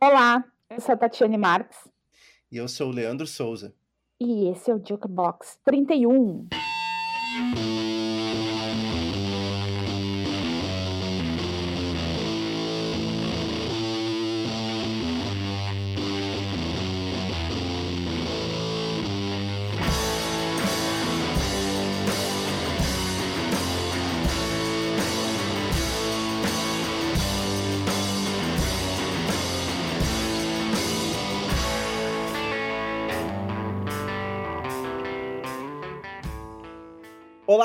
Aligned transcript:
Olá, 0.00 0.44
eu 0.70 0.80
sou 0.80 0.94
a 0.94 0.96
Tatiane 0.96 1.36
Marques. 1.36 1.76
E 2.52 2.56
eu 2.56 2.68
sou 2.68 2.88
o 2.88 2.92
Leandro 2.92 3.26
Souza. 3.26 3.74
E 4.20 4.48
esse 4.48 4.70
é 4.70 4.74
o 4.74 4.78
Jukebox 4.78 5.58
31. 5.64 6.46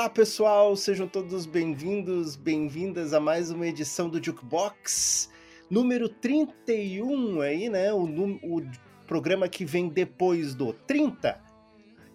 Olá 0.04 0.10
pessoal, 0.10 0.76
sejam 0.76 1.08
todos 1.08 1.46
bem-vindos, 1.46 2.36
bem-vindas 2.36 3.14
a 3.14 3.20
mais 3.20 3.50
uma 3.50 3.66
edição 3.66 4.06
do 4.06 4.22
Jukebox, 4.22 5.30
número 5.70 6.10
31 6.10 7.40
aí, 7.40 7.70
né? 7.70 7.90
O, 7.90 8.04
o 8.04 8.62
programa 9.06 9.48
que 9.48 9.64
vem 9.64 9.88
depois 9.88 10.54
do 10.54 10.74
30. 10.74 11.40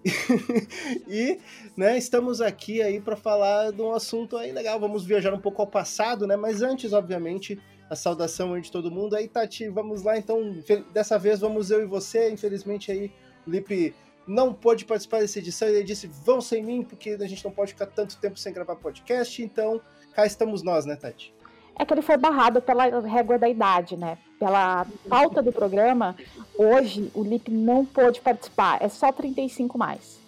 e, 1.10 1.40
né, 1.76 1.98
estamos 1.98 2.42
aqui 2.42 2.80
aí 2.80 3.02
para 3.02 3.16
falar 3.16 3.72
de 3.72 3.82
um 3.82 3.92
assunto 3.92 4.38
aí 4.38 4.52
legal. 4.52 4.80
Vamos 4.80 5.04
viajar 5.04 5.34
um 5.34 5.42
pouco 5.42 5.60
ao 5.60 5.68
passado, 5.68 6.28
né? 6.28 6.36
Mas 6.36 6.62
antes, 6.62 6.94
obviamente, 6.94 7.60
a 7.90 7.96
saudação 7.96 8.62
de 8.62 8.72
todo 8.72 8.92
mundo. 8.92 9.16
Aí, 9.16 9.28
Tati, 9.28 9.68
vamos 9.68 10.04
lá. 10.04 10.16
Então, 10.16 10.62
dessa 10.94 11.18
vez 11.18 11.40
vamos 11.40 11.72
eu 11.72 11.82
e 11.82 11.88
você. 11.88 12.30
Infelizmente 12.30 12.92
aí, 12.92 13.12
Lipe 13.48 13.96
não 14.30 14.54
pôde 14.54 14.86
participar 14.86 15.20
dessa 15.20 15.40
edição. 15.40 15.68
Ele 15.68 15.84
disse: 15.84 16.08
vão 16.08 16.40
sem 16.40 16.64
mim, 16.64 16.84
porque 16.84 17.18
a 17.20 17.28
gente 17.28 17.44
não 17.44 17.52
pode 17.52 17.74
ficar 17.74 17.88
tanto 17.88 18.18
tempo 18.18 18.38
sem 18.38 18.54
gravar 18.54 18.76
podcast. 18.76 19.42
Então, 19.42 19.82
cá 20.14 20.26
estamos 20.26 20.62
nós, 20.62 20.86
né, 20.86 20.96
Tati? 20.96 21.34
É 21.76 21.86
que 21.86 21.94
ele 21.94 22.02
foi 22.02 22.18
barrado 22.18 22.62
pela 22.62 23.00
régua 23.02 23.40
da 23.40 23.50
idade, 23.50 23.98
né? 23.98 24.18
Pela 24.38 24.86
pauta 25.08 25.42
do 25.42 25.52
programa, 25.52 26.16
hoje 26.58 27.10
o 27.16 27.24
Lip 27.24 27.50
não 27.50 27.86
pôde 27.86 28.22
participar. 28.22 28.78
É 28.82 28.90
só 28.90 29.12
35 29.12 29.78
mais. 29.78 30.20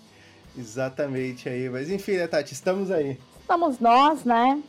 Exatamente 0.58 1.47
aí. 1.47 1.69
Mas 1.69 1.89
enfim, 1.89 2.13
né, 2.13 2.27
Tati? 2.27 2.53
Estamos 2.53 2.89
aí. 2.89 3.19
Estamos 3.39 3.80
nós, 3.80 4.23
né? 4.23 4.61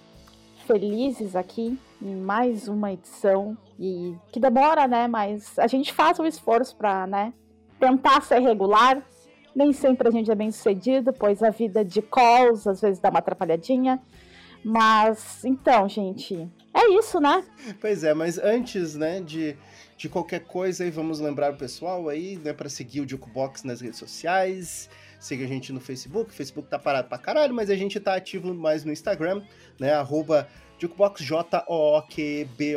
Felizes 0.66 1.34
aqui 1.34 1.78
em 2.00 2.16
mais 2.16 2.68
uma 2.68 2.92
edição. 2.92 3.56
E 3.78 4.14
que 4.30 4.40
demora, 4.40 4.86
né? 4.86 5.06
Mas 5.06 5.58
a 5.58 5.66
gente 5.66 5.92
faz 5.92 6.18
o 6.18 6.26
esforço 6.26 6.76
para, 6.76 7.06
né? 7.06 7.32
Tentar 7.78 8.22
ser 8.22 8.40
regular, 8.40 9.02
nem 9.54 9.72
sempre 9.72 10.08
a 10.08 10.10
gente 10.10 10.30
é 10.30 10.34
bem 10.34 10.50
sucedido, 10.50 11.12
pois 11.12 11.42
a 11.42 11.50
vida 11.50 11.84
de 11.84 12.00
calls 12.02 12.66
às 12.66 12.80
vezes 12.80 12.98
dá 12.98 13.10
uma 13.10 13.18
atrapalhadinha. 13.18 14.00
Mas, 14.64 15.44
então, 15.44 15.88
gente, 15.88 16.48
é 16.72 16.88
isso, 16.98 17.20
né? 17.20 17.44
Pois 17.80 18.04
é, 18.04 18.14
mas 18.14 18.38
antes, 18.38 18.94
né, 18.94 19.20
de, 19.20 19.56
de 19.96 20.08
qualquer 20.08 20.40
coisa, 20.40 20.84
aí 20.84 20.90
vamos 20.90 21.18
lembrar 21.18 21.52
o 21.52 21.56
pessoal 21.56 22.08
aí, 22.08 22.36
né, 22.36 22.52
para 22.52 22.68
seguir 22.68 23.00
o 23.00 23.08
Jukebox 23.08 23.64
nas 23.64 23.80
redes 23.80 23.98
sociais. 23.98 24.88
Siga 25.18 25.44
a 25.44 25.48
gente 25.48 25.72
no 25.72 25.80
Facebook. 25.80 26.30
O 26.30 26.34
Facebook 26.34 26.68
tá 26.68 26.78
parado 26.78 27.08
pra 27.08 27.16
caralho, 27.16 27.54
mas 27.54 27.70
a 27.70 27.76
gente 27.76 28.00
tá 28.00 28.16
ativo 28.16 28.52
mais 28.52 28.84
no 28.84 28.90
Instagram, 28.90 29.40
né? 29.78 29.92
Arroba 29.92 30.48
Jukebox 30.82 31.22
J-O-Q-B-O-X. 31.22 32.74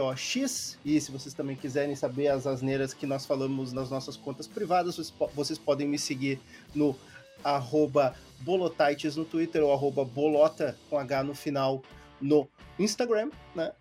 E 0.86 1.02
se 1.02 1.12
vocês 1.12 1.34
também 1.34 1.56
quiserem 1.56 1.96
saber 1.96 2.28
as 2.28 2.46
asneiras 2.46 2.94
que 2.94 3.08
nós 3.08 3.26
falamos 3.26 3.74
nas 3.74 3.90
nossas 3.90 4.16
contas 4.16 4.46
privadas, 4.46 5.12
vocês 5.34 5.58
podem 5.58 5.88
me 5.88 5.98
seguir 5.98 6.40
no 6.76 6.96
arroba 7.44 8.14
Bolotites 8.42 9.16
no 9.16 9.26
Twitter 9.26 9.64
ou 9.64 9.74
arroba 9.74 10.06
Bolota 10.06 10.78
com 10.88 11.00
H 11.00 11.24
no 11.24 11.34
final 11.34 11.82
no 12.22 12.48
Instagram, 12.78 13.32
né? 13.56 13.72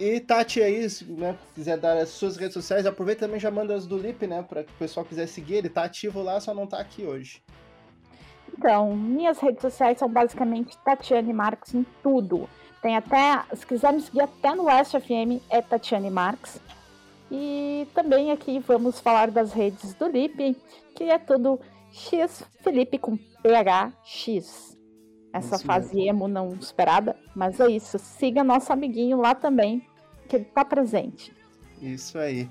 E 0.00 0.20
Tati 0.20 0.62
aí, 0.62 0.86
né, 1.08 1.36
quiser 1.54 1.78
dar 1.78 1.98
as 1.98 2.08
suas 2.10 2.36
redes 2.36 2.54
sociais, 2.54 2.86
aproveita 2.86 3.26
também 3.26 3.40
já 3.40 3.50
manda 3.50 3.74
as 3.74 3.86
do 3.86 3.96
Lip, 3.98 4.26
né, 4.26 4.42
para 4.42 4.62
que 4.62 4.70
o 4.70 4.76
pessoal 4.76 5.06
quiser 5.06 5.26
seguir, 5.26 5.54
ele 5.54 5.70
tá 5.70 5.84
ativo 5.84 6.22
lá, 6.22 6.38
só 6.38 6.52
não 6.52 6.66
tá 6.66 6.78
aqui 6.78 7.04
hoje. 7.04 7.42
Então, 8.56 8.94
minhas 8.94 9.38
redes 9.38 9.62
sociais 9.62 9.98
são 9.98 10.08
basicamente 10.08 10.76
Tatiane 10.78 11.32
Marques 11.32 11.74
em 11.74 11.84
tudo. 12.02 12.48
Tem 12.86 12.94
até, 12.94 13.42
se 13.52 13.66
quiser 13.66 13.92
me 13.92 14.00
seguir 14.00 14.20
até 14.20 14.54
no 14.54 14.66
West 14.66 14.92
FM, 14.92 15.42
é 15.50 15.60
Tatiane 15.60 16.08
Marques. 16.08 16.60
E 17.28 17.84
também 17.92 18.30
aqui 18.30 18.60
vamos 18.60 19.00
falar 19.00 19.28
das 19.28 19.52
redes 19.52 19.92
do 19.94 20.06
Lip, 20.06 20.56
que 20.94 21.02
é 21.02 21.18
tudo 21.18 21.58
X 21.90 22.44
Felipe 22.62 22.96
com 22.96 23.16
PHX. 23.16 24.78
Essa 25.32 25.58
fase 25.58 26.00
emo 26.02 26.28
não 26.28 26.54
esperada, 26.54 27.16
mas 27.34 27.58
é 27.58 27.68
isso. 27.68 27.98
Siga 27.98 28.44
nosso 28.44 28.72
amiguinho 28.72 29.16
lá 29.16 29.34
também, 29.34 29.84
que 30.28 30.36
ele 30.36 30.44
tá 30.44 30.64
presente. 30.64 31.34
Isso 31.82 32.16
aí. 32.16 32.48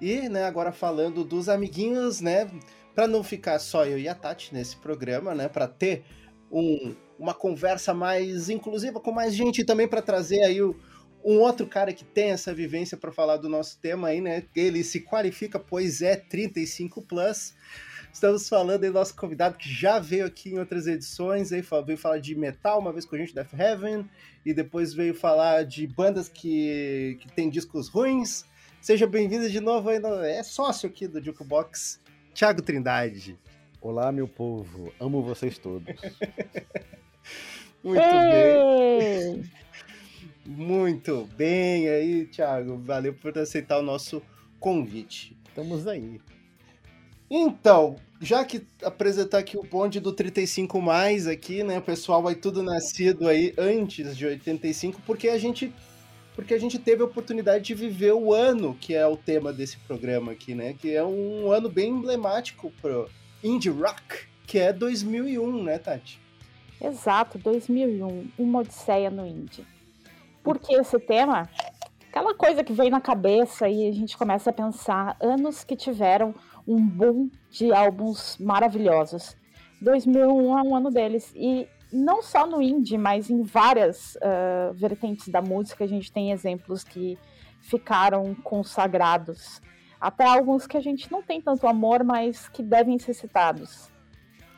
E, 0.00 0.28
né, 0.28 0.46
agora 0.46 0.72
falando 0.72 1.22
dos 1.22 1.48
amiguinhos, 1.48 2.20
né, 2.20 2.50
para 2.92 3.06
não 3.06 3.22
ficar 3.22 3.60
só 3.60 3.86
eu 3.86 4.00
e 4.00 4.08
a 4.08 4.16
Tati 4.16 4.52
nesse 4.52 4.76
programa, 4.78 5.32
né, 5.32 5.48
para 5.48 5.68
ter 5.68 6.04
um 6.50 6.92
uma 7.18 7.34
conversa 7.34 7.94
mais 7.94 8.48
inclusiva 8.48 9.00
com 9.00 9.12
mais 9.12 9.34
gente 9.34 9.60
e 9.60 9.64
também 9.64 9.88
para 9.88 10.02
trazer 10.02 10.42
aí 10.42 10.60
o, 10.60 10.76
um 11.24 11.40
outro 11.40 11.66
cara 11.66 11.92
que 11.92 12.04
tem 12.04 12.30
essa 12.30 12.54
vivência 12.54 12.96
para 12.96 13.10
falar 13.10 13.36
do 13.38 13.48
nosso 13.48 13.78
tema 13.80 14.08
aí, 14.08 14.20
né? 14.20 14.44
Ele 14.54 14.84
se 14.84 15.00
qualifica, 15.00 15.58
pois 15.58 16.00
é 16.00 16.14
35 16.16 17.02
plus. 17.02 17.54
Estamos 18.12 18.48
falando 18.48 18.82
aí 18.82 18.88
do 18.88 18.94
nosso 18.94 19.14
convidado 19.14 19.58
que 19.58 19.68
já 19.68 19.98
veio 19.98 20.24
aqui 20.24 20.50
em 20.50 20.58
outras 20.58 20.86
edições, 20.86 21.52
aí 21.52 21.62
veio 21.84 21.98
falar 21.98 22.18
de 22.18 22.34
metal 22.34 22.78
uma 22.78 22.92
vez 22.92 23.04
com 23.04 23.14
a 23.14 23.18
gente, 23.18 23.34
Death 23.34 23.52
Heaven, 23.52 24.08
e 24.44 24.54
depois 24.54 24.94
veio 24.94 25.14
falar 25.14 25.64
de 25.64 25.86
bandas 25.86 26.28
que, 26.28 27.18
que 27.20 27.30
tem 27.32 27.50
discos 27.50 27.88
ruins. 27.88 28.44
Seja 28.80 29.06
bem-vindo 29.06 29.50
de 29.50 29.60
novo 29.60 29.88
aí, 29.88 29.98
no, 29.98 30.22
é 30.22 30.42
sócio 30.42 30.88
aqui 30.88 31.06
do 31.08 31.22
Jukebox, 31.22 32.00
Thiago 32.32 32.62
Trindade. 32.62 33.36
Olá, 33.80 34.10
meu 34.10 34.26
povo, 34.26 34.92
amo 34.98 35.22
vocês 35.22 35.58
todos. 35.58 35.86
Muito 37.82 38.00
Ei! 38.00 39.34
bem. 39.34 39.50
Muito 40.46 41.28
bem 41.36 41.88
aí, 41.88 42.26
Thiago. 42.26 42.78
Valeu 42.78 43.12
por 43.12 43.36
aceitar 43.36 43.78
o 43.78 43.82
nosso 43.82 44.22
convite. 44.60 45.36
Estamos 45.48 45.86
aí. 45.86 46.20
Então, 47.28 47.96
já 48.20 48.44
que 48.44 48.64
apresentar 48.82 49.38
aqui 49.38 49.56
o 49.56 49.62
bonde 49.62 49.98
do 49.98 50.12
35 50.12 50.80
mais 50.80 51.26
aqui, 51.26 51.62
né? 51.62 51.78
O 51.78 51.82
pessoal 51.82 52.22
vai 52.22 52.34
tudo 52.34 52.62
nascido 52.62 53.28
aí 53.28 53.52
antes 53.58 54.16
de 54.16 54.26
85, 54.26 55.02
porque 55.04 55.28
a 55.28 55.38
gente 55.38 55.72
porque 56.34 56.52
a 56.52 56.58
gente 56.58 56.78
teve 56.78 57.00
a 57.00 57.06
oportunidade 57.06 57.64
de 57.64 57.74
viver 57.74 58.12
o 58.12 58.32
ano 58.34 58.76
que 58.78 58.94
é 58.94 59.06
o 59.06 59.16
tema 59.16 59.54
desse 59.54 59.78
programa 59.78 60.32
aqui, 60.32 60.54
né? 60.54 60.74
Que 60.78 60.94
é 60.94 61.02
um 61.02 61.50
ano 61.50 61.68
bem 61.68 61.88
emblemático 61.90 62.70
pro 62.80 63.08
indie 63.42 63.70
rock, 63.70 64.26
que 64.46 64.58
é 64.58 64.70
2001, 64.72 65.62
né, 65.64 65.78
Tati? 65.78 66.20
Exato, 66.80 67.38
2001, 67.38 68.30
uma 68.38 68.60
odisseia 68.60 69.10
no 69.10 69.26
indie. 69.26 69.66
Por 70.42 70.58
que 70.58 70.74
esse 70.74 70.98
tema? 70.98 71.48
Aquela 72.08 72.34
coisa 72.34 72.62
que 72.62 72.72
vem 72.72 72.90
na 72.90 73.00
cabeça 73.00 73.68
e 73.68 73.88
a 73.88 73.92
gente 73.92 74.16
começa 74.16 74.50
a 74.50 74.52
pensar 74.52 75.16
anos 75.20 75.64
que 75.64 75.76
tiveram 75.76 76.34
um 76.66 76.80
boom 76.86 77.30
de 77.50 77.72
álbuns 77.72 78.36
maravilhosos. 78.38 79.36
2001 79.80 80.58
é 80.58 80.62
um 80.62 80.76
ano 80.76 80.90
deles 80.90 81.32
e 81.34 81.68
não 81.92 82.22
só 82.22 82.46
no 82.46 82.60
indie, 82.60 82.98
mas 82.98 83.30
em 83.30 83.42
várias 83.42 84.16
uh, 84.16 84.72
vertentes 84.74 85.28
da 85.28 85.40
música 85.40 85.84
a 85.84 85.86
gente 85.86 86.10
tem 86.10 86.32
exemplos 86.32 86.82
que 86.82 87.18
ficaram 87.60 88.34
consagrados. 88.36 89.60
Até 90.00 90.24
alguns 90.24 90.66
que 90.66 90.76
a 90.76 90.80
gente 90.80 91.10
não 91.10 91.22
tem 91.22 91.40
tanto 91.40 91.66
amor, 91.66 92.04
mas 92.04 92.48
que 92.48 92.62
devem 92.62 92.98
ser 92.98 93.14
citados. 93.14 93.90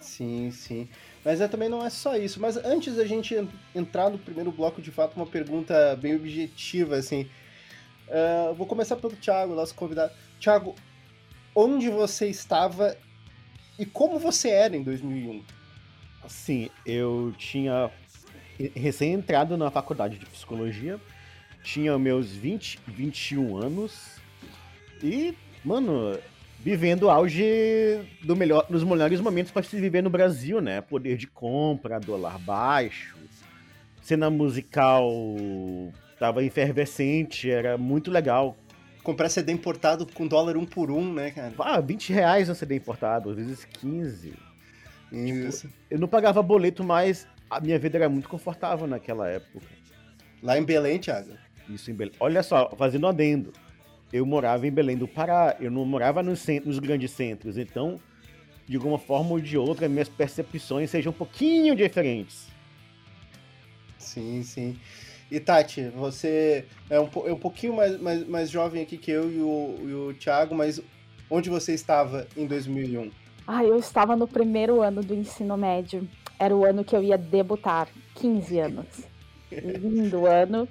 Sim, 0.00 0.50
sim. 0.50 0.88
Mas 1.24 1.40
é, 1.40 1.48
também 1.48 1.68
não 1.68 1.84
é 1.84 1.90
só 1.90 2.16
isso. 2.16 2.40
Mas 2.40 2.56
antes 2.56 2.96
da 2.96 3.04
gente 3.04 3.36
entrar 3.74 4.10
no 4.10 4.18
primeiro 4.18 4.52
bloco, 4.52 4.80
de 4.80 4.90
fato, 4.90 5.16
uma 5.16 5.26
pergunta 5.26 5.96
bem 5.96 6.16
objetiva, 6.16 6.96
assim. 6.96 7.28
Uh, 8.08 8.54
vou 8.54 8.66
começar 8.66 8.96
pelo 8.96 9.14
Thiago, 9.16 9.54
nosso 9.54 9.74
convidado. 9.74 10.12
Thiago, 10.40 10.74
onde 11.54 11.90
você 11.90 12.28
estava 12.28 12.96
e 13.78 13.86
como 13.86 14.18
você 14.18 14.48
era 14.48 14.76
em 14.76 14.82
2001? 14.82 15.44
Sim, 16.28 16.68
eu 16.84 17.32
tinha 17.38 17.90
recém 18.74 19.12
entrado 19.12 19.56
na 19.56 19.70
faculdade 19.70 20.18
de 20.18 20.26
psicologia, 20.26 21.00
tinha 21.62 21.96
meus 21.98 22.28
20, 22.28 22.80
21 22.88 23.56
anos 23.56 24.18
e, 25.02 25.34
mano, 25.64 26.18
vivendo 26.58 27.04
o 27.04 27.10
auge 27.10 28.00
do 28.22 28.36
melhor, 28.36 28.66
dos 28.68 28.84
melhores 28.84 29.20
momentos 29.20 29.52
para 29.52 29.62
se 29.62 29.80
viver 29.80 30.02
no 30.02 30.10
Brasil, 30.10 30.60
né? 30.60 30.80
Poder 30.80 31.16
de 31.16 31.26
compra, 31.26 32.00
dólar 32.00 32.38
baixo, 32.38 33.16
cena 34.02 34.28
musical 34.30 35.10
tava 36.18 36.42
efervescente, 36.42 37.50
era 37.50 37.78
muito 37.78 38.10
legal 38.10 38.56
comprar 39.08 39.30
CD 39.30 39.52
importado 39.52 40.06
com 40.06 40.26
dólar 40.26 40.58
um 40.58 40.66
por 40.66 40.90
um, 40.90 41.14
né, 41.14 41.30
cara? 41.30 41.54
Ah, 41.60 41.80
20 41.80 42.12
reais 42.12 42.50
um 42.50 42.54
CD 42.54 42.76
importado, 42.76 43.30
às 43.30 43.36
vezes 43.36 43.64
15. 43.64 44.34
Isso. 45.10 45.66
Tipo, 45.66 45.74
eu 45.90 45.98
não 45.98 46.06
pagava 46.06 46.42
boleto, 46.42 46.84
mas 46.84 47.26
a 47.48 47.58
minha 47.58 47.78
vida 47.78 47.96
era 47.96 48.08
muito 48.08 48.28
confortável 48.28 48.86
naquela 48.86 49.26
época. 49.26 49.64
Lá 50.42 50.58
em 50.58 50.62
Belém, 50.62 50.98
Thiago? 50.98 51.30
Isso, 51.70 51.90
em 51.90 51.94
Belém. 51.94 52.12
Olha 52.20 52.42
só, 52.42 52.70
fazendo 52.76 53.06
um 53.06 53.08
adendo. 53.08 53.50
Eu 54.12 54.24
morava 54.24 54.66
em 54.66 54.70
Belém 54.70 54.96
do 54.96 55.06
Pará, 55.06 55.56
eu 55.60 55.70
não 55.70 55.84
morava 55.84 56.22
nos, 56.22 56.40
centros, 56.40 56.76
nos 56.76 56.78
grandes 56.78 57.10
centros, 57.10 57.58
então, 57.58 58.00
de 58.66 58.76
alguma 58.76 58.98
forma 58.98 59.32
ou 59.32 59.40
de 59.40 59.58
outra, 59.58 59.88
minhas 59.88 60.08
percepções 60.08 60.90
sejam 60.90 61.10
um 61.10 61.14
pouquinho 61.14 61.76
diferentes. 61.76 62.48
Sim, 63.98 64.42
sim. 64.42 64.78
E 65.30 65.38
Tati, 65.38 65.88
você 65.94 66.64
é 66.88 66.98
um, 66.98 67.08
é 67.26 67.32
um 67.32 67.38
pouquinho 67.38 67.74
mais, 67.74 68.00
mais, 68.00 68.26
mais 68.26 68.50
jovem 68.50 68.82
aqui 68.82 68.96
que 68.96 69.10
eu 69.10 69.30
e 69.30 69.40
o, 69.40 69.76
e 69.86 69.94
o 69.94 70.14
Thiago, 70.14 70.54
mas 70.54 70.80
onde 71.30 71.50
você 71.50 71.74
estava 71.74 72.26
em 72.34 72.46
2001? 72.46 73.10
Ah, 73.46 73.62
eu 73.62 73.76
estava 73.76 74.16
no 74.16 74.26
primeiro 74.26 74.80
ano 74.80 75.02
do 75.02 75.14
ensino 75.14 75.56
médio. 75.56 76.08
Era 76.38 76.56
o 76.56 76.64
ano 76.64 76.84
que 76.84 76.96
eu 76.96 77.02
ia 77.02 77.18
debutar, 77.18 77.88
15 78.14 78.58
anos. 78.58 78.86
Lindo 79.52 80.26
ano. 80.26 80.68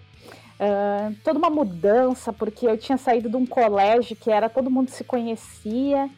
Uh, 0.59 1.15
toda 1.23 1.37
uma 1.37 1.49
mudança, 1.49 2.33
porque 2.33 2.65
eu 2.65 2.77
tinha 2.77 2.97
saído 2.97 3.29
de 3.29 3.35
um 3.35 3.45
colégio 3.45 4.15
que 4.15 4.31
era 4.31 4.49
todo 4.49 4.71
mundo 4.71 4.89
se 4.89 5.03
conhecia, 5.03 6.09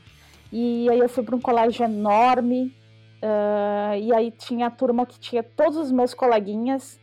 e 0.51 0.89
aí 0.89 0.99
eu 0.99 1.09
fui 1.09 1.23
para 1.23 1.35
um 1.35 1.41
colégio 1.41 1.83
enorme, 1.83 2.73
uh, 3.21 3.97
e 3.99 4.13
aí 4.13 4.31
tinha 4.31 4.67
a 4.67 4.71
turma 4.71 5.05
que 5.05 5.19
tinha 5.19 5.43
todos 5.43 5.77
os 5.77 5.91
meus 5.91 6.13
coleguinhas, 6.13 6.99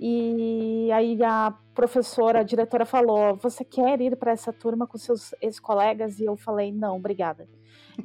e 0.00 0.90
aí 0.92 1.22
a 1.22 1.54
professora, 1.72 2.40
a 2.40 2.42
diretora 2.42 2.84
falou: 2.84 3.36
Você 3.36 3.64
quer 3.64 4.00
ir 4.00 4.16
para 4.16 4.32
essa 4.32 4.52
turma 4.52 4.84
com 4.84 4.98
seus 4.98 5.32
ex-colegas? 5.40 6.18
E 6.18 6.24
eu 6.24 6.36
falei: 6.36 6.72
Não, 6.72 6.96
obrigada. 6.96 7.46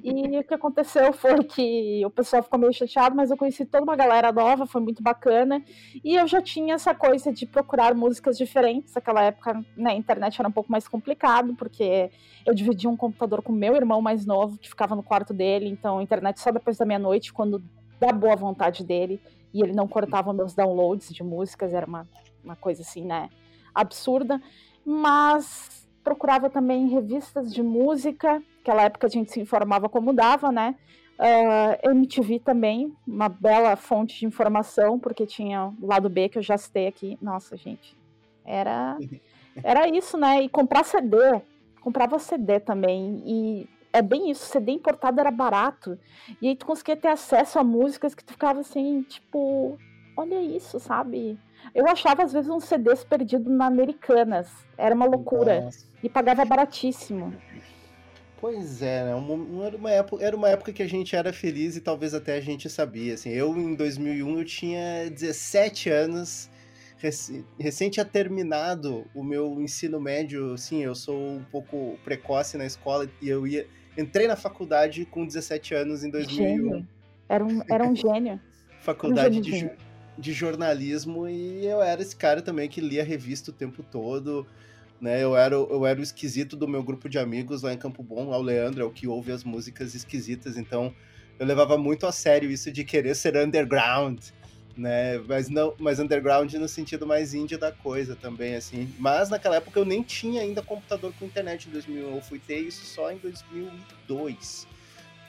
E 0.03 0.37
o 0.37 0.43
que 0.43 0.53
aconteceu 0.53 1.11
foi 1.13 1.43
que 1.43 2.05
o 2.05 2.09
pessoal 2.09 2.43
ficou 2.43 2.59
meio 2.59 2.73
chateado, 2.73 3.15
mas 3.15 3.31
eu 3.31 3.37
conheci 3.37 3.65
toda 3.65 3.83
uma 3.83 3.95
galera 3.95 4.31
nova, 4.31 4.65
foi 4.65 4.81
muito 4.81 5.01
bacana. 5.01 5.63
E 6.03 6.15
eu 6.15 6.27
já 6.27 6.41
tinha 6.41 6.75
essa 6.75 6.93
coisa 6.93 7.31
de 7.31 7.45
procurar 7.45 7.93
músicas 7.95 8.37
diferentes. 8.37 8.93
Naquela 8.93 9.23
época, 9.23 9.63
né, 9.75 9.95
internet 9.95 10.39
era 10.39 10.47
um 10.47 10.51
pouco 10.51 10.71
mais 10.71 10.87
complicado, 10.87 11.55
porque 11.55 12.11
eu 12.45 12.53
dividia 12.53 12.89
um 12.89 12.97
computador 12.97 13.41
com 13.41 13.51
meu 13.51 13.75
irmão 13.75 14.01
mais 14.01 14.25
novo, 14.25 14.57
que 14.57 14.69
ficava 14.69 14.95
no 14.95 15.03
quarto 15.03 15.33
dele. 15.33 15.67
Então, 15.67 15.99
a 15.99 16.03
internet 16.03 16.39
só 16.39 16.51
depois 16.51 16.77
da 16.77 16.85
meia-noite, 16.85 17.33
quando 17.33 17.63
da 17.99 18.11
boa 18.11 18.35
vontade 18.35 18.83
dele. 18.83 19.21
E 19.53 19.61
ele 19.61 19.73
não 19.73 19.87
cortava 19.87 20.33
meus 20.33 20.53
downloads 20.53 21.13
de 21.13 21.23
músicas, 21.23 21.73
era 21.73 21.85
uma, 21.85 22.07
uma 22.43 22.55
coisa 22.55 22.81
assim, 22.81 23.05
né? 23.05 23.29
Absurda. 23.73 24.41
Mas 24.85 25.86
procurava 26.07 26.49
também 26.49 26.87
revistas 26.87 27.53
de 27.53 27.61
música 27.61 28.41
Naquela 28.67 28.83
época 28.83 29.07
a 29.07 29.09
gente 29.09 29.31
se 29.31 29.39
informava 29.39 29.87
como 29.87 30.11
dava, 30.11 30.51
né? 30.51 30.75
Uh, 31.17 31.87
ah, 31.87 31.89
MTV 31.89 32.39
também, 32.39 32.93
uma 33.07 33.29
bela 33.29 33.77
fonte 33.77 34.19
de 34.19 34.25
informação, 34.25 34.99
porque 34.99 35.25
tinha 35.25 35.73
o 35.81 35.87
lado 35.87 36.09
B 36.09 36.27
que 36.27 36.37
eu 36.37 36.41
já 36.41 36.57
citei 36.57 36.85
aqui. 36.85 37.17
Nossa, 37.21 37.55
gente, 37.55 37.97
era, 38.43 38.97
era 39.63 39.87
isso, 39.87 40.17
né? 40.17 40.41
E 40.43 40.49
comprar 40.49 40.83
CD, 40.83 41.17
comprava 41.79 42.19
CD 42.19 42.59
também. 42.59 43.23
E 43.25 43.69
é 43.93 44.01
bem 44.01 44.29
isso, 44.31 44.45
CD 44.47 44.73
importado 44.73 45.21
era 45.21 45.31
barato. 45.31 45.97
E 46.41 46.49
aí 46.49 46.55
tu 46.55 46.65
conseguia 46.65 46.97
ter 46.97 47.07
acesso 47.07 47.57
a 47.57 47.63
músicas 47.63 48.13
que 48.13 48.23
tu 48.23 48.33
ficava 48.33 48.59
assim, 48.59 49.01
tipo, 49.03 49.77
olha 50.17 50.41
isso, 50.41 50.77
sabe? 50.77 51.39
Eu 51.73 51.87
achava 51.87 52.23
às 52.23 52.33
vezes 52.33 52.49
uns 52.49 52.65
CDs 52.65 53.03
perdidos 53.03 53.51
na 53.51 53.65
Americanas. 53.65 54.49
Era 54.77 54.93
uma 54.93 55.05
loucura. 55.05 55.61
Nossa. 55.61 55.85
E 56.03 56.09
pagava 56.09 56.45
baratíssimo. 56.45 57.33
Pois 58.39 58.81
é, 58.81 59.03
né? 59.03 59.11
Era, 59.65 59.77
uma 59.77 59.91
época, 59.91 60.23
era 60.23 60.35
uma 60.35 60.49
época 60.49 60.71
que 60.71 60.83
a 60.83 60.87
gente 60.87 61.15
era 61.15 61.33
feliz 61.33 61.75
e 61.75 61.81
talvez 61.81 62.13
até 62.13 62.35
a 62.35 62.41
gente 62.41 62.69
sabia. 62.69 63.15
Assim, 63.15 63.29
eu, 63.29 63.55
em 63.57 63.73
2001, 63.73 64.37
eu 64.37 64.45
tinha 64.45 65.09
17 65.09 65.89
anos, 65.89 66.49
recém 67.59 67.89
tinha 67.89 68.05
terminado 68.05 69.05
o 69.15 69.23
meu 69.23 69.59
ensino 69.59 69.99
médio. 69.99 70.55
Sim, 70.57 70.83
eu 70.83 70.93
sou 70.93 71.17
um 71.17 71.43
pouco 71.51 71.97
precoce 72.03 72.57
na 72.57 72.65
escola 72.65 73.09
e 73.21 73.27
eu 73.27 73.47
ia 73.47 73.65
entrei 73.97 74.27
na 74.27 74.35
faculdade 74.35 75.05
com 75.05 75.25
17 75.25 75.73
anos 75.73 76.03
em 76.03 76.11
2001. 76.11 76.37
Gênio. 76.37 76.87
Era 77.27 77.43
um, 77.43 77.61
era 77.69 77.83
um 77.83 77.95
gênio. 77.95 78.39
faculdade 78.79 79.39
um 79.39 79.43
gênio. 79.43 79.69
De, 79.69 79.86
de 80.17 80.33
jornalismo 80.33 81.27
e 81.27 81.65
eu 81.65 81.81
era 81.81 82.01
esse 82.01 82.15
cara 82.15 82.41
também 82.41 82.67
que 82.67 82.81
lia 82.81 83.03
revista 83.03 83.51
o 83.51 83.53
tempo 83.53 83.83
todo 83.83 84.45
né? 84.99 85.23
Eu 85.23 85.35
era, 85.35 85.55
eu 85.55 85.85
era 85.85 85.99
o 85.99 86.03
esquisito 86.03 86.55
do 86.55 86.67
meu 86.67 86.83
grupo 86.83 87.07
de 87.07 87.19
amigos 87.19 87.61
lá 87.61 87.73
em 87.73 87.77
Campo 87.77 88.03
Bom, 88.03 88.27
o 88.27 88.41
Leandro 88.41 88.81
é 88.81 88.85
o 88.85 88.91
que 88.91 89.07
ouve 89.07 89.31
as 89.31 89.43
músicas 89.43 89.95
esquisitas, 89.95 90.57
então 90.57 90.93
eu 91.39 91.45
levava 91.45 91.77
muito 91.77 92.05
a 92.07 92.11
sério 92.11 92.49
isso 92.49 92.71
de 92.71 92.83
querer 92.83 93.15
ser 93.15 93.37
underground, 93.37 94.19
né? 94.75 95.19
Mas 95.27 95.49
não, 95.49 95.73
mas 95.77 95.99
underground 95.99 96.51
no 96.53 96.67
sentido 96.67 97.05
mais 97.05 97.33
indie 97.33 97.57
da 97.57 97.71
coisa 97.71 98.15
também, 98.15 98.55
assim. 98.55 98.91
Mas 98.97 99.29
naquela 99.29 99.57
época 99.57 99.79
eu 99.79 99.85
nem 99.85 100.01
tinha 100.01 100.41
ainda 100.41 100.61
computador 100.61 101.13
com 101.19 101.25
internet 101.25 101.67
em 101.67 101.71
2001, 101.71 102.15
eu 102.15 102.21
fui 102.21 102.39
ter 102.39 102.59
isso 102.59 102.85
só 102.85 103.11
em 103.11 103.17
2002. 103.17 104.67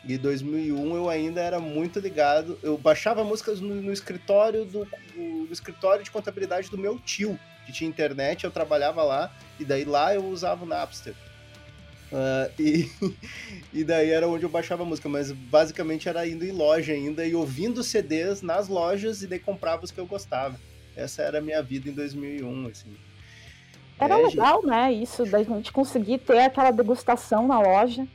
E 0.08 0.16
2001 0.16 0.96
eu 0.96 1.10
ainda 1.10 1.42
era 1.42 1.60
muito 1.60 2.00
ligado, 2.00 2.58
eu 2.62 2.78
baixava 2.78 3.22
músicas 3.22 3.60
no, 3.60 3.74
no 3.74 3.92
escritório 3.92 4.64
do, 4.64 4.88
escritório 5.52 6.02
de 6.02 6.10
contabilidade 6.10 6.70
do 6.70 6.78
meu 6.78 6.98
tio 6.98 7.38
que 7.66 7.72
tinha 7.72 7.90
internet, 7.90 8.44
eu 8.44 8.50
trabalhava 8.50 9.02
lá, 9.02 9.30
e 9.60 9.66
daí 9.66 9.84
lá 9.84 10.14
eu 10.14 10.24
usava 10.24 10.64
o 10.64 10.66
Napster. 10.66 11.14
Uh, 12.10 12.50
e, 12.58 12.90
e 13.70 13.84
daí 13.84 14.08
era 14.08 14.26
onde 14.26 14.44
eu 14.44 14.48
baixava 14.48 14.82
música, 14.82 15.10
mas 15.10 15.30
basicamente 15.30 16.08
era 16.08 16.26
indo 16.26 16.42
em 16.42 16.52
loja 16.52 16.94
ainda 16.94 17.26
e 17.26 17.34
ouvindo 17.34 17.84
CDs 17.84 18.40
nas 18.40 18.66
lojas 18.66 19.22
e 19.22 19.26
daí 19.26 19.38
comprava 19.38 19.84
os 19.84 19.90
que 19.90 20.00
eu 20.00 20.06
gostava. 20.06 20.58
Essa 20.96 21.20
era 21.20 21.36
a 21.36 21.42
minha 21.42 21.62
vida 21.62 21.90
em 21.90 21.92
2001, 21.92 22.66
assim. 22.68 22.96
Era 24.00 24.18
é, 24.18 24.26
legal, 24.26 24.62
gente... 24.62 24.70
né? 24.70 24.92
Isso, 24.92 25.26
da 25.26 25.42
gente 25.42 25.70
conseguir 25.70 26.18
ter 26.18 26.38
aquela 26.38 26.70
degustação 26.70 27.46
na 27.46 27.60
loja, 27.60 28.08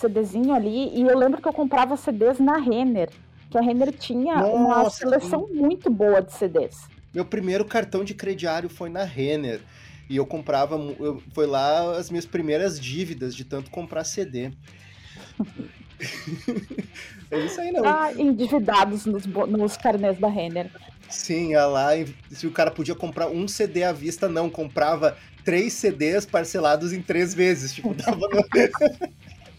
CDzinho 0.00 0.52
ali. 0.54 0.90
E 0.94 1.02
eu 1.02 1.18
lembro 1.18 1.40
que 1.40 1.48
eu 1.48 1.52
comprava 1.52 1.96
CDs 1.96 2.38
na 2.38 2.56
Renner, 2.56 3.10
que 3.50 3.58
a 3.58 3.60
Renner 3.60 3.92
tinha 3.92 4.36
Nossa, 4.36 4.54
uma 4.54 4.90
seleção 4.90 5.46
sim. 5.46 5.54
muito 5.54 5.90
boa 5.90 6.20
de 6.20 6.32
CDs. 6.32 6.88
Meu 7.12 7.24
primeiro 7.24 7.64
cartão 7.64 8.04
de 8.04 8.14
crediário 8.14 8.68
foi 8.68 8.88
na 8.88 9.04
Renner. 9.04 9.60
E 10.08 10.16
eu 10.16 10.26
comprava. 10.26 10.76
Eu, 10.98 11.22
foi 11.32 11.46
lá 11.46 11.96
as 11.96 12.10
minhas 12.10 12.26
primeiras 12.26 12.80
dívidas 12.80 13.34
de 13.34 13.44
tanto 13.44 13.70
comprar 13.70 14.04
CD. 14.04 14.50
é 17.30 17.38
isso 17.38 17.60
aí, 17.60 17.70
não. 17.70 17.84
Ah, 17.84 18.12
endividados 18.12 19.06
nos, 19.06 19.24
nos 19.26 19.76
carnês 19.76 20.18
da 20.18 20.28
Renner. 20.28 20.70
Sim, 21.08 21.54
lá, 21.54 21.90
se 22.30 22.46
o 22.46 22.52
cara 22.52 22.70
podia 22.70 22.94
comprar 22.94 23.28
um 23.28 23.48
CD 23.48 23.82
à 23.82 23.92
vista, 23.92 24.28
não, 24.28 24.48
comprava 24.48 25.16
três 25.44 25.72
CDs 25.72 26.24
parcelados 26.24 26.92
em 26.92 27.02
três 27.02 27.34
vezes. 27.34 27.72
Tipo, 27.72 27.94
dava 27.94 28.28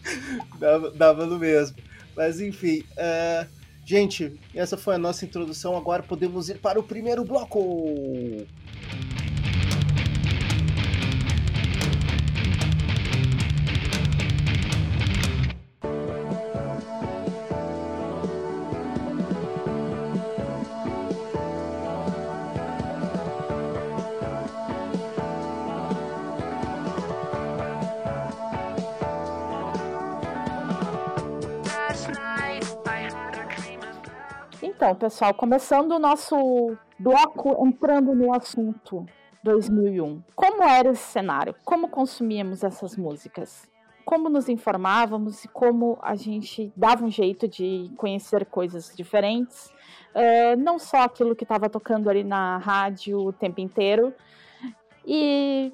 dava, 0.58 0.90
dava 0.90 1.26
no 1.26 1.38
mesmo. 1.38 1.76
Mas 2.16 2.40
enfim. 2.40 2.84
Uh 2.92 3.62
Gente, 3.84 4.38
essa 4.54 4.76
foi 4.76 4.94
a 4.94 4.98
nossa 4.98 5.24
introdução. 5.24 5.76
Agora 5.76 6.02
podemos 6.02 6.48
ir 6.48 6.58
para 6.58 6.78
o 6.78 6.82
primeiro 6.82 7.24
bloco. 7.24 8.46
Então, 34.82 34.96
pessoal, 34.96 35.32
começando 35.32 35.92
o 35.92 35.98
nosso 36.00 36.76
bloco, 36.98 37.64
entrando 37.64 38.16
no 38.16 38.34
assunto 38.34 39.06
2001. 39.44 40.24
Como 40.34 40.64
era 40.64 40.90
esse 40.90 41.04
cenário? 41.04 41.54
Como 41.64 41.86
consumíamos 41.86 42.64
essas 42.64 42.96
músicas? 42.96 43.70
Como 44.04 44.28
nos 44.28 44.48
informávamos 44.48 45.44
e 45.44 45.48
como 45.48 46.00
a 46.02 46.16
gente 46.16 46.72
dava 46.76 47.04
um 47.04 47.10
jeito 47.12 47.46
de 47.46 47.92
conhecer 47.96 48.44
coisas 48.44 48.92
diferentes? 48.96 49.72
Uh, 50.16 50.58
não 50.58 50.80
só 50.80 51.02
aquilo 51.02 51.36
que 51.36 51.44
estava 51.44 51.70
tocando 51.70 52.10
ali 52.10 52.24
na 52.24 52.58
rádio 52.58 53.20
o 53.20 53.32
tempo 53.32 53.60
inteiro. 53.60 54.12
E 55.06 55.72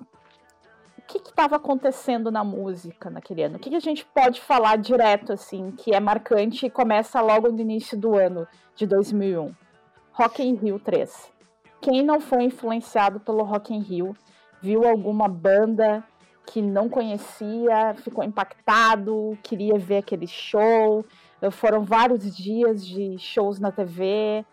que 1.06 1.16
estava 1.16 1.56
acontecendo 1.56 2.30
na 2.30 2.44
música 2.44 3.08
naquele 3.08 3.42
ano? 3.42 3.56
O 3.56 3.58
que, 3.58 3.70
que, 3.70 3.76
a 3.76 3.80
gente 3.80 4.04
pode 4.04 4.42
falar 4.42 4.76
direto, 4.76 5.32
assim, 5.32 5.70
que 5.70 5.94
é 5.94 5.98
marcante 5.98 6.66
e 6.66 6.70
começa 6.70 7.18
logo 7.22 7.50
no 7.50 7.58
início 7.58 7.96
do 7.96 8.14
ano 8.14 8.46
de 8.78 8.86
2001? 8.86 9.52
Rock 10.12 10.40
in 10.40 10.54
Rio 10.54 10.78
3. 10.78 11.32
Quem 11.80 12.04
não 12.04 12.20
foi 12.20 12.44
influenciado 12.44 13.18
pelo 13.18 13.42
Rock 13.42 13.74
in 13.74 13.80
Rio, 13.80 14.16
viu 14.62 14.86
alguma 14.86 15.26
banda 15.28 16.04
que 16.46 16.62
não 16.62 16.88
conhecia, 16.88 17.94
ficou 17.96 18.22
impactado, 18.22 19.36
queria 19.42 19.76
ver 19.78 19.98
aquele 19.98 20.28
show. 20.28 21.04
Foram 21.50 21.84
vários 21.84 22.36
dias 22.36 22.86
de 22.86 23.18
shows 23.18 23.58
na 23.58 23.72
TV, 23.72 24.46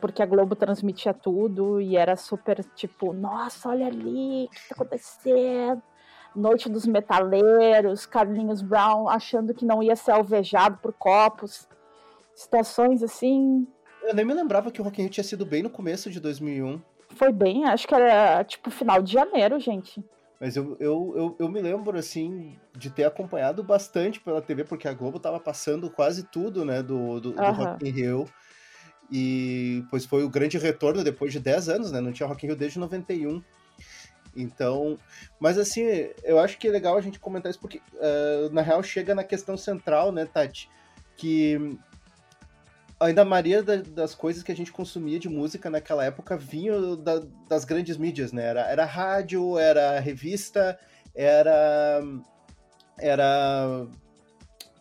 porque 0.00 0.22
a 0.22 0.26
Globo 0.26 0.54
transmitia 0.54 1.12
tudo 1.12 1.80
e 1.80 1.96
era 1.96 2.14
super 2.14 2.64
tipo, 2.76 3.12
nossa, 3.12 3.68
olha 3.68 3.88
ali, 3.88 4.44
o 4.44 4.48
que 4.48 4.56
está 4.56 4.74
acontecendo? 4.76 5.82
Noite 6.36 6.68
dos 6.68 6.86
Metaleiros, 6.86 8.06
Carlinhos 8.06 8.62
Brown 8.62 9.08
achando 9.08 9.52
que 9.52 9.64
não 9.64 9.82
ia 9.82 9.96
ser 9.96 10.12
alvejado 10.12 10.78
por 10.78 10.92
copos. 10.92 11.68
Situações 12.36 13.02
assim. 13.02 13.66
Eu 14.02 14.14
nem 14.14 14.24
me 14.24 14.34
lembrava 14.34 14.70
que 14.70 14.80
o 14.80 14.84
Rock 14.84 15.00
in 15.00 15.04
Rio 15.04 15.10
tinha 15.10 15.24
sido 15.24 15.44
bem 15.44 15.62
no 15.62 15.70
começo 15.70 16.10
de 16.10 16.20
2001. 16.20 16.80
Foi 17.16 17.32
bem, 17.32 17.64
acho 17.64 17.88
que 17.88 17.94
era 17.94 18.44
tipo 18.44 18.70
final 18.70 19.02
de 19.02 19.12
janeiro, 19.12 19.58
gente. 19.58 20.04
Mas 20.38 20.54
eu, 20.54 20.76
eu, 20.78 21.14
eu, 21.16 21.36
eu, 21.38 21.48
me 21.48 21.62
lembro, 21.62 21.98
assim, 21.98 22.58
de 22.76 22.90
ter 22.90 23.04
acompanhado 23.04 23.64
bastante 23.64 24.20
pela 24.20 24.42
TV, 24.42 24.64
porque 24.64 24.86
a 24.86 24.92
Globo 24.92 25.18
tava 25.18 25.40
passando 25.40 25.90
quase 25.90 26.24
tudo, 26.24 26.62
né, 26.62 26.82
do, 26.82 27.18
do, 27.20 27.32
do 27.32 27.42
Rock 27.42 27.88
in 27.88 27.90
Rio. 27.90 28.28
E, 29.10 29.82
pois, 29.90 30.04
foi 30.04 30.24
o 30.24 30.28
grande 30.28 30.58
retorno 30.58 31.02
depois 31.02 31.32
de 31.32 31.40
10 31.40 31.68
anos, 31.70 31.90
né, 31.90 32.02
não 32.02 32.12
tinha 32.12 32.28
Rock 32.28 32.44
in 32.44 32.48
Rio 32.50 32.56
desde 32.56 32.78
91. 32.78 33.42
Então, 34.36 34.98
mas 35.40 35.56
assim, 35.56 35.86
eu 36.22 36.38
acho 36.38 36.58
que 36.58 36.68
é 36.68 36.70
legal 36.70 36.98
a 36.98 37.00
gente 37.00 37.18
comentar 37.18 37.48
isso, 37.48 37.58
porque, 37.58 37.80
uh, 37.94 38.52
na 38.52 38.60
real, 38.60 38.82
chega 38.82 39.14
na 39.14 39.24
questão 39.24 39.56
central, 39.56 40.12
né, 40.12 40.26
Tati, 40.26 40.68
que 41.16 41.78
ainda 42.98 43.22
a 43.22 43.24
maioria 43.24 43.62
das 43.62 44.14
coisas 44.14 44.42
que 44.42 44.52
a 44.52 44.56
gente 44.56 44.72
consumia 44.72 45.18
de 45.18 45.28
música 45.28 45.68
naquela 45.68 46.04
época 46.04 46.36
vinha 46.36 46.96
da, 46.96 47.22
das 47.48 47.64
grandes 47.64 47.96
mídias, 47.96 48.32
né? 48.32 48.44
Era, 48.44 48.60
era 48.70 48.84
rádio, 48.84 49.58
era 49.58 50.00
revista, 50.00 50.78
era 51.14 52.02
era 52.98 53.86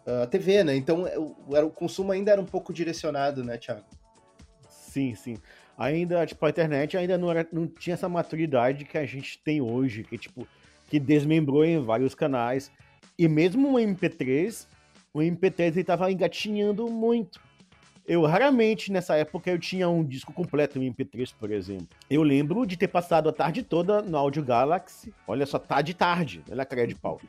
ah, 0.06 0.24
a 0.24 0.28
TV, 0.28 0.64
né? 0.64 0.76
Então 0.76 1.06
era, 1.08 1.66
o 1.66 1.72
consumo 1.72 2.12
ainda 2.12 2.32
era 2.32 2.42
um 2.42 2.46
pouco 2.46 2.74
direcionado, 2.74 3.44
né, 3.44 3.58
Thiago? 3.58 3.86
Sim, 4.70 5.14
sim. 5.16 5.38
Ainda, 5.78 6.26
tipo, 6.26 6.46
a 6.46 6.50
internet 6.50 6.96
ainda 6.96 7.18
não, 7.18 7.30
era, 7.30 7.46
não 7.52 7.68
tinha 7.68 7.96
essa 7.96 8.08
maturidade 8.08 8.86
que 8.86 8.98
a 8.98 9.06
gente 9.06 9.38
tem 9.40 9.60
hoje, 9.60 10.06
que, 10.06 10.18
tipo, 10.18 10.48
que 10.88 11.00
desmembrou 11.00 11.66
em 11.66 11.80
vários 11.80 12.16
canais. 12.16 12.72
E 13.18 13.28
mesmo 13.28 13.74
o 13.74 13.76
MP3, 13.76 14.68
o 15.14 15.20
MP3 15.20 15.74
ele 15.74 15.84
tava 15.84 16.10
engatinhando 16.10 16.90
muito. 16.90 17.42
Eu 18.08 18.24
raramente, 18.24 18.92
nessa 18.92 19.16
época, 19.16 19.50
eu 19.50 19.58
tinha 19.58 19.90
um 19.90 20.04
disco 20.04 20.32
completo 20.32 20.78
em 20.78 20.94
MP3, 20.94 21.34
por 21.40 21.52
exemplo. 21.52 21.88
Eu 22.08 22.22
lembro 22.22 22.66
de 22.66 22.78
ter 22.78 22.88
passado 22.88 23.30
a 23.30 23.34
tarde 23.34 23.64
toda 23.64 24.02
no 24.02 24.16
Audio 24.16 24.44
Galaxy. 24.44 25.12
Olha 25.28 25.46
só, 25.46 25.58
tarde 25.58 25.94
tarde. 25.96 26.44
Olha 26.52 26.62
a 26.62 26.66
cara 26.66 26.86
de 26.86 26.94
pau. 26.94 27.20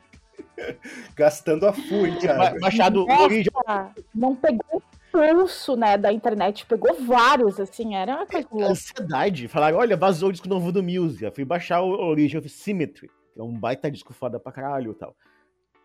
Gastando 1.17 1.67
a 1.67 1.73
full, 1.73 2.21
cara. 2.21 2.59
Baixado 2.61 3.07
Nossa, 3.07 3.93
Não 4.15 4.37
pegou 4.37 4.83
pulso, 5.11 5.77
né, 5.77 5.97
da 5.97 6.13
internet, 6.13 6.67
pegou 6.67 6.95
vários, 7.01 7.59
assim, 7.59 7.95
era 7.95 8.17
uma 8.17 8.27
coisa 8.27 8.47
louca. 8.51 8.71
Ansiedade, 8.71 9.49
falaram, 9.49 9.79
olha, 9.79 9.97
vazou 9.97 10.29
o 10.29 10.33
disco 10.33 10.47
novo 10.47 10.71
do 10.71 10.83
Muse, 10.83 11.25
eu 11.25 11.33
fui 11.33 11.43
baixar 11.43 11.81
o 11.81 11.89
Origin 11.89 12.37
of 12.37 12.49
Symmetry, 12.51 13.09
que 13.33 13.41
é 13.41 13.43
um 13.43 13.53
baita 13.53 13.91
disco 13.91 14.13
foda 14.13 14.39
pra 14.39 14.53
caralho 14.53 14.91
e 14.91 14.95
tal. 14.95 15.17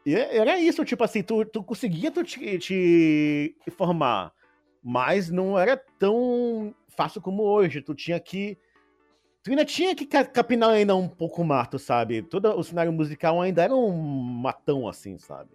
E 0.06 0.16
era 0.16 0.60
isso, 0.60 0.84
tipo 0.84 1.02
assim, 1.02 1.24
tu, 1.24 1.46
tu 1.46 1.64
conseguia 1.64 2.12
tu 2.12 2.26
te, 2.26 2.58
te 2.58 3.56
informar 3.66 4.34
mas 4.84 5.30
não 5.30 5.58
era 5.58 5.78
tão 6.00 6.74
fácil 6.90 7.22
como 7.22 7.44
hoje. 7.44 7.82
Tu 7.82 7.94
tinha 7.94 8.20
que. 8.20 8.58
Tu 9.44 9.50
ainda 9.50 9.66
tinha 9.66 9.96
que 9.96 10.06
capinar 10.06 10.70
ainda 10.70 10.96
um 10.96 11.08
pouco 11.08 11.42
o 11.42 11.46
mato, 11.46 11.80
sabe? 11.80 12.22
Todo 12.22 12.56
o 12.56 12.64
cenário 12.64 12.92
musical 12.92 13.42
ainda 13.42 13.64
era 13.64 13.76
um 13.76 13.92
matão, 13.92 14.88
assim, 14.88 15.18
sabe? 15.18 15.50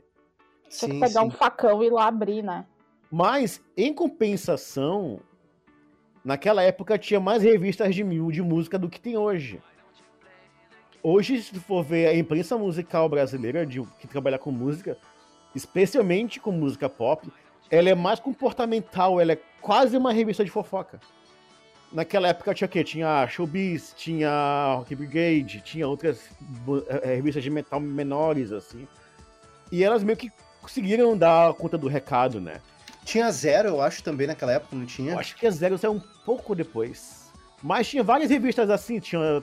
Tinha 0.68 0.90
que 0.90 1.00
pegar 1.00 1.20
sim. 1.20 1.26
um 1.26 1.30
facão 1.30 1.82
e 1.82 1.86
ir 1.86 1.90
lá 1.90 2.06
abrir, 2.06 2.42
né? 2.42 2.66
Mas, 3.10 3.62
em 3.76 3.94
compensação, 3.94 5.20
naquela 6.24 6.62
época 6.62 6.98
tinha 6.98 7.20
mais 7.20 7.44
revistas 7.44 7.94
de 7.94 8.02
mil 8.02 8.32
de 8.32 8.42
música 8.42 8.76
do 8.76 8.90
que 8.90 9.00
tem 9.00 9.16
hoje. 9.16 9.62
Hoje, 11.00 11.40
se 11.40 11.52
tu 11.52 11.60
for 11.60 11.84
ver 11.84 12.08
a 12.08 12.16
imprensa 12.16 12.58
musical 12.58 13.08
brasileira 13.08 13.64
de, 13.64 13.80
que 14.00 14.08
trabalha 14.08 14.40
com 14.40 14.50
música, 14.50 14.98
especialmente 15.54 16.40
com 16.40 16.50
música 16.50 16.88
pop, 16.88 17.30
ela 17.70 17.88
é 17.88 17.94
mais 17.94 18.20
comportamental, 18.20 19.20
ela 19.20 19.32
é 19.32 19.38
quase 19.60 19.96
uma 19.96 20.12
revista 20.12 20.44
de 20.44 20.50
fofoca. 20.50 21.00
Naquela 21.92 22.28
época 22.28 22.54
tinha 22.54 22.66
o 22.66 22.70
quê? 22.70 22.82
Tinha 22.82 23.26
Showbiz, 23.28 23.94
tinha 23.96 24.74
Rock 24.76 24.94
Brigade, 24.94 25.60
tinha 25.62 25.86
outras 25.86 26.20
é, 27.02 27.14
revistas 27.14 27.42
de 27.42 27.50
metal 27.50 27.80
menores, 27.80 28.52
assim. 28.52 28.86
E 29.70 29.82
elas 29.82 30.02
meio 30.02 30.16
que 30.16 30.30
conseguiram 30.60 31.16
dar 31.16 31.54
conta 31.54 31.78
do 31.78 31.88
recado, 31.88 32.40
né? 32.40 32.60
Tinha 33.04 33.30
Zero, 33.30 33.68
eu 33.68 33.80
acho, 33.80 34.02
também 34.02 34.26
naquela 34.26 34.52
época, 34.52 34.74
não 34.74 34.84
tinha? 34.84 35.12
Eu 35.12 35.18
acho 35.18 35.36
que 35.36 35.46
a 35.46 35.50
Zero 35.50 35.78
saiu 35.78 35.92
um 35.92 36.02
pouco 36.24 36.54
depois. 36.54 37.30
Mas 37.62 37.88
tinha 37.88 38.02
várias 38.02 38.30
revistas 38.30 38.68
assim, 38.68 38.98
tinha 38.98 39.42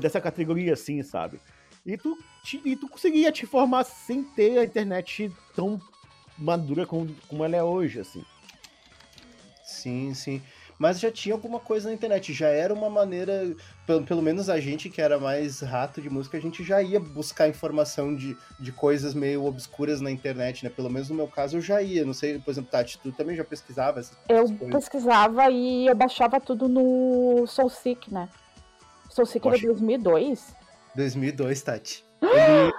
dessa 0.00 0.20
categoria 0.20 0.72
assim, 0.72 1.02
sabe? 1.02 1.38
E 1.84 1.96
tu, 1.96 2.16
e 2.64 2.74
tu 2.74 2.88
conseguia 2.88 3.30
te 3.30 3.44
formar 3.44 3.84
sem 3.84 4.22
ter 4.22 4.58
a 4.58 4.64
internet 4.64 5.30
tão 5.54 5.80
madura 6.38 6.86
como, 6.86 7.14
como 7.28 7.44
ela 7.44 7.56
é 7.56 7.62
hoje, 7.62 8.00
assim. 8.00 8.24
Sim, 9.64 10.14
sim. 10.14 10.42
Mas 10.78 10.98
já 10.98 11.12
tinha 11.12 11.32
alguma 11.32 11.60
coisa 11.60 11.88
na 11.88 11.94
internet, 11.94 12.32
já 12.32 12.48
era 12.48 12.74
uma 12.74 12.90
maneira, 12.90 13.54
pelo, 13.86 14.02
pelo 14.04 14.20
menos 14.20 14.50
a 14.50 14.58
gente 14.58 14.90
que 14.90 15.00
era 15.00 15.16
mais 15.16 15.60
rato 15.60 16.02
de 16.02 16.10
música, 16.10 16.36
a 16.36 16.40
gente 16.40 16.64
já 16.64 16.82
ia 16.82 16.98
buscar 16.98 17.48
informação 17.48 18.14
de, 18.14 18.36
de 18.58 18.72
coisas 18.72 19.14
meio 19.14 19.44
obscuras 19.44 20.00
na 20.00 20.10
internet, 20.10 20.64
né? 20.64 20.70
Pelo 20.70 20.90
menos 20.90 21.08
no 21.08 21.14
meu 21.14 21.28
caso 21.28 21.56
eu 21.56 21.60
já 21.60 21.80
ia. 21.80 22.04
Não 22.04 22.12
sei, 22.12 22.38
por 22.40 22.50
exemplo, 22.50 22.68
Tati, 22.70 22.98
tu 22.98 23.12
também 23.12 23.36
já 23.36 23.44
pesquisava 23.44 24.00
essas, 24.00 24.18
eu 24.28 24.38
coisas? 24.38 24.60
Eu 24.60 24.68
pesquisava 24.70 25.50
e 25.50 25.86
eu 25.86 25.94
baixava 25.94 26.40
tudo 26.40 26.68
no 26.68 27.46
SoulSeek, 27.46 28.12
né? 28.12 28.28
SoulSeek 29.08 29.46
era 29.46 29.58
2002. 29.58 30.52
2002, 30.96 31.62
Tati. 31.62 32.04
Ele... 32.20 32.72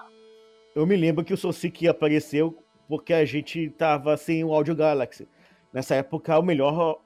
Eu 0.76 0.86
me 0.86 0.96
lembro 0.96 1.24
que 1.24 1.34
o 1.34 1.38
SoulSeek 1.38 1.88
apareceu 1.88 2.63
porque 2.94 3.12
a 3.12 3.26
gente 3.26 3.72
tava 3.72 4.16
sem 4.16 4.44
o 4.44 4.54
Audio 4.54 4.76
Galaxy. 4.76 5.28
Nessa 5.74 5.96
época, 5.96 6.38
o 6.38 6.44
melhor 6.44 7.02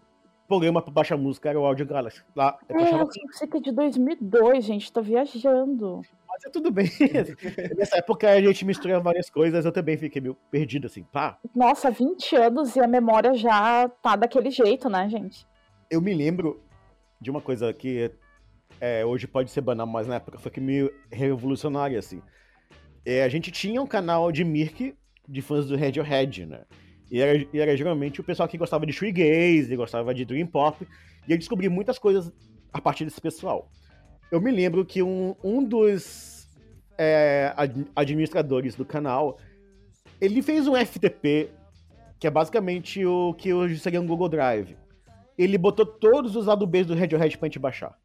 programa 0.45 0.81
para 0.81 0.91
baixar 0.91 1.15
música 1.15 1.47
era 1.47 1.57
o 1.57 1.65
Audio 1.65 1.85
Galaxy. 1.85 2.21
Lá, 2.35 2.59
é, 2.67 2.73
eu 2.93 3.07
que 3.07 3.57
é 3.57 3.59
de 3.61 3.71
2002, 3.71 4.65
gente, 4.65 4.91
tô 4.91 5.01
viajando. 5.01 6.01
Mas 6.27 6.43
é 6.45 6.49
tudo 6.49 6.71
bem. 6.71 6.89
Nessa 7.77 7.99
época 7.99 8.29
a 8.29 8.41
gente 8.41 8.65
mistura 8.65 8.99
várias 8.99 9.29
coisas, 9.29 9.63
eu 9.63 9.71
também 9.71 9.95
fiquei 9.95 10.21
meio 10.21 10.35
perdido, 10.51 10.87
assim, 10.87 11.03
pá. 11.03 11.39
Nossa, 11.55 11.89
20 11.89 12.35
anos 12.35 12.75
e 12.75 12.81
a 12.81 12.87
memória 12.87 13.33
já 13.33 13.87
tá 13.87 14.17
daquele 14.17 14.51
jeito, 14.51 14.89
né, 14.89 15.07
gente? 15.07 15.47
Eu 15.89 16.01
me 16.01 16.13
lembro 16.13 16.61
de 17.21 17.31
uma 17.31 17.39
coisa 17.39 17.71
que 17.71 18.11
é, 18.81 19.05
hoje 19.05 19.25
pode 19.25 19.51
ser 19.51 19.61
banal, 19.61 19.87
mas 19.87 20.05
na 20.05 20.15
época 20.15 20.37
foi 20.37 20.51
meio 20.57 20.93
revolucionária, 21.09 21.97
assim. 21.97 22.21
É, 23.05 23.23
a 23.23 23.29
gente 23.29 23.53
tinha 23.53 23.81
um 23.81 23.87
canal 23.87 24.33
de 24.33 24.43
Mirk 24.43 24.93
de 25.27 25.41
fãs 25.41 25.67
do 25.67 25.77
Radiohead, 25.77 26.45
né? 26.45 26.61
E 27.09 27.19
era, 27.19 27.47
e 27.53 27.59
era 27.59 27.75
geralmente 27.75 28.19
o 28.19 28.23
pessoal 28.23 28.47
que 28.47 28.57
gostava 28.57 28.85
de 28.85 28.93
shoegaze, 28.93 29.75
gostava 29.75 30.13
de 30.13 30.25
dream 30.25 30.47
pop, 30.47 30.87
e 31.27 31.31
eu 31.31 31.37
descobri 31.37 31.69
muitas 31.69 31.97
coisas 31.97 32.31
a 32.71 32.81
partir 32.81 33.05
desse 33.05 33.21
pessoal. 33.21 33.69
Eu 34.31 34.41
me 34.41 34.51
lembro 34.51 34.85
que 34.85 35.01
um, 35.01 35.35
um 35.43 35.63
dos 35.63 36.49
é, 36.97 37.53
administradores 37.95 38.75
do 38.75 38.85
canal, 38.85 39.37
ele 40.19 40.41
fez 40.41 40.67
um 40.67 40.75
FTP, 40.75 41.49
que 42.19 42.27
é 42.27 42.29
basicamente 42.29 43.05
o 43.05 43.33
que 43.35 43.53
hoje 43.53 43.79
seria 43.79 44.01
um 44.01 44.07
Google 44.07 44.27
Drive. 44.27 44.75
Ele 45.37 45.57
botou 45.57 45.85
todos 45.85 46.35
os 46.35 46.47
lados 46.47 46.67
B 46.67 46.83
do 46.83 46.95
Radiohead 46.95 47.37
pra 47.37 47.47
gente 47.47 47.59
baixar. 47.59 47.97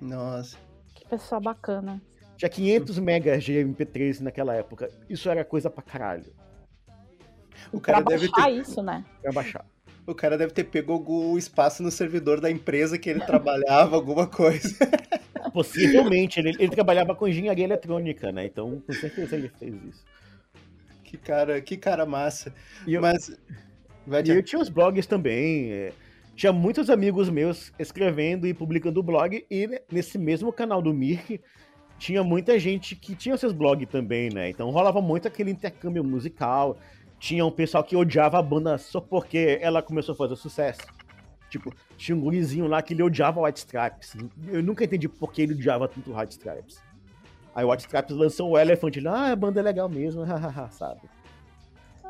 Nossa. 0.00 0.58
Que 0.94 1.06
pessoal 1.06 1.40
bacana. 1.40 2.02
Tinha 2.40 2.48
500 2.48 2.98
megas 3.00 3.44
de 3.44 3.52
MP3 3.52 4.20
naquela 4.20 4.54
época. 4.54 4.90
Isso 5.10 5.28
era 5.28 5.44
coisa 5.44 5.68
pra 5.68 5.82
caralho. 5.82 6.32
O 7.70 7.78
cara 7.78 8.00
pra 8.00 8.16
deve 8.16 8.30
baixar 8.30 8.46
ter... 8.46 8.58
isso, 8.62 8.82
né? 8.82 9.04
Pra 9.20 9.30
baixar. 9.30 9.66
O 10.06 10.14
cara 10.14 10.38
deve 10.38 10.50
ter 10.50 10.64
pego 10.64 11.04
o 11.06 11.36
espaço 11.36 11.82
no 11.82 11.90
servidor 11.90 12.40
da 12.40 12.50
empresa 12.50 12.96
que 12.96 13.10
ele 13.10 13.20
trabalhava, 13.20 13.94
alguma 13.94 14.26
coisa. 14.26 14.74
Possivelmente. 15.52 16.40
Ele, 16.40 16.56
ele 16.58 16.70
trabalhava 16.70 17.14
com 17.14 17.28
engenharia 17.28 17.64
eletrônica, 17.64 18.32
né? 18.32 18.46
Então, 18.46 18.82
com 18.86 18.92
certeza 18.94 19.36
ele 19.36 19.50
fez 19.58 19.74
isso. 19.74 20.02
Que 21.04 21.18
cara, 21.18 21.60
que 21.60 21.76
cara 21.76 22.06
massa. 22.06 22.54
E 22.86 22.94
eu, 22.94 23.02
Mas. 23.02 23.28
e 23.28 24.30
eu 24.30 24.42
tinha 24.42 24.62
os 24.62 24.70
blogs 24.70 25.06
também. 25.06 25.72
É, 25.72 25.92
tinha 26.34 26.54
muitos 26.54 26.88
amigos 26.88 27.28
meus 27.28 27.70
escrevendo 27.78 28.46
e 28.46 28.54
publicando 28.54 29.02
blog. 29.02 29.44
E 29.50 29.82
nesse 29.92 30.16
mesmo 30.16 30.50
canal 30.50 30.80
do 30.80 30.94
Mirk, 30.94 31.38
tinha 32.00 32.24
muita 32.24 32.58
gente 32.58 32.96
que 32.96 33.14
tinha 33.14 33.36
seus 33.36 33.52
blogs 33.52 33.86
também, 33.86 34.30
né? 34.30 34.48
Então 34.48 34.70
rolava 34.70 35.02
muito 35.02 35.28
aquele 35.28 35.50
intercâmbio 35.50 36.02
musical. 36.02 36.78
Tinha 37.18 37.44
um 37.44 37.50
pessoal 37.50 37.84
que 37.84 37.94
odiava 37.94 38.38
a 38.38 38.42
banda 38.42 38.78
só 38.78 39.02
porque 39.02 39.58
ela 39.60 39.82
começou 39.82 40.14
a 40.14 40.16
fazer 40.16 40.34
sucesso. 40.34 40.80
Tipo, 41.50 41.74
tinha 41.98 42.16
um 42.16 42.20
gurizinho 42.22 42.66
lá 42.66 42.80
que 42.80 42.94
ele 42.94 43.02
odiava 43.02 43.42
White 43.42 43.58
Stripes. 43.58 44.16
Eu 44.48 44.62
nunca 44.62 44.82
entendi 44.82 45.10
por 45.10 45.30
que 45.30 45.42
ele 45.42 45.52
odiava 45.52 45.86
tanto 45.86 46.16
White 46.16 46.32
Stripes. 46.32 46.82
Aí 47.54 47.66
o 47.66 47.70
White 47.70 47.82
Stripes 47.82 48.16
lançou 48.16 48.50
o 48.50 48.58
Elephant, 48.58 48.96
ah, 49.06 49.32
a 49.32 49.36
banda 49.36 49.60
é 49.60 49.62
legal 49.62 49.88
mesmo, 49.88 50.24
sabe? 50.72 51.02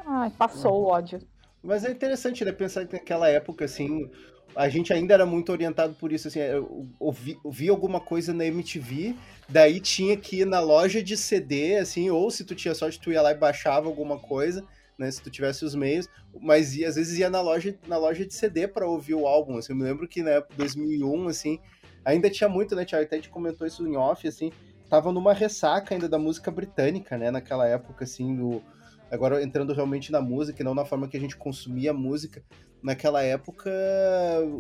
Ai, 0.07 0.31
passou 0.31 0.85
o 0.85 0.87
ódio. 0.87 1.21
Mas 1.65 1.85
é 1.85 1.91
interessante, 1.91 2.45
né, 2.45 2.53
pensar 2.53 2.87
que 2.87 2.93
naquela 2.93 3.29
época, 3.29 3.65
assim, 3.65 4.09
a 4.55 4.69
gente 4.69 4.93
ainda 4.93 5.15
era 5.15 5.27
muito 5.27 5.53
orientado 5.53 5.95
por 5.95 6.13
isso, 6.13 6.29
assim, 6.29 6.41
eu 6.41 6.89
ouvi, 6.99 7.39
ouvi 7.45 7.69
alguma 7.69 8.01
coisa 8.01 8.33
na 8.33 8.45
MTV, 8.45 9.15
daí 9.49 9.81
tinha 9.81 10.17
que 10.17 10.41
ir 10.41 10.45
na 10.45 10.61
loja 10.61 11.03
de 11.03 11.17
CD, 11.17 11.77
assim, 11.77 12.11
ou 12.11 12.31
se 12.31 12.45
tu 12.45 12.55
tinha 12.55 12.75
sorte, 12.75 13.01
tu 13.01 13.13
ia 13.13 13.23
lá 13.23 13.33
e 13.33 13.37
baixava 13.37 13.87
alguma 13.87 14.19
coisa, 14.19 14.65
né, 14.99 15.11
se 15.11 15.23
tu 15.23 15.31
tivesse 15.31 15.65
os 15.65 15.75
meios, 15.75 16.09
mas 16.41 16.77
ia, 16.77 16.89
às 16.89 16.97
vezes 16.97 17.19
ia 17.19 17.31
na 17.31 17.41
loja, 17.41 17.77
na 17.87 17.97
loja 17.97 18.27
de 18.27 18.35
CD 18.35 18.69
para 18.69 18.87
ouvir 18.87 19.15
o 19.15 19.27
álbum, 19.27 19.57
assim, 19.57 19.73
eu 19.73 19.77
me 19.77 19.85
lembro 19.85 20.07
que 20.07 20.23
na 20.23 20.31
época 20.31 20.55
2001, 20.57 21.29
assim, 21.29 21.59
ainda 22.05 22.29
tinha 22.29 22.49
muito, 22.49 22.75
né, 22.75 22.85
Thiago, 22.85 23.05
até 23.05 23.17
gente 23.17 23.31
comentou 23.31 23.67
isso 23.67 23.87
em 23.87 23.97
off, 23.97 24.27
assim, 24.27 24.53
tava 24.89 25.13
numa 25.13 25.33
ressaca 25.33 25.95
ainda 25.95 26.09
da 26.09 26.19
música 26.19 26.51
britânica, 26.51 27.17
né, 27.17 27.31
naquela 27.31 27.67
época, 27.67 28.05
assim, 28.05 28.35
do 28.35 28.63
agora 29.11 29.43
entrando 29.43 29.73
realmente 29.73 30.13
na 30.13 30.21
música 30.21 30.63
e 30.63 30.65
não 30.65 30.75
na 30.75 30.85
forma 30.85 31.09
que 31.09 31.17
a 31.17 31.21
gente 31.21 31.37
consumia 31.37 31.93
música, 31.93 32.43
naquela 32.83 33.23
época 33.23 33.71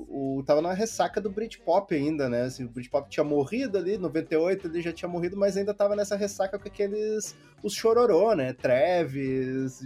o 0.08 0.42
tava 0.44 0.60
na 0.60 0.72
ressaca 0.72 1.20
do 1.20 1.30
Britpop 1.30 1.94
ainda, 1.94 2.28
né? 2.28 2.42
Assim, 2.42 2.64
o 2.64 2.68
Britpop 2.68 3.08
tinha 3.08 3.24
morrido 3.24 3.78
ali, 3.78 3.96
98 3.96 4.66
ele 4.66 4.82
já 4.82 4.92
tinha 4.92 5.08
morrido, 5.08 5.36
mas 5.36 5.56
ainda 5.56 5.72
tava 5.72 5.96
nessa 5.96 6.16
ressaca 6.16 6.58
com 6.58 6.68
aqueles 6.68 7.34
os 7.62 7.74
chororô, 7.74 8.34
né? 8.34 8.52
Travis, 8.52 9.80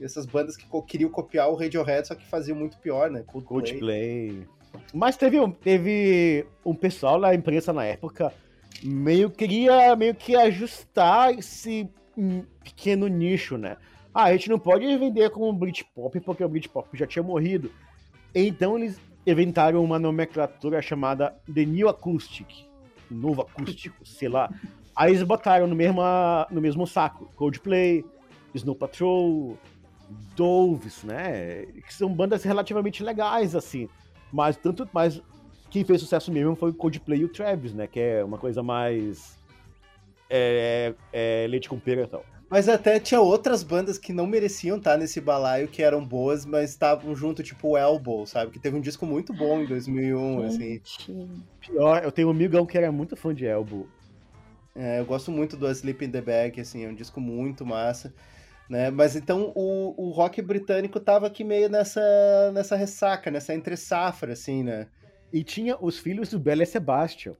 essas 0.00 0.26
bandas 0.26 0.56
que 0.56 0.66
queriam 0.86 1.10
copiar 1.10 1.50
o 1.50 1.54
Radiohead, 1.54 2.08
só 2.08 2.14
que 2.14 2.26
faziam 2.26 2.56
muito 2.56 2.78
pior, 2.78 3.10
né? 3.10 3.22
Coldplay. 3.26 4.46
Mas 4.92 5.16
teve 5.16 5.38
um, 5.38 5.50
teve 5.50 6.46
um 6.64 6.74
pessoal 6.74 7.20
na 7.20 7.34
imprensa 7.34 7.72
na 7.72 7.84
época 7.84 8.32
meio 8.82 9.30
queria 9.30 9.94
meio 9.96 10.14
que 10.14 10.34
ajustar 10.34 11.38
esse 11.38 11.88
pequeno 12.62 13.06
nicho, 13.06 13.56
né? 13.56 13.76
Ah, 14.14 14.24
a 14.24 14.32
gente 14.32 14.50
não 14.50 14.58
pode 14.58 14.84
vender 14.98 15.30
como 15.30 15.52
Britpop 15.52 16.20
porque 16.20 16.44
o 16.44 16.48
Britpop 16.48 16.96
já 16.96 17.06
tinha 17.06 17.22
morrido. 17.22 17.70
Então 18.34 18.78
eles 18.78 19.00
inventaram 19.26 19.82
uma 19.82 19.98
nomenclatura 19.98 20.82
chamada 20.82 21.34
The 21.52 21.64
New 21.64 21.88
Acoustic, 21.88 22.66
novo 23.10 23.42
acústico, 23.42 24.04
sei 24.04 24.28
lá. 24.28 24.52
Aí 24.94 25.12
eles 25.12 25.22
botaram 25.22 25.66
no 25.66 25.74
mesmo, 25.74 26.02
no 26.50 26.60
mesmo 26.60 26.86
saco 26.86 27.30
Coldplay, 27.36 28.04
Snow 28.54 28.74
Patrol, 28.74 29.56
Doves, 30.36 31.02
né? 31.04 31.64
Que 31.86 31.94
são 31.94 32.12
bandas 32.12 32.42
relativamente 32.42 33.02
legais, 33.02 33.54
assim. 33.54 33.88
Mas 34.30 34.56
tanto 34.56 34.88
mais 34.92 35.22
quem 35.70 35.84
fez 35.84 36.02
sucesso 36.02 36.30
mesmo 36.30 36.54
foi 36.54 36.70
o 36.70 36.74
Coldplay 36.74 37.20
e 37.20 37.24
o 37.24 37.28
Travis, 37.28 37.72
né? 37.72 37.86
Que 37.86 38.00
é 38.00 38.24
uma 38.24 38.36
coisa 38.36 38.62
mais 38.62 39.38
é, 40.32 40.94
é, 41.12 41.46
leite 41.46 41.68
com 41.68 41.78
pera 41.78 42.02
e 42.02 42.06
tal. 42.06 42.24
Mas 42.48 42.68
até 42.68 42.98
tinha 42.98 43.20
outras 43.20 43.62
bandas 43.62 43.96
que 43.96 44.12
não 44.12 44.26
mereciam 44.26 44.76
estar 44.76 44.98
nesse 44.98 45.20
balaio, 45.20 45.68
que 45.68 45.82
eram 45.82 46.04
boas, 46.04 46.44
mas 46.44 46.70
estavam 46.70 47.14
junto, 47.14 47.42
tipo 47.42 47.68
o 47.68 47.78
Elbow, 47.78 48.26
sabe? 48.26 48.50
Que 48.50 48.58
teve 48.58 48.76
um 48.76 48.80
disco 48.80 49.06
muito 49.06 49.32
bom 49.32 49.60
em 49.60 49.66
2001, 49.66 50.42
assim. 50.44 50.80
Pior, 51.60 52.04
eu 52.04 52.12
tenho 52.12 52.28
um 52.28 52.30
amigão 52.30 52.66
que 52.66 52.76
era 52.76 52.92
muito 52.92 53.16
fã 53.16 53.34
de 53.34 53.46
Elbow. 53.46 53.86
É, 54.74 55.00
eu 55.00 55.06
gosto 55.06 55.30
muito 55.30 55.56
do 55.56 55.70
Sleep 55.70 56.04
in 56.04 56.10
the 56.10 56.20
Bag, 56.20 56.60
assim, 56.60 56.84
é 56.84 56.88
um 56.88 56.94
disco 56.94 57.20
muito 57.20 57.64
massa. 57.64 58.12
Né? 58.68 58.90
Mas 58.90 59.16
então 59.16 59.52
o, 59.54 60.08
o 60.08 60.10
rock 60.10 60.40
britânico 60.40 61.00
tava 61.00 61.26
aqui 61.26 61.44
meio 61.44 61.68
nessa, 61.68 62.02
nessa 62.52 62.76
ressaca, 62.76 63.30
nessa 63.30 63.54
entre-safra, 63.54 64.32
assim, 64.32 64.62
né? 64.62 64.88
E 65.32 65.42
tinha 65.42 65.76
os 65.80 65.98
filhos 65.98 66.28
do 66.28 66.38
Bela 66.38 66.64
Sebastian, 66.66 67.34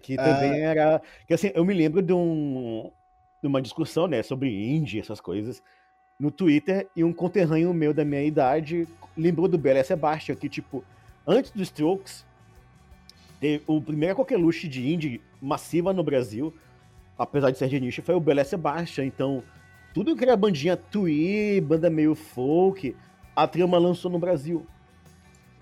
que 0.00 0.16
também 0.16 0.64
ah. 0.64 0.70
era. 0.70 1.02
Que 1.26 1.34
assim, 1.34 1.50
eu 1.54 1.64
me 1.64 1.74
lembro 1.74 2.02
de 2.02 2.12
um, 2.12 2.90
numa 3.42 3.62
discussão, 3.62 4.06
né, 4.06 4.22
sobre 4.22 4.48
indie, 4.50 5.00
essas 5.00 5.20
coisas, 5.20 5.62
no 6.18 6.30
Twitter, 6.30 6.88
e 6.96 7.04
um 7.04 7.12
conterrâneo 7.12 7.72
meu 7.72 7.94
da 7.94 8.04
minha 8.04 8.22
idade 8.22 8.88
lembrou 9.16 9.48
do 9.48 9.58
Bela 9.58 9.82
Sebastian, 9.82 10.34
que, 10.34 10.48
tipo, 10.48 10.84
antes 11.26 11.50
dos 11.50 11.68
Strokes, 11.68 12.24
o 13.66 13.80
primeiro 13.80 14.16
coqueluche 14.16 14.66
de 14.68 14.92
indie 14.92 15.20
massiva 15.40 15.92
no 15.92 16.02
Brasil, 16.02 16.54
apesar 17.16 17.50
de 17.50 17.58
ser 17.58 17.68
de 17.68 17.80
nicho, 17.80 18.02
foi 18.02 18.14
o 18.14 18.20
Bela 18.20 18.44
Sebastian, 18.44 19.04
então, 19.04 19.42
tudo 19.94 20.16
que 20.16 20.24
era 20.24 20.36
bandinha 20.36 20.76
twee, 20.76 21.60
banda 21.60 21.88
meio 21.88 22.14
folk, 22.14 22.94
a 23.34 23.46
trama 23.46 23.78
lançou 23.78 24.10
no 24.10 24.18
Brasil. 24.18 24.66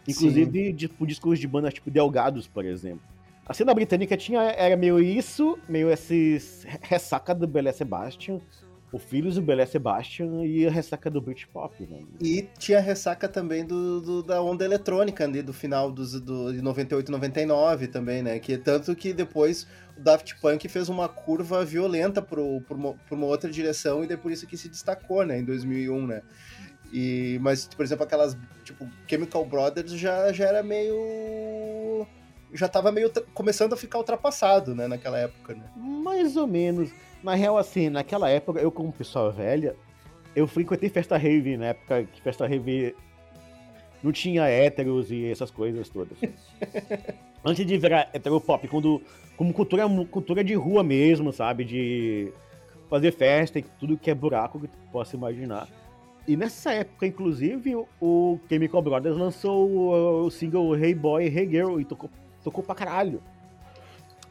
Inclusive, 0.08 0.72
tipo, 0.72 1.06
discos 1.06 1.38
de 1.38 1.48
bandas 1.48 1.74
tipo 1.74 1.90
Delgados, 1.90 2.46
por 2.46 2.64
exemplo. 2.64 3.15
A 3.46 3.54
cena 3.54 3.72
britânica 3.72 4.16
tinha, 4.16 4.42
era 4.42 4.76
meio 4.76 4.98
isso, 4.98 5.56
meio 5.68 5.88
esses 5.88 6.66
ressaca 6.82 7.32
do 7.32 7.46
Belé 7.46 7.70
Sebastian, 7.70 8.40
o 8.92 8.98
Filhos 8.98 9.36
do 9.36 9.42
Belé 9.42 9.64
Sebastian 9.66 10.44
e 10.44 10.66
a 10.66 10.70
ressaca 10.70 11.08
do 11.08 11.20
Britpop, 11.20 11.86
né? 11.86 12.02
E 12.20 12.48
tinha 12.58 12.78
a 12.78 12.80
ressaca 12.80 13.28
também 13.28 13.64
do, 13.64 14.00
do, 14.00 14.22
da 14.22 14.42
onda 14.42 14.64
eletrônica 14.64 15.22
ali, 15.22 15.42
do 15.42 15.52
final 15.52 15.92
dos, 15.92 16.20
do, 16.20 16.52
de 16.52 16.60
98 16.60 17.10
99 17.10 17.86
também, 17.88 18.22
né? 18.22 18.38
Que 18.40 18.58
tanto 18.58 18.96
que 18.96 19.12
depois 19.12 19.66
o 19.96 20.00
Daft 20.00 20.40
Punk 20.40 20.68
fez 20.68 20.88
uma 20.88 21.08
curva 21.08 21.64
violenta 21.64 22.20
pro, 22.20 22.60
pro 22.62 22.76
uma, 22.76 22.94
por 22.94 23.16
uma 23.16 23.26
outra 23.26 23.50
direção 23.50 24.02
e 24.02 24.08
depois 24.08 24.38
isso 24.38 24.46
que 24.46 24.56
se 24.56 24.68
destacou, 24.68 25.24
né? 25.24 25.38
Em 25.38 25.44
2001, 25.44 26.06
né? 26.06 26.22
E, 26.92 27.38
mas, 27.42 27.66
por 27.66 27.84
exemplo, 27.84 28.04
aquelas, 28.04 28.36
tipo, 28.64 28.88
Chemical 29.06 29.44
Brothers 29.44 29.92
já, 29.92 30.32
já 30.32 30.46
era 30.46 30.62
meio 30.62 32.06
já 32.56 32.68
tava 32.68 32.90
meio 32.90 33.10
começando 33.34 33.72
a 33.72 33.76
ficar 33.76 33.98
ultrapassado, 33.98 34.74
né, 34.74 34.86
naquela 34.86 35.18
época, 35.18 35.54
né? 35.54 35.64
Mais 35.76 36.36
ou 36.36 36.46
menos. 36.46 36.90
Na 37.22 37.34
real, 37.34 37.58
assim, 37.58 37.88
naquela 37.88 38.28
época, 38.30 38.60
eu 38.60 38.70
como 38.70 38.92
pessoa 38.92 39.30
velha, 39.30 39.74
eu 40.34 40.46
frequentei 40.46 40.88
festa 40.88 41.16
rave 41.16 41.56
na 41.56 41.66
época 41.66 42.04
que 42.04 42.20
festa 42.20 42.46
rave 42.46 42.94
não 44.02 44.12
tinha 44.12 44.46
héteros 44.46 45.10
e 45.10 45.26
essas 45.26 45.50
coisas 45.50 45.88
todas. 45.88 46.18
Antes 47.44 47.66
de 47.66 47.78
virar 47.78 48.10
heteropop, 48.12 48.66
quando, 48.68 49.00
como 49.36 49.52
cultura, 49.52 49.84
cultura 50.10 50.44
de 50.44 50.54
rua 50.54 50.82
mesmo, 50.82 51.32
sabe? 51.32 51.64
De 51.64 52.32
fazer 52.88 53.12
festa 53.12 53.58
e 53.58 53.62
tudo 53.62 53.96
que 53.96 54.10
é 54.10 54.14
buraco 54.14 54.60
que 54.60 54.68
tu 54.68 54.78
possa 54.92 55.16
imaginar. 55.16 55.68
E 56.26 56.36
nessa 56.36 56.72
época, 56.72 57.06
inclusive, 57.06 57.76
o 58.00 58.38
Chemical 58.48 58.82
Brothers 58.82 59.16
lançou 59.16 59.70
o, 59.70 60.24
o 60.26 60.30
single 60.30 60.76
Hey 60.76 60.94
Boy, 60.94 61.26
Hey 61.26 61.48
Girl 61.48 61.80
e 61.80 61.84
tocou 61.84 62.10
Tocou 62.46 62.62
pra 62.62 62.76
caralho. 62.76 63.20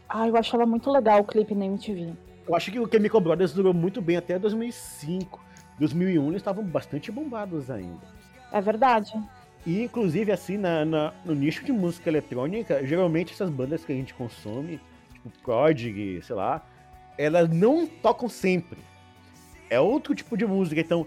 Ah, 0.08 0.26
eu 0.26 0.38
achava 0.38 0.66
muito 0.66 0.90
legal 0.90 1.20
o 1.20 1.26
clipe 1.26 1.54
na 1.54 1.66
MTV. 1.66 2.14
Eu 2.48 2.56
acho 2.56 2.72
que 2.72 2.80
o 2.80 2.90
Chemical 2.90 3.20
Brothers 3.20 3.52
durou 3.52 3.74
muito 3.74 4.02
bem 4.02 4.16
até 4.16 4.40
2005. 4.40 5.44
2001 5.78 6.26
eles 6.30 6.38
estavam 6.38 6.64
bastante 6.64 7.12
bombados 7.12 7.70
ainda. 7.70 8.00
É 8.54 8.62
verdade. 8.62 9.12
E, 9.66 9.84
inclusive, 9.84 10.32
assim, 10.32 10.56
na, 10.56 10.86
na, 10.86 11.14
no 11.26 11.36
nicho 11.36 11.66
de 11.66 11.74
música 11.74 12.10
eletrônica, 12.10 12.86
geralmente 12.86 13.34
essas 13.34 13.50
bandas 13.50 13.84
que 13.84 13.92
a 13.92 13.96
gente 13.96 14.14
consome, 14.14 14.80
tipo 15.12 15.30
Prodigy, 15.44 16.22
sei 16.22 16.38
lá, 16.38 16.66
elas 17.18 17.50
não 17.50 17.86
tocam 17.86 18.30
sempre. 18.30 18.80
É 19.70 19.78
outro 19.78 20.16
tipo 20.16 20.38
de 20.38 20.46
música. 20.46 20.80
Então, 20.80 21.06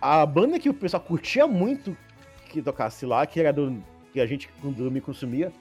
a 0.00 0.24
banda 0.24 0.58
que 0.58 0.70
o 0.70 0.74
pessoal 0.74 1.02
curtia 1.02 1.46
muito 1.46 1.94
que 2.48 2.62
tocasse 2.62 3.04
lá, 3.04 3.26
que 3.26 3.38
era 3.38 3.52
do 3.52 3.76
que 4.10 4.20
a 4.22 4.26
gente 4.26 4.48
quando 4.62 4.90
me 4.90 5.02
consumia, 5.02 5.52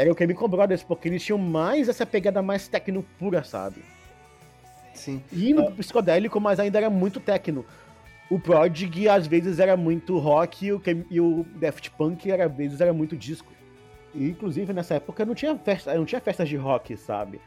era 0.00 0.10
o 0.10 0.16
Chemical 0.16 0.48
Brothers, 0.48 0.82
porque 0.82 1.08
eles 1.08 1.22
tinham 1.22 1.36
mais 1.36 1.86
essa 1.86 2.06
pegada 2.06 2.40
mais 2.40 2.66
techno 2.66 3.04
pura, 3.18 3.44
sabe? 3.44 3.84
Sim. 4.94 5.22
E 5.30 5.52
no 5.52 5.68
ah. 5.68 5.70
psicodélico, 5.72 6.40
mas 6.40 6.58
ainda 6.58 6.78
era 6.78 6.88
muito 6.88 7.20
techno. 7.20 7.66
O 8.30 8.38
Prodigy 8.38 9.10
às 9.10 9.26
vezes 9.26 9.58
era 9.58 9.76
muito 9.76 10.16
rock 10.16 10.64
e 10.64 10.72
o, 10.72 10.82
e 11.10 11.20
o 11.20 11.44
Daft 11.56 11.90
Punk 11.90 12.30
era, 12.30 12.46
às 12.46 12.52
vezes 12.52 12.80
era 12.80 12.94
muito 12.94 13.14
disco. 13.14 13.52
E, 14.14 14.30
inclusive 14.30 14.72
nessa 14.72 14.94
época 14.94 15.26
não 15.26 15.34
tinha 15.34 15.54
festa, 15.58 15.94
não 15.94 16.06
tinha 16.06 16.20
festas 16.20 16.48
de 16.48 16.56
rock, 16.56 16.96
sabe? 16.96 17.38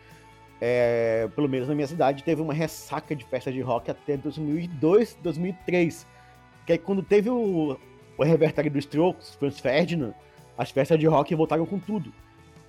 É, 0.62 1.28
pelo 1.36 1.50
menos 1.50 1.68
na 1.68 1.74
minha 1.74 1.88
cidade 1.88 2.24
teve 2.24 2.40
uma 2.40 2.54
ressaca 2.54 3.16
de 3.16 3.26
festas 3.26 3.52
de 3.52 3.62
rock 3.62 3.90
até 3.90 4.16
2002, 4.16 5.18
2003. 5.24 6.06
Que 6.68 6.74
aí 6.74 6.78
quando 6.78 7.02
teve 7.02 7.32
o, 7.32 7.80
o 8.16 8.24
revertério 8.24 8.70
dos 8.70 8.86
Strokes, 8.86 9.34
Franz 9.34 9.60
Ferdinand, 9.60 10.14
as 10.56 10.70
festas 10.70 11.00
de 11.00 11.08
rock 11.08 11.34
voltaram 11.34 11.66
com 11.66 11.80
tudo. 11.80 12.14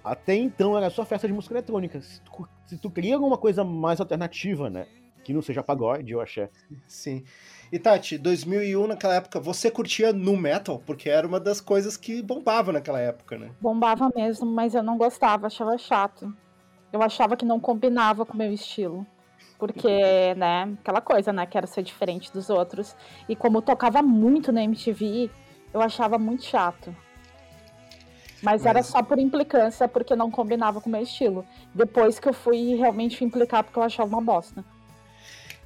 Até 0.04 0.34
então 0.34 0.76
era 0.76 0.90
só 0.90 1.04
festa 1.04 1.26
de 1.26 1.32
música 1.32 1.54
eletrônica. 1.54 2.00
Se 2.02 2.20
tu, 2.20 2.48
se 2.66 2.76
tu 2.78 2.90
queria 2.90 3.14
alguma 3.14 3.38
coisa 3.38 3.64
mais 3.64 4.00
alternativa, 4.00 4.68
né? 4.68 4.86
Que 5.24 5.32
não 5.32 5.40
seja 5.40 5.62
pagode 5.62 6.14
ou 6.14 6.20
axé. 6.20 6.50
Sim. 6.86 7.24
E 7.72 7.78
Tati, 7.78 8.18
2001 8.18 8.86
naquela 8.86 9.14
época, 9.14 9.40
você 9.40 9.70
curtia 9.70 10.12
nu 10.12 10.36
metal? 10.36 10.82
Porque 10.84 11.08
era 11.08 11.26
uma 11.26 11.40
das 11.40 11.60
coisas 11.60 11.96
que 11.96 12.20
bombava 12.20 12.70
naquela 12.70 13.00
época, 13.00 13.38
né? 13.38 13.50
Bombava 13.58 14.10
mesmo, 14.14 14.46
mas 14.46 14.74
eu 14.74 14.82
não 14.82 14.98
gostava, 14.98 15.46
achava 15.46 15.78
chato. 15.78 16.30
Eu 16.92 17.02
achava 17.02 17.36
que 17.36 17.44
não 17.46 17.58
combinava 17.58 18.26
com 18.26 18.34
o 18.34 18.36
meu 18.36 18.52
estilo. 18.52 19.06
Porque, 19.58 19.88
né, 20.36 20.76
aquela 20.80 21.00
coisa, 21.00 21.32
né, 21.32 21.46
quero 21.46 21.66
ser 21.66 21.82
diferente 21.82 22.30
dos 22.30 22.50
outros. 22.50 22.94
E 23.26 23.34
como 23.34 23.62
tocava 23.62 24.02
muito 24.02 24.52
na 24.52 24.62
MTV, 24.62 25.30
eu 25.72 25.80
achava 25.80 26.18
muito 26.18 26.44
chato. 26.44 26.94
Mas, 28.44 28.62
Mas, 28.62 28.66
era 28.66 28.82
só 28.82 29.02
por 29.02 29.18
implicância, 29.18 29.88
porque 29.88 30.14
não 30.14 30.30
combinava 30.30 30.78
com 30.80 30.88
o 30.88 30.92
meu 30.92 31.02
estilo. 31.02 31.46
Depois 31.74 32.18
que 32.18 32.28
eu 32.28 32.34
fui 32.34 32.74
realmente 32.74 33.24
implicar, 33.24 33.64
porque 33.64 33.78
eu 33.78 33.82
achava 33.82 34.08
uma 34.10 34.20
bosta. 34.20 34.62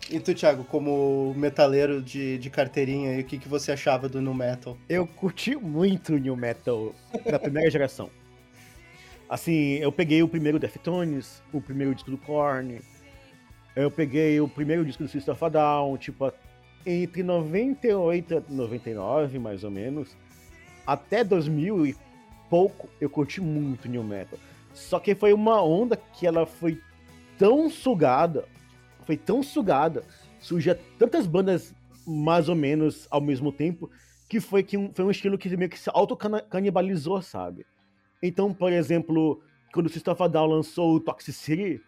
E 0.09 0.21
tu, 0.21 0.33
Thiago, 0.33 0.63
como 0.65 1.35
metaleiro 1.37 2.01
de, 2.01 2.39
de 2.39 2.49
carteirinha, 2.49 3.21
o 3.21 3.25
que, 3.25 3.37
que 3.37 3.49
você 3.49 3.73
achava 3.73 4.09
do 4.09 4.23
New 4.23 4.33
Metal? 4.33 4.79
Eu 4.89 5.07
curti 5.07 5.57
muito 5.57 6.15
o 6.15 6.19
New 6.19 6.37
Metal 6.37 6.95
da 7.29 7.39
primeira 7.39 7.69
geração. 7.69 8.09
Assim, 9.29 9.75
eu 9.75 9.91
peguei 9.91 10.23
o 10.23 10.29
primeiro 10.29 10.59
Deftones, 10.59 11.43
o 11.53 11.61
primeiro 11.61 11.95
disco 11.95 12.11
do 12.11 12.17
Korn, 12.17 12.81
eu 13.77 13.91
peguei 13.91 14.41
o 14.41 14.49
primeiro 14.49 14.85
disco 14.85 15.03
do 15.03 15.09
System 15.09 15.35
of 15.35 15.45
a 15.45 15.49
Down, 15.49 15.97
tipo, 15.99 16.33
entre 16.87 17.23
98 17.23 18.45
e 18.49 18.53
99, 18.53 19.39
mais 19.39 19.63
ou 19.63 19.71
menos, 19.71 20.17
até 20.87 21.23
2000 21.23 21.87
e 21.87 21.97
pouco, 22.49 22.89
eu 23.01 23.09
curti 23.09 23.41
muito 23.41 23.89
New 23.89 24.05
Metal. 24.05 24.39
Só 24.73 24.99
que 24.99 25.15
foi 25.15 25.33
uma 25.33 25.63
onda 25.63 25.97
que 25.97 26.27
ela 26.27 26.47
foi 26.47 26.81
tão 27.37 27.69
sugada, 27.69 28.45
foi 29.05 29.17
tão 29.17 29.43
sugada, 29.43 30.05
surgia 30.39 30.79
tantas 30.99 31.27
bandas 31.27 31.75
mais 32.07 32.49
ou 32.49 32.55
menos 32.55 33.07
ao 33.11 33.21
mesmo 33.21 33.53
tempo, 33.53 33.91
que 34.29 34.41
foi, 34.41 34.63
que 34.63 34.77
um, 34.77 34.93
foi 34.93 35.05
um 35.05 35.11
estilo 35.11 35.39
que 35.39 35.55
meio 35.57 35.71
que 35.71 35.79
se 35.79 35.91
autocanibalizou, 35.93 37.21
sabe? 37.23 37.67
Então, 38.23 38.53
por 38.53 38.73
exemplo, 38.73 39.43
quando 39.73 39.87
o 39.87 39.89
System 39.89 40.13
of 40.13 40.29
Down 40.29 40.47
lançou 40.47 40.95
o 40.95 41.01
Toxicity, 41.01 41.81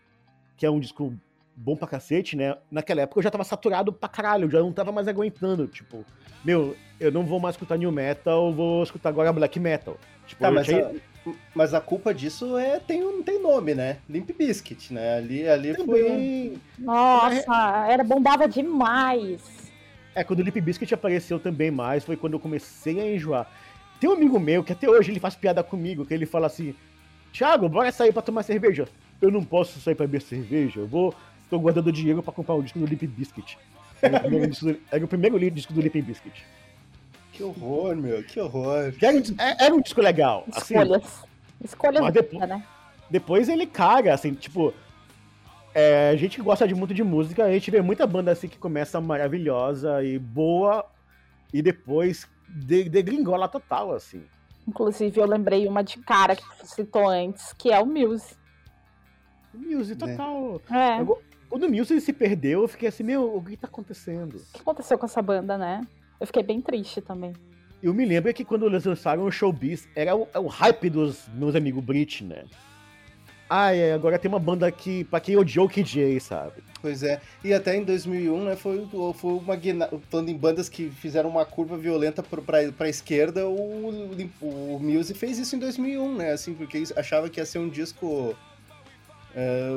que 0.57 0.65
é 0.65 0.71
um 0.71 0.81
disco 0.81 1.15
bom 1.61 1.77
pra 1.77 1.87
cacete, 1.87 2.37
né? 2.37 2.57
Naquela 2.71 3.03
época 3.03 3.19
eu 3.19 3.23
já 3.23 3.31
tava 3.31 3.45
saturado 3.45 3.93
pra 3.93 4.09
caralho, 4.09 4.47
eu 4.47 4.51
já 4.51 4.61
não 4.61 4.73
tava 4.73 4.91
mais 4.91 5.07
aguentando, 5.07 5.67
tipo, 5.67 6.05
meu, 6.43 6.75
eu 6.99 7.13
não 7.13 7.25
vou 7.25 7.39
mais 7.39 7.55
escutar 7.55 7.77
new 7.77 7.93
metal, 7.93 8.53
vou 8.53 8.83
escutar 8.83 9.11
agora 9.11 9.33
black 9.33 9.61
metal. 9.61 9.99
Tipo, 10.27 10.43
tá, 10.43 10.51
mas, 10.51 10.67
tinha... 10.67 10.87
a, 11.27 11.31
mas 11.55 11.75
a 11.75 11.81
culpa 11.81 12.15
disso 12.15 12.57
é 12.57 12.81
tem, 12.81 13.03
não 13.03 13.23
tem 13.23 13.41
nome, 13.41 13.75
né? 13.75 13.99
Limp 14.09 14.31
Bizkit, 14.31 14.95
né? 14.95 15.17
Ali, 15.17 15.47
ali 15.47 15.75
foi. 15.75 16.59
Nossa, 16.79 17.87
era 17.89 18.03
bombava 18.03 18.49
demais. 18.49 19.71
É, 20.15 20.25
quando 20.25 20.41
o 20.41 20.43
Limp 20.43 20.57
Bizkit 20.57 20.95
apareceu 20.95 21.39
também 21.39 21.71
mais, 21.71 22.05
foi 22.05 22.17
quando 22.17 22.33
eu 22.33 22.41
comecei 22.41 22.99
a 23.01 23.15
enjoar. 23.15 23.51
Tem 24.01 24.09
um 24.09 24.15
amigo 24.15 24.41
meu 24.41 24.65
que 24.65 24.73
até 24.73 24.89
hoje 24.89 25.13
ele 25.13 25.21
faz 25.21 25.37
piada 25.37 25.63
comigo, 25.63 26.07
que 26.07 26.15
ele 26.15 26.25
fala 26.25 26.47
assim: 26.47 26.75
Thiago, 27.33 27.69
bora 27.69 27.93
sair 27.93 28.13
pra 28.13 28.23
tomar 28.23 28.43
cerveja. 28.45 28.89
Eu 29.21 29.31
não 29.31 29.45
posso 29.45 29.79
sair 29.81 29.95
pra 29.95 30.07
beber 30.07 30.23
cerveja, 30.23 30.81
eu 30.81 30.87
vou. 30.87 31.15
Tô 31.51 31.59
guardando 31.59 31.93
dinheiro 31.93 32.23
pra 32.23 32.33
comprar 32.33 32.55
o 32.55 32.63
disco 32.63 32.79
do 32.79 32.87
Limp 32.87 33.03
Biscuit. 33.03 33.59
Era 34.01 34.19
o 34.19 34.21
primeiro 34.21 34.47
disco 34.47 34.67
do, 34.67 34.81
era 34.91 35.05
o 35.05 35.09
primeiro 35.09 35.51
disco 35.51 35.73
do 35.73 35.81
Limp 35.81 35.97
Biscuit. 35.97 36.47
Que 37.33 37.43
horror, 37.43 37.97
meu, 37.97 38.23
que 38.23 38.41
horror. 38.41 38.95
Era 39.01 39.17
um, 39.17 39.23
é, 39.39 39.65
era 39.65 39.75
um 39.75 39.81
disco 39.81 40.01
legal. 40.01 40.45
Escolhas. 40.49 41.05
Assim, 41.05 41.27
Escolhas 41.65 42.01
mas 42.01 42.15
depois, 42.15 42.49
né? 42.49 42.65
Depois 43.11 43.49
ele 43.49 43.67
caga, 43.67 44.15
assim, 44.15 44.33
tipo. 44.33 44.73
É, 45.75 46.11
a 46.11 46.17
gente 46.17 46.41
gosta 46.41 46.67
de 46.67 46.75
muito 46.75 46.93
de 46.93 47.05
música, 47.05 47.45
a 47.45 47.53
gente 47.53 47.71
vê 47.71 47.81
muita 47.81 48.05
banda 48.07 48.33
assim 48.33 48.49
que 48.49 48.59
começa 48.59 49.01
maravilhosa 49.01 50.03
e 50.03 50.19
boa 50.19 50.85
e 51.55 51.63
depois 51.63 52.27
degringola 52.49 53.47
de 53.47 53.53
total, 53.53 53.93
assim. 53.93 54.25
Inclusive, 54.67 55.21
eu 55.21 55.27
lembrei 55.27 55.67
uma 55.67 55.83
de 55.83 55.99
cara 55.99 56.37
que 56.37 56.43
você 56.43 56.67
citou 56.67 57.09
antes, 57.09 57.53
que 57.53 57.73
é 57.73 57.79
o 57.81 57.87
Muse. 57.87 58.37
O 59.55 59.59
Muse, 59.59 59.97
total. 59.97 60.61
É. 60.71 61.01
Eu, 61.01 61.23
quando 61.51 61.65
o 61.65 61.69
Muse 61.69 62.01
se 62.01 62.13
perdeu, 62.13 62.63
eu 62.63 62.69
fiquei 62.69 62.89
assim, 62.89 63.03
meu, 63.03 63.37
o 63.37 63.45
que 63.45 63.57
tá 63.57 63.67
acontecendo? 63.67 64.37
O 64.37 64.53
que 64.53 64.61
aconteceu 64.61 64.97
com 64.97 65.05
essa 65.05 65.21
banda, 65.21 65.59
né? 65.59 65.85
Eu 66.21 66.27
fiquei 66.27 66.45
bem 66.45 66.61
triste 66.61 67.01
também. 67.01 67.33
Eu 67.83 67.93
me 67.93 68.05
lembro 68.05 68.33
que 68.33 68.45
quando 68.45 68.67
eles 68.67 68.85
lançaram 68.85 69.25
o 69.25 69.33
Showbiz, 69.33 69.89
era 69.97 70.15
o, 70.15 70.29
o 70.33 70.47
hype 70.47 70.89
dos 70.89 71.27
meus 71.35 71.57
amigos 71.57 71.83
Brit, 71.83 72.23
né? 72.23 72.45
Ah, 73.49 73.75
é, 73.75 73.93
agora 73.93 74.17
tem 74.17 74.29
uma 74.29 74.39
banda 74.39 74.65
aqui 74.65 75.03
pra 75.03 75.19
quem 75.19 75.37
odiou 75.37 75.67
o 75.67 75.69
KJ, 75.69 76.21
sabe? 76.21 76.63
Pois 76.81 77.03
é. 77.03 77.21
E 77.43 77.53
até 77.53 77.77
em 77.77 77.83
2001, 77.83 78.45
né, 78.45 78.55
foi, 78.55 78.87
foi 79.15 79.33
uma 79.33 79.59
falando 80.09 80.29
em 80.29 80.37
bandas 80.37 80.69
que 80.69 80.89
fizeram 80.89 81.29
uma 81.29 81.45
curva 81.45 81.77
violenta 81.77 82.23
pra, 82.23 82.41
pra, 82.41 82.71
pra 82.71 82.89
esquerda, 82.89 83.49
o, 83.49 83.89
o, 84.41 84.77
o 84.77 84.79
Muse 84.81 85.15
fez 85.15 85.37
isso 85.37 85.57
em 85.57 85.59
2001, 85.59 86.15
né, 86.15 86.31
assim, 86.31 86.55
porque 86.55 86.81
achava 86.95 87.29
que 87.29 87.41
ia 87.41 87.47
ser 87.47 87.59
um 87.59 87.69
disco 87.69 88.37
é, 89.35 89.71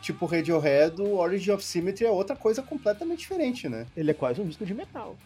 tipo 0.00 0.26
Radiohead, 0.26 1.00
o 1.00 1.16
Origin 1.16 1.52
of 1.52 1.64
Symmetry 1.64 2.06
é 2.06 2.10
outra 2.10 2.36
coisa 2.36 2.62
completamente 2.62 3.20
diferente, 3.20 3.68
né? 3.68 3.86
Ele 3.96 4.10
é 4.10 4.14
quase 4.14 4.40
um 4.40 4.46
disco 4.46 4.64
de 4.64 4.74
metal. 4.74 5.16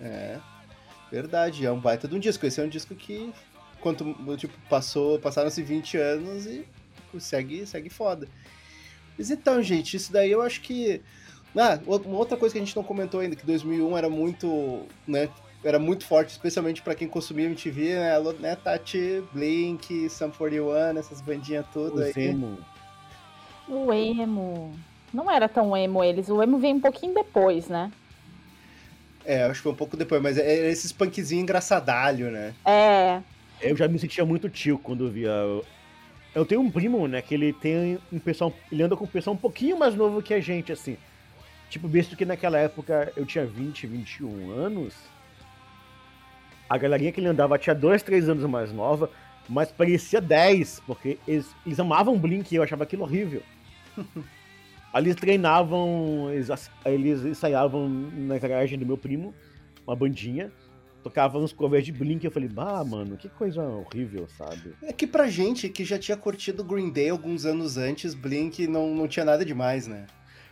É, 0.00 0.38
verdade, 1.10 1.64
é 1.64 1.70
um 1.70 1.80
baita 1.80 2.08
de 2.08 2.16
um 2.16 2.18
disco. 2.18 2.44
Esse 2.44 2.60
é 2.60 2.64
um 2.64 2.68
disco 2.68 2.94
que, 2.94 3.32
quanto, 3.80 4.04
tipo, 4.36 4.54
passou, 4.68 5.18
passaram-se 5.18 5.62
20 5.62 5.96
anos 5.96 6.46
e 6.46 6.66
segue, 7.20 7.64
segue 7.66 7.88
foda. 7.88 8.26
Mas 9.16 9.30
então, 9.30 9.62
gente, 9.62 9.96
isso 9.96 10.12
daí 10.12 10.30
eu 10.30 10.42
acho 10.42 10.60
que. 10.60 11.00
Ah, 11.54 11.78
uma 11.86 12.16
outra 12.16 12.36
coisa 12.36 12.54
que 12.54 12.58
a 12.58 12.64
gente 12.64 12.74
não 12.74 12.82
comentou 12.82 13.20
ainda, 13.20 13.36
que 13.36 13.44
2001 13.44 13.98
era 13.98 14.08
muito, 14.08 14.86
né, 15.06 15.28
era 15.62 15.78
muito 15.78 16.06
forte, 16.06 16.30
especialmente 16.30 16.80
para 16.80 16.94
quem 16.94 17.06
consumia 17.06 17.44
MTV, 17.44 17.94
né, 17.94 18.18
né, 18.40 18.56
Tati, 18.56 19.22
Blink, 19.34 20.08
Sum 20.08 20.30
41, 20.30 20.98
essas 20.98 21.20
bandinhas 21.20 21.66
todas 21.70 22.16
aí. 22.16 22.28
Emo. 22.28 22.58
O 23.74 23.92
emo. 23.92 24.74
Não 25.12 25.30
era 25.30 25.48
tão 25.48 25.76
emo 25.76 26.02
eles, 26.02 26.28
o 26.28 26.42
emo 26.42 26.58
veio 26.58 26.76
um 26.76 26.80
pouquinho 26.80 27.14
depois, 27.14 27.68
né? 27.68 27.90
É, 29.24 29.44
acho 29.44 29.54
que 29.54 29.62
foi 29.62 29.72
um 29.72 29.76
pouco 29.76 29.96
depois, 29.96 30.20
mas 30.20 30.36
é 30.36 30.70
esses 30.70 30.90
punkzinhos 30.92 31.42
engraçadalho, 31.42 32.30
né? 32.30 32.54
É. 32.64 33.20
Eu 33.60 33.76
já 33.76 33.86
me 33.86 33.98
sentia 33.98 34.24
muito 34.24 34.48
tio 34.48 34.78
quando 34.78 35.10
via 35.10 35.30
eu 36.34 36.46
tenho 36.46 36.62
um 36.62 36.70
primo, 36.70 37.06
né, 37.06 37.20
que 37.20 37.34
ele 37.34 37.52
tem 37.52 37.98
um 38.10 38.18
pessoal. 38.18 38.52
Ele 38.70 38.82
anda 38.82 38.96
com 38.96 39.04
um 39.04 39.08
pessoal 39.08 39.34
um 39.34 39.38
pouquinho 39.38 39.78
mais 39.78 39.94
novo 39.94 40.22
que 40.22 40.32
a 40.32 40.40
gente, 40.40 40.72
assim. 40.72 40.96
Tipo, 41.68 41.88
visto 41.88 42.16
que 42.16 42.24
naquela 42.24 42.58
época 42.58 43.12
eu 43.16 43.26
tinha 43.26 43.44
20, 43.44 43.86
21 43.86 44.50
anos. 44.50 44.94
A 46.68 46.78
galerinha 46.78 47.12
que 47.12 47.20
ele 47.20 47.28
andava 47.28 47.58
tinha 47.58 47.74
2, 47.74 48.02
3 48.02 48.30
anos 48.30 48.44
mais 48.46 48.72
nova, 48.72 49.10
mas 49.46 49.70
parecia 49.70 50.20
10, 50.20 50.82
porque 50.86 51.18
eles, 51.28 51.54
eles 51.66 51.78
amavam 51.78 52.18
Blink 52.18 52.50
e 52.50 52.56
eu 52.56 52.62
achava 52.62 52.84
aquilo 52.84 53.02
horrível. 53.02 53.42
Ali 54.92 55.08
eles 55.08 55.16
treinavam, 55.16 56.30
eles, 56.30 56.48
eles 56.84 57.24
ensaiavam 57.24 57.88
na 57.88 58.36
garagem 58.36 58.78
do 58.78 58.84
meu 58.84 58.98
primo, 58.98 59.34
uma 59.86 59.96
bandinha 59.96 60.52
tocava 61.02 61.38
uns 61.38 61.52
covers 61.52 61.84
de 61.84 61.92
Blink, 61.92 62.24
eu 62.24 62.30
falei, 62.30 62.48
bah, 62.48 62.84
mano, 62.84 63.16
que 63.16 63.28
coisa 63.28 63.62
horrível, 63.62 64.26
sabe? 64.38 64.74
É 64.82 64.92
que 64.92 65.06
pra 65.06 65.28
gente 65.28 65.68
que 65.68 65.84
já 65.84 65.98
tinha 65.98 66.16
curtido 66.16 66.62
Green 66.62 66.90
Day 66.90 67.10
alguns 67.10 67.44
anos 67.44 67.76
antes, 67.76 68.14
Blink 68.14 68.66
não, 68.66 68.94
não 68.94 69.08
tinha 69.08 69.24
nada 69.24 69.44
demais, 69.44 69.86
né? 69.86 70.06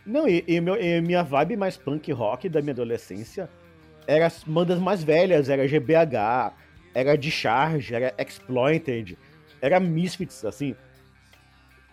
Não, 0.05 0.27
e, 0.27 0.43
e, 0.47 0.59
meu, 0.59 0.75
e 0.75 0.99
minha 1.01 1.23
vibe 1.23 1.55
mais 1.55 1.77
punk 1.77 2.11
rock 2.11 2.49
da 2.49 2.61
minha 2.61 2.73
adolescência 2.73 3.49
era 4.07 4.25
as 4.25 4.43
bandas 4.43 4.79
mais 4.79 5.03
velhas, 5.03 5.47
era 5.47 5.67
GBH, 5.67 6.53
era 6.93 7.17
Discharge, 7.17 7.93
era 7.93 8.13
Exploited, 8.17 9.17
era 9.61 9.79
Misfits, 9.79 10.43
assim. 10.43 10.75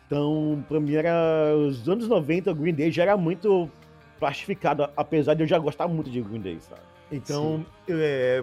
Então, 0.09 0.65
pra 0.67 0.81
mim 0.81 0.95
era. 0.95 1.55
Os 1.55 1.87
anos 1.87 2.09
90, 2.09 2.51
o 2.51 2.55
Green 2.55 2.73
Day 2.73 2.91
já 2.91 3.03
era 3.03 3.17
muito 3.17 3.71
plastificado, 4.19 4.89
apesar 4.97 5.35
de 5.35 5.43
eu 5.43 5.47
já 5.47 5.59
gostar 5.59 5.87
muito 5.87 6.11
de 6.11 6.23
Green 6.23 6.41
Day, 6.41 6.59
sabe? 6.61 6.81
Então, 7.13 7.65
é, 7.89 8.43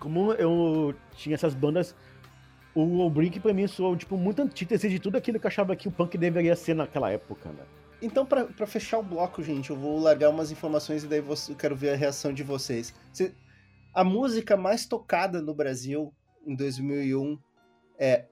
como 0.00 0.32
eu 0.32 0.94
tinha 1.14 1.34
essas 1.34 1.54
bandas, 1.54 1.94
o, 2.74 3.04
o 3.04 3.10
Blink 3.10 3.38
pra 3.40 3.52
mim 3.52 3.66
soou, 3.66 3.94
tipo, 3.94 4.16
muito 4.16 4.40
antítese 4.40 4.88
de 4.88 4.98
tudo 4.98 5.16
aquilo 5.16 5.38
que 5.38 5.46
eu 5.46 5.48
achava 5.48 5.76
que 5.76 5.86
o 5.86 5.92
punk 5.92 6.16
deveria 6.16 6.56
ser 6.56 6.74
naquela 6.74 7.10
época, 7.10 7.50
né? 7.50 7.64
Então, 8.00 8.26
para 8.26 8.66
fechar 8.66 8.98
o 8.98 9.02
bloco, 9.02 9.42
gente, 9.42 9.70
eu 9.70 9.76
vou 9.76 10.00
largar 10.00 10.30
umas 10.30 10.50
informações 10.50 11.04
e 11.04 11.06
daí 11.06 11.20
eu 11.20 11.56
quero 11.56 11.76
ver 11.76 11.90
a 11.90 11.96
reação 11.96 12.32
de 12.32 12.42
vocês. 12.42 12.92
A 13.94 14.02
música 14.02 14.56
mais 14.56 14.86
tocada 14.86 15.42
no 15.42 15.54
Brasil 15.54 16.12
em 16.44 16.56
2001 16.56 17.38
é 17.98 18.24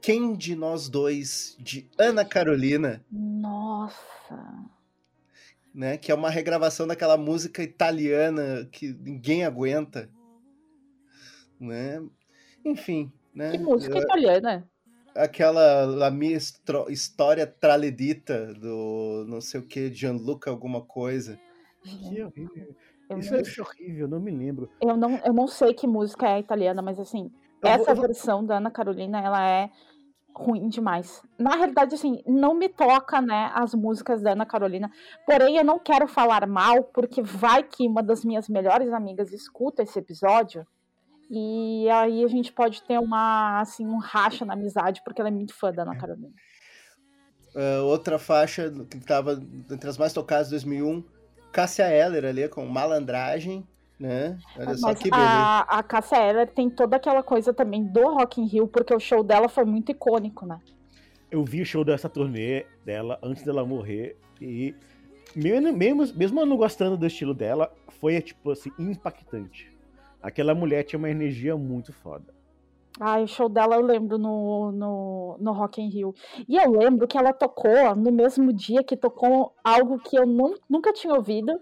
Quem 0.00 0.34
de 0.34 0.54
Nós 0.54 0.88
Dois, 0.88 1.56
de 1.58 1.88
Ana 1.98 2.24
Carolina. 2.24 3.04
Nossa! 3.10 4.70
né? 5.74 5.96
Que 5.96 6.12
é 6.12 6.14
uma 6.14 6.30
regravação 6.30 6.86
daquela 6.86 7.16
música 7.16 7.62
italiana 7.62 8.68
que 8.70 8.92
ninguém 8.92 9.44
aguenta, 9.44 10.10
né? 11.58 12.02
Enfim, 12.64 13.12
né? 13.34 13.52
Que 13.52 13.58
música 13.58 13.96
Eu, 13.96 14.02
italiana? 14.02 14.68
Aquela 15.14 15.84
La 15.84 16.10
Mia 16.10 16.38
História 16.88 17.46
Traledita 17.46 18.54
do 18.54 19.24
não 19.26 19.40
sei 19.40 19.60
o 19.60 19.66
que, 19.66 19.92
Gianluca 19.92 20.50
alguma 20.50 20.82
coisa. 20.82 21.38
Que 21.82 22.22
horrível. 22.22 22.76
Isso 23.18 23.34
é 23.34 23.62
horrível, 23.62 24.06
não 24.06 24.20
me 24.20 24.30
lembro. 24.30 24.70
Eu 24.80 24.96
não, 24.96 25.16
eu 25.24 25.32
não 25.32 25.48
sei 25.48 25.74
que 25.74 25.86
música 25.86 26.28
é 26.28 26.38
italiana, 26.38 26.80
mas 26.80 27.00
assim, 27.00 27.32
eu 27.60 27.68
essa 27.68 27.92
vou, 27.92 28.06
versão 28.06 28.38
vou... 28.38 28.46
da 28.46 28.58
Ana 28.58 28.70
Carolina, 28.70 29.20
ela 29.20 29.48
é 29.48 29.70
ruim 30.34 30.68
demais. 30.68 31.22
Na 31.38 31.56
realidade, 31.56 31.94
assim, 31.94 32.22
não 32.26 32.54
me 32.54 32.68
toca, 32.68 33.20
né, 33.20 33.50
as 33.54 33.74
músicas 33.74 34.22
da 34.22 34.32
Ana 34.32 34.46
Carolina. 34.46 34.90
Porém, 35.26 35.56
eu 35.56 35.64
não 35.64 35.78
quero 35.78 36.06
falar 36.06 36.46
mal, 36.46 36.84
porque 36.84 37.22
vai 37.22 37.62
que 37.62 37.86
uma 37.86 38.02
das 38.02 38.24
minhas 38.24 38.48
melhores 38.48 38.92
amigas 38.92 39.32
escuta 39.32 39.82
esse 39.82 39.98
episódio 39.98 40.64
E 41.30 41.88
aí 41.90 42.24
a 42.24 42.28
gente 42.28 42.52
pode 42.52 42.82
ter 42.82 42.98
uma, 42.98 43.60
assim, 43.60 43.86
um 43.86 43.98
racha 43.98 44.44
na 44.44 44.54
amizade, 44.54 45.00
porque 45.04 45.20
ela 45.20 45.28
é 45.28 45.32
muito 45.32 45.54
fã 45.54 45.72
da 45.72 45.82
Ana 45.82 45.96
Carolina. 45.96 46.34
Uh, 47.54 47.84
outra 47.84 48.18
faixa 48.18 48.70
que 48.88 48.96
estava 48.96 49.40
entre 49.70 49.90
as 49.90 49.98
mais 49.98 50.12
tocadas 50.12 50.46
de 50.46 50.52
2001, 50.52 51.04
Cássia 51.52 51.88
Eller 51.88 52.24
ali, 52.24 52.48
com 52.48 52.64
Malandragem, 52.66 53.66
né? 54.00 54.38
Olha 54.58 54.74
só 54.76 54.94
que 54.94 55.10
beleza. 55.10 55.28
A, 55.28 55.78
a 55.78 55.82
Cássia 55.82 56.16
Eller 56.16 56.48
tem 56.48 56.70
toda 56.70 56.96
aquela 56.96 57.22
coisa 57.22 57.52
também 57.52 57.84
do 57.84 58.14
Rock 58.14 58.40
in 58.40 58.46
Rio, 58.46 58.66
porque 58.66 58.94
o 58.94 58.98
show 58.98 59.22
dela 59.22 59.48
foi 59.48 59.66
muito 59.66 59.92
icônico, 59.92 60.46
né? 60.46 60.58
Eu 61.30 61.44
vi 61.44 61.60
o 61.60 61.66
show 61.66 61.84
dessa 61.84 62.08
turnê 62.08 62.64
dela 62.84 63.18
antes 63.22 63.44
dela 63.44 63.64
morrer 63.64 64.16
e 64.40 64.74
mesmo, 65.36 66.06
mesmo, 66.16 66.46
não 66.46 66.56
gostando 66.56 66.96
do 66.96 67.06
estilo 67.06 67.34
dela, 67.34 67.72
foi 68.00 68.20
tipo 68.20 68.50
assim, 68.50 68.72
impactante. 68.78 69.70
Aquela 70.20 70.54
mulher 70.54 70.82
tinha 70.82 70.98
uma 70.98 71.10
energia 71.10 71.56
muito 71.56 71.92
foda. 71.92 72.34
Ah, 72.98 73.20
o 73.20 73.26
show 73.28 73.48
dela 73.48 73.76
eu 73.76 73.82
lembro 73.82 74.18
no, 74.18 74.72
no, 74.72 75.36
no 75.38 75.52
Rock 75.52 75.80
in 75.80 75.88
Rio. 75.88 76.14
E 76.48 76.56
eu 76.56 76.70
lembro 76.72 77.06
que 77.06 77.16
ela 77.16 77.32
tocou 77.32 77.94
no 77.94 78.10
mesmo 78.10 78.52
dia 78.52 78.82
que 78.82 78.96
tocou 78.96 79.54
algo 79.62 79.98
que 80.00 80.18
eu 80.18 80.26
não, 80.26 80.54
nunca 80.68 80.92
tinha 80.92 81.14
ouvido. 81.14 81.60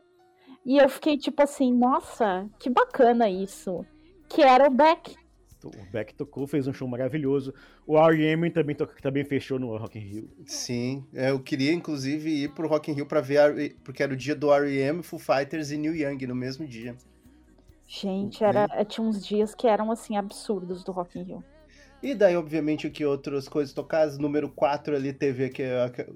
E 0.65 0.77
eu 0.77 0.89
fiquei 0.89 1.17
tipo 1.17 1.43
assim, 1.43 1.73
nossa, 1.73 2.49
que 2.59 2.69
bacana 2.69 3.29
isso. 3.29 3.85
Que 4.29 4.43
era 4.43 4.69
o 4.69 4.71
Beck. 4.71 5.17
O 5.65 5.71
Beck 5.91 6.15
tocou, 6.15 6.47
fez 6.47 6.69
um 6.69 6.73
show 6.73 6.87
maravilhoso. 6.87 7.53
O 7.87 7.99
R.E.M. 7.99 8.51
também, 8.51 8.77
também 8.77 9.25
fechou 9.25 9.59
no 9.59 9.77
Rock 9.77 9.99
in 9.99 10.03
Rio. 10.03 10.31
Sim, 10.47 11.05
é, 11.13 11.31
eu 11.31 11.41
queria 11.41 11.73
inclusive 11.73 12.45
ir 12.45 12.55
pro 12.55 12.69
Rock 12.69 12.91
in 12.91 12.95
Rio 12.95 13.07
pra 13.07 13.21
ver, 13.21 13.77
porque 13.83 14.03
era 14.03 14.13
o 14.13 14.17
dia 14.17 14.37
do 14.37 14.53
R.E.M., 14.53 15.03
Foo 15.03 15.19
Fighters 15.19 15.71
e 15.71 15.79
Neil 15.79 15.97
Young 15.97 16.27
no 16.27 16.35
mesmo 16.35 16.67
dia. 16.67 16.97
Gente, 17.87 18.45
era, 18.45 18.69
tinha 18.85 19.07
uns 19.07 19.27
dias 19.27 19.55
que 19.55 19.67
eram 19.67 19.91
assim 19.91 20.17
absurdos 20.17 20.85
do 20.85 20.93
Rock 20.93 21.19
in 21.19 21.23
Rio. 21.23 21.45
E 22.03 22.15
daí, 22.15 22.37
obviamente, 22.37 22.87
o 22.87 22.91
que 22.91 23.05
outras 23.05 23.49
coisas 23.49 23.75
tocadas, 23.75 24.19
número 24.19 24.49
4 24.49 24.95
ali 24.95 25.13
teve 25.13 25.49
que 25.49 25.65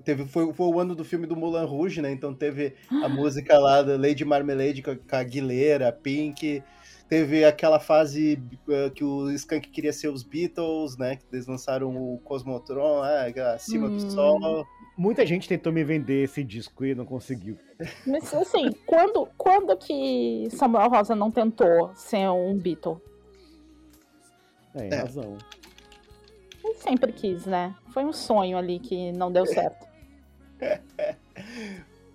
teve 0.05 0.25
foi, 0.25 0.53
foi 0.53 0.67
o 0.67 0.79
ano 0.79 0.95
do 0.95 1.05
filme 1.05 1.27
do 1.27 1.35
Mulan 1.35 1.65
Rouge, 1.65 2.01
né? 2.01 2.13
Então 2.13 2.33
teve 2.33 2.75
a 3.03 3.09
música 3.11 3.59
lá 3.59 3.83
da 3.83 3.97
Lady 3.97 4.25
Marmalade 4.25 4.81
com 4.81 4.93
a 4.93 5.19
Aguilera, 5.19 5.91
Pink, 5.91 6.63
teve 7.13 7.45
aquela 7.45 7.81
fase 7.81 8.41
uh, 8.69 8.91
que 8.91 9.05
o 9.05 9.31
Skank 9.33 9.69
queria 9.69 9.93
ser 9.93 10.09
os 10.09 10.23
Beatles, 10.23 10.97
né? 10.97 11.17
Que 11.17 11.25
eles 11.33 11.47
lançaram 11.47 11.95
o 11.95 12.19
Cosmotron, 12.25 13.05
é, 13.05 13.31
acima 13.55 13.89
hum. 13.89 13.97
do 13.97 14.11
sol. 14.11 14.67
Muita 14.97 15.27
gente 15.27 15.49
tentou 15.49 15.73
me 15.73 15.83
vender 15.83 16.25
esse 16.25 16.45
disco 16.45 16.85
e 16.85 16.95
não 16.95 17.05
conseguiu. 17.05 17.59
Mas 18.07 18.33
assim, 18.33 18.71
quando, 18.87 19.29
quando 19.37 19.77
que 19.77 20.49
Samuel 20.53 20.89
Rosa 20.89 21.17
não 21.17 21.31
tentou 21.31 21.91
ser 21.95 22.29
um 22.31 22.57
Beatle? 22.57 22.99
É, 24.75 24.89
é. 24.89 24.97
razão. 24.97 25.37
Ele 26.65 26.75
sempre 26.75 27.13
quis, 27.13 27.47
né? 27.47 27.75
Foi 27.93 28.05
um 28.05 28.13
sonho 28.13 28.57
ali 28.57 28.79
que 28.79 29.13
não 29.13 29.33
deu 29.33 29.45
certo. 29.47 29.87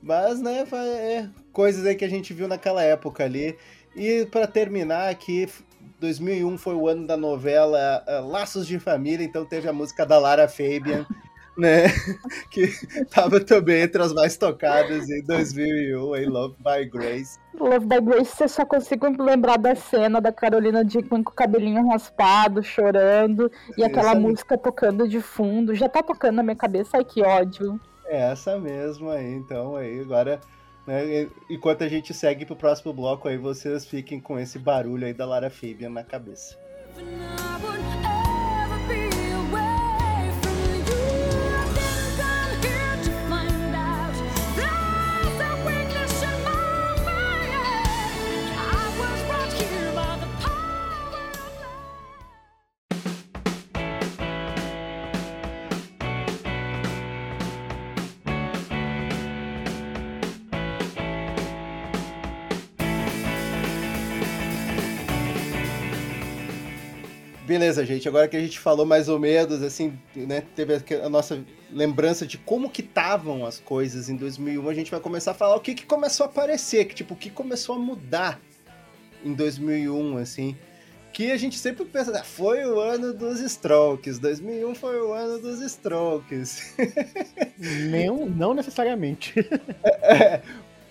Mas, 0.01 0.41
né, 0.41 0.63
é, 0.73 1.27
coisas 1.51 1.85
aí 1.85 1.95
que 1.95 2.05
a 2.05 2.09
gente 2.09 2.33
viu 2.33 2.47
naquela 2.47 2.81
época 2.81 3.25
ali. 3.25 3.57
E 3.95 4.25
para 4.27 4.47
terminar 4.47 5.09
aqui, 5.09 5.49
2001 5.99 6.57
foi 6.57 6.75
o 6.75 6.87
ano 6.87 7.05
da 7.05 7.17
novela 7.17 8.03
uh, 8.07 8.27
Laços 8.27 8.67
de 8.67 8.79
Família, 8.79 9.25
então 9.25 9.43
teve 9.43 9.67
a 9.67 9.73
música 9.73 10.05
da 10.05 10.17
Lara 10.19 10.47
Fabian 10.47 11.05
né? 11.57 11.87
que 12.51 12.67
tava 13.09 13.39
também 13.39 13.81
entre 13.81 14.01
as 14.01 14.13
mais 14.13 14.37
tocadas 14.37 15.09
em 15.09 15.23
2001, 15.23 16.15
em 16.15 16.25
Love 16.25 16.55
by 16.59 16.85
Grace. 16.85 17.39
Love 17.59 17.85
by 17.85 17.99
Grace, 17.99 18.41
eu 18.41 18.47
só 18.47 18.65
consigo 18.65 19.07
lembrar 19.21 19.57
da 19.57 19.75
cena 19.75 20.21
da 20.21 20.31
Carolina 20.31 20.85
Dickman 20.85 21.23
com 21.23 21.31
o 21.31 21.35
cabelinho 21.35 21.87
raspado, 21.89 22.61
chorando, 22.61 23.51
e 23.77 23.83
aquela 23.83 24.13
música 24.13 24.57
tocando 24.57 25.07
de 25.07 25.19
fundo. 25.19 25.73
Já 25.73 25.89
tá 25.89 26.03
tocando 26.03 26.35
na 26.35 26.43
minha 26.43 26.55
cabeça, 26.55 26.97
ai 26.97 27.03
que 27.03 27.23
ódio. 27.23 27.79
É 28.05 28.31
essa 28.31 28.57
mesmo 28.59 29.09
aí, 29.09 29.33
então, 29.33 29.75
aí 29.75 29.99
agora... 29.99 30.39
Né, 30.85 31.27
enquanto 31.49 31.83
a 31.83 31.89
gente 31.89 32.13
segue 32.13 32.45
pro 32.45 32.55
próximo 32.55 32.93
bloco 32.93 33.27
aí, 33.27 33.37
vocês 33.37 33.85
fiquem 33.85 34.21
com 34.21 34.39
esse 34.39 34.57
barulho 34.57 35.05
aí 35.05 35.13
da 35.13 35.25
Lara 35.25 35.49
Fabian 35.49 35.89
na 35.89 36.01
cabeça. 36.01 36.57
Beleza, 67.57 67.83
gente. 67.83 68.07
Agora 68.07 68.27
que 68.27 68.37
a 68.37 68.39
gente 68.39 68.59
falou 68.59 68.85
mais 68.85 69.09
ou 69.09 69.17
menos, 69.17 69.63
assim, 69.63 69.97
né, 70.15 70.43
teve 70.55 70.75
a 71.03 71.09
nossa 71.09 71.43
lembrança 71.71 72.23
de 72.23 72.37
como 72.37 72.69
que 72.69 72.81
estavam 72.81 73.47
as 73.47 73.59
coisas 73.59 74.09
em 74.09 74.15
2001, 74.15 74.69
a 74.69 74.73
gente 74.75 74.91
vai 74.91 74.99
começar 74.99 75.31
a 75.31 75.33
falar 75.33 75.55
o 75.55 75.59
que, 75.59 75.73
que 75.73 75.83
começou 75.83 76.27
a 76.27 76.29
aparecer, 76.29 76.85
que 76.85 76.93
tipo, 76.93 77.15
o 77.15 77.17
que 77.17 77.31
começou 77.31 77.73
a 77.73 77.79
mudar 77.79 78.39
em 79.25 79.33
2001, 79.33 80.17
assim. 80.17 80.55
Que 81.11 81.31
a 81.31 81.37
gente 81.37 81.57
sempre 81.57 81.83
pensa, 81.85 82.11
ah, 82.15 82.23
foi 82.23 82.63
o 82.63 82.79
ano 82.79 83.11
dos 83.11 83.39
Strokes, 83.39 84.19
2001 84.19 84.75
foi 84.75 85.01
o 85.01 85.11
ano 85.11 85.39
dos 85.39 85.59
Strokes. 85.61 86.75
Não, 87.89 88.27
não 88.27 88.53
necessariamente. 88.53 89.33
É, 90.03 90.41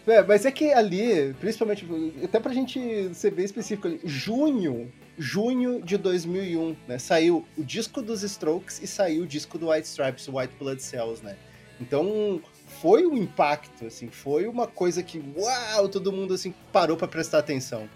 é, 0.04 0.22
mas 0.24 0.44
é 0.44 0.50
que 0.50 0.72
ali, 0.72 1.32
principalmente, 1.34 1.86
até 2.24 2.40
pra 2.40 2.52
gente 2.52 3.14
ser 3.14 3.30
bem 3.30 3.44
específico 3.44 3.86
ali, 3.86 4.00
junho 4.02 4.90
junho 5.18 5.82
de 5.82 5.96
2001, 5.96 6.76
né? 6.86 6.98
Saiu 6.98 7.44
o 7.56 7.64
disco 7.64 8.02
dos 8.02 8.22
Strokes 8.22 8.82
e 8.82 8.86
saiu 8.86 9.22
o 9.22 9.26
disco 9.26 9.58
do 9.58 9.70
White 9.70 9.86
Stripes, 9.86 10.28
White 10.28 10.54
Blood 10.58 10.82
Cells, 10.82 11.24
né? 11.24 11.36
Então 11.80 12.40
foi 12.80 13.06
um 13.06 13.16
impacto, 13.16 13.86
assim, 13.86 14.08
foi 14.08 14.46
uma 14.46 14.66
coisa 14.66 15.02
que, 15.02 15.22
uau, 15.36 15.88
todo 15.88 16.12
mundo 16.12 16.34
assim 16.34 16.54
parou 16.72 16.96
para 16.96 17.08
prestar 17.08 17.38
atenção. 17.38 17.88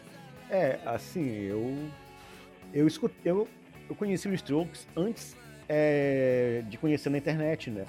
É, 0.49 0.79
assim, 0.85 1.29
eu 1.31 1.91
eu 2.73 2.87
escutei, 2.87 3.31
eu, 3.31 3.49
eu 3.89 3.95
conheci 3.95 4.29
o 4.29 4.35
Strokes 4.35 4.87
antes 4.97 5.37
é, 5.69 6.63
de 6.69 6.79
conhecer 6.79 7.11
na 7.11 7.19
internet, 7.19 7.71
né? 7.71 7.87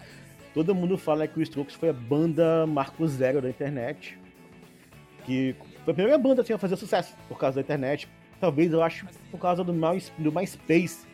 Todo 0.54 0.76
mundo 0.76 0.98
fala 0.98 1.28
que 1.28 1.40
o 1.40 1.42
Strokes 1.42 1.76
foi 1.76 1.90
a 1.90 1.94
banda 1.94 2.68
marco 2.68 3.08
zero 3.08 3.42
da 3.42 3.50
internet, 3.50 4.18
que 5.26 5.56
foi 5.86 5.92
a 5.92 5.96
primeira 5.96 6.18
banda 6.18 6.42
assim, 6.42 6.54
a 6.54 6.58
fazer 6.58 6.76
sucesso 6.76 7.16
por 7.28 7.38
causa 7.38 7.56
da 7.56 7.62
internet, 7.62 8.10
Talvez 8.42 8.74
eu 8.74 8.82
acho 8.82 9.06
por 9.30 9.40
causa 9.40 9.64
do, 9.64 9.72
My, 9.72 10.04
do 10.18 10.32
MySpace. 10.32 11.06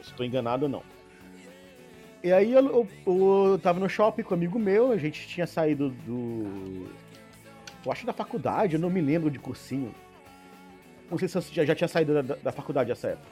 Estou 0.00 0.24
enganado 0.24 0.66
ou 0.66 0.68
não. 0.68 0.82
E 2.22 2.30
aí 2.30 2.52
eu, 2.52 2.66
eu, 2.66 2.88
eu, 3.06 3.58
tava 3.58 3.80
no 3.80 3.88
shopping 3.88 4.22
com 4.22 4.34
um 4.34 4.36
amigo 4.36 4.58
meu, 4.58 4.92
a 4.92 4.98
gente 4.98 5.26
tinha 5.26 5.46
saído 5.46 5.90
do. 6.06 6.86
Eu 7.84 7.90
acho 7.90 8.04
da 8.04 8.12
faculdade, 8.12 8.74
eu 8.74 8.80
não 8.80 8.90
me 8.90 9.00
lembro 9.00 9.30
de 9.30 9.38
cursinho. 9.38 9.94
Não 11.10 11.16
sei 11.16 11.28
se 11.28 11.38
eu 11.38 11.42
já, 11.42 11.64
já 11.64 11.74
tinha 11.74 11.88
saído 11.88 12.22
da, 12.22 12.34
da, 12.34 12.52
faculdade 12.52 12.90
nessa 12.90 13.08
época. 13.08 13.28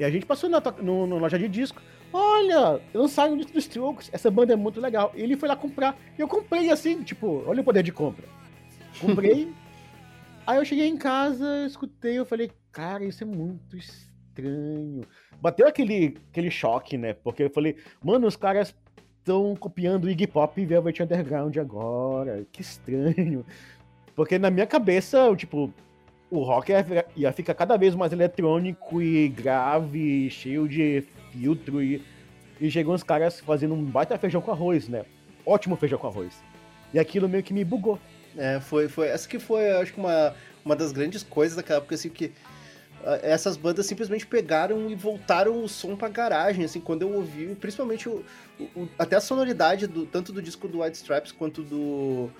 E 0.00 0.04
a 0.04 0.10
gente 0.10 0.26
passou 0.26 0.50
na, 0.50 0.60
no, 0.82 1.06
no 1.06 1.18
loja 1.18 1.38
de 1.38 1.48
disco. 1.48 1.80
Olha, 2.12 2.80
eu 2.92 3.06
saio 3.06 3.34
um 3.34 3.36
disco 3.36 3.52
dos 3.52 3.64
Strokes, 3.64 4.08
essa 4.12 4.30
banda 4.30 4.52
é 4.52 4.56
muito 4.56 4.80
legal. 4.80 5.12
E 5.14 5.20
ele 5.20 5.36
foi 5.36 5.48
lá 5.48 5.54
comprar. 5.54 5.96
E 6.18 6.20
eu 6.20 6.26
comprei 6.26 6.70
assim, 6.70 7.02
tipo, 7.02 7.44
olha 7.46 7.60
o 7.60 7.64
poder 7.64 7.82
de 7.82 7.92
compra. 7.92 8.26
Comprei, 9.00 9.52
Aí 10.48 10.56
eu 10.56 10.64
cheguei 10.64 10.86
em 10.86 10.96
casa, 10.96 11.66
escutei, 11.66 12.18
eu 12.18 12.24
falei, 12.24 12.50
cara, 12.72 13.04
isso 13.04 13.22
é 13.22 13.26
muito 13.26 13.76
estranho. 13.76 15.02
Bateu 15.42 15.68
aquele, 15.68 16.16
aquele 16.30 16.50
choque, 16.50 16.96
né? 16.96 17.12
Porque 17.12 17.42
eu 17.42 17.50
falei, 17.50 17.76
mano, 18.02 18.26
os 18.26 18.34
caras 18.34 18.74
estão 19.18 19.54
copiando 19.54 20.08
Iggy 20.08 20.26
Pop 20.26 20.58
e 20.58 20.64
Velvet 20.64 21.02
Underground 21.02 21.54
agora. 21.58 22.46
Que 22.50 22.62
estranho. 22.62 23.44
Porque 24.16 24.38
na 24.38 24.50
minha 24.50 24.66
cabeça, 24.66 25.18
eu, 25.18 25.36
tipo, 25.36 25.70
o 26.30 26.42
rock 26.42 26.72
ia, 27.14 27.30
ficar 27.30 27.52
cada 27.52 27.76
vez 27.76 27.94
mais 27.94 28.10
eletrônico 28.14 29.02
e 29.02 29.28
grave, 29.28 30.30
cheio 30.30 30.66
de 30.66 31.04
filtro. 31.30 31.82
E, 31.82 32.02
e 32.58 32.70
chegou 32.70 32.94
uns 32.94 33.02
caras 33.02 33.38
fazendo 33.38 33.74
um 33.74 33.84
baita 33.84 34.16
feijão 34.16 34.40
com 34.40 34.50
arroz, 34.50 34.88
né? 34.88 35.04
Ótimo 35.44 35.76
feijão 35.76 35.98
com 35.98 36.06
arroz. 36.06 36.42
E 36.94 36.98
aquilo 36.98 37.28
meio 37.28 37.42
que 37.42 37.52
me 37.52 37.66
bugou. 37.66 37.98
É, 38.38 38.60
foi, 38.60 38.88
foi. 38.88 39.08
Essa 39.08 39.28
que 39.28 39.38
foi, 39.38 39.68
acho 39.72 39.92
que 39.92 39.98
uma, 39.98 40.34
uma 40.64 40.76
das 40.76 40.92
grandes 40.92 41.24
coisas 41.24 41.56
daquela 41.56 41.78
época, 41.78 41.96
assim, 41.96 42.08
que 42.08 42.32
ah, 43.04 43.18
essas 43.22 43.56
bandas 43.56 43.84
simplesmente 43.84 44.26
pegaram 44.26 44.88
e 44.88 44.94
voltaram 44.94 45.62
o 45.62 45.68
som 45.68 45.96
pra 45.96 46.08
garagem, 46.08 46.64
assim, 46.64 46.80
quando 46.80 47.02
eu 47.02 47.12
ouvi, 47.12 47.54
principalmente 47.56 48.08
o, 48.08 48.24
o 48.76 48.88
até 48.96 49.16
a 49.16 49.20
sonoridade 49.20 49.88
do, 49.88 50.06
tanto 50.06 50.32
do 50.32 50.40
disco 50.40 50.68
do 50.68 50.82
White 50.82 50.96
Stripes 50.96 51.32
quanto 51.32 51.62
do 51.62 52.30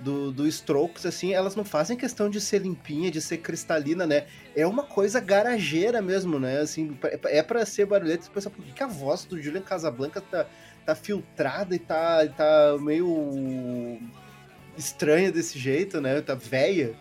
do, 0.00 0.30
do 0.30 0.46
Strokes, 0.46 1.06
assim, 1.06 1.32
elas 1.32 1.56
não 1.56 1.64
fazem 1.64 1.96
questão 1.96 2.28
de 2.28 2.38
ser 2.38 2.60
limpinha, 2.60 3.10
de 3.10 3.18
ser 3.18 3.38
cristalina, 3.38 4.06
né? 4.06 4.26
É 4.54 4.66
uma 4.66 4.82
coisa 4.82 5.20
garageira 5.20 6.02
mesmo, 6.02 6.38
né? 6.38 6.58
Assim, 6.60 6.94
é 7.24 7.42
para 7.42 7.64
ser 7.64 7.86
barulhento. 7.86 8.24
Você 8.24 8.30
pensa, 8.30 8.50
por 8.50 8.62
que, 8.62 8.72
que 8.72 8.82
a 8.82 8.86
voz 8.86 9.24
do 9.24 9.40
Julian 9.40 9.62
Casablanca 9.62 10.20
tá, 10.20 10.46
tá 10.84 10.94
filtrada 10.94 11.74
e 11.74 11.78
tá, 11.78 12.26
tá 12.28 12.76
meio 12.78 13.98
estranha 14.76 15.32
desse 15.32 15.58
jeito, 15.58 16.00
né? 16.00 16.20
Tá 16.20 16.34
velha. 16.34 16.94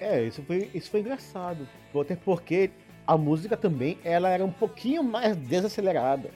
É, 0.00 0.22
isso 0.22 0.42
foi, 0.42 0.70
isso 0.74 0.90
foi 0.90 1.00
engraçado. 1.00 1.66
Até 1.94 2.16
porque 2.16 2.70
a 3.06 3.16
música 3.16 3.56
também, 3.56 3.98
ela 4.04 4.28
era 4.28 4.44
um 4.44 4.50
pouquinho 4.50 5.02
mais 5.02 5.36
desacelerada. 5.36 6.30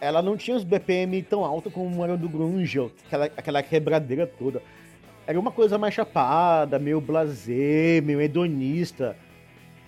Ela 0.00 0.20
não 0.20 0.36
tinha 0.36 0.56
os 0.56 0.64
BPM 0.64 1.22
tão 1.22 1.44
alto 1.44 1.70
como 1.70 2.04
era 2.04 2.16
do 2.16 2.28
grunge, 2.28 2.78
aquela, 3.06 3.24
aquela 3.24 3.62
quebradeira 3.62 4.26
toda. 4.26 4.62
Era 5.26 5.40
uma 5.40 5.50
coisa 5.50 5.78
mais 5.78 5.94
chapada, 5.94 6.78
meio 6.78 7.00
blasé, 7.00 8.00
meio 8.02 8.20
hedonista. 8.20 9.16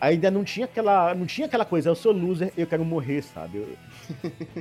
Ainda 0.01 0.31
não 0.31 0.45
tinha 0.45 0.65
aquela, 0.65 1.15
não 1.15 1.27
tinha 1.27 1.47
aquela 1.47 1.65
coisa, 1.65 1.91
eu 1.91 1.95
sou 1.95 2.13
loser, 2.13 2.53
eu 2.57 2.67
quero 2.67 2.85
morrer, 2.85 3.23
sabe? 3.23 3.59
Eu, 3.59 3.77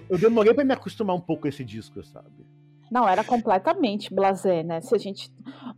eu 0.09 0.17
demorei 0.17 0.53
para 0.53 0.65
me 0.65 0.73
acostumar 0.73 1.15
um 1.15 1.21
pouco 1.21 1.43
com 1.43 1.47
esse 1.47 1.63
disco, 1.63 2.03
sabe? 2.03 2.45
Não, 2.89 3.07
era 3.07 3.23
completamente 3.23 4.13
blasé, 4.13 4.63
né? 4.63 4.79
Se 4.81 4.95
a 4.95 4.97
gente. 4.97 5.29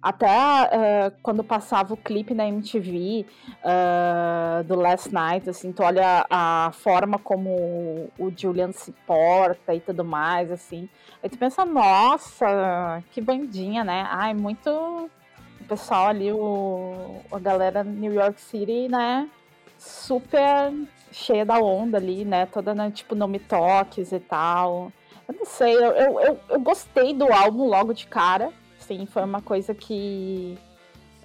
Até 0.01 0.27
uh, 0.27 1.11
quando 1.21 1.43
passava 1.43 1.93
o 1.93 1.97
clipe 1.97 2.33
na 2.33 2.47
MTV 2.47 3.25
uh, 3.63 4.63
do 4.63 4.75
Last 4.75 5.11
Night, 5.11 5.49
assim, 5.49 5.71
tu 5.71 5.83
olha 5.83 6.25
a 6.29 6.71
forma 6.73 7.17
como 7.17 8.09
o 8.17 8.31
Julian 8.35 8.71
se 8.71 8.91
porta 9.05 9.73
e 9.73 9.79
tudo 9.79 10.05
mais, 10.05 10.51
assim. 10.51 10.87
Aí 11.21 11.29
tu 11.29 11.37
pensa, 11.37 11.65
nossa, 11.65 13.03
que 13.11 13.19
bandinha, 13.19 13.83
né? 13.83 14.07
Ai, 14.09 14.33
muito. 14.33 14.69
O 14.69 15.63
pessoal 15.67 16.07
ali, 16.07 16.31
o, 16.31 17.21
a 17.31 17.39
galera 17.39 17.83
New 17.83 18.13
York 18.13 18.39
City, 18.39 18.87
né? 18.87 19.29
Super 19.77 20.71
cheia 21.11 21.45
da 21.45 21.59
onda 21.59 21.97
ali, 21.97 22.23
né? 22.23 22.45
Toda, 22.45 22.73
né, 22.73 22.91
tipo, 22.91 23.15
no 23.15 23.27
me 23.27 23.39
toques 23.39 24.11
e 24.11 24.19
tal. 24.19 24.91
Eu 25.29 25.35
não 25.35 25.45
sei, 25.45 25.75
eu, 25.75 25.91
eu, 25.91 26.19
eu, 26.21 26.39
eu, 26.49 26.59
gostei 26.59 27.13
do 27.13 27.31
álbum 27.31 27.67
logo 27.67 27.93
de 27.93 28.07
cara. 28.07 28.51
Sim, 28.79 29.05
foi 29.05 29.23
uma 29.23 29.43
coisa 29.43 29.75
que 29.75 30.57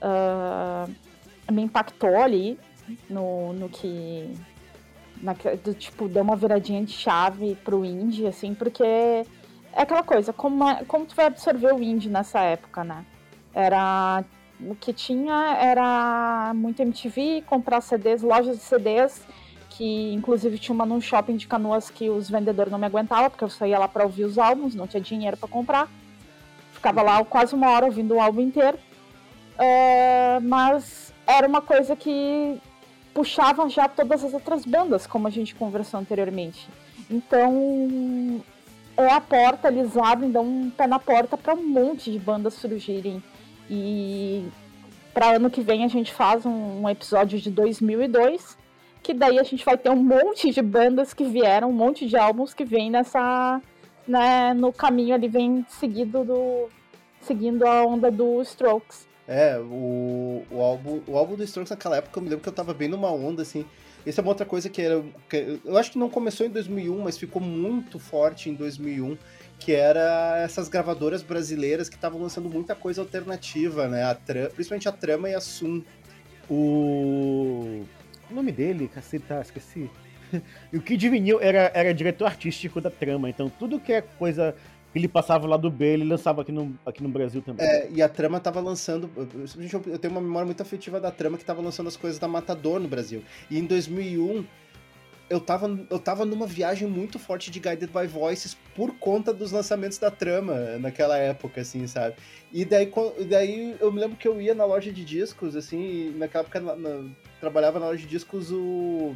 uh, 0.03 0.93
me 1.51 1.63
impactou 1.63 2.15
ali 2.21 2.61
no, 3.09 3.55
no 3.55 3.71
que. 3.71 4.31
Na, 5.23 5.33
do, 5.33 5.73
tipo, 5.73 6.07
deu 6.07 6.23
uma 6.23 6.37
viradinha 6.37 6.85
de 6.85 6.93
chave 6.93 7.55
pro 7.65 7.83
indie, 7.83 8.27
assim, 8.27 8.53
porque 8.53 8.83
é 8.83 9.25
aquela 9.75 10.03
coisa, 10.03 10.35
como, 10.35 10.69
é, 10.69 10.85
como 10.85 11.07
tu 11.07 11.15
vai 11.15 11.25
absorver 11.25 11.73
o 11.73 11.83
indie 11.83 12.11
nessa 12.11 12.41
época, 12.41 12.85
né? 12.85 13.07
Era. 13.55 14.23
O 14.61 14.75
que 14.75 14.93
tinha 14.93 15.57
era 15.59 16.53
muito 16.55 16.81
MTV, 16.81 17.43
comprar 17.47 17.81
CDs, 17.81 18.23
lojas 18.23 18.59
de 18.59 18.63
CDs 18.63 19.27
que 19.77 20.13
inclusive 20.13 20.57
tinha 20.59 20.75
uma 20.75 20.87
num 20.87 21.01
shopping 21.01 21.37
de 21.37 21.49
canoas 21.49 21.91
que 21.91 22.09
os 22.09 22.31
vendedores 22.31 22.71
não 22.71 22.79
me 22.79 22.87
aguentavam, 22.87 23.29
porque 23.29 23.43
eu 23.43 23.51
saía 23.51 23.79
lá 23.79 23.89
para 23.89 24.05
ouvir 24.05 24.25
os 24.25 24.39
álbuns, 24.39 24.75
não 24.75 24.87
tinha 24.87 25.01
dinheiro 25.01 25.37
para 25.37 25.49
comprar. 25.49 25.89
Ficava 26.73 27.03
lá 27.03 27.25
quase 27.25 27.55
uma 27.55 27.71
hora 27.71 27.87
ouvindo 27.87 28.15
o 28.15 28.21
álbum 28.21 28.41
inteiro. 28.41 28.79
É, 29.59 30.39
mas 30.41 31.13
era 31.27 31.47
uma 31.47 31.61
coisa 31.61 31.97
que 31.97 32.61
puxava 33.13 33.69
já 33.69 33.89
todas 33.89 34.25
as 34.25 34.33
outras 34.33 34.65
bandas, 34.65 35.07
como 35.07 35.27
a 35.27 35.31
gente 35.31 35.55
conversou 35.55 35.99
anteriormente. 35.99 36.69
Então, 37.11 38.43
é 38.97 39.13
a 39.13 39.21
porta, 39.21 39.69
eles 39.69 39.97
abrem, 39.97 40.31
dão 40.31 40.45
um 40.45 40.71
pé 40.71 40.87
na 40.87 41.01
porta 41.01 41.37
para 41.37 41.55
um 41.55 41.67
monte 41.67 42.13
de 42.13 42.19
bandas 42.19 42.55
surgirem. 42.55 43.23
E 43.69 44.47
para 45.13 45.37
ano 45.37 45.51
que 45.51 45.61
vem 45.61 45.85
a 45.85 45.89
gente 45.89 46.13
faz 46.13 46.47
um, 46.47 46.83
um 46.83 46.89
episódio 46.89 47.41
de 47.41 47.51
2002 47.51 48.63
que 49.05 49.13
daí 49.13 49.39
a 49.39 49.43
gente 49.43 49.63
vai 49.63 49.77
ter 49.77 49.91
um 49.91 50.03
monte 50.03 50.51
de 50.51 50.63
bandas 50.63 51.13
que 51.13 51.25
vieram, 51.25 51.69
um 51.69 51.75
monte 51.75 52.07
de 52.07 52.17
álbuns 52.17 52.55
que 52.55 52.65
vem 52.65 52.91
nessa, 52.91 53.61
né, 54.09 54.55
no 54.55 54.73
caminho 54.73 55.15
ali 55.15 55.29
vem 55.29 55.65
seguido 55.69 56.25
do 56.25 56.69
seguindo 57.21 57.67
a 57.67 57.85
onda 57.85 58.11
do 58.11 58.41
Strokes. 58.41 59.07
É, 59.29 59.59
o, 59.59 60.43
o 60.51 60.61
álbum, 60.61 61.03
o 61.07 61.19
álbum 61.19 61.37
do 61.37 61.45
Strokes 61.45 61.71
naquela 61.71 61.99
época 61.99 62.19
eu 62.19 62.23
me 62.23 62.31
lembro 62.31 62.43
que 62.43 62.49
eu 62.49 62.53
tava 62.53 62.73
bem 62.73 62.89
numa 62.89 63.13
onda 63.13 63.43
assim. 63.43 63.67
Essa 64.07 64.21
é 64.21 64.23
uma 64.23 64.31
outra 64.31 64.47
coisa 64.47 64.71
que 64.71 64.81
era 64.81 65.03
que 65.29 65.61
eu 65.63 65.77
acho 65.77 65.93
que 65.93 65.99
não 65.99 66.09
começou 66.09 66.47
em 66.47 66.51
2001, 66.51 66.99
mas 66.99 67.19
ficou 67.19 67.43
muito 67.43 67.99
forte 67.99 68.49
em 68.49 68.55
2001 68.55 69.19
que 69.59 69.73
era 69.73 70.39
essas 70.43 70.69
gravadoras 70.69 71.23
brasileiras 71.23 71.89
que 71.89 71.95
estavam 71.95 72.21
lançando 72.21 72.49
muita 72.49 72.75
coisa 72.75 73.03
alternativa, 73.03 73.87
né? 73.87 74.03
A 74.03 74.15
principalmente 74.15 74.89
a 74.89 74.93
Trama 74.93 75.29
e 75.29 75.35
a 75.35 75.41
Sum. 75.41 75.83
O 76.51 77.85
o 78.31 78.35
nome 78.35 78.53
dele, 78.53 78.89
caceta, 78.89 79.41
esqueci. 79.41 79.91
e 80.73 80.77
o 80.77 80.83
Kid 80.83 81.09
Vinil 81.09 81.41
era, 81.41 81.71
era 81.75 81.95
diretor 81.95 82.27
artístico 82.27 82.81
da 82.81 82.91
trama, 82.91 83.29
então 83.29 83.49
tudo 83.49 83.81
que 83.81 83.93
é 83.93 84.01
coisa 84.01 84.55
que 84.93 84.99
ele 84.99 85.09
passava 85.09 85.47
lá 85.49 85.57
do 85.57 85.71
B, 85.71 85.87
ele 85.87 86.05
lançava 86.05 86.43
aqui 86.43 86.53
no, 86.53 86.79
aqui 86.87 87.03
no 87.03 87.09
Brasil 87.09 87.43
também. 87.43 87.67
É, 87.67 87.91
e 87.91 88.01
a 88.01 88.09
trama 88.09 88.39
tava 88.39 88.61
lançando. 88.61 89.11
Eu 89.87 89.99
tenho 89.99 90.15
uma 90.15 90.21
memória 90.21 90.47
muito 90.47 90.61
afetiva 90.61 91.01
da 91.01 91.11
trama 91.11 91.37
que 91.37 91.45
tava 91.45 91.61
lançando 91.61 91.89
as 91.89 91.97
coisas 91.97 92.17
da 92.17 92.29
Matador 92.29 92.79
no 92.79 92.87
Brasil. 92.87 93.25
E 93.51 93.59
em 93.59 93.65
2001 93.67 94.45
eu 95.29 95.41
tava, 95.41 95.79
eu 95.89 95.99
tava 95.99 96.25
numa 96.25 96.47
viagem 96.47 96.87
muito 96.87 97.19
forte 97.19 97.51
de 97.51 97.59
Guided 97.59 97.91
by 97.91 98.07
Voices 98.07 98.57
por 98.75 98.95
conta 98.99 99.33
dos 99.33 99.53
lançamentos 99.53 99.99
da 99.99 100.11
trama 100.11 100.79
naquela 100.79 101.17
época, 101.17 101.63
assim, 101.63 101.87
sabe? 101.87 102.17
E 102.53 102.65
daí, 102.65 102.93
daí 103.29 103.77
eu 103.81 103.91
me 103.91 104.01
lembro 104.01 104.17
que 104.17 104.29
eu 104.29 104.41
ia 104.41 104.55
na 104.55 104.65
loja 104.65 104.93
de 104.93 105.05
discos, 105.05 105.57
assim, 105.57 106.15
naquela 106.17 106.45
época 106.45 106.61
na, 106.61 106.77
na, 106.77 107.11
trabalhava 107.41 107.81
na 107.81 107.87
loja 107.87 108.03
de 108.03 108.07
discos 108.07 108.53
o, 108.53 109.15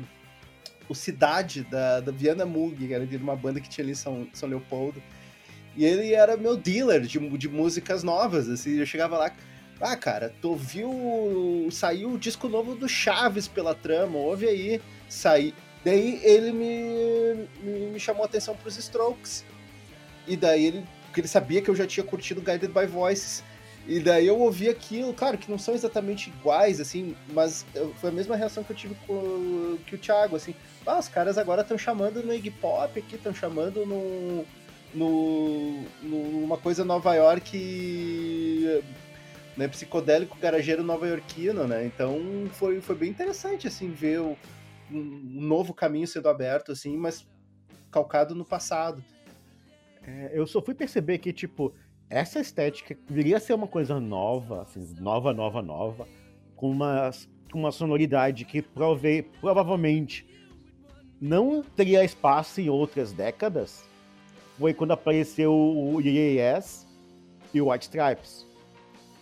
o 0.88 0.94
Cidade, 0.94 1.62
da, 1.64 2.00
da 2.00 2.10
Viana 2.10 2.46
Mug, 2.46 2.86
que 2.86 2.92
era 2.92 3.06
de 3.06 3.16
uma 3.16 3.36
banda 3.36 3.60
que 3.60 3.68
tinha 3.68 3.84
ali 3.84 3.92
em 3.92 3.94
São, 3.94 4.26
São 4.32 4.48
Leopoldo. 4.48 5.02
E 5.76 5.84
ele 5.84 6.14
era 6.14 6.36
meu 6.36 6.56
dealer 6.56 7.02
de, 7.02 7.18
de 7.18 7.48
músicas 7.48 8.02
novas, 8.02 8.48
assim, 8.48 8.78
eu 8.78 8.86
chegava 8.86 9.18
lá, 9.18 9.30
ah, 9.80 9.96
cara, 9.96 10.34
tu 10.40 10.56
viu, 10.56 11.68
saiu 11.70 12.14
o 12.14 12.18
disco 12.18 12.48
novo 12.48 12.74
do 12.74 12.88
Chaves 12.88 13.46
pela 13.46 13.74
trama, 13.74 14.18
ouve 14.18 14.48
aí, 14.48 14.80
saí, 15.08 15.54
Daí 15.84 16.20
ele 16.24 16.52
me, 16.52 17.48
me, 17.62 17.86
me 17.92 18.00
chamou 18.00 18.22
a 18.22 18.26
atenção 18.26 18.56
para 18.56 18.68
os 18.68 18.76
Strokes. 18.76 19.44
E 20.26 20.36
daí 20.36 20.66
ele, 20.66 20.84
porque 21.06 21.20
ele 21.20 21.28
sabia 21.28 21.62
que 21.62 21.68
eu 21.70 21.76
já 21.76 21.86
tinha 21.86 22.04
curtido 22.04 22.40
Guided 22.40 22.72
by 22.72 22.86
Voices. 22.86 23.42
E 23.86 24.00
daí 24.00 24.26
eu 24.26 24.38
ouvi 24.38 24.68
aquilo, 24.68 25.14
claro 25.14 25.38
que 25.38 25.50
não 25.50 25.58
são 25.58 25.74
exatamente 25.74 26.28
iguais, 26.28 26.78
assim, 26.78 27.16
mas 27.32 27.64
foi 27.98 28.10
a 28.10 28.12
mesma 28.12 28.36
reação 28.36 28.62
que 28.62 28.70
eu 28.70 28.76
tive 28.76 28.94
com 29.06 29.78
que 29.86 29.94
o 29.94 29.98
Thiago, 29.98 30.36
assim. 30.36 30.54
Ah, 30.86 30.98
os 30.98 31.08
caras 31.08 31.38
agora 31.38 31.62
estão 31.62 31.78
chamando 31.78 32.22
no 32.22 32.34
Iggy 32.34 32.50
Pop 32.50 32.98
aqui, 32.98 33.14
estão 33.14 33.34
chamando 33.34 33.86
no, 33.86 34.44
no, 34.94 35.84
numa 36.02 36.58
coisa 36.58 36.84
Nova 36.84 37.14
York 37.14 38.82
né, 39.58 39.66
psicodélico 39.66 40.38
garageiro 40.38 40.84
nova-iorquino, 40.84 41.66
né? 41.66 41.84
Então 41.84 42.20
foi, 42.52 42.80
foi 42.80 42.94
bem 42.94 43.10
interessante, 43.10 43.66
assim, 43.66 43.90
ver 43.90 44.20
o, 44.20 44.36
um 44.90 45.40
novo 45.40 45.74
caminho 45.74 46.06
sendo 46.06 46.28
aberto, 46.28 46.72
assim, 46.72 46.96
mas 46.96 47.26
calcado 47.90 48.34
no 48.34 48.44
passado. 48.44 49.02
É, 50.02 50.30
eu 50.32 50.46
só 50.46 50.62
fui 50.62 50.74
perceber 50.74 51.18
que, 51.18 51.32
tipo, 51.32 51.72
essa 52.08 52.40
estética 52.40 52.96
viria 53.08 53.38
ser 53.38 53.52
uma 53.54 53.66
coisa 53.66 54.00
nova, 54.00 54.62
assim, 54.62 54.94
nova, 55.00 55.32
nova, 55.32 55.60
nova, 55.60 56.08
com 56.56 56.70
uma, 56.70 57.10
com 57.52 57.58
uma 57.58 57.72
sonoridade 57.72 58.44
que 58.44 58.62
prove, 58.62 59.22
provavelmente 59.40 60.26
não 61.20 61.62
teria 61.62 62.04
espaço 62.04 62.60
em 62.60 62.68
outras 62.68 63.12
décadas, 63.12 63.84
foi 64.58 64.72
quando 64.72 64.92
apareceu 64.92 65.52
o 65.52 66.00
IAS 66.00 66.86
e 67.52 67.60
o 67.60 67.70
White 67.70 67.84
Stripes. 67.84 68.46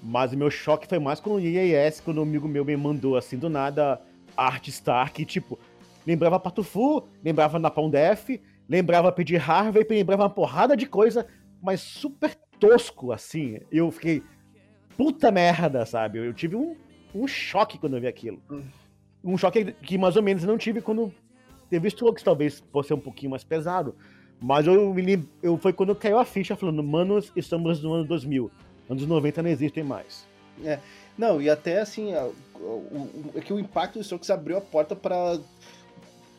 Mas 0.02 0.32
o 0.32 0.36
meu 0.36 0.50
choque 0.50 0.86
foi 0.86 0.98
mais 0.98 1.20
com 1.20 1.34
o 1.34 1.40
IAS, 1.40 2.00
quando 2.00 2.18
um 2.18 2.22
amigo 2.22 2.46
meu 2.46 2.64
me 2.64 2.76
mandou, 2.76 3.16
assim, 3.16 3.36
do 3.36 3.48
nada, 3.48 4.00
Art 4.36 4.68
Star, 4.68 5.12
que, 5.12 5.24
tipo, 5.24 5.58
lembrava 6.06 6.38
Patufu, 6.38 7.08
lembrava 7.24 7.58
Napalm 7.58 7.90
Def, 7.90 8.40
lembrava 8.68 9.12
Pedir 9.12 9.38
Harvey, 9.50 9.86
lembrava 9.88 10.24
uma 10.24 10.30
porrada 10.30 10.76
de 10.76 10.86
coisa, 10.86 11.26
mas 11.62 11.80
super 11.80 12.34
tosco, 12.58 13.12
assim. 13.12 13.60
Eu 13.70 13.90
fiquei, 13.90 14.22
puta 14.96 15.30
merda, 15.30 15.84
sabe? 15.84 16.18
Eu 16.18 16.32
tive 16.32 16.56
um, 16.56 16.76
um 17.14 17.26
choque 17.26 17.78
quando 17.78 17.96
eu 17.96 18.00
vi 18.00 18.06
aquilo. 18.06 18.40
Hum. 18.50 18.62
Um 19.24 19.36
choque 19.36 19.72
que 19.82 19.98
mais 19.98 20.16
ou 20.16 20.22
menos 20.22 20.44
não 20.44 20.56
tive 20.56 20.80
quando 20.80 21.12
teve 21.68 21.88
Strokes, 21.88 22.22
talvez 22.22 22.62
fosse 22.72 22.94
um 22.94 23.00
pouquinho 23.00 23.30
mais 23.30 23.42
pesado. 23.44 23.94
Mas 24.40 24.66
eu 24.66 24.92
me 24.92 25.02
lembro, 25.02 25.28
eu, 25.42 25.56
foi 25.56 25.72
quando 25.72 25.94
caiu 25.94 26.18
a 26.18 26.24
ficha 26.24 26.54
falando, 26.54 26.82
manos, 26.82 27.32
estamos 27.34 27.82
no 27.82 27.92
ano 27.92 28.04
2000. 28.04 28.50
Anos 28.88 29.06
90 29.06 29.42
não 29.42 29.50
existem 29.50 29.82
mais. 29.82 30.26
É, 30.64 30.78
não, 31.16 31.40
e 31.40 31.48
até 31.48 31.80
assim, 31.80 32.12
é 32.14 33.40
que 33.40 33.52
o 33.52 33.58
impacto 33.58 33.94
do 33.94 34.02
Strokes 34.02 34.30
abriu 34.30 34.56
a 34.56 34.60
porta 34.60 34.94
para 34.94 35.38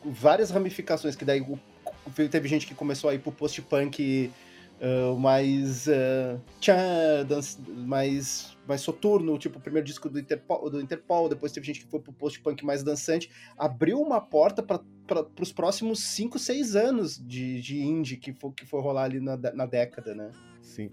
várias 0.04 0.50
ramificações, 0.50 1.16
que 1.16 1.24
daí 1.24 1.44
teve 2.30 2.48
gente 2.48 2.66
que 2.66 2.74
começou 2.74 3.10
a 3.10 3.14
ir 3.14 3.18
pro 3.18 3.32
post-punk 3.32 4.30
uh, 4.80 5.18
mais 5.18 5.86
uh, 5.86 6.40
tchan, 6.60 7.26
mais 7.76 8.56
mais 8.68 8.82
soturno, 8.82 9.38
tipo 9.38 9.58
o 9.58 9.62
primeiro 9.62 9.86
disco 9.86 10.10
do 10.10 10.18
Interpol, 10.18 10.68
do 10.68 10.78
Interpol, 10.78 11.26
depois 11.26 11.50
teve 11.50 11.66
gente 11.66 11.80
que 11.80 11.86
foi 11.86 12.00
pro 12.00 12.12
post-punk 12.12 12.62
mais 12.66 12.82
dançante, 12.82 13.30
abriu 13.56 13.98
uma 13.98 14.20
porta 14.20 14.62
para 14.62 14.82
os 15.40 15.50
próximos 15.50 16.00
5, 16.00 16.38
6 16.38 16.76
anos 16.76 17.18
de, 17.18 17.62
de 17.62 17.80
indie 17.80 18.18
que 18.18 18.30
for, 18.34 18.52
que 18.52 18.66
for 18.66 18.82
rolar 18.82 19.04
ali 19.04 19.20
na, 19.20 19.38
na 19.38 19.64
década, 19.64 20.14
né? 20.14 20.30
Sim. 20.60 20.90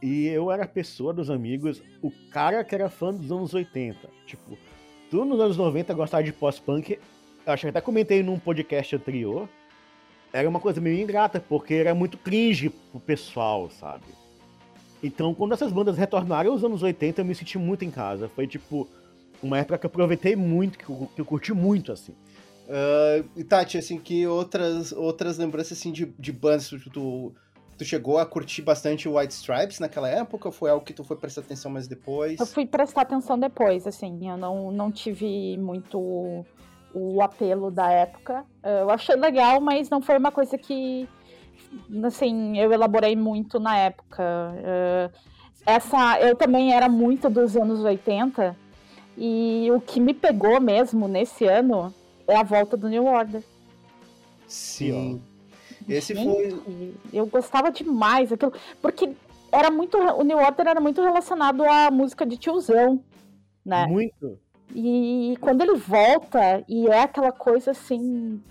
E 0.00 0.26
eu 0.26 0.50
era 0.50 0.64
a 0.64 0.68
pessoa 0.68 1.12
dos 1.12 1.28
amigos, 1.30 1.82
o 2.02 2.10
cara 2.30 2.62
que 2.62 2.74
era 2.74 2.88
fã 2.88 3.12
dos 3.12 3.30
anos 3.32 3.52
80. 3.52 4.08
Tipo, 4.26 4.56
tu 5.10 5.24
nos 5.24 5.40
anos 5.40 5.56
90 5.56 5.92
gostava 5.94 6.22
de 6.22 6.32
pós-punk, 6.32 6.98
acho 7.46 7.62
que 7.62 7.68
até 7.68 7.80
comentei 7.80 8.22
num 8.22 8.38
podcast 8.38 8.94
anterior, 8.94 9.48
era 10.32 10.48
uma 10.48 10.60
coisa 10.60 10.80
meio 10.80 11.00
ingrata, 11.00 11.40
porque 11.40 11.74
era 11.74 11.94
muito 11.94 12.18
cringe 12.18 12.70
pro 12.70 13.00
pessoal, 13.00 13.70
sabe? 13.70 14.04
Então, 15.02 15.34
quando 15.34 15.52
essas 15.52 15.72
bandas 15.72 15.96
retornaram 15.96 16.52
aos 16.52 16.64
anos 16.64 16.82
80, 16.82 17.20
eu 17.20 17.24
me 17.24 17.34
senti 17.34 17.58
muito 17.58 17.84
em 17.84 17.90
casa. 17.90 18.28
Foi, 18.28 18.46
tipo, 18.46 18.88
uma 19.42 19.58
época 19.58 19.78
que 19.78 19.86
eu 19.86 19.88
aproveitei 19.88 20.36
muito, 20.36 20.78
que 20.78 20.88
eu, 20.88 21.08
que 21.14 21.20
eu 21.20 21.24
curti 21.24 21.52
muito, 21.52 21.92
assim. 21.92 22.12
Uh, 22.68 23.24
e 23.36 23.44
Tati, 23.44 23.78
assim, 23.78 23.98
que 23.98 24.26
outras, 24.26 24.92
outras 24.92 25.38
lembranças, 25.38 25.78
assim, 25.78 25.92
de, 25.92 26.06
de 26.18 26.32
bandas, 26.32 26.68
tu, 26.92 27.32
tu 27.78 27.84
chegou 27.84 28.18
a 28.18 28.26
curtir 28.26 28.62
bastante 28.62 29.08
o 29.08 29.16
White 29.16 29.32
Stripes 29.32 29.78
naquela 29.78 30.08
época? 30.08 30.48
Ou 30.48 30.52
foi 30.52 30.70
algo 30.70 30.84
que 30.84 30.92
tu 30.92 31.04
foi 31.04 31.16
prestar 31.16 31.42
atenção 31.42 31.70
mais 31.70 31.86
depois? 31.86 32.38
Eu 32.40 32.46
fui 32.46 32.66
prestar 32.66 33.02
atenção 33.02 33.38
depois, 33.38 33.86
assim, 33.86 34.28
eu 34.28 34.36
não, 34.36 34.72
não 34.72 34.90
tive 34.90 35.56
muito 35.56 36.44
o 36.92 37.22
apelo 37.22 37.70
da 37.70 37.90
época. 37.90 38.44
Eu 38.62 38.90
achei 38.90 39.14
legal, 39.14 39.60
mas 39.60 39.88
não 39.88 40.02
foi 40.02 40.18
uma 40.18 40.32
coisa 40.32 40.58
que 40.58 41.08
assim, 42.04 42.58
eu 42.58 42.72
elaborei 42.72 43.14
muito 43.14 43.60
na 43.60 43.76
época. 43.76 44.22
Uh, 44.22 45.18
essa, 45.64 46.18
eu 46.20 46.34
também 46.34 46.72
era 46.72 46.88
muito 46.88 47.28
dos 47.28 47.56
anos 47.56 47.80
80, 47.80 48.56
e 49.16 49.68
o 49.70 49.80
que 49.80 50.00
me 50.00 50.14
pegou 50.14 50.60
mesmo 50.60 51.06
nesse 51.06 51.44
ano 51.44 51.92
é 52.26 52.36
a 52.36 52.42
volta 52.42 52.76
do 52.76 52.88
New 52.88 53.04
Order. 53.04 53.42
Sim. 54.46 55.20
Esse 55.88 56.14
Gente, 56.14 56.54
foi. 56.54 56.94
Eu 57.12 57.26
gostava 57.26 57.70
demais 57.70 58.32
aquilo, 58.32 58.52
porque 58.82 59.10
era 59.50 59.70
muito. 59.70 59.96
O 59.96 60.22
New 60.22 60.36
Order 60.36 60.68
era 60.68 60.80
muito 60.80 61.02
relacionado 61.02 61.64
à 61.64 61.90
música 61.90 62.26
de 62.26 62.36
tiozão, 62.36 63.02
né? 63.64 63.86
Muito. 63.86 64.38
E 64.74 65.36
quando 65.40 65.62
ele 65.62 65.76
volta, 65.76 66.62
e 66.68 66.86
é 66.88 67.02
aquela 67.02 67.32
coisa 67.32 67.70
assim. 67.70 68.42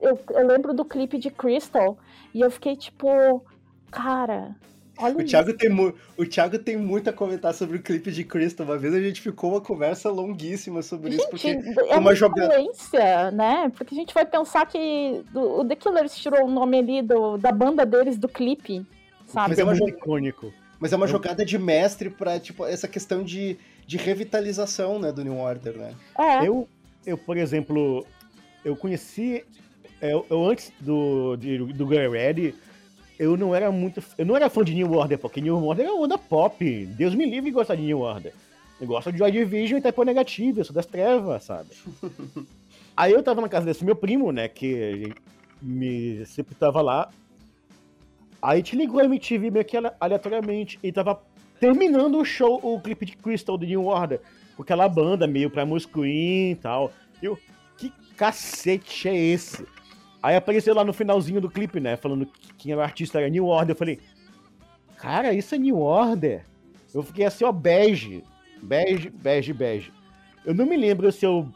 Eu, 0.00 0.18
eu 0.30 0.46
lembro 0.46 0.74
do 0.74 0.84
clipe 0.84 1.18
de 1.18 1.30
Crystal, 1.30 1.98
e 2.32 2.40
eu 2.40 2.50
fiquei 2.50 2.76
tipo, 2.76 3.44
cara, 3.90 4.54
olha 4.98 5.16
o 5.16 5.24
Thiago, 5.24 5.52
tem 5.52 5.70
o 6.16 6.26
Thiago 6.26 6.58
tem 6.58 6.76
muito 6.76 7.10
a 7.10 7.12
comentar 7.12 7.54
sobre 7.54 7.76
o 7.78 7.82
clipe 7.82 8.10
de 8.10 8.24
Crystal. 8.24 8.66
Uma 8.66 8.78
vez 8.78 8.94
a 8.94 9.00
gente 9.00 9.20
ficou 9.20 9.50
uma 9.52 9.60
conversa 9.60 10.10
longuíssima 10.10 10.82
sobre 10.82 11.12
gente, 11.12 11.20
isso, 11.20 11.30
porque 11.30 11.48
é, 11.48 11.94
é 11.94 11.96
uma 11.96 12.14
jogada. 12.14 12.54
né? 13.32 13.70
Porque 13.76 13.94
a 13.94 13.98
gente 13.98 14.14
vai 14.14 14.24
pensar 14.24 14.66
que 14.66 15.22
do, 15.32 15.60
o 15.60 15.64
The 15.64 15.76
Killers 15.76 16.16
tirou 16.16 16.44
o 16.44 16.50
nome 16.50 16.78
ali 16.78 17.02
do, 17.02 17.36
da 17.36 17.52
banda 17.52 17.84
deles 17.84 18.16
do 18.18 18.28
clipe, 18.28 18.84
sabe? 19.26 19.50
Mas 19.50 19.58
é, 19.58 19.64
muito 19.64 19.88
icônico. 19.88 20.52
Mas 20.78 20.92
é 20.92 20.96
uma 20.96 21.06
jogada 21.06 21.44
de 21.44 21.58
mestre 21.58 22.10
pra, 22.10 22.38
tipo, 22.38 22.64
essa 22.66 22.86
questão 22.86 23.22
de, 23.22 23.56
de 23.86 23.96
revitalização, 23.96 24.98
né, 24.98 25.10
do 25.10 25.24
New 25.24 25.38
Order, 25.38 25.76
né? 25.76 25.94
É. 26.18 26.46
Eu, 26.46 26.68
eu, 27.06 27.16
por 27.16 27.36
exemplo, 27.38 28.04
eu 28.62 28.76
conheci 28.76 29.42
eu, 30.00 30.26
eu 30.28 30.44
antes 30.44 30.72
do, 30.80 31.36
de, 31.36 31.58
do 31.58 31.88
Get 31.88 32.10
Ready, 32.10 32.54
eu 33.18 33.36
não 33.36 33.54
era 33.54 33.70
muito. 33.70 34.02
Eu 34.18 34.26
não 34.26 34.36
era 34.36 34.50
fã 34.50 34.62
de 34.62 34.74
New 34.74 34.92
Order, 34.92 35.18
porque 35.18 35.40
New 35.40 35.64
Order 35.64 35.86
é 35.86 35.90
uma 35.90 36.04
onda 36.04 36.18
pop. 36.18 36.86
Deus 36.86 37.14
me 37.14 37.24
livre 37.24 37.50
de 37.50 37.54
gostar 37.54 37.74
de 37.74 37.82
New 37.82 38.00
Order. 38.00 38.32
Eu 38.80 38.86
gosto 38.86 39.10
de 39.10 39.18
Joy 39.18 39.30
Division 39.30 39.78
e 39.78 39.82
Typo 39.82 40.02
Negativo, 40.02 40.60
eu 40.60 40.64
sou 40.64 40.74
das 40.74 40.84
trevas, 40.84 41.44
sabe? 41.44 41.70
Aí 42.96 43.12
eu 43.12 43.22
tava 43.22 43.40
na 43.40 43.48
casa 43.48 43.66
desse 43.66 43.84
meu 43.84 43.96
primo, 43.96 44.32
né, 44.32 44.48
que 44.48 45.12
me, 45.60 46.24
sempre 46.26 46.54
tava 46.54 46.80
lá. 46.80 47.10
Aí 48.40 48.62
te 48.62 48.76
ligou 48.76 49.00
a 49.00 49.04
MTV 49.04 49.50
meio 49.50 49.64
que 49.64 49.76
aleatoriamente 49.98 50.78
e 50.82 50.92
tava 50.92 51.20
terminando 51.58 52.18
o 52.18 52.24
show, 52.24 52.60
o 52.62 52.80
clipe 52.80 53.06
de 53.06 53.16
Crystal 53.16 53.56
do 53.56 53.66
New 53.66 53.86
Order, 53.86 54.20
com 54.56 54.62
aquela 54.62 54.88
banda 54.88 55.26
meio 55.26 55.50
pra 55.50 55.66
Queen 55.92 56.52
e 56.52 56.56
tal. 56.56 56.92
Eu, 57.22 57.38
que 57.76 57.90
cacete 58.16 59.08
é 59.08 59.16
esse? 59.16 59.66
Aí 60.22 60.36
apareceu 60.36 60.74
lá 60.74 60.84
no 60.84 60.92
finalzinho 60.92 61.40
do 61.40 61.50
clipe, 61.50 61.78
né? 61.78 61.96
Falando 61.96 62.26
que 62.26 62.54
quem 62.54 62.72
era 62.72 62.80
o 62.80 62.84
artista 62.84 63.18
era 63.18 63.28
New 63.28 63.46
Order. 63.46 63.74
Eu 63.74 63.78
falei, 63.78 64.00
cara, 64.96 65.32
isso 65.32 65.54
é 65.54 65.58
New 65.58 65.78
Order? 65.78 66.44
Eu 66.94 67.02
fiquei 67.02 67.24
assim, 67.24 67.44
ó, 67.44 67.52
bege. 67.52 68.24
Bege, 68.62 69.10
bege, 69.10 69.52
bege. 69.52 69.92
Eu 70.44 70.54
não 70.54 70.66
me 70.66 70.76
lembro 70.76 71.10
se 71.12 71.24
eu 71.24 71.48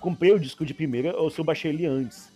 comprei 0.00 0.32
o 0.32 0.40
disco 0.40 0.64
de 0.64 0.74
primeira 0.74 1.16
ou 1.16 1.30
se 1.30 1.38
eu 1.38 1.44
baixei 1.44 1.70
ele 1.70 1.86
antes. 1.86 2.32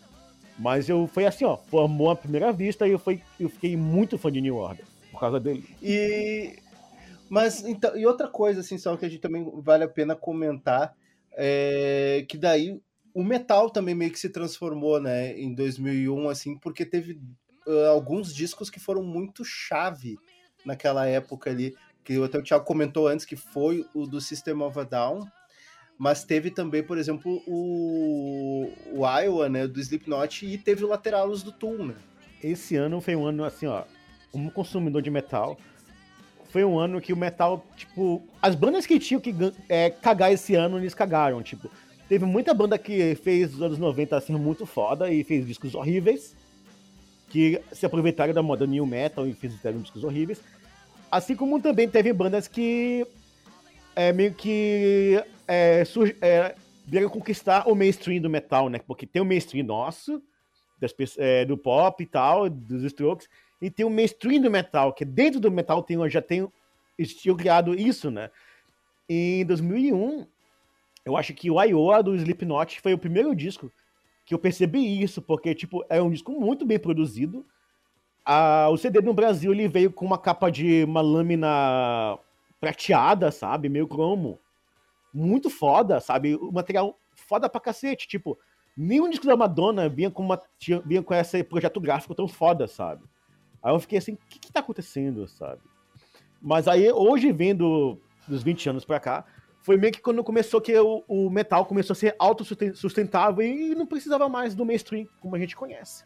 Mas 0.58 0.88
eu 0.88 1.06
foi 1.06 1.24
assim, 1.24 1.44
ó, 1.44 1.56
formou 1.56 2.10
a 2.10 2.16
primeira 2.16 2.52
vista 2.52 2.86
e 2.86 2.92
eu, 2.92 2.98
foi, 2.98 3.22
eu 3.38 3.48
fiquei 3.48 3.76
muito 3.76 4.18
fã 4.18 4.30
de 4.30 4.40
New 4.40 4.56
Order 4.56 4.84
por 5.10 5.20
causa 5.20 5.40
dele. 5.40 5.64
E 5.82 6.56
mas 7.28 7.64
então, 7.64 7.96
e 7.96 8.04
outra 8.06 8.26
coisa 8.26 8.60
assim, 8.60 8.76
só 8.76 8.96
que 8.96 9.06
a 9.06 9.08
gente 9.08 9.20
também 9.20 9.48
vale 9.62 9.84
a 9.84 9.88
pena 9.88 10.16
comentar 10.16 10.94
é 11.32 12.26
que 12.28 12.36
daí 12.36 12.80
o 13.14 13.24
metal 13.24 13.70
também 13.70 13.94
meio 13.94 14.10
que 14.10 14.18
se 14.18 14.28
transformou, 14.28 15.00
né, 15.00 15.38
em 15.38 15.52
2001, 15.52 16.28
assim, 16.28 16.56
porque 16.56 16.84
teve 16.84 17.20
uh, 17.66 17.86
alguns 17.90 18.34
discos 18.34 18.70
que 18.70 18.80
foram 18.80 19.02
muito 19.02 19.44
chave 19.44 20.18
naquela 20.64 21.06
época 21.06 21.50
ali, 21.50 21.74
que 22.04 22.22
até 22.22 22.38
o 22.38 22.42
Thiago 22.42 22.64
comentou 22.64 23.08
antes, 23.08 23.24
que 23.24 23.36
foi 23.36 23.86
o 23.94 24.06
do 24.06 24.20
System 24.20 24.62
of 24.62 24.78
a 24.78 24.84
Down, 24.84 25.26
mas 25.98 26.24
teve 26.24 26.50
também, 26.50 26.82
por 26.82 26.96
exemplo, 26.96 27.42
o, 27.46 28.72
o 28.92 29.06
Iowa, 29.06 29.48
né, 29.48 29.66
do 29.66 29.80
Slipknot, 29.80 30.46
e 30.46 30.56
teve 30.56 30.84
o 30.84 30.88
Lateralus 30.88 31.42
do 31.42 31.52
Tool, 31.52 31.86
né. 31.86 31.94
Esse 32.42 32.76
ano 32.76 33.00
foi 33.00 33.14
um 33.14 33.26
ano, 33.26 33.44
assim, 33.44 33.66
ó, 33.66 33.84
como 34.32 34.50
consumidor 34.50 35.02
de 35.02 35.10
metal, 35.10 35.58
foi 36.50 36.64
um 36.64 36.78
ano 36.78 37.00
que 37.00 37.12
o 37.12 37.16
metal, 37.16 37.64
tipo, 37.76 38.22
as 38.42 38.54
bandas 38.54 38.86
que 38.86 38.98
tinham 38.98 39.20
que 39.20 39.34
é, 39.68 39.90
cagar 39.90 40.32
esse 40.32 40.54
ano, 40.54 40.78
eles 40.78 40.94
cagaram, 40.94 41.42
tipo, 41.42 41.70
Teve 42.10 42.24
muita 42.24 42.52
banda 42.52 42.76
que 42.76 43.14
fez 43.14 43.54
os 43.54 43.62
anos 43.62 43.78
90 43.78 44.16
assim 44.16 44.32
muito 44.32 44.66
foda 44.66 45.12
e 45.12 45.22
fez 45.22 45.46
discos 45.46 45.76
horríveis. 45.76 46.34
Que 47.28 47.62
se 47.70 47.86
aproveitaram 47.86 48.34
da 48.34 48.42
moda 48.42 48.66
new 48.66 48.84
metal 48.84 49.28
e 49.28 49.32
fizeram 49.32 49.78
discos 49.80 50.02
horríveis. 50.02 50.42
Assim 51.08 51.36
como 51.36 51.62
também 51.62 51.88
teve 51.88 52.12
bandas 52.12 52.48
que 52.48 53.06
é, 53.94 54.12
meio 54.12 54.34
que 54.34 55.22
é, 55.46 55.84
é, 56.20 56.56
vieram 56.84 57.08
conquistar 57.08 57.68
o 57.68 57.76
mainstream 57.76 58.20
do 58.20 58.28
metal, 58.28 58.68
né? 58.68 58.80
Porque 58.84 59.06
tem 59.06 59.22
o 59.22 59.24
mainstream 59.24 59.64
nosso, 59.64 60.20
das, 60.80 60.92
é, 61.16 61.44
do 61.44 61.56
pop 61.56 62.02
e 62.02 62.06
tal, 62.06 62.50
dos 62.50 62.82
strokes, 62.82 63.28
e 63.62 63.70
tem 63.70 63.86
o 63.86 63.90
mainstream 63.90 64.42
do 64.42 64.50
metal, 64.50 64.92
que 64.92 65.04
dentro 65.04 65.38
do 65.38 65.48
metal 65.48 65.80
tem, 65.80 65.96
já 66.10 66.20
tem 66.20 66.48
estilo 66.98 67.36
criado 67.36 67.72
isso, 67.72 68.10
né? 68.10 68.32
Em 69.08 69.46
2001, 69.46 70.26
eu 71.04 71.16
acho 71.16 71.34
que 71.34 71.50
o 71.50 71.62
Iowa 71.62 72.02
do 72.02 72.14
Slipknot 72.14 72.80
foi 72.80 72.92
o 72.92 72.98
primeiro 72.98 73.34
disco 73.34 73.72
que 74.24 74.34
eu 74.34 74.38
percebi 74.38 75.02
isso, 75.02 75.20
porque, 75.20 75.54
tipo, 75.54 75.84
é 75.88 76.00
um 76.00 76.10
disco 76.10 76.32
muito 76.32 76.64
bem 76.64 76.78
produzido. 76.78 77.44
Ah, 78.24 78.68
o 78.70 78.76
CD 78.76 79.00
no 79.00 79.12
Brasil, 79.12 79.52
ele 79.52 79.66
veio 79.66 79.90
com 79.90 80.04
uma 80.04 80.18
capa 80.18 80.50
de 80.50 80.84
uma 80.84 81.00
lâmina 81.00 82.18
prateada, 82.60 83.32
sabe? 83.32 83.68
Meio 83.68 83.88
cromo. 83.88 84.38
Muito 85.12 85.50
foda, 85.50 85.98
sabe? 85.98 86.36
O 86.36 86.52
material 86.52 86.96
foda 87.12 87.48
pra 87.48 87.60
cacete. 87.60 88.06
Tipo, 88.06 88.38
nenhum 88.76 89.10
disco 89.10 89.26
da 89.26 89.36
Madonna 89.36 89.88
vinha 89.88 90.10
com, 90.10 90.22
uma, 90.22 90.40
tinha, 90.58 90.80
vinha 90.80 91.02
com 91.02 91.12
esse 91.12 91.42
projeto 91.42 91.80
gráfico 91.80 92.14
tão 92.14 92.28
foda, 92.28 92.68
sabe? 92.68 93.02
Aí 93.62 93.74
eu 93.74 93.80
fiquei 93.80 93.98
assim, 93.98 94.12
o 94.12 94.18
que 94.28 94.38
que 94.38 94.52
tá 94.52 94.60
acontecendo, 94.60 95.26
sabe? 95.26 95.60
Mas 96.40 96.68
aí, 96.68 96.90
hoje, 96.92 97.32
vendo 97.32 98.00
dos 98.28 98.42
20 98.42 98.70
anos 98.70 98.84
pra 98.84 99.00
cá, 99.00 99.24
foi 99.62 99.76
meio 99.76 99.92
que 99.92 100.00
quando 100.00 100.24
começou 100.24 100.60
que 100.60 100.76
o, 100.78 101.04
o 101.06 101.30
metal 101.30 101.66
começou 101.66 101.92
a 101.92 101.96
ser 101.96 102.14
autossustentável 102.18 103.44
e 103.44 103.74
não 103.74 103.86
precisava 103.86 104.28
mais 104.28 104.54
do 104.54 104.64
mainstream, 104.64 105.06
como 105.20 105.36
a 105.36 105.38
gente 105.38 105.54
conhece. 105.54 106.04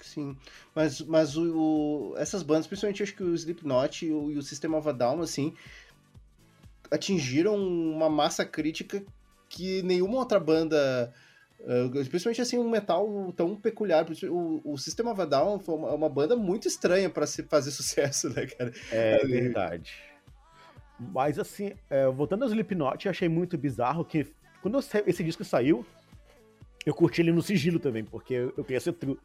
Sim, 0.00 0.36
mas, 0.74 1.00
mas 1.00 1.36
o, 1.36 1.56
o, 1.56 2.14
essas 2.18 2.42
bandas, 2.42 2.66
principalmente 2.66 3.02
acho 3.02 3.14
que 3.14 3.22
o 3.22 3.34
Slipknot 3.34 4.04
e 4.04 4.12
o, 4.12 4.30
e 4.30 4.36
o 4.36 4.42
System 4.42 4.74
of 4.74 4.88
a 4.88 4.92
Down, 4.92 5.22
assim, 5.22 5.54
atingiram 6.90 7.56
uma 7.56 8.10
massa 8.10 8.44
crítica 8.44 9.02
que 9.48 9.82
nenhuma 9.82 10.18
outra 10.18 10.38
banda, 10.38 11.12
uh, 11.60 12.00
especialmente 12.00 12.42
assim, 12.42 12.58
um 12.58 12.68
metal 12.68 13.32
tão 13.36 13.56
peculiar. 13.56 14.04
O, 14.28 14.72
o 14.72 14.76
System 14.76 15.08
of 15.08 15.20
a 15.20 15.24
Down 15.24 15.58
foi 15.58 15.74
uma, 15.74 15.92
uma 15.92 16.08
banda 16.08 16.36
muito 16.36 16.68
estranha 16.68 17.08
para 17.08 17.26
se 17.26 17.44
fazer 17.44 17.70
sucesso, 17.72 18.28
né, 18.30 18.46
cara? 18.46 18.72
É 18.90 19.24
verdade. 19.24 19.94
Mas 20.98 21.38
assim, 21.38 21.72
é, 21.90 22.06
voltando 22.08 22.42
ao 22.42 22.48
Slipknot, 22.48 23.04
eu 23.04 23.10
achei 23.10 23.28
muito 23.28 23.58
bizarro 23.58 24.04
que 24.04 24.26
quando 24.62 24.78
esse 24.78 25.22
disco 25.22 25.44
saiu, 25.44 25.84
eu 26.86 26.94
curti 26.94 27.20
ele 27.20 27.32
no 27.32 27.42
sigilo 27.42 27.78
também, 27.78 28.04
porque 28.04 28.34
eu, 28.34 28.64
queria 28.64 28.80
ser 28.80 28.92
true. 28.92 29.18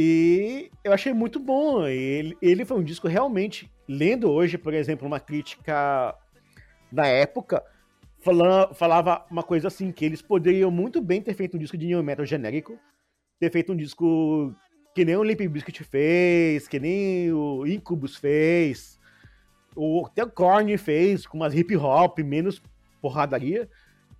E 0.00 0.70
eu 0.84 0.92
achei 0.92 1.12
muito 1.12 1.40
bom. 1.40 1.84
Ele, 1.84 2.36
ele 2.40 2.64
foi 2.64 2.76
um 2.76 2.84
disco 2.84 3.08
realmente, 3.08 3.68
lendo 3.88 4.30
hoje, 4.30 4.56
por 4.56 4.72
exemplo, 4.72 5.04
uma 5.04 5.18
crítica 5.18 6.14
da 6.92 7.06
época, 7.06 7.64
falando, 8.20 8.74
falava 8.74 9.26
uma 9.28 9.42
coisa 9.42 9.66
assim, 9.66 9.90
que 9.90 10.04
eles 10.04 10.22
poderiam 10.22 10.70
muito 10.70 11.00
bem 11.00 11.20
ter 11.20 11.34
feito 11.34 11.56
um 11.56 11.60
disco 11.60 11.76
de 11.76 11.86
new 11.86 12.02
metal 12.02 12.24
genérico, 12.24 12.78
ter 13.40 13.50
feito 13.50 13.72
um 13.72 13.76
disco 13.76 14.54
que 14.94 15.04
nem 15.04 15.16
o 15.16 15.22
Limp 15.22 15.40
Bizkit 15.40 15.82
fez, 15.82 16.68
que 16.68 16.78
nem 16.78 17.32
o 17.32 17.66
Incubus 17.66 18.16
fez, 18.16 18.97
o, 19.78 20.06
até 20.06 20.24
o 20.24 20.30
Korn 20.30 20.76
fez, 20.76 21.24
com 21.24 21.36
umas 21.36 21.54
hip 21.54 21.76
hop, 21.76 22.18
menos 22.18 22.60
porradaria, 23.00 23.68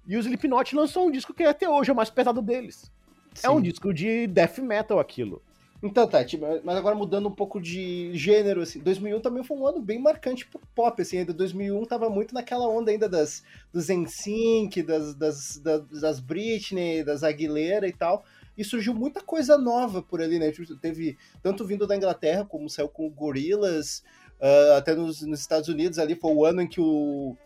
e 0.07 0.17
o 0.17 0.21
Slipknot 0.21 0.75
lançou 0.75 1.09
um 1.09 1.11
disco 1.11 1.35
que 1.35 1.43
até 1.43 1.69
hoje 1.69 1.91
é 1.91 1.93
o 1.93 1.97
mais 1.97 2.09
pesado 2.09 2.41
deles. 2.41 2.91
Sim. 3.35 3.47
É 3.47 3.51
um 3.51 3.61
disco 3.61 3.93
de 3.93 4.29
death 4.29 4.59
metal 4.59 5.01
aquilo. 5.01 5.43
Então, 5.83 6.09
Tati, 6.09 6.37
mas 6.65 6.77
agora 6.77 6.97
mudando 6.97 7.29
um 7.29 7.35
pouco 7.35 7.61
de 7.61 8.11
gênero, 8.13 8.63
assim, 8.63 8.81
2001 8.81 9.21
também 9.21 9.45
foi 9.45 9.57
um 9.57 9.67
ano 9.67 9.81
bem 9.81 9.99
marcante 10.01 10.47
pro 10.47 10.61
pop, 10.75 11.01
assim, 11.01 11.19
ainda 11.19 11.33
2001 11.33 11.85
tava 11.85 12.11
muito 12.11 12.35
naquela 12.35 12.69
onda 12.69 12.91
ainda 12.91 13.09
das, 13.09 13.45
dos 13.73 13.89
NSYNC, 13.89 14.83
das, 14.83 15.15
das, 15.15 15.59
das, 15.59 15.87
das 15.89 16.21
Britney, 16.21 17.05
das 17.05 17.23
Aguilera 17.23 17.87
e 17.87 17.93
tal, 17.93 18.25
e 18.57 18.65
surgiu 18.65 18.93
muita 18.93 19.21
coisa 19.21 19.57
nova 19.57 20.03
por 20.03 20.21
ali, 20.21 20.41
né, 20.41 20.51
tipo, 20.51 20.75
teve 20.77 21.17
tanto 21.41 21.65
vindo 21.65 21.87
da 21.87 21.97
Inglaterra, 21.97 22.45
como 22.45 22.69
saiu 22.69 22.89
com 22.89 23.07
o 23.07 23.11
Gorillaz, 23.11 24.03
uh, 24.41 24.77
até 24.77 24.95
nos, 24.95 25.23
nos, 25.23 25.41
Estados 25.41 25.69
Unidos 25.69 25.99
ali, 25.99 26.15
foi 26.15 26.33
o 26.33 26.45
ano 26.45 26.63
em 26.63 26.67
que 26.67 26.81
o 26.81 27.37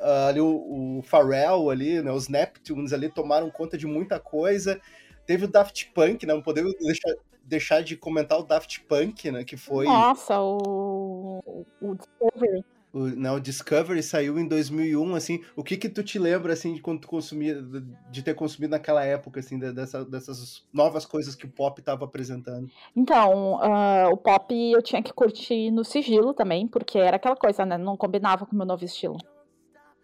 uh, 0.00 0.28
ali 0.28 0.40
o, 0.40 0.98
o 0.98 1.02
Pharrell 1.02 1.70
ali, 1.70 2.02
né, 2.02 2.10
os 2.12 2.28
Neptunes 2.28 2.92
ali 2.92 3.08
tomaram 3.08 3.50
conta 3.50 3.76
de 3.76 3.86
muita 3.86 4.18
coisa, 4.18 4.80
Teve 5.26 5.44
o 5.44 5.48
Daft 5.48 5.90
Punk, 5.92 6.24
né? 6.24 6.32
Não 6.32 6.40
podemos 6.40 6.72
deixar, 6.80 7.14
deixar 7.42 7.82
de 7.82 7.96
comentar 7.96 8.38
o 8.38 8.44
Daft 8.44 8.80
Punk, 8.82 9.30
né? 9.30 9.44
Que 9.44 9.56
foi. 9.56 9.84
Nossa, 9.84 10.40
o, 10.40 11.66
o 11.80 11.94
Discovery. 11.96 12.64
O, 12.96 13.14
não, 13.14 13.34
o 13.34 13.40
Discovery 13.40 14.02
saiu 14.02 14.38
em 14.38 14.48
2001, 14.48 15.14
assim, 15.14 15.44
o 15.54 15.62
que 15.62 15.76
que 15.76 15.86
tu 15.86 16.02
te 16.02 16.18
lembra, 16.18 16.54
assim, 16.54 16.72
de 16.72 16.80
quando 16.80 17.00
tu 17.00 17.08
consumia, 17.08 17.62
de 18.10 18.22
ter 18.22 18.32
consumido 18.32 18.70
naquela 18.70 19.04
época, 19.04 19.40
assim, 19.40 19.58
dessa, 19.58 20.02
dessas 20.02 20.64
novas 20.72 21.04
coisas 21.04 21.34
que 21.34 21.44
o 21.44 21.50
pop 21.50 21.78
estava 21.78 22.06
apresentando? 22.06 22.70
Então, 22.96 23.56
uh, 23.56 24.08
o 24.10 24.16
pop 24.16 24.54
eu 24.54 24.80
tinha 24.80 25.02
que 25.02 25.12
curtir 25.12 25.70
no 25.70 25.84
sigilo 25.84 26.32
também, 26.32 26.66
porque 26.66 26.96
era 26.96 27.16
aquela 27.16 27.36
coisa, 27.36 27.66
né, 27.66 27.76
não 27.76 27.98
combinava 27.98 28.46
com 28.46 28.54
o 28.54 28.56
meu 28.56 28.66
novo 28.66 28.82
estilo. 28.82 29.18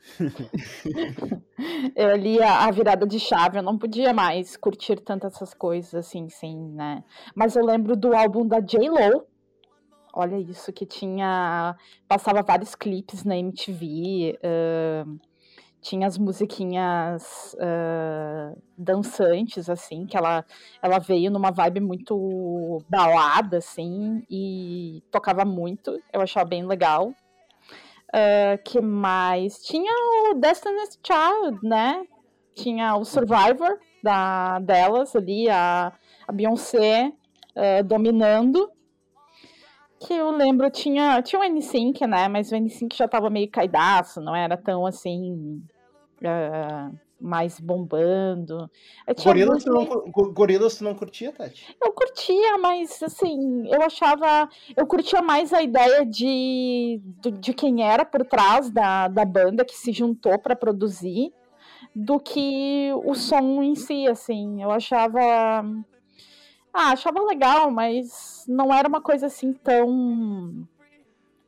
eu 1.97 2.15
li 2.17 2.43
a, 2.43 2.71
virada 2.71 3.07
de 3.07 3.19
chave, 3.19 3.59
eu 3.59 3.63
não 3.63 3.79
podia 3.79 4.13
mais 4.13 4.55
curtir 4.55 5.01
tantas 5.01 5.37
essas 5.37 5.55
coisas 5.55 5.95
assim, 5.95 6.29
sim, 6.29 6.59
né? 6.73 7.03
Mas 7.35 7.57
eu 7.57 7.65
lembro 7.65 7.97
do 7.97 8.15
álbum 8.15 8.47
da 8.47 8.61
J-Lo. 8.61 9.27
Olha 10.13 10.37
isso, 10.37 10.73
que 10.73 10.85
tinha. 10.85 11.77
Passava 12.07 12.43
vários 12.43 12.75
clipes 12.75 13.25
na 13.25 13.37
MTV. 13.37 14.39
Uh, 14.45 15.19
tinha 15.83 16.07
as 16.07 16.17
musiquinhas 16.17 17.55
uh, 17.55 18.57
dançantes, 18.79 19.69
assim, 19.69 20.07
que 20.07 20.17
ela, 20.17 20.45
ela 20.81 20.99
veio 21.01 21.31
numa 21.31 21.51
vibe 21.51 21.81
muito 21.81 22.81
balada, 22.89 23.57
assim, 23.57 24.23
e 24.31 25.03
tocava 25.11 25.45
muito. 25.45 25.99
Eu 26.13 26.21
achava 26.21 26.49
bem 26.49 26.65
legal. 26.65 27.09
Uh, 28.15 28.63
que 28.65 28.81
mais? 28.81 29.63
Tinha 29.63 29.91
o 29.91 30.35
Destiny's 30.35 31.01
Child, 31.03 31.67
né? 31.67 32.05
Tinha 32.55 32.95
o 32.95 33.05
Survivor 33.05 33.79
da, 34.05 34.59
delas 34.61 35.17
ali, 35.17 35.49
a, 35.49 35.93
a 36.29 36.33
Beyoncé 36.33 37.13
uh, 37.57 37.83
dominando. 37.83 38.71
Que 40.07 40.15
eu 40.15 40.31
lembro, 40.31 40.71
tinha, 40.71 41.21
tinha 41.23 41.41
o 41.41 41.45
N5, 41.45 42.07
né? 42.07 42.29
Mas 42.29 42.51
o 42.51 42.55
N5 42.55 42.95
já 42.95 43.07
tava 43.07 43.31
meio 43.31 43.51
caidaço, 43.51 44.21
não 44.21 44.35
era 44.35 44.57
tão 44.57 44.87
assim. 44.87 45.63
Uh, 46.21 46.97
mais 47.23 47.61
bombando. 47.61 48.69
Gorilas, 49.25 49.65
tu 49.65 49.71
não, 49.71 49.85
Gorilas 50.33 50.77
tu 50.77 50.85
não 50.85 50.95
curtia, 50.95 51.33
Tati? 51.33 51.75
Eu 51.83 51.93
curtia, 51.93 52.59
mas 52.59 53.03
assim, 53.03 53.69
eu 53.73 53.81
achava. 53.83 54.49
Eu 54.77 54.87
curtia 54.87 55.23
mais 55.23 55.53
a 55.53 55.63
ideia 55.63 56.05
de, 56.05 57.01
de, 57.21 57.31
de 57.31 57.55
quem 57.55 57.83
era 57.83 58.05
por 58.05 58.25
trás 58.25 58.71
da, 58.71 59.09
da 59.09 59.25
banda 59.25 59.65
que 59.65 59.75
se 59.75 59.93
juntou 59.93 60.39
para 60.39 60.57
produzir 60.57 61.33
do 61.95 62.19
que 62.19 62.91
o 63.05 63.15
som 63.15 63.63
em 63.63 63.75
si, 63.75 64.09
assim. 64.09 64.63
Eu 64.63 64.71
achava. 64.71 65.65
Ah, 66.73 66.93
achava 66.93 67.21
legal, 67.23 67.71
mas 67.71 68.45
não 68.49 68.73
era 68.73 68.89
uma 68.89 69.01
coisa 69.01 69.27
assim 69.27 69.53
tão. 69.53 70.67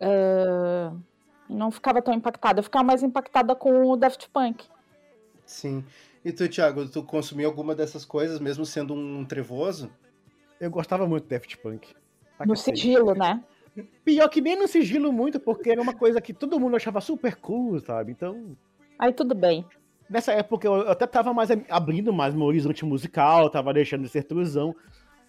Uh, 0.01 1.01
não 1.49 1.71
ficava 1.71 2.03
tão 2.03 2.13
impactada. 2.13 2.61
Eu 2.61 2.65
ficava 2.65 2.85
mais 2.85 3.03
impactada 3.03 3.55
com 3.55 3.87
o 3.87 3.97
Daft 3.97 4.29
Punk. 4.31 4.67
Sim. 5.47 5.85
E 6.25 6.33
tu, 6.33 6.49
Thiago, 6.49 6.89
tu 6.89 7.03
consumiu 7.03 7.49
alguma 7.49 7.75
dessas 7.75 8.05
coisas, 8.05 8.39
mesmo 8.39 8.65
sendo 8.67 8.95
um 8.95 9.25
trevoso? 9.25 9.91
Eu 10.61 10.71
gostava 10.71 11.07
muito 11.07 11.25
de 11.25 11.31
Daft 11.31 11.57
Punk. 11.59 11.95
No 12.47 12.57
sigilo, 12.57 13.15
né? 13.15 13.43
Pior 14.05 14.29
que 14.29 14.41
nem 14.41 14.57
no 14.57 14.69
sigilo 14.69 15.13
muito, 15.13 15.41
porque 15.41 15.71
era 15.71 15.83
uma 15.83 15.95
coisa 15.95 16.21
que 16.21 16.33
todo 16.33 16.61
mundo 16.61 16.77
achava 16.77 17.01
super 17.01 17.37
cool, 17.37 17.81
sabe? 17.81 18.13
Então. 18.13 18.57
Aí 18.99 19.13
tudo 19.13 19.35
bem. 19.35 19.65
Nessa 20.09 20.33
época 20.33 20.67
eu 20.67 20.91
até 20.91 21.07
tava 21.07 21.33
mais 21.33 21.49
abrindo 21.69 22.13
mais 22.13 22.35
meu 22.35 22.47
horizonte 22.47 22.85
musical, 22.85 23.51
tava 23.51 23.73
deixando 23.73 24.03
de 24.03 24.09
ser 24.09 24.25
truzão. 24.25 24.75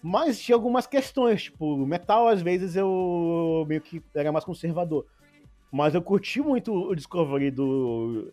Mas 0.02 0.38
tinha 0.38 0.54
algumas 0.54 0.86
questões, 0.86 1.44
tipo, 1.44 1.76
metal 1.86 2.28
às 2.28 2.42
vezes 2.42 2.76
eu 2.76 3.64
meio 3.68 3.80
que 3.80 4.02
era 4.14 4.30
mais 4.30 4.44
conservador. 4.44 5.06
Mas 5.70 5.94
eu 5.94 6.02
curti 6.02 6.40
muito 6.40 6.72
o 6.72 6.94
Discovery 6.94 7.50
do, 7.50 8.32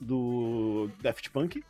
do 0.00 0.90
Daft 1.00 1.30
Punk. 1.30 1.64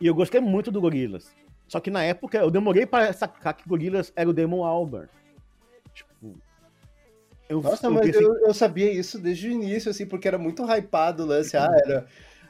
E 0.00 0.06
eu 0.06 0.14
gostei 0.14 0.40
muito 0.40 0.70
do 0.70 0.80
Gorillaz. 0.80 1.34
Só 1.68 1.78
que 1.78 1.90
na 1.90 2.02
época 2.02 2.38
eu 2.38 2.50
demorei 2.50 2.86
para 2.86 3.12
sacar 3.12 3.54
que 3.54 3.68
Gorillaz 3.68 4.12
era 4.16 4.28
o 4.28 4.32
Damon 4.32 4.64
Albarn. 4.64 5.08
Tipo. 5.92 6.34
Eu, 7.48 7.60
Nossa, 7.60 7.86
eu 7.86 7.90
mas 7.90 8.06
pensei... 8.06 8.24
eu, 8.24 8.34
eu, 8.46 8.54
sabia 8.54 8.92
isso 8.92 9.18
desde 9.18 9.48
o 9.48 9.52
início, 9.52 9.90
assim, 9.90 10.06
porque 10.06 10.28
era 10.28 10.38
muito 10.38 10.64
hypado 10.64 11.24
o 11.24 11.26
lance. 11.26 11.56
Ah, 11.56 11.68
era, 11.84 12.06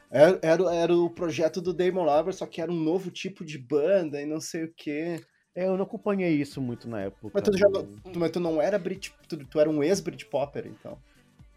era, 0.09 0.39
era, 0.41 0.75
era 0.75 0.95
o 0.95 1.09
projeto 1.09 1.59
do 1.59 1.73
Damon 1.73 2.09
Albarn, 2.09 2.33
só 2.33 2.45
que 2.45 2.61
era 2.61 2.71
um 2.71 2.79
novo 2.79 3.09
tipo 3.09 3.43
de 3.43 3.57
banda 3.57 4.21
e 4.21 4.25
não 4.25 4.39
sei 4.39 4.65
o 4.65 4.73
quê. 4.75 5.19
É, 5.55 5.65
eu 5.65 5.75
não 5.75 5.83
acompanhei 5.83 6.33
isso 6.33 6.61
muito 6.61 6.87
na 6.87 7.01
época. 7.01 7.29
Mas 7.33 7.43
tu, 7.43 7.57
já, 7.57 7.67
mas 8.15 8.31
tu 8.31 8.39
não 8.39 8.61
era 8.61 8.79
Brit, 8.79 9.13
tu, 9.27 9.37
tu 9.37 9.59
era 9.59 9.69
um 9.69 9.83
ex-Britpopper, 9.83 10.65
então. 10.67 10.97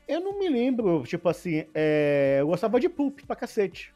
Eu 0.07 0.21
não 0.21 0.39
me 0.39 0.49
lembro, 0.49 1.05
tipo 1.05 1.29
assim, 1.29 1.65
é... 1.75 2.39
eu 2.41 2.49
gostava 2.49 2.79
de 2.81 2.89
Pulp 2.89 3.21
pra 3.27 3.37
cacete. 3.37 3.93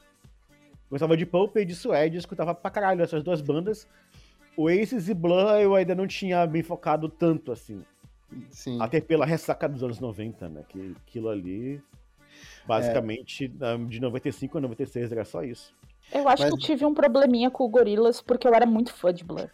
Gostava 0.91 1.17
de 1.17 1.27
Pulp 1.27 1.57
e 1.57 1.65
de 1.65 1.75
Suede, 1.75 2.17
escutava 2.17 2.55
pra 2.55 2.71
caralho 2.71 3.03
essas 3.03 3.23
duas 3.23 3.41
bandas. 3.41 3.87
Oasis 4.57 5.09
e 5.09 5.15
Blur 5.15 5.61
eu 5.61 5.75
ainda 5.75 5.95
não 5.95 6.07
tinha 6.07 6.47
me 6.47 6.63
focado 6.63 7.09
tanto, 7.09 7.53
assim. 7.53 7.85
Sim. 8.51 8.81
Até 8.81 9.01
pela 9.01 9.27
ressaca 9.27 9.69
dos 9.69 9.83
anos 9.83 10.01
90, 10.01 10.49
né? 10.49 10.65
Que 10.69 10.95
aquilo 11.07 11.29
ali, 11.29 11.83
basicamente, 12.67 13.53
é. 13.61 13.79
de 13.87 14.01
95 14.01 14.59
a 14.59 14.61
96 14.61 15.13
era 15.13 15.25
só 15.25 15.43
isso. 15.43 15.75
Eu 16.13 16.29
acho 16.29 16.43
Mas... 16.43 16.51
que 16.51 16.57
eu 16.57 16.59
tive 16.59 16.85
um 16.87 16.95
probleminha 16.95 17.51
com 17.51 17.65
o 17.65 17.69
Gorillaz 17.69 18.21
porque 18.21 18.49
eu 18.49 18.55
era 18.55 18.67
muito 18.67 18.93
fã 18.93 19.13
de 19.13 19.25
Blur. 19.25 19.51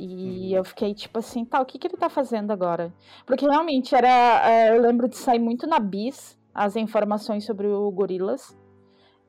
E 0.00 0.52
uhum. 0.52 0.58
eu 0.58 0.64
fiquei 0.64 0.94
tipo 0.94 1.18
assim, 1.18 1.44
tá, 1.44 1.60
o 1.60 1.66
que, 1.66 1.76
que 1.76 1.88
ele 1.88 1.96
tá 1.96 2.08
fazendo 2.08 2.52
agora? 2.52 2.94
Porque 3.26 3.44
realmente 3.44 3.96
era. 3.96 4.48
É, 4.48 4.76
eu 4.76 4.80
lembro 4.80 5.08
de 5.08 5.16
sair 5.16 5.40
muito 5.40 5.66
na 5.66 5.80
bis 5.80 6.38
as 6.54 6.76
informações 6.76 7.44
sobre 7.44 7.66
o 7.66 7.90
Gorilas. 7.90 8.56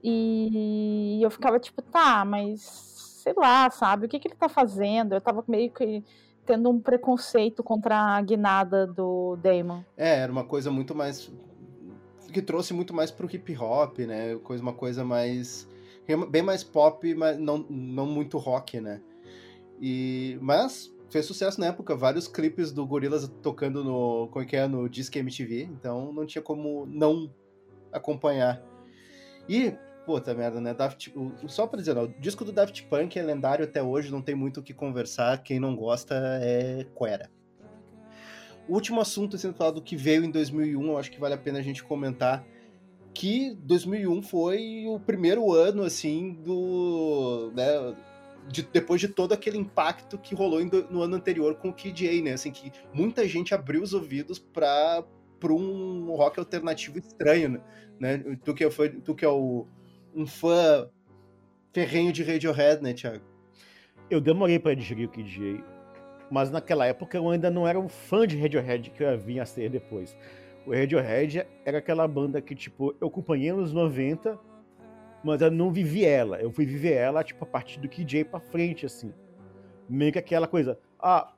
E 0.04 1.20
eu 1.22 1.30
ficava 1.32 1.60
tipo, 1.60 1.82
tá, 1.82 2.24
mas 2.24 2.62
sei 2.62 3.34
lá, 3.36 3.70
sabe? 3.72 4.06
O 4.06 4.10
que, 4.10 4.20
que 4.20 4.28
ele 4.28 4.36
tá 4.36 4.48
fazendo? 4.48 5.14
Eu 5.14 5.22
tava 5.22 5.44
meio 5.48 5.72
que 5.72 6.04
tendo 6.46 6.70
um 6.70 6.80
preconceito 6.80 7.64
contra 7.64 8.16
a 8.16 8.22
guinada 8.22 8.86
do 8.86 9.36
Damon. 9.38 9.84
É, 9.98 10.20
era 10.20 10.32
uma 10.32 10.44
coisa 10.44 10.70
muito 10.70 10.94
mais. 10.94 11.32
que 12.32 12.44
trouxe 12.44 12.76
muito 12.76 12.94
mais 12.94 13.10
pro 13.10 13.28
hip 13.34 13.58
hop, 13.58 13.98
né? 14.00 14.36
Coisa, 14.38 14.62
uma 14.62 14.74
coisa 14.74 15.04
mais. 15.04 15.68
bem 16.30 16.44
mais 16.44 16.64
pop, 16.64 17.14
mas 17.16 17.40
não, 17.40 17.66
não 17.70 18.06
muito 18.06 18.38
rock, 18.38 18.80
né? 18.80 19.02
E, 19.82 20.38
mas 20.42 20.94
fez 21.10 21.26
sucesso 21.26 21.60
na 21.60 21.68
época, 21.68 21.96
vários 21.96 22.28
clipes 22.28 22.72
do 22.72 22.86
Gorillaz 22.86 23.28
tocando 23.42 23.84
no, 23.84 24.28
como 24.28 24.44
é 24.44 24.48
que 24.48 24.56
é, 24.56 24.68
no 24.68 24.88
Disque 24.88 25.20
MTV, 25.20 25.64
então 25.64 26.14
não 26.14 26.26
tinha 26.26 26.42
como 26.42 26.86
não 26.86 27.34
acompanhar. 27.92 28.62
E, 29.48 29.74
puta 30.06 30.34
merda, 30.34 30.62
né, 30.62 30.74
Daft, 30.74 31.12
só 31.48 31.66
pra 31.66 31.80
dizer, 31.80 31.96
não, 31.96 32.04
o 32.04 32.08
disco 32.20 32.46
do 32.46 32.52
Daft 32.52 32.84
Punk 32.84 33.18
é 33.18 33.24
lendário 33.24 33.66
até 33.66 33.82
hoje, 33.82 34.12
não 34.12 34.22
tem 34.22 34.36
muito 34.36 34.60
o 34.60 34.64
que 34.64 34.74
conversar, 34.74 35.42
quem 35.42 35.60
não 35.60 35.76
gosta 35.76 36.16
é 36.42 36.86
Quera. 36.98 37.32
O 38.68 38.74
último 38.74 39.02
assunto 39.02 39.36
sendo 39.36 39.82
que 39.82 39.96
veio 39.96 40.24
em 40.24 40.30
2001, 40.30 40.88
eu 40.88 40.98
acho 40.98 41.10
que 41.10 41.20
vale 41.20 41.34
a 41.34 41.38
pena 41.38 41.58
a 41.58 41.64
gente 41.64 41.84
comentar, 41.84 42.46
que 43.16 43.56
2001 43.64 44.22
foi 44.22 44.86
o 44.88 45.00
primeiro 45.00 45.52
ano, 45.52 45.82
assim, 45.82 46.34
do... 46.34 47.52
Né, 47.56 47.96
de, 48.48 48.64
depois 48.64 49.02
de 49.02 49.08
todo 49.08 49.34
aquele 49.34 49.58
impacto 49.58 50.18
que 50.18 50.34
rolou 50.34 50.60
no 50.90 51.02
ano 51.02 51.16
anterior 51.16 51.56
com 51.56 51.70
o 51.70 51.74
Kid 51.74 52.08
A, 52.08 52.24
né? 52.24 52.34
Assim, 52.34 52.52
que 52.52 52.72
muita 52.94 53.28
gente 53.28 53.54
abriu 53.54 53.82
os 53.82 53.94
ouvidos 53.94 54.40
para 54.40 55.04
um 55.44 56.14
rock 56.16 56.40
alternativo 56.40 56.98
estranho, 56.98 57.62
né? 58.00 58.18
Tu 58.44 58.54
que, 58.54 58.70
foi, 58.70 58.90
tu 58.90 59.14
que 59.14 59.26
é 59.26 59.30
o, 59.30 59.68
um 60.16 60.26
fã 60.26 60.90
ferrenho 61.74 62.12
de 62.12 62.24
Radiohead, 62.24 62.82
né, 62.82 62.94
Thiago? 62.94 63.24
Eu 64.10 64.20
demorei 64.20 64.58
para 64.58 64.76
digerir 64.76 65.08
o 65.08 65.12
Kid 65.12 65.60
A, 65.60 66.30
mas 66.32 66.50
naquela 66.50 66.86
época 66.86 67.18
eu 67.18 67.30
ainda 67.30 67.50
não 67.50 67.68
era 67.68 67.80
um 67.80 67.88
fã 67.88 68.26
de 68.26 68.40
Radiohead 68.40 68.90
que 68.90 69.04
eu 69.04 69.18
vinha 69.18 69.44
a 69.44 69.46
ser 69.46 69.70
depois. 69.70 70.16
O 70.66 70.72
Radiohead 70.72 71.46
era 71.66 71.78
aquela 71.78 72.08
banda 72.08 72.42
que, 72.42 72.56
tipo, 72.56 72.96
eu 73.00 73.08
acompanhei 73.08 73.52
nos 73.52 73.74
90, 73.74 74.38
mas 75.24 75.42
eu 75.42 75.52
não 75.52 75.72
vivi 75.72 76.06
ela. 76.06 76.40
Eu 76.42 76.52
fui 76.52 76.66
viver 76.66 76.94
ela, 76.94 77.24
tipo, 77.24 77.44
a 77.44 77.48
partir 77.48 77.80
do 77.80 77.90
KJ 77.90 78.26
pra 78.26 78.40
frente, 78.40 78.86
assim. 78.86 79.14
Meio 79.88 80.12
que 80.12 80.20
aquela 80.20 80.48
coisa, 80.48 80.78
ah, 81.00 81.34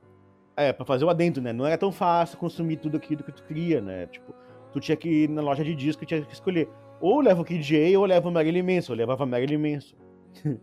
é, 0.56 0.74
pra 0.74 0.86
fazer 0.86 1.06
o 1.06 1.10
adendo, 1.10 1.42
né? 1.42 1.54
Não 1.54 1.66
era 1.66 1.78
tão 1.78 1.92
fácil 1.92 2.38
consumir 2.38 2.78
tudo 2.78 2.98
aquilo 2.98 3.24
que 3.24 3.32
tu 3.32 3.44
queria, 3.44 3.82
né? 3.82 4.08
Tipo, 4.08 4.34
tu 4.72 4.80
tinha 4.80 4.96
que 4.96 5.24
ir 5.24 5.30
na 5.30 5.42
loja 5.42 5.64
de 5.64 5.76
disco 5.76 6.04
e 6.04 6.08
tinha 6.08 6.22
que 6.22 6.34
escolher. 6.34 6.70
Ou 7.00 7.22
leva 7.22 7.42
o 7.42 7.46
KJ 7.46 7.98
ou 7.98 8.06
leva 8.06 8.30
o 8.30 8.32
Marilyn 8.32 8.64
Manson. 8.64 8.94
Eu 8.94 8.98
levava 8.98 9.26
Marilyn 9.26 9.74
Manson. 9.74 9.96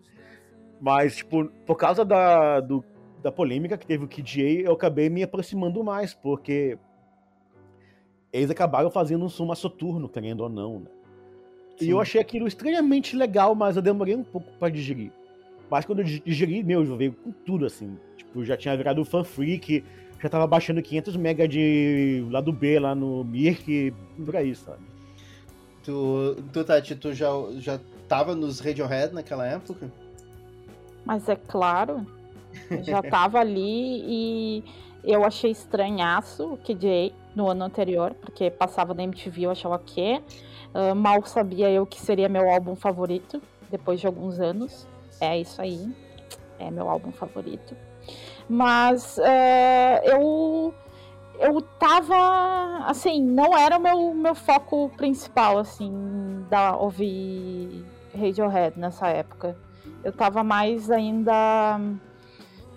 Mas, 0.80 1.16
tipo, 1.16 1.46
por 1.66 1.76
causa 1.76 2.04
da, 2.04 2.60
do, 2.60 2.84
da 3.20 3.32
polêmica 3.32 3.76
que 3.76 3.86
teve 3.86 4.04
o 4.04 4.08
KJ, 4.08 4.62
eu 4.64 4.72
acabei 4.72 5.10
me 5.10 5.24
aproximando 5.24 5.82
mais, 5.82 6.14
porque 6.14 6.78
eles 8.32 8.50
acabaram 8.50 8.90
fazendo 8.90 9.24
um 9.24 9.28
som 9.28 9.46
mais 9.46 9.58
soturno, 9.58 10.08
querendo 10.08 10.42
ou 10.42 10.48
não, 10.48 10.80
né? 10.80 10.90
Sim. 11.78 11.86
E 11.86 11.90
eu 11.90 12.00
achei 12.00 12.20
aquilo 12.20 12.46
estranhamente 12.48 13.14
legal, 13.14 13.54
mas 13.54 13.76
eu 13.76 13.82
demorei 13.82 14.14
um 14.14 14.24
pouco 14.24 14.50
para 14.58 14.68
digerir. 14.68 15.12
Mas 15.70 15.84
quando 15.84 16.00
eu 16.00 16.04
digeri, 16.04 16.62
meu, 16.62 16.84
eu 16.84 16.96
veio 16.96 17.12
com 17.12 17.30
tudo, 17.30 17.66
assim. 17.66 17.96
Tipo, 18.16 18.44
já 18.44 18.56
tinha 18.56 18.76
virado 18.76 19.04
fan 19.04 19.22
freak, 19.22 19.84
já 20.20 20.28
tava 20.28 20.46
baixando 20.46 20.82
500 20.82 21.16
mega 21.16 21.46
de 21.46 22.26
lado 22.30 22.52
B 22.52 22.78
lá 22.80 22.94
no 22.94 23.22
Mirk, 23.24 23.94
por 24.24 24.36
aí, 24.36 24.54
sabe? 24.54 24.82
Tu, 25.84 26.36
tu 26.52 26.64
Tati, 26.64 26.96
tu 26.96 27.12
já, 27.12 27.28
já 27.58 27.80
tava 28.08 28.34
nos 28.34 28.60
Radiohead 28.60 29.14
naquela 29.14 29.46
época? 29.46 29.90
Mas 31.04 31.28
é 31.28 31.36
claro, 31.36 32.04
já 32.82 33.00
tava 33.02 33.38
ali 33.38 34.02
e 34.06 34.64
eu 35.04 35.24
achei 35.24 35.50
estranhaço 35.50 36.54
o 36.54 36.56
KJ 36.58 37.14
no 37.34 37.48
ano 37.48 37.64
anterior, 37.64 38.14
porque 38.20 38.50
passava 38.50 38.92
na 38.92 39.04
MTV, 39.04 39.46
eu 39.46 39.50
achava 39.50 39.78
que 39.78 40.20
uh, 40.78 40.94
mal 40.94 41.24
sabia 41.24 41.70
eu 41.70 41.84
que 41.84 42.00
seria 42.00 42.28
meu 42.28 42.48
álbum 42.48 42.76
favorito 42.76 43.42
depois 43.70 44.00
de 44.00 44.06
alguns 44.06 44.38
anos. 44.38 44.86
É 45.20 45.38
isso 45.38 45.60
aí, 45.60 45.92
é 46.58 46.70
meu 46.70 46.88
álbum 46.88 47.10
favorito. 47.10 47.76
Mas 48.48 49.18
uh, 49.18 50.04
eu 50.04 50.74
eu 51.40 51.60
tava 51.78 52.84
assim, 52.86 53.22
não 53.22 53.56
era 53.56 53.76
o 53.76 53.80
meu, 53.80 54.14
meu 54.14 54.34
foco 54.34 54.90
principal 54.96 55.58
assim 55.58 56.44
da 56.50 56.76
ouvir 56.76 57.84
Radiohead 58.16 58.78
nessa 58.78 59.08
época. 59.08 59.56
Eu 60.02 60.12
tava 60.12 60.42
mais 60.42 60.90
ainda 60.90 61.80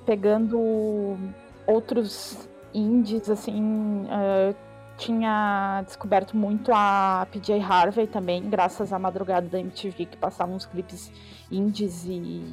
pegando 0.05 1.17
outros 1.65 2.49
indies, 2.73 3.29
assim, 3.29 4.05
uh, 4.05 4.55
tinha 5.01 5.81
descoberto 5.85 6.37
muito 6.37 6.71
a 6.73 7.27
PJ 7.31 7.59
Harvey 7.59 8.05
também, 8.05 8.47
graças 8.47 8.93
à 8.93 8.99
madrugada 8.99 9.47
da 9.47 9.59
MTV, 9.59 10.05
que 10.05 10.17
passava 10.17 10.51
uns 10.51 10.65
clipes 10.65 11.11
indies 11.51 12.05
e, 12.05 12.43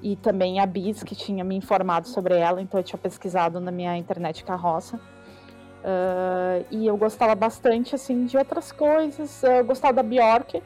e 0.00 0.16
também 0.16 0.60
a 0.60 0.66
Bis, 0.66 1.02
que 1.02 1.16
tinha 1.16 1.42
me 1.42 1.56
informado 1.56 2.06
sobre 2.06 2.36
ela, 2.36 2.62
então 2.62 2.78
eu 2.78 2.84
tinha 2.84 2.98
pesquisado 2.98 3.58
na 3.58 3.72
minha 3.72 3.96
internet 3.96 4.44
carroça. 4.44 4.96
Uh, 4.96 6.64
e 6.70 6.86
eu 6.86 6.96
gostava 6.96 7.34
bastante, 7.34 7.94
assim, 7.94 8.24
de 8.24 8.38
outras 8.38 8.72
coisas. 8.72 9.42
Eu 9.42 9.64
gostava 9.64 9.94
da 9.94 10.02
Bjork, 10.02 10.62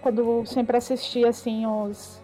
quando 0.00 0.44
sempre 0.46 0.76
assistia, 0.78 1.28
assim, 1.28 1.66
os, 1.66 2.20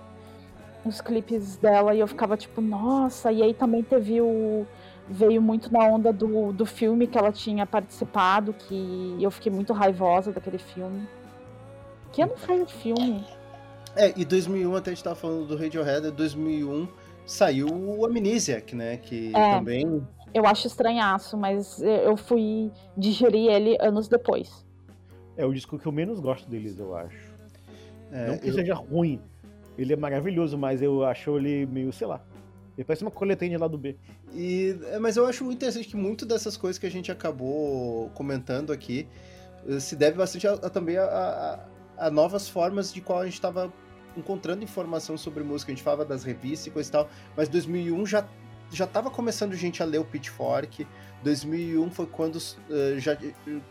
os 0.85 1.01
clipes 1.01 1.57
dela 1.57 1.95
e 1.95 2.01
eu 2.01 2.09
ficava 2.09 2.37
tipo, 2.37 2.61
nossa, 2.61 3.31
e 3.31 3.43
aí 3.43 3.55
também 3.55 3.83
teve 3.83 4.21
o. 4.21 4.67
Veio 5.11 5.41
muito 5.41 5.73
na 5.73 5.85
onda 5.87 6.13
do, 6.13 6.53
do 6.53 6.67
filme 6.67 7.07
que 7.07 7.17
ela 7.17 7.33
tinha 7.33 7.67
participado, 7.67 8.53
que 8.53 9.17
eu 9.21 9.31
fiquei 9.31 9.51
muito 9.51 9.73
raivosa 9.73 10.33
daquele 10.33 10.59
filme. 10.59 11.09
Que 12.13 12.23
ano 12.23 12.37
foi 12.37 12.63
o 12.63 12.67
filme? 12.67 13.25
É, 13.97 14.13
e 14.17 14.25
2001, 14.25 14.77
até 14.77 14.91
a 14.91 14.95
gente 14.95 15.03
tava 15.03 15.17
falando 15.17 15.47
do 15.47 15.57
Radiohead, 15.57 16.11
2001 16.11 16.89
saiu 17.27 17.69
o 17.69 18.07
Amnesiac, 18.07 18.75
né? 18.75 18.97
Que 18.97 19.33
é, 19.35 19.55
também. 19.55 20.07
Eu 20.33 20.47
acho 20.47 20.67
estranhaço, 20.67 21.37
mas 21.37 21.81
eu 21.83 22.17
fui 22.17 22.71
digerir 22.97 23.51
ele 23.51 23.77
anos 23.81 24.09
depois. 24.09 24.67
É 25.37 25.45
o 25.45 25.53
disco 25.53 25.79
que 25.79 25.87
eu 25.87 25.93
menos 25.93 26.21
gosto 26.21 26.49
deles, 26.49 26.79
eu 26.79 26.97
acho. 26.97 27.33
É, 28.11 28.29
Não 28.29 28.39
que 28.39 28.49
eu... 28.49 28.55
seja 28.55 28.75
ruim, 28.75 29.21
ele 29.77 29.93
é 29.93 29.97
maravilhoso, 29.97 30.59
mas 30.59 30.83
eu 30.83 31.05
acho 31.05 31.37
ele 31.37 31.67
meio, 31.67 31.93
sei 31.93 32.07
lá. 32.07 32.21
Ele 32.79 32.85
parece 32.85 33.03
uma 33.03 33.11
coletânea 33.11 33.59
lá 33.59 33.67
do 33.67 33.77
B. 33.77 33.97
E, 34.33 34.79
é, 34.93 35.01
mas 35.01 35.17
eu 35.17 35.27
acho 35.27 35.45
muito 35.45 35.57
interessante 35.57 35.89
que 35.89 35.97
muito 35.97 36.25
dessas 36.25 36.57
coisas 36.57 36.79
que 36.79 36.87
a 36.87 36.91
gente 36.91 37.11
acabou 37.11 38.09
comentando 38.11 38.73
aqui 38.73 39.09
eh, 39.69 39.81
se 39.81 39.97
deve 39.97 40.17
bastante 40.17 40.47
a, 40.47 40.53
a, 40.53 40.71
também 40.71 40.97
a, 40.97 41.59
a, 41.97 42.09
novas 42.09 42.49
formas 42.49 42.93
de 42.93 43.01
qual 43.01 43.19
a 43.19 43.25
gente 43.25 43.35
estava 43.35 43.73
encontrando 44.17 44.63
informação 44.63 45.19
sobre 45.19 45.43
música. 45.43 45.73
A 45.73 45.75
gente 45.75 45.83
falava 45.83 46.05
das 46.05 46.23
revistas 46.23 46.69
e 46.69 46.71
coisa 46.71 46.89
e 46.89 46.93
tal, 46.93 47.11
mas 47.37 47.49
2001 47.49 48.07
já 48.07 48.29
já 48.71 48.85
estava 48.85 49.11
começando 49.11 49.55
gente 49.55 49.83
a 49.83 49.87
ler 49.87 49.99
o 49.99 50.05
Pitchfork. 50.05 50.87
2001 51.25 51.91
foi 51.91 52.07
quando 52.07 52.37
uh, 52.37 52.99
já 52.99 53.17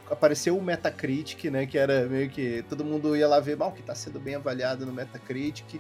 apareceu 0.10 0.58
o 0.58 0.62
Metacritic, 0.62 1.46
né? 1.46 1.68
Que 1.68 1.78
era 1.78 2.08
meio 2.08 2.30
que 2.30 2.66
todo 2.68 2.84
mundo 2.84 3.16
ia 3.16 3.28
lá 3.28 3.40
ver 3.40 3.56
mal 3.56 3.72
que 3.72 3.82
está 3.82 3.94
sendo 3.94 4.20
bem 4.20 4.36
avaliado 4.36 4.88
no 4.88 4.92
Metacritic. 4.92 5.80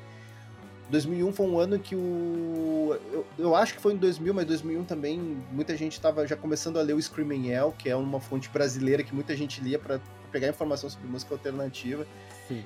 2001 0.89 1.33
foi 1.33 1.45
um 1.45 1.59
ano 1.59 1.79
que 1.79 1.95
o. 1.95 2.97
Eu, 3.11 3.25
eu, 3.38 3.55
acho 3.55 3.73
que 3.73 3.81
foi 3.81 3.93
em 3.93 3.97
2000, 3.97 4.33
mas 4.33 4.45
2001 4.45 4.85
também 4.85 5.38
muita 5.51 5.75
gente 5.75 5.93
estava 5.93 6.25
já 6.25 6.35
começando 6.35 6.77
a 6.77 6.81
ler 6.81 6.93
o 6.93 7.01
Screaming 7.01 7.49
Hell, 7.49 7.73
que 7.77 7.89
é 7.89 7.95
uma 7.95 8.19
fonte 8.19 8.49
brasileira 8.49 9.03
que 9.03 9.13
muita 9.13 9.35
gente 9.35 9.61
lia 9.61 9.77
para 9.77 9.99
pegar 10.31 10.47
informação 10.47 10.89
sobre 10.89 11.07
música 11.07 11.33
alternativa. 11.33 12.07
Sim. 12.47 12.63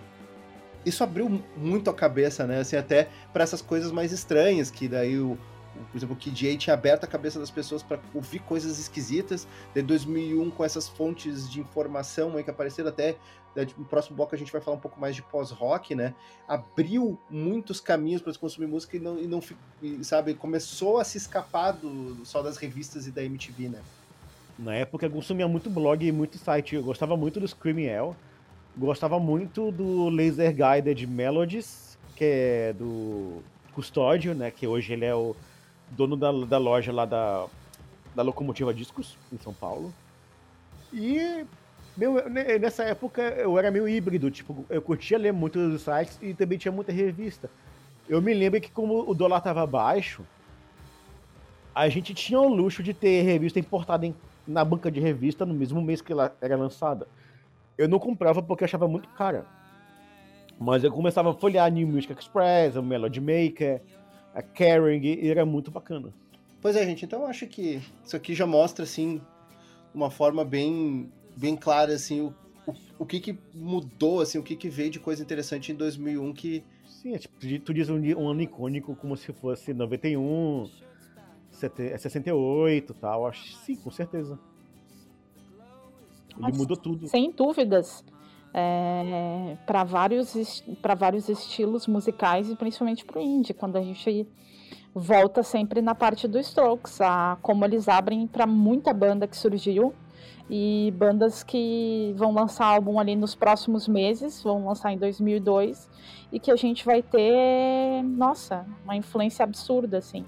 Isso 0.85 1.03
abriu 1.03 1.41
muito 1.57 1.89
a 1.89 1.93
cabeça, 1.93 2.45
né? 2.45 2.59
Assim, 2.59 2.75
até 2.75 3.09
para 3.33 3.43
essas 3.43 3.61
coisas 3.61 3.91
mais 3.91 4.11
estranhas, 4.11 4.69
que 4.69 4.87
daí 4.87 5.17
o, 5.19 5.37
por 5.91 5.97
exemplo, 5.97 6.15
o 6.15 6.17
KJ 6.17 6.57
tinha 6.57 6.73
aberto 6.73 7.03
a 7.03 7.07
cabeça 7.07 7.39
das 7.39 7.49
pessoas 7.49 7.81
para 7.81 7.99
ouvir 8.13 8.39
coisas 8.39 8.79
esquisitas. 8.79 9.47
De 9.73 9.81
2001, 9.81 10.51
com 10.51 10.63
essas 10.63 10.87
fontes 10.87 11.49
de 11.49 11.59
informação 11.59 12.35
aí 12.35 12.43
que 12.43 12.49
apareceram 12.49 12.89
até 12.89 13.15
no 13.77 13.85
próximo 13.85 14.15
bloco 14.15 14.33
a 14.33 14.37
gente 14.37 14.51
vai 14.51 14.61
falar 14.61 14.77
um 14.77 14.79
pouco 14.79 14.99
mais 14.99 15.15
de 15.15 15.21
pós-rock, 15.21 15.93
né? 15.93 16.13
Abriu 16.47 17.19
muitos 17.29 17.79
caminhos 17.79 18.21
para 18.21 18.33
consumir 18.33 18.67
música 18.67 18.97
e 18.97 18.99
não, 18.99 19.19
e 19.19 19.27
não 19.27 19.41
e, 19.81 20.03
sabe, 20.03 20.33
começou 20.33 20.99
a 20.99 21.03
se 21.03 21.17
escapar 21.17 21.73
do, 21.73 22.25
só 22.25 22.41
das 22.41 22.57
revistas 22.57 23.07
e 23.07 23.11
da 23.11 23.23
MTV, 23.23 23.69
né? 23.69 23.81
Na 24.57 24.75
época 24.75 25.05
eu 25.05 25.11
consumia 25.11 25.47
muito 25.47 25.69
blog 25.69 26.05
e 26.05 26.11
muito 26.11 26.37
site. 26.37 26.75
Eu 26.75 26.83
gostava 26.83 27.17
muito 27.17 27.39
do 27.39 27.47
Screaming 27.47 27.85
Hell, 27.85 28.15
gostava 28.77 29.19
muito 29.19 29.71
do 29.71 30.09
Laser 30.09 30.53
Guided 30.53 31.05
Melodies, 31.07 31.97
que 32.15 32.23
é 32.23 32.73
do 32.73 33.41
Custódio, 33.73 34.33
né? 34.33 34.51
Que 34.51 34.67
hoje 34.67 34.93
ele 34.93 35.05
é 35.05 35.15
o 35.15 35.35
dono 35.89 36.15
da, 36.15 36.31
da 36.31 36.57
loja 36.57 36.91
lá 36.91 37.05
da, 37.05 37.47
da 38.15 38.21
Locomotiva 38.21 38.73
Discos, 38.73 39.17
em 39.31 39.37
São 39.37 39.53
Paulo. 39.53 39.93
E 40.93 41.45
meu, 41.97 42.29
nessa 42.59 42.83
época 42.83 43.21
eu 43.21 43.57
era 43.57 43.69
meio 43.69 43.87
híbrido, 43.87 44.31
tipo, 44.31 44.65
eu 44.69 44.81
curtia 44.81 45.17
ler 45.17 45.33
muitos 45.33 45.81
sites 45.81 46.17
e 46.21 46.33
também 46.33 46.57
tinha 46.57 46.71
muita 46.71 46.91
revista. 46.91 47.49
Eu 48.07 48.21
me 48.21 48.33
lembro 48.33 48.59
que 48.59 48.71
como 48.71 49.09
o 49.09 49.13
dólar 49.13 49.41
tava 49.41 49.65
baixo, 49.65 50.25
a 51.73 51.87
gente 51.89 52.13
tinha 52.13 52.39
o 52.39 52.47
luxo 52.47 52.83
de 52.83 52.93
ter 52.93 53.21
revista 53.21 53.59
importada 53.59 54.05
em, 54.05 54.15
na 54.47 54.63
banca 54.63 54.91
de 54.91 54.99
revista 54.99 55.45
no 55.45 55.53
mesmo 55.53 55.81
mês 55.81 56.01
que 56.01 56.11
ela 56.11 56.35
era 56.41 56.55
lançada. 56.55 57.07
Eu 57.77 57.87
não 57.87 57.99
comprava 57.99 58.41
porque 58.41 58.63
achava 58.63 58.87
muito 58.87 59.09
cara. 59.09 59.45
Mas 60.59 60.83
eu 60.83 60.91
começava 60.91 61.31
a 61.31 61.33
folhear 61.33 61.71
New 61.71 61.87
Music 61.87 62.13
Express, 62.13 62.77
a 62.77 62.81
Melody 62.81 63.19
Maker, 63.19 63.81
a 64.35 64.41
Caring, 64.41 65.01
e 65.01 65.29
era 65.29 65.45
muito 65.45 65.71
bacana. 65.71 66.13
Pois 66.61 66.75
é, 66.75 66.85
gente, 66.85 67.05
então 67.05 67.21
eu 67.21 67.27
acho 67.27 67.47
que 67.47 67.81
isso 68.05 68.15
aqui 68.15 68.35
já 68.35 68.45
mostra, 68.45 68.83
assim, 68.83 69.19
uma 69.93 70.11
forma 70.11 70.45
bem 70.45 71.11
bem 71.35 71.55
clara, 71.55 71.93
assim, 71.93 72.21
o, 72.21 72.33
o, 72.67 72.73
o, 72.99 73.05
que 73.05 73.19
que 73.19 73.37
mudou, 73.53 74.21
assim, 74.21 74.37
o 74.37 74.43
que 74.43 74.55
que 74.55 74.69
veio 74.69 74.89
de 74.89 74.99
coisa 74.99 75.21
interessante 75.21 75.71
em 75.71 75.75
2001 75.75 76.33
que... 76.33 76.63
Sim, 76.85 77.15
é 77.15 77.17
tipo, 77.17 77.35
tu 77.61 77.73
diz 77.73 77.89
um, 77.89 77.97
um 77.97 78.29
ano 78.29 78.41
icônico 78.41 78.95
como 78.95 79.17
se 79.17 79.33
fosse 79.33 79.73
91, 79.73 80.69
68 81.51 82.93
tal, 82.93 83.25
acho 83.25 83.55
sim, 83.57 83.75
com 83.75 83.89
certeza. 83.89 84.37
Ele 86.29 86.41
Mas, 86.41 86.57
mudou 86.57 86.77
tudo. 86.77 87.07
Sem 87.07 87.31
dúvidas. 87.31 88.03
é, 88.53 89.57
para 89.65 89.83
vários, 89.83 90.61
para 90.81 90.93
vários 90.93 91.29
estilos 91.29 91.87
musicais 91.87 92.49
e 92.49 92.55
principalmente 92.55 93.05
para 93.05 93.19
o 93.19 93.21
indie, 93.21 93.53
quando 93.53 93.77
a 93.77 93.81
gente 93.81 94.27
volta 94.93 95.41
sempre 95.41 95.81
na 95.81 95.95
parte 95.95 96.27
do 96.27 96.37
Strokes, 96.39 96.99
a 96.99 97.37
como 97.41 97.63
eles 97.63 97.87
abrem 97.87 98.27
para 98.27 98.45
muita 98.45 98.93
banda 98.93 99.27
que 99.27 99.37
surgiu 99.37 99.93
e 100.53 100.93
bandas 100.97 101.43
que 101.43 102.13
vão 102.17 102.33
lançar 102.33 102.65
álbum 102.65 102.99
ali 102.99 103.15
nos 103.15 103.33
próximos 103.33 103.87
meses, 103.87 104.43
vão 104.43 104.65
lançar 104.65 104.91
em 104.91 104.97
2002 104.97 105.89
e 106.29 106.41
que 106.41 106.51
a 106.51 106.57
gente 106.57 106.83
vai 106.83 107.01
ter, 107.01 108.03
nossa, 108.03 108.65
uma 108.83 108.93
influência 108.93 109.45
absurda 109.45 109.99
assim. 109.99 110.25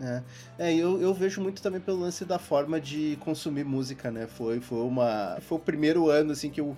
É, 0.00 0.22
é 0.58 0.74
eu, 0.74 1.00
eu 1.00 1.14
vejo 1.14 1.40
muito 1.40 1.62
também 1.62 1.80
pelo 1.80 2.00
lance 2.00 2.24
da 2.24 2.36
forma 2.36 2.80
de 2.80 3.16
consumir 3.20 3.64
música, 3.64 4.10
né? 4.10 4.26
Foi, 4.26 4.60
foi 4.60 4.80
uma 4.80 5.38
foi 5.40 5.56
o 5.56 5.60
primeiro 5.60 6.10
ano 6.10 6.32
assim 6.32 6.50
que 6.50 6.60
eu 6.60 6.76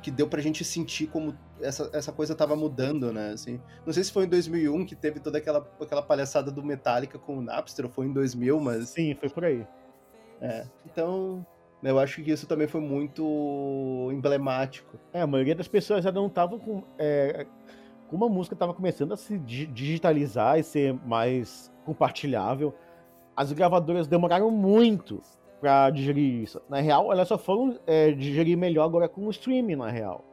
que 0.00 0.10
deu 0.10 0.28
pra 0.28 0.40
gente 0.40 0.62
sentir 0.64 1.08
como 1.08 1.36
essa, 1.60 1.90
essa 1.92 2.12
coisa 2.12 2.32
tava 2.32 2.54
mudando, 2.54 3.12
né? 3.12 3.30
Assim, 3.30 3.60
não 3.84 3.92
sei 3.92 4.04
se 4.04 4.12
foi 4.12 4.26
em 4.26 4.28
2001 4.28 4.86
que 4.86 4.94
teve 4.94 5.18
toda 5.18 5.38
aquela, 5.38 5.66
aquela 5.80 6.02
palhaçada 6.02 6.52
do 6.52 6.62
Metallica 6.62 7.18
com 7.18 7.38
o 7.38 7.42
Napster, 7.42 7.86
ou 7.86 7.90
foi 7.90 8.06
em 8.06 8.12
2000, 8.12 8.60
mas... 8.60 8.90
Sim, 8.90 9.16
foi 9.18 9.30
por 9.30 9.46
aí. 9.46 9.66
É, 10.42 10.66
então, 10.84 11.46
eu 11.90 11.98
acho 11.98 12.22
que 12.22 12.30
isso 12.30 12.46
também 12.46 12.66
foi 12.66 12.80
muito 12.80 14.08
emblemático. 14.12 14.98
É, 15.12 15.20
a 15.20 15.26
maioria 15.26 15.54
das 15.54 15.68
pessoas 15.68 16.04
já 16.04 16.10
não 16.10 16.26
estavam 16.26 16.58
com... 16.58 16.82
É, 16.98 17.46
como 18.08 18.24
a 18.26 18.28
música 18.28 18.54
estava 18.54 18.72
começando 18.72 19.12
a 19.12 19.16
se 19.16 19.38
digitalizar 19.38 20.58
e 20.58 20.62
ser 20.62 20.94
mais 21.04 21.72
compartilhável, 21.84 22.74
as 23.36 23.52
gravadoras 23.52 24.06
demoraram 24.06 24.50
muito 24.50 25.20
para 25.60 25.90
digerir 25.90 26.42
isso. 26.42 26.60
Na 26.68 26.80
real, 26.80 27.10
elas 27.10 27.26
só 27.26 27.38
foram 27.38 27.78
é, 27.86 28.12
digerir 28.12 28.56
melhor 28.56 28.84
agora 28.84 29.08
com 29.08 29.26
o 29.26 29.30
streaming, 29.30 29.76
na 29.76 29.90
real. 29.90 30.24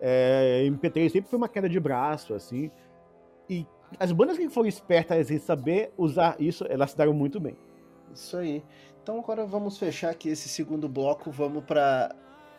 É, 0.00 0.64
MP3 0.66 1.10
sempre 1.10 1.28
foi 1.28 1.36
uma 1.36 1.48
queda 1.48 1.68
de 1.68 1.78
braço, 1.78 2.34
assim. 2.34 2.70
E 3.48 3.66
as 3.98 4.12
bandas 4.12 4.38
que 4.38 4.48
foram 4.48 4.68
espertas 4.68 5.30
em 5.30 5.38
saber 5.38 5.92
usar 5.98 6.36
isso, 6.38 6.64
elas 6.68 6.92
se 6.92 6.96
deram 6.96 7.12
muito 7.12 7.38
bem. 7.38 7.56
Isso 8.14 8.36
aí. 8.36 8.62
Então 9.02 9.18
agora 9.18 9.46
vamos 9.46 9.78
fechar 9.78 10.10
aqui 10.10 10.28
esse 10.28 10.48
segundo 10.48 10.88
bloco, 10.88 11.30
vamos 11.30 11.64
para 11.64 12.14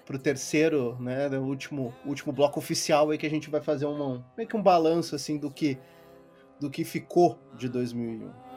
o 0.09 0.17
terceiro, 0.17 0.97
né, 0.99 1.29
o 1.29 1.43
último, 1.43 1.93
último 2.05 2.33
bloco 2.33 2.59
oficial 2.59 3.09
aí 3.09 3.17
que 3.17 3.25
a 3.25 3.29
gente 3.29 3.49
vai 3.49 3.61
fazer 3.61 3.85
um 3.85 4.23
meio 4.35 4.49
que 4.49 4.57
um 4.57 4.61
balanço 4.61 5.15
assim 5.15 5.37
do 5.37 5.51
que 5.51 5.77
do 6.59 6.69
que 6.69 6.83
ficou 6.83 7.39
de 7.57 7.67
2001. 7.67 8.50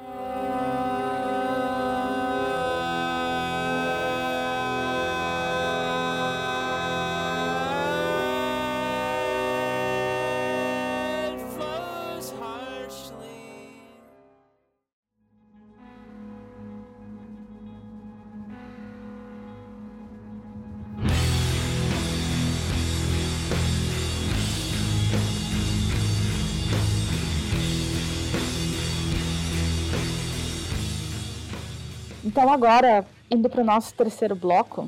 Agora, 32.55 33.05
indo 33.31 33.51
para 33.51 33.61
o 33.61 33.65
nosso 33.65 33.93
terceiro 33.95 34.37
bloco, 34.37 34.83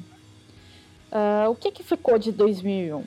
uh, 1.10 1.50
o 1.50 1.54
que, 1.54 1.72
que 1.72 1.82
ficou 1.82 2.16
de 2.16 2.30
2001? 2.30 3.04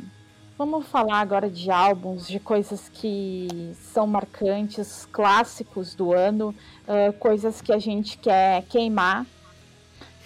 Vamos 0.58 0.86
falar 0.88 1.22
agora 1.22 1.50
de 1.50 1.72
álbuns, 1.72 2.28
de 2.28 2.40
coisas 2.40 2.90
que 2.90 3.48
são 3.94 4.06
marcantes, 4.06 5.08
clássicos 5.12 5.96
do 5.96 6.14
ano, 6.14 6.54
uh, 6.84 7.14
coisas 7.14 7.62
que 7.62 7.72
a 7.72 7.80
gente 7.80 8.18
quer 8.18 8.64
queimar. 8.64 9.24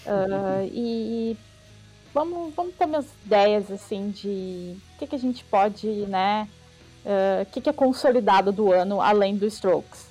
Uh, 0.06 0.66
e 0.66 1.38
vamos, 2.12 2.54
vamos 2.56 2.74
ter 2.74 2.86
umas 2.86 3.06
ideias 3.24 3.70
assim 3.70 4.10
de 4.10 4.76
o 4.96 4.98
que, 4.98 5.08
que 5.08 5.16
a 5.16 5.20
gente 5.20 5.44
pode, 5.46 5.88
né? 6.08 6.50
O 7.42 7.46
que, 7.52 7.60
que 7.60 7.70
é 7.70 7.74
consolidado 7.74 8.50
do 8.54 8.72
ano 8.72 9.02
além 9.02 9.36
do 9.36 9.46
Strokes. 9.46 10.08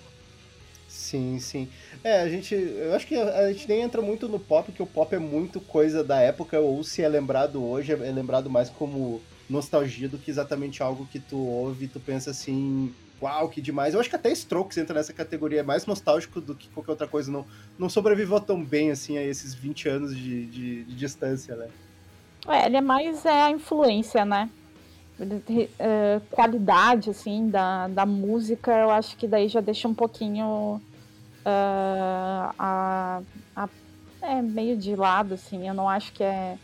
Sim, 0.92 1.40
sim. 1.40 1.70
É, 2.04 2.20
a 2.22 2.28
gente. 2.28 2.54
Eu 2.54 2.94
acho 2.94 3.06
que 3.06 3.16
a 3.16 3.52
gente 3.52 3.68
nem 3.68 3.82
entra 3.82 4.02
muito 4.02 4.28
no 4.28 4.38
pop, 4.38 4.66
porque 4.66 4.82
o 4.82 4.86
pop 4.86 5.14
é 5.14 5.18
muito 5.18 5.60
coisa 5.60 6.02
da 6.02 6.20
época, 6.20 6.58
ou 6.58 6.82
se 6.82 7.02
é 7.02 7.08
lembrado 7.08 7.62
hoje, 7.64 7.92
é 7.92 7.96
lembrado 7.96 8.50
mais 8.50 8.68
como 8.68 9.20
nostalgia 9.48 10.08
do 10.08 10.18
que 10.18 10.30
exatamente 10.30 10.82
algo 10.82 11.06
que 11.06 11.20
tu 11.20 11.38
ouve 11.38 11.84
e 11.84 11.88
tu 11.88 12.00
pensa 12.00 12.30
assim. 12.30 12.92
Uau, 13.20 13.48
que 13.48 13.60
demais. 13.60 13.94
Eu 13.94 14.00
acho 14.00 14.10
que 14.10 14.16
até 14.16 14.32
Strokes 14.32 14.76
entra 14.78 14.96
nessa 14.96 15.12
categoria, 15.12 15.60
é 15.60 15.62
mais 15.62 15.86
nostálgico 15.86 16.40
do 16.40 16.56
que 16.56 16.68
qualquer 16.70 16.90
outra 16.90 17.06
coisa. 17.06 17.30
Não, 17.30 17.46
não 17.78 17.88
sobreviveu 17.88 18.40
tão 18.40 18.64
bem 18.64 18.90
assim 18.90 19.16
a 19.16 19.22
esses 19.22 19.54
20 19.54 19.88
anos 19.88 20.16
de, 20.16 20.46
de, 20.46 20.84
de 20.84 20.94
distância, 20.96 21.54
né? 21.54 21.68
É, 22.48 22.66
ele 22.66 22.78
é 22.78 22.80
mais 22.80 23.24
é, 23.24 23.42
a 23.42 23.50
influência, 23.52 24.24
né? 24.24 24.50
Uh, 25.20 26.20
qualidade, 26.32 27.10
assim, 27.10 27.48
da, 27.48 27.86
da 27.86 28.04
música, 28.04 28.72
eu 28.72 28.90
acho 28.90 29.16
que 29.16 29.28
daí 29.28 29.46
já 29.46 29.60
deixa 29.60 29.86
um 29.86 29.94
pouquinho 29.94 30.80
uh, 31.44 32.54
a, 32.58 33.22
a, 33.56 33.68
é 34.22 34.40
meio 34.42 34.76
de 34.76 34.94
lado, 34.96 35.34
assim. 35.34 35.66
Eu 35.68 35.74
não 35.74 35.88
acho 35.88 36.12
que 36.12 36.22
é 36.22 36.56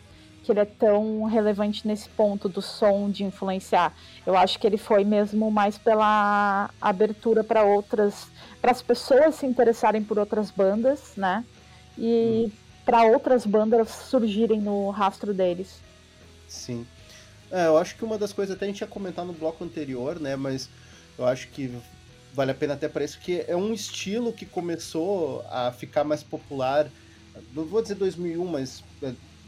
que 0.49 0.53
ele 0.53 0.61
é 0.61 0.65
tão 0.65 1.25
relevante 1.25 1.87
nesse 1.87 2.09
ponto 2.09 2.49
do 2.49 2.63
som 2.63 3.11
de 3.11 3.23
influenciar. 3.23 3.95
Eu 4.25 4.35
acho 4.35 4.59
que 4.59 4.67
ele 4.67 4.79
foi 4.79 5.05
mesmo 5.05 5.51
mais 5.51 5.77
pela 5.77 6.71
abertura 6.81 7.45
para 7.45 7.65
outras, 7.65 8.29
para 8.59 8.71
as 8.71 8.81
pessoas 8.81 9.35
se 9.35 9.45
interessarem 9.45 10.03
por 10.03 10.19
outras 10.19 10.51
bandas, 10.51 11.13
né? 11.19 11.45
E 11.99 12.47
hum. 12.47 12.51
para 12.83 13.03
outras 13.03 13.45
bandas 13.45 13.91
surgirem 13.91 14.59
no 14.59 14.89
rastro 14.89 15.35
deles. 15.35 15.83
Sim. 16.49 16.87
É, 17.51 17.67
eu 17.67 17.77
acho 17.77 17.97
que 17.97 18.05
uma 18.05 18.17
das 18.17 18.33
coisas 18.33 18.57
até 18.57 18.65
a 18.65 18.69
gente 18.69 18.81
ia 18.81 18.87
comentar 18.87 19.27
no 19.27 19.35
bloco 19.35 19.63
anterior, 19.63 20.19
né? 20.19 20.35
Mas 20.35 20.71
eu 21.19 21.27
acho 21.27 21.49
que 21.49 21.77
vale 22.39 22.53
a 22.53 22.55
pena 22.55 22.75
até 22.75 22.89
para 22.89 23.05
isso, 23.05 23.19
que 23.19 23.45
é 23.49 23.57
um 23.57 23.75
estilo 23.75 24.33
que 24.33 24.47
começou 24.47 25.45
a 25.51 25.73
ficar 25.73 26.05
mais 26.05 26.23
popular. 26.23 26.89
Não 27.53 27.65
vou 27.65 27.83
dizer 27.83 27.97
2001, 27.97 28.45
mas 28.47 28.85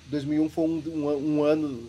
2001 0.08 0.44
é, 0.44 0.48
foi 0.48 0.64
um, 0.64 0.82
um, 0.88 1.36
um 1.36 1.44
ano 1.44 1.88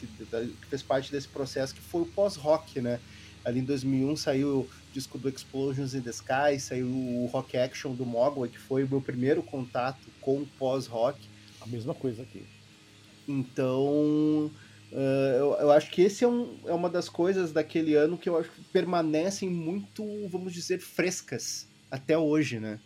que, 0.00 0.08
que, 0.08 0.66
fez 0.66 0.82
parte 0.82 1.12
desse 1.12 1.28
processo, 1.28 1.72
que 1.72 1.80
foi 1.80 2.02
o 2.02 2.06
pós-rock, 2.06 2.80
né? 2.80 2.98
Ali 3.44 3.60
em 3.60 3.64
2001 3.64 4.16
saiu 4.16 4.48
o 4.48 4.68
disco 4.92 5.16
do 5.18 5.28
Explosions 5.28 5.94
in 5.94 6.00
the 6.00 6.10
Sky, 6.10 6.58
saiu 6.58 6.88
o 6.88 7.30
Rock 7.32 7.56
Action 7.56 7.94
do 7.94 8.04
Mogwai, 8.04 8.48
que 8.48 8.58
foi 8.58 8.82
o 8.82 8.88
meu 8.88 9.00
primeiro 9.00 9.44
contato 9.44 10.04
com 10.20 10.38
o 10.38 10.46
pós-rock. 10.58 11.20
A 11.60 11.66
mesma 11.68 11.94
coisa 11.94 12.22
aqui. 12.22 12.44
Então, 13.28 14.50
Uh, 14.92 15.36
eu, 15.38 15.52
eu, 15.60 15.70
acho 15.70 15.88
que 15.90 16.02
esse 16.02 16.24
é, 16.24 16.28
um, 16.28 16.58
é, 16.66 16.72
uma 16.72 16.90
das 16.90 17.08
coisas 17.08 17.52
daquele 17.52 17.94
ano 17.94 18.18
que 18.18 18.28
eu 18.28 18.36
acho 18.36 18.50
que 18.50 18.60
permanecem 18.64 19.48
muito, 19.48 20.04
vamos 20.28 20.52
dizer, 20.52 20.80
frescas 20.80 21.68
até 21.88 22.18
hoje, 22.18 22.58
né? 22.58 22.80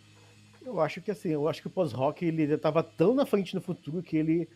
Eu 0.63 0.79
acho 0.79 1.01
que 1.01 1.09
assim, 1.09 1.29
eu 1.29 1.47
acho 1.47 1.61
que 1.61 1.67
o 1.67 1.71
pós-rock 1.71 2.23
ele 2.23 2.43
estava 2.43 2.83
tão 2.83 3.15
na 3.15 3.25
frente 3.25 3.55
no 3.55 3.61
futuro 3.61 4.03
que 4.03 4.17
ele 4.17 4.47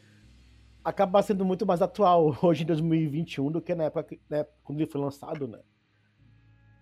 acaba 0.84 1.22
sendo 1.24 1.44
muito 1.44 1.66
mais 1.66 1.82
atual 1.82 2.38
hoje 2.42 2.64
em 2.64 2.66
2021 2.68 3.52
do 3.52 3.62
que 3.62 3.74
na 3.74 3.86
época 3.86 4.16
né, 4.30 4.46
quando 4.64 4.80
ele 4.80 4.90
foi 4.90 5.02
lançado, 5.02 5.48
né? 5.48 5.60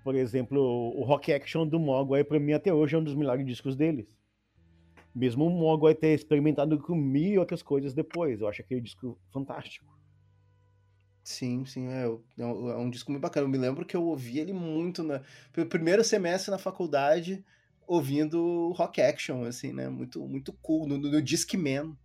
Por 0.04 0.16
exemplo, 0.16 0.62
o 0.62 1.04
Rock 1.04 1.34
Action 1.34 1.68
do 1.68 1.80
Mogwai, 1.80 2.24
para 2.24 2.40
mim, 2.40 2.54
até 2.54 2.74
hoje 2.74 2.96
é 2.96 3.00
um 3.00 3.04
dos 3.04 3.16
melhores 3.16 3.46
discos 3.46 3.76
deles. 3.76 4.08
Mesmo 5.14 5.46
o 5.46 5.50
Mogwai 5.50 5.94
ter 5.96 6.14
experimentado 6.14 6.78
com 6.80 6.96
mil 6.96 7.42
outras 7.42 7.62
coisas 7.62 7.94
depois. 7.94 8.40
Eu 8.40 8.48
acho 8.48 8.62
aquele 8.62 8.80
disco 8.80 9.20
fantástico. 9.34 9.97
Sim, 11.28 11.66
sim, 11.66 11.90
é, 11.90 12.04
é, 12.40 12.46
um, 12.46 12.70
é 12.70 12.78
um 12.78 12.90
disco 12.90 13.12
muito 13.12 13.22
bacana. 13.22 13.46
Eu 13.46 13.50
me 13.50 13.58
lembro 13.58 13.86
que 13.86 13.98
eu 13.98 14.06
ouvi 14.06 14.40
ele 14.40 14.54
muito 14.54 15.04
na, 15.04 15.22
pelo 15.52 15.68
primeiro 15.68 16.02
semestre 16.02 16.50
na 16.50 16.58
faculdade, 16.58 17.44
ouvindo 17.86 18.72
rock 18.72 19.02
action, 19.02 19.44
assim, 19.44 19.74
né? 19.74 19.90
Muito, 19.90 20.26
muito 20.26 20.54
cool, 20.62 20.88
no, 20.88 20.98
no 20.98 21.22
Discman, 21.22 21.98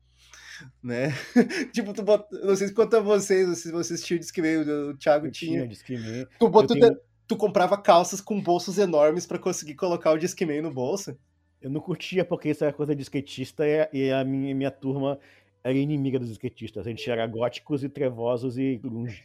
né? 0.82 1.10
tipo, 1.72 1.94
tu 1.94 2.02
bota, 2.02 2.36
não 2.44 2.56
sei 2.56 2.66
se 2.66 2.74
conta 2.74 2.96
a 2.96 3.00
vocês, 3.00 3.60
se 3.60 3.70
vocês 3.70 4.02
tinham 4.02 4.18
Discman, 4.18 4.90
o 4.90 4.96
Thiago 4.96 5.28
eu 5.28 5.30
tinha. 5.30 5.68
Discman. 5.68 6.26
Tu, 6.40 6.50
tu, 6.50 6.74
tenho... 6.74 6.98
tu 7.28 7.36
comprava 7.36 7.80
calças 7.80 8.20
com 8.20 8.42
bolsos 8.42 8.76
enormes 8.76 9.24
para 9.24 9.38
conseguir 9.38 9.76
colocar 9.76 10.10
o 10.10 10.18
Discman 10.18 10.62
no 10.62 10.72
bolso? 10.72 11.16
Eu 11.60 11.70
não 11.70 11.80
curtia 11.80 12.24
porque 12.24 12.50
isso 12.50 12.64
era 12.64 12.72
coisa 12.72 12.92
de 12.92 13.02
skatista 13.02 13.64
e 13.92 14.10
a 14.10 14.24
minha, 14.24 14.52
minha 14.52 14.70
turma 14.72 15.20
era 15.64 15.76
inimiga 15.76 16.18
dos 16.18 16.30
skatistas. 16.30 16.86
A 16.86 16.90
gente 16.90 17.08
era 17.10 17.26
góticos 17.26 17.84
e 17.84 17.88
trevosos 17.88 18.58
e 18.58 18.76
grunge. 18.76 19.24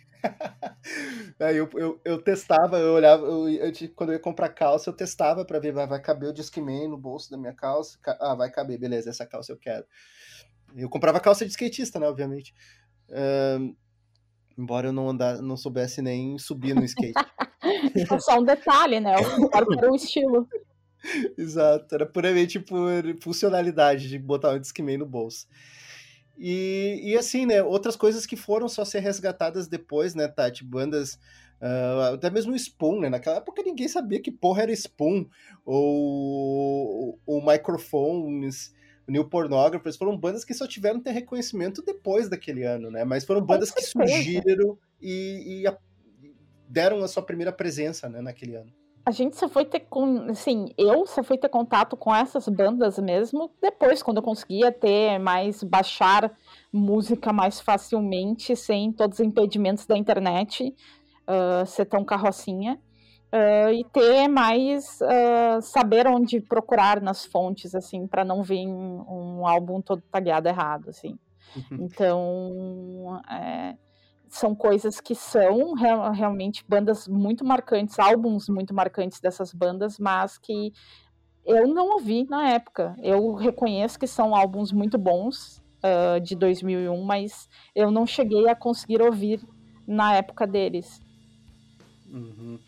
Aí 1.39 1.57
eu, 1.57 1.69
eu, 1.75 2.01
eu, 2.03 2.21
testava, 2.21 2.77
eu 2.77 2.93
olhava, 2.93 3.25
eu, 3.25 3.49
eu, 3.49 3.71
quando 3.95 4.09
eu 4.09 4.13
ia 4.13 4.19
comprar 4.19 4.49
calça, 4.49 4.89
eu 4.89 4.93
testava 4.93 5.45
para 5.45 5.59
ver, 5.59 5.71
vai, 5.71 5.88
vai 5.88 6.01
caber 6.01 6.29
o 6.29 6.33
Discman 6.33 6.88
no 6.88 6.97
bolso 6.97 7.29
da 7.29 7.38
minha 7.38 7.53
calça. 7.53 7.97
Ah, 8.19 8.35
vai 8.35 8.49
caber, 8.51 8.79
beleza, 8.79 9.09
essa 9.09 9.25
calça 9.25 9.51
eu 9.51 9.57
quero. 9.57 9.85
Eu 10.75 10.89
comprava 10.89 11.19
calça 11.19 11.45
de 11.45 11.51
skatista, 11.51 11.99
né, 11.99 12.07
obviamente. 12.07 12.53
Embora 14.57 14.88
eu 14.88 14.93
não, 14.93 15.09
andar, 15.09 15.41
não 15.41 15.55
soubesse 15.55 16.01
nem 16.01 16.38
subir 16.38 16.73
no 16.73 16.83
skate. 16.83 17.13
É 17.95 18.19
só 18.19 18.39
um 18.39 18.43
detalhe, 18.43 18.99
né? 18.99 19.15
O 19.17 19.49
era 19.53 19.91
o 19.91 19.95
estilo. 19.95 20.47
Exato, 21.38 21.93
era 21.93 22.05
puramente 22.05 22.59
por 22.59 23.03
funcionalidade 23.21 24.07
de 24.07 24.17
botar 24.17 24.53
um 24.53 24.59
Discman 24.59 24.97
no 24.97 25.05
bolso. 25.05 25.47
E, 26.38 26.99
e 27.03 27.17
assim, 27.17 27.45
né, 27.45 27.63
outras 27.63 27.95
coisas 27.95 28.25
que 28.25 28.35
foram 28.35 28.69
só 28.69 28.85
ser 28.85 28.99
resgatadas 28.99 29.67
depois, 29.67 30.13
né, 30.13 30.27
Tati? 30.27 30.63
Bandas, 30.63 31.15
uh, 31.61 32.13
até 32.13 32.29
mesmo 32.29 32.53
o 32.53 32.55
Spoon, 32.55 32.99
né? 32.99 33.09
Naquela 33.09 33.38
época 33.38 33.63
ninguém 33.63 33.88
sabia 33.88 34.21
que 34.21 34.31
porra 34.31 34.63
era 34.63 34.71
Spoon, 34.71 35.25
ou, 35.65 37.19
ou 37.25 37.45
Microphones, 37.45 38.73
New 39.07 39.27
Pornographers, 39.27 39.97
foram 39.97 40.17
bandas 40.17 40.45
que 40.45 40.53
só 40.53 40.67
tiveram 40.67 41.01
ter 41.01 41.11
reconhecimento 41.11 41.81
depois 41.81 42.29
daquele 42.29 42.63
ano, 42.63 42.91
né? 42.91 43.03
Mas 43.03 43.25
foram 43.25 43.41
bandas 43.41 43.71
que 43.71 43.81
surgiram 43.81 44.77
e, 45.01 45.61
e 45.61 45.67
a, 45.67 45.75
deram 46.69 47.03
a 47.03 47.07
sua 47.07 47.23
primeira 47.23 47.51
presença, 47.51 48.07
né, 48.07 48.21
naquele 48.21 48.55
ano 48.55 48.71
a 49.07 49.11
gente 49.11 49.37
só 49.37 49.47
foi 49.47 49.63
ter 49.63 49.79
com, 49.89 50.29
assim, 50.29 50.65
eu 50.77 51.05
só 51.05 51.23
fui 51.23 51.37
ter 51.37 51.47
contato 51.47 51.95
com 51.95 52.13
essas 52.13 52.45
bandas 52.49 52.99
mesmo 52.99 53.49
depois, 53.61 54.03
quando 54.03 54.17
eu 54.17 54.23
conseguia 54.23 54.69
ter 54.69 55.17
mais, 55.17 55.63
baixar 55.63 56.29
música 56.73 57.31
mais 57.31 57.61
facilmente, 57.61 58.53
sem 58.53 58.91
todos 58.91 59.19
os 59.19 59.25
impedimentos 59.25 59.85
da 59.85 59.97
internet, 59.97 60.75
uh, 61.25 61.65
ser 61.65 61.85
tão 61.85 62.03
carrocinha, 62.03 62.77
uh, 63.31 63.71
e 63.71 63.85
ter 63.93 64.27
mais, 64.27 64.99
uh, 64.99 65.61
saber 65.61 66.05
onde 66.05 66.41
procurar 66.41 66.99
nas 66.99 67.23
fontes, 67.23 67.73
assim, 67.73 68.05
para 68.07 68.25
não 68.25 68.43
vir 68.43 68.67
um, 68.67 69.05
um, 69.39 69.47
álbum 69.47 69.81
todo 69.81 70.03
tagueado 70.11 70.49
errado, 70.49 70.89
assim. 70.89 71.17
Uhum. 71.55 71.85
Então, 71.85 73.21
é, 73.31 73.73
são 74.30 74.55
coisas 74.55 74.99
que 74.99 75.15
são 75.15 75.73
real, 75.73 76.11
realmente 76.11 76.63
bandas 76.67 77.07
muito 77.07 77.45
marcantes, 77.45 77.97
álbuns 77.99 78.49
muito 78.49 78.73
marcantes 78.73 79.19
dessas 79.19 79.53
bandas, 79.53 79.97
mas 79.97 80.38
que 80.38 80.73
eu 81.45 81.67
não 81.67 81.93
ouvi 81.93 82.25
na 82.30 82.49
época. 82.49 82.95
Eu 83.01 83.34
reconheço 83.34 83.97
que 83.97 84.07
são 84.07 84.36
álbuns 84.36 84.71
muito 84.71 84.97
bons 84.97 85.63
uh, 85.78 86.19
de 86.19 86.36
2001, 86.36 87.01
mas 87.03 87.49
eu 87.73 87.89
não 87.89 88.05
cheguei 88.05 88.49
a 88.49 88.55
conseguir 88.55 89.01
ouvir 89.01 89.41
na 89.88 90.15
época 90.15 90.45
deles. 90.45 91.01
Uhum. 92.11 92.59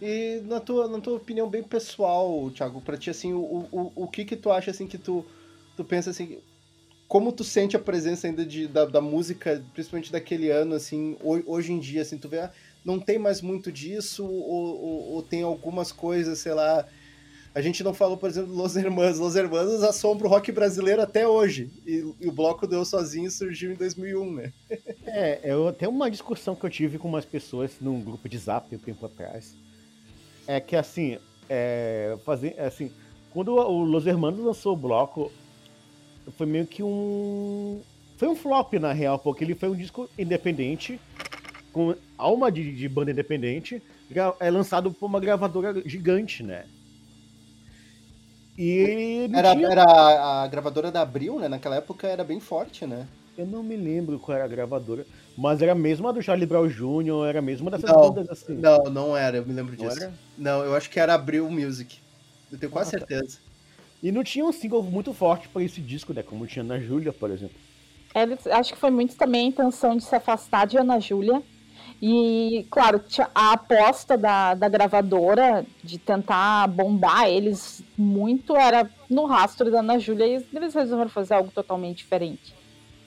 E 0.00 0.42
na 0.44 0.60
tua, 0.60 0.88
na 0.88 1.00
tua 1.00 1.16
opinião 1.16 1.48
bem 1.48 1.62
pessoal, 1.62 2.50
Thiago, 2.50 2.80
pra 2.80 2.96
ti, 2.96 3.10
assim, 3.10 3.32
o, 3.32 3.66
o, 3.70 3.92
o 3.94 4.08
que 4.08 4.24
que 4.24 4.36
tu 4.36 4.50
acha, 4.50 4.70
assim, 4.70 4.86
que 4.86 4.98
tu, 4.98 5.24
tu 5.76 5.84
pensa, 5.84 6.10
assim, 6.10 6.38
como 7.14 7.30
tu 7.30 7.44
sente 7.44 7.76
a 7.76 7.78
presença 7.78 8.26
ainda 8.26 8.44
de, 8.44 8.66
da, 8.66 8.84
da 8.86 9.00
música, 9.00 9.62
principalmente 9.72 10.10
daquele 10.10 10.50
ano, 10.50 10.74
assim, 10.74 11.16
hoje 11.22 11.72
em 11.72 11.78
dia, 11.78 12.02
assim, 12.02 12.18
tu 12.18 12.28
vê, 12.28 12.40
ah, 12.40 12.50
não 12.84 12.98
tem 12.98 13.20
mais 13.20 13.40
muito 13.40 13.70
disso, 13.70 14.26
ou, 14.26 14.80
ou, 14.80 15.12
ou, 15.12 15.22
tem 15.22 15.44
algumas 15.44 15.92
coisas, 15.92 16.40
sei 16.40 16.52
lá. 16.52 16.84
A 17.54 17.60
gente 17.60 17.84
não 17.84 17.94
falou, 17.94 18.16
por 18.16 18.28
exemplo, 18.28 18.52
Los 18.52 18.74
Hermanos. 18.74 19.20
Los 19.20 19.36
Hermanos 19.36 19.84
assombra 19.84 20.26
o 20.26 20.30
rock 20.30 20.50
brasileiro 20.50 21.00
até 21.00 21.24
hoje. 21.24 21.70
E, 21.86 22.04
e 22.20 22.26
o 22.26 22.32
bloco 22.32 22.66
Deu 22.66 22.84
Sozinho 22.84 23.30
surgiu 23.30 23.70
em 23.70 23.76
2001, 23.76 24.32
né? 24.32 24.52
é, 25.06 25.38
eu 25.44 25.72
tenho 25.72 25.92
uma 25.92 26.10
discussão 26.10 26.56
que 26.56 26.66
eu 26.66 26.70
tive 26.70 26.98
com 26.98 27.06
umas 27.06 27.24
pessoas 27.24 27.76
num 27.80 28.00
grupo 28.00 28.28
de 28.28 28.38
zap 28.38 28.74
um 28.74 28.78
tempo 28.80 29.06
atrás. 29.06 29.54
É 30.48 30.58
que, 30.58 30.74
assim, 30.74 31.18
é, 31.48 32.18
fazer, 32.24 32.58
assim 32.58 32.90
quando 33.34 33.52
o 33.52 33.84
Los 33.84 34.06
Hermanos 34.06 34.38
lançou 34.44 34.74
o 34.74 34.76
bloco, 34.76 35.30
foi 36.32 36.46
meio 36.46 36.66
que 36.66 36.82
um. 36.82 37.80
Foi 38.16 38.28
um 38.28 38.36
flop, 38.36 38.74
na 38.74 38.92
real, 38.92 39.18
porque 39.18 39.44
ele 39.44 39.54
foi 39.54 39.68
um 39.68 39.74
disco 39.74 40.08
independente, 40.18 41.00
com 41.72 41.94
alma 42.16 42.50
de, 42.50 42.74
de 42.74 42.88
banda 42.88 43.10
independente, 43.10 43.82
é 44.38 44.50
lançado 44.50 44.92
por 44.92 45.06
uma 45.06 45.18
gravadora 45.18 45.82
gigante, 45.84 46.42
né? 46.42 46.64
E 48.56 49.28
era, 49.34 49.54
tinha... 49.54 49.68
era 49.68 49.84
a 49.84 50.46
gravadora 50.46 50.92
da 50.92 51.02
Abril, 51.02 51.40
né? 51.40 51.48
Naquela 51.48 51.76
época 51.76 52.06
era 52.06 52.22
bem 52.22 52.38
forte, 52.38 52.86
né? 52.86 53.06
Eu 53.36 53.46
não 53.46 53.64
me 53.64 53.76
lembro 53.76 54.18
qual 54.20 54.36
era 54.36 54.44
a 54.44 54.48
gravadora, 54.48 55.04
mas 55.36 55.60
era 55.60 55.72
a 55.72 55.74
mesma 55.74 56.12
do 56.12 56.22
Charlie 56.22 56.46
Brown 56.46 56.68
Jr., 56.68 57.28
era 57.28 57.40
a 57.40 57.42
mesma 57.42 57.68
dessas 57.68 57.90
não, 57.90 58.00
bandas 58.00 58.30
assim. 58.30 58.54
Não, 58.54 58.84
não 58.84 59.16
era, 59.16 59.38
eu 59.38 59.46
me 59.46 59.52
lembro 59.52 59.76
disso. 59.76 59.96
Não, 59.96 60.02
era? 60.02 60.14
não 60.38 60.64
eu 60.64 60.76
acho 60.76 60.88
que 60.88 61.00
era 61.00 61.14
Abril 61.14 61.50
Music. 61.50 61.98
Eu 62.52 62.58
tenho 62.58 62.70
quase 62.70 62.94
ah, 62.94 63.00
tá. 63.00 63.06
certeza. 63.06 63.38
Tá. 63.38 63.43
E 64.04 64.12
não 64.12 64.22
tinha 64.22 64.44
um 64.44 64.52
single 64.52 64.82
muito 64.82 65.14
forte 65.14 65.48
para 65.48 65.62
esse 65.62 65.80
disco, 65.80 66.12
né? 66.12 66.22
Como 66.22 66.46
tinha 66.46 66.62
na 66.62 66.78
Júlia, 66.78 67.10
por 67.10 67.30
exemplo. 67.30 67.56
É, 68.14 68.24
acho 68.52 68.74
que 68.74 68.78
foi 68.78 68.90
muito 68.90 69.16
também 69.16 69.46
a 69.46 69.48
intenção 69.48 69.96
de 69.96 70.04
se 70.04 70.14
afastar 70.14 70.66
de 70.66 70.76
Ana 70.76 71.00
Júlia. 71.00 71.42
E, 72.02 72.66
claro, 72.70 73.02
a 73.34 73.52
aposta 73.52 74.18
da, 74.18 74.52
da 74.52 74.68
gravadora 74.68 75.64
de 75.82 75.96
tentar 75.96 76.66
bombar 76.66 77.30
eles 77.30 77.82
muito 77.96 78.54
era 78.54 78.90
no 79.08 79.24
rastro 79.24 79.70
da 79.70 79.78
Ana 79.78 79.98
Júlia 79.98 80.26
e 80.26 80.46
eles 80.54 80.74
resolveram 80.74 81.08
fazer 81.08 81.32
algo 81.32 81.50
totalmente 81.50 81.96
diferente. 81.96 82.54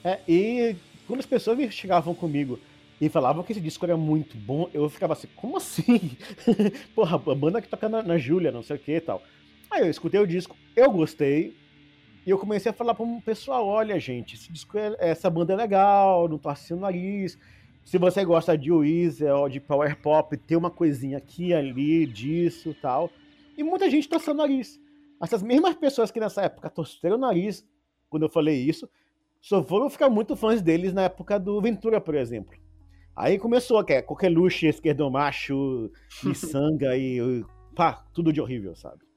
É, 0.02 0.18
e 0.26 0.74
quando 1.06 1.20
as 1.20 1.26
pessoas 1.26 1.72
chegavam 1.72 2.12
comigo 2.12 2.58
e 3.00 3.08
falavam 3.08 3.44
que 3.44 3.52
esse 3.52 3.60
disco 3.60 3.84
era 3.84 3.96
muito 3.96 4.36
bom, 4.36 4.68
eu 4.74 4.90
ficava 4.90 5.12
assim, 5.12 5.28
como 5.36 5.58
assim? 5.58 6.16
Porra, 6.92 7.14
a 7.14 7.34
banda 7.36 7.62
que 7.62 7.68
toca 7.68 7.88
na, 7.88 8.02
na 8.02 8.18
Júlia, 8.18 8.50
não 8.50 8.64
sei 8.64 8.74
o 8.74 8.80
que 8.80 8.96
e 8.96 9.00
tal. 9.00 9.22
Aí 9.70 9.82
eu 9.82 9.90
escutei 9.90 10.20
o 10.20 10.26
disco, 10.26 10.56
eu 10.74 10.90
gostei, 10.90 11.56
e 12.28 12.30
eu 12.30 12.38
comecei 12.38 12.70
a 12.70 12.74
falar 12.74 12.94
para 12.94 13.06
um 13.06 13.20
pessoal: 13.22 13.66
olha, 13.66 13.98
gente, 13.98 14.34
esse 14.34 14.52
disco 14.52 14.76
é, 14.76 14.94
essa 14.98 15.30
banda 15.30 15.54
é 15.54 15.56
legal, 15.56 16.28
não 16.28 16.38
assistindo 16.44 16.76
o 16.76 16.80
nariz. 16.80 17.38
Se 17.84 17.96
você 17.96 18.22
gosta 18.22 18.56
de 18.56 18.70
Weezer 18.70 19.34
ou 19.34 19.48
de 19.48 19.58
Power 19.58 19.96
Pop, 19.96 20.36
tem 20.36 20.58
uma 20.58 20.70
coisinha 20.70 21.16
aqui 21.16 21.54
ali, 21.54 22.04
disso 22.04 22.76
tal. 22.82 23.10
E 23.56 23.62
muita 23.62 23.88
gente 23.88 24.06
torceu 24.06 24.34
o 24.34 24.36
nariz. 24.36 24.78
Essas 25.22 25.42
mesmas 25.42 25.74
pessoas 25.74 26.10
que 26.10 26.20
nessa 26.20 26.42
época 26.42 26.68
torceram 26.68 27.16
o 27.16 27.18
nariz, 27.18 27.66
quando 28.10 28.24
eu 28.24 28.28
falei 28.28 28.56
isso, 28.56 28.86
só 29.40 29.64
foram 29.64 29.88
ficar 29.88 30.10
muito 30.10 30.36
fãs 30.36 30.60
deles 30.60 30.92
na 30.92 31.04
época 31.04 31.40
do 31.40 31.58
Ventura, 31.62 31.98
por 31.98 32.14
exemplo. 32.14 32.54
Aí 33.16 33.38
começou, 33.38 33.82
que 33.82 33.94
é 33.94 34.02
coqueluche, 34.02 34.66
esquerdomacho, 34.66 35.90
miçanga 36.22 36.94
e 36.94 37.42
pá, 37.74 38.04
tudo 38.12 38.34
de 38.34 38.40
horrível, 38.42 38.76
sabe? 38.76 39.07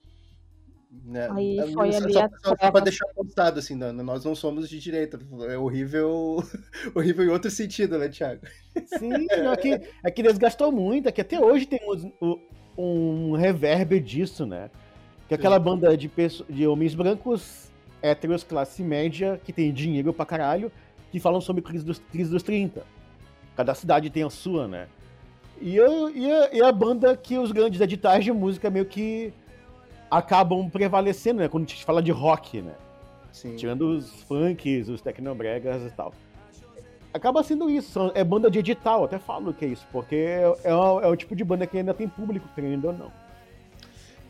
Né? 1.06 1.30
Aí 1.32 1.58
é, 1.58 1.68
foi 1.68 1.96
ali 1.96 2.14
só, 2.14 2.28
só, 2.44 2.50
só 2.50 2.72
pra 2.72 2.82
deixar 2.82 3.08
postado, 3.16 3.60
assim, 3.60 3.76
não, 3.76 3.94
nós 3.94 4.26
não 4.26 4.36
somos 4.36 4.68
de 4.70 4.78
direita. 4.78 5.18
É 5.50 5.58
horrível, 5.58 6.44
horrível 6.94 7.26
em 7.26 7.30
outro 7.30 7.50
sentido, 7.50 7.98
né, 7.98 8.10
Thiago? 8.10 8.42
Sim, 9.00 9.28
é 9.30 9.56
que, 9.56 9.82
é 10.04 10.12
que 10.12 10.22
desgastou 10.22 10.72
muito, 10.72 11.08
é 11.08 11.12
que 11.12 11.22
até 11.22 11.40
hoje 11.40 11.66
temos 11.66 12.06
um 12.78 13.34
reverb 13.34 14.00
disso, 14.02 14.46
né? 14.46 14.70
Que 15.28 15.34
é 15.34 15.38
aquela 15.38 15.58
banda 15.58 15.96
de, 15.96 16.12
de 16.50 16.68
homens 16.68 16.94
brancos, 16.94 17.72
héteros, 18.02 18.44
classe 18.44 18.84
média, 18.84 19.40
que 19.44 19.54
tem 19.54 19.72
dinheiro 19.72 20.14
pra 20.14 20.26
caralho, 20.26 20.70
que 21.10 21.22
falam 21.22 21.40
sobre 21.40 21.62
crise 21.62 21.86
dos, 21.86 22.00
crise 22.12 22.30
dos 22.30 22.44
30. 22.44 22.84
Cada 23.56 23.74
cidade 23.74 24.10
tem 24.10 24.24
a 24.24 24.30
sua, 24.30 24.68
né? 24.68 24.88
E, 25.62 25.76
eu, 25.76 26.10
e, 26.10 26.30
a, 26.30 26.54
e 26.54 26.62
a 26.62 26.72
banda 26.72 27.16
que 27.16 27.38
os 27.38 27.52
grandes 27.52 27.80
editais 27.80 28.26
de 28.26 28.32
música 28.32 28.70
meio 28.70 28.86
que 28.86 29.32
acabam 30.12 30.70
prevalecendo, 30.70 31.40
né? 31.40 31.48
Quando 31.48 31.64
a 31.64 31.68
gente 31.68 31.86
fala 31.86 32.04
de 32.04 32.12
rock, 32.12 32.62
né? 32.62 32.76
Sim. 33.32 33.56
Tirando 33.56 33.90
os 33.96 34.12
funks, 34.24 34.90
os 34.90 35.02
tecnobregas 35.02 35.84
e 35.84 35.96
tal. 35.96 36.14
Acaba 37.14 37.42
sendo 37.44 37.70
isso, 37.70 38.12
é 38.14 38.24
banda 38.24 38.50
de 38.50 38.60
edital, 38.60 39.06
até 39.06 39.18
falo 39.18 39.54
que 39.54 39.66
é 39.66 39.68
isso, 39.70 39.86
porque 39.92 40.16
é, 40.16 40.74
o, 40.74 41.02
é 41.02 41.08
o 41.08 41.16
tipo 41.16 41.36
de 41.36 41.44
banda 41.44 41.68
que 41.68 41.78
ainda 41.78 41.94
tem 41.94 42.08
público, 42.08 42.48
querendo 42.56 42.86
ou 42.86 42.94
não. 42.94 43.12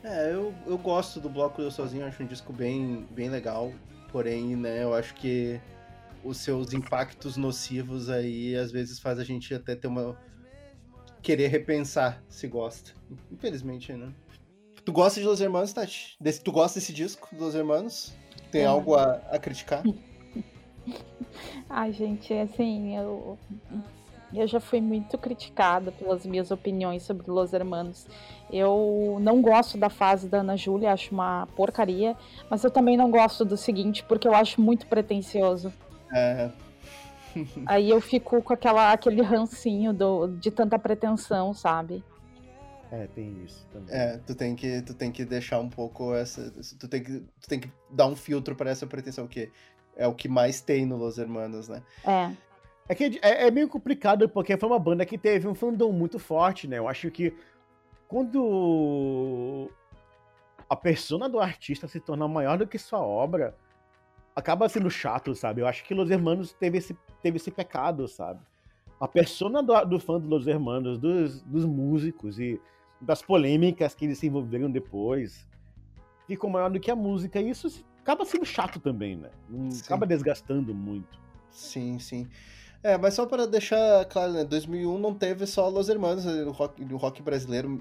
É, 0.03 0.33
eu, 0.33 0.51
eu 0.65 0.77
gosto 0.79 1.19
do 1.19 1.29
Bloco 1.29 1.61
Eu 1.61 1.69
Sozinho, 1.69 2.05
acho 2.05 2.23
um 2.23 2.25
disco 2.25 2.51
bem, 2.51 3.07
bem 3.11 3.29
legal, 3.29 3.71
porém, 4.11 4.55
né, 4.55 4.83
eu 4.83 4.95
acho 4.95 5.13
que 5.13 5.59
os 6.23 6.37
seus 6.37 6.73
impactos 6.73 7.37
nocivos 7.37 8.09
aí, 8.09 8.55
às 8.55 8.71
vezes 8.71 8.99
faz 8.99 9.19
a 9.19 9.23
gente 9.23 9.53
até 9.53 9.75
ter 9.75 9.87
uma... 9.87 10.17
querer 11.21 11.49
repensar 11.49 12.23
se 12.27 12.47
gosta. 12.47 12.91
Infelizmente, 13.31 13.93
né? 13.93 14.11
Tu 14.83 14.91
gosta 14.91 15.19
de 15.19 15.25
Los 15.25 15.41
Hermanos, 15.41 15.73
Tati? 15.73 16.15
Desse, 16.19 16.41
tu 16.41 16.51
gosta 16.51 16.79
desse 16.79 16.93
disco, 16.93 17.29
Los 17.37 17.53
Hermanos? 17.53 18.13
Tem 18.51 18.63
é. 18.63 18.65
algo 18.65 18.95
a, 18.95 19.21
a 19.29 19.39
criticar? 19.39 19.83
Ai, 21.69 21.93
gente, 21.93 22.33
assim, 22.33 22.97
eu, 22.97 23.37
eu 24.33 24.47
já 24.47 24.59
fui 24.59 24.81
muito 24.81 25.17
criticada 25.17 25.91
pelas 25.91 26.25
minhas 26.25 26.51
opiniões 26.51 27.03
sobre 27.03 27.29
Los 27.29 27.53
Hermanos. 27.53 28.07
Eu 28.51 29.17
não 29.21 29.41
gosto 29.41 29.77
da 29.77 29.89
fase 29.89 30.27
da 30.27 30.39
Ana 30.39 30.57
Júlia, 30.57 30.91
acho 30.91 31.13
uma 31.13 31.47
porcaria, 31.55 32.17
mas 32.49 32.63
eu 32.63 32.71
também 32.71 32.97
não 32.97 33.11
gosto 33.11 33.45
do 33.45 33.55
seguinte, 33.55 34.03
porque 34.03 34.27
eu 34.27 34.33
acho 34.33 34.59
muito 34.59 34.87
pretencioso. 34.87 35.71
É. 36.11 36.49
Aí 37.65 37.89
eu 37.89 38.01
fico 38.01 38.41
com 38.41 38.53
aquela, 38.53 38.91
aquele 38.91 39.21
rancinho 39.21 39.93
do, 39.93 40.27
de 40.27 40.51
tanta 40.51 40.77
pretensão, 40.77 41.53
sabe? 41.53 42.03
É, 42.91 43.07
tem 43.07 43.41
isso 43.45 43.65
também. 43.71 43.95
É, 43.95 44.17
tu 44.17 44.35
tem 44.35 44.53
que, 44.53 44.81
tu 44.81 44.93
tem 44.93 45.11
que 45.11 45.23
deixar 45.23 45.59
um 45.59 45.69
pouco 45.69 46.13
essa. 46.13 46.51
Tu 46.77 46.87
tem 46.89 47.01
que, 47.01 47.19
tu 47.39 47.47
tem 47.47 47.59
que 47.59 47.71
dar 47.89 48.05
um 48.07 48.15
filtro 48.15 48.53
para 48.53 48.69
essa 48.69 48.85
pretensão, 48.85 49.27
que 49.27 49.49
é 49.95 50.05
o 50.05 50.13
que 50.13 50.27
mais 50.27 50.59
tem 50.59 50.85
no 50.85 50.97
Los 50.97 51.17
Hermanos, 51.17 51.69
né? 51.69 51.81
É. 52.05 52.31
É 52.89 52.95
que 52.95 53.19
é, 53.21 53.47
é, 53.47 53.51
meio 53.51 53.69
complicado 53.69 54.27
porque 54.27 54.57
foi 54.57 54.67
uma 54.67 54.79
banda 54.79 55.05
que 55.05 55.17
teve 55.17 55.47
um 55.47 55.55
fandom 55.55 55.93
muito 55.93 56.19
forte, 56.19 56.67
né? 56.67 56.77
Eu 56.77 56.89
acho 56.89 57.09
que 57.09 57.33
quando 58.09 59.71
a 60.69 60.75
persona 60.75 61.29
do 61.29 61.39
artista 61.39 61.87
se 61.87 62.01
torna 62.01 62.27
maior 62.27 62.57
do 62.57 62.67
que 62.67 62.77
sua 62.77 62.99
obra, 62.99 63.55
acaba 64.35 64.67
sendo 64.67 64.89
chato, 64.89 65.33
sabe? 65.33 65.61
Eu 65.61 65.67
acho 65.67 65.85
que 65.85 65.93
Los 65.93 66.11
Hermanos 66.11 66.51
teve 66.51 66.79
esse, 66.79 66.93
teve 67.21 67.37
esse 67.37 67.51
pecado, 67.51 68.05
sabe? 68.09 68.41
A 68.99 69.07
persona 69.07 69.63
do, 69.63 69.85
do 69.85 69.99
fã 69.99 70.19
dos 70.19 70.29
Los 70.29 70.47
Hermanos, 70.47 70.97
dos, 70.97 71.41
dos 71.43 71.65
músicos 71.65 72.37
e 72.37 72.59
das 73.01 73.21
polêmicas 73.21 73.95
que 73.95 74.05
eles 74.05 74.19
se 74.19 74.27
envolveram 74.27 74.69
depois, 74.69 75.47
ficou 76.27 76.49
maior 76.49 76.69
do 76.69 76.79
que 76.79 76.91
a 76.91 76.95
música. 76.95 77.39
E 77.39 77.49
isso 77.49 77.83
acaba 77.99 78.25
sendo 78.25 78.45
chato 78.45 78.79
também, 78.79 79.15
né? 79.15 79.29
Acaba 79.83 80.05
desgastando 80.05 80.73
muito. 80.73 81.19
Sim, 81.49 81.99
sim. 81.99 82.27
É, 82.83 82.97
mas 82.97 83.13
só 83.13 83.27
para 83.27 83.45
deixar 83.45 84.05
claro, 84.05 84.33
né? 84.33 84.43
2001 84.43 84.97
não 84.97 85.13
teve 85.13 85.45
só 85.45 85.69
Los 85.69 85.87
Hermanos, 85.87 86.25
o 86.25 86.49
rock, 86.49 86.83
o 86.83 86.97
rock 86.97 87.21
brasileiro. 87.21 87.79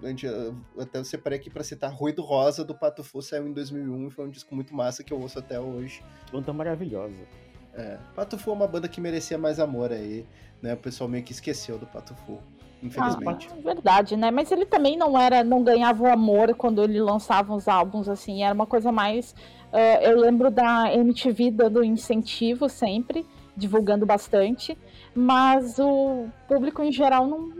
Até 0.78 1.02
separei 1.04 1.38
aqui 1.38 1.48
para 1.48 1.64
citar 1.64 1.90
Ruído 1.90 2.20
Rosa 2.20 2.64
do 2.64 2.74
Pato 2.74 3.02
Fu, 3.02 3.22
saiu 3.22 3.48
em 3.48 3.52
2001 3.52 4.08
e 4.08 4.10
foi 4.10 4.26
um 4.26 4.30
disco 4.30 4.54
muito 4.54 4.74
massa 4.74 5.02
que 5.02 5.12
eu 5.12 5.18
ouço 5.18 5.38
até 5.38 5.58
hoje. 5.58 6.02
Banda 6.30 6.52
maravilhosa. 6.52 7.24
É, 7.72 7.98
Pato 8.14 8.36
Fu 8.36 8.50
é 8.50 8.52
uma 8.52 8.66
banda 8.66 8.88
que 8.88 9.00
merecia 9.00 9.38
mais 9.38 9.58
amor 9.58 9.90
aí, 9.90 10.26
né? 10.60 10.74
O 10.74 10.76
pessoal 10.76 11.08
meio 11.08 11.24
que 11.24 11.32
esqueceu 11.32 11.78
do 11.78 11.86
Pato 11.86 12.14
Fu. 12.14 12.38
Infelizmente. 12.82 13.48
Ah, 13.52 13.60
verdade, 13.62 14.16
né? 14.16 14.30
Mas 14.30 14.50
ele 14.50 14.64
também 14.64 14.96
não 14.96 15.18
era, 15.18 15.44
não 15.44 15.62
ganhava 15.62 16.02
o 16.02 16.10
amor 16.10 16.54
quando 16.54 16.82
ele 16.82 17.00
lançava 17.00 17.54
os 17.54 17.68
álbuns, 17.68 18.08
assim, 18.08 18.42
era 18.42 18.54
uma 18.54 18.66
coisa 18.66 18.90
mais. 18.90 19.32
Uh, 19.72 20.02
eu 20.02 20.18
lembro 20.18 20.50
da 20.50 20.92
MTV 20.92 21.50
dando 21.50 21.84
incentivo 21.84 22.68
sempre, 22.68 23.26
divulgando 23.56 24.06
bastante 24.06 24.76
mas 25.14 25.78
o 25.78 26.28
público 26.46 26.82
em 26.82 26.92
geral 26.92 27.26
não, 27.26 27.52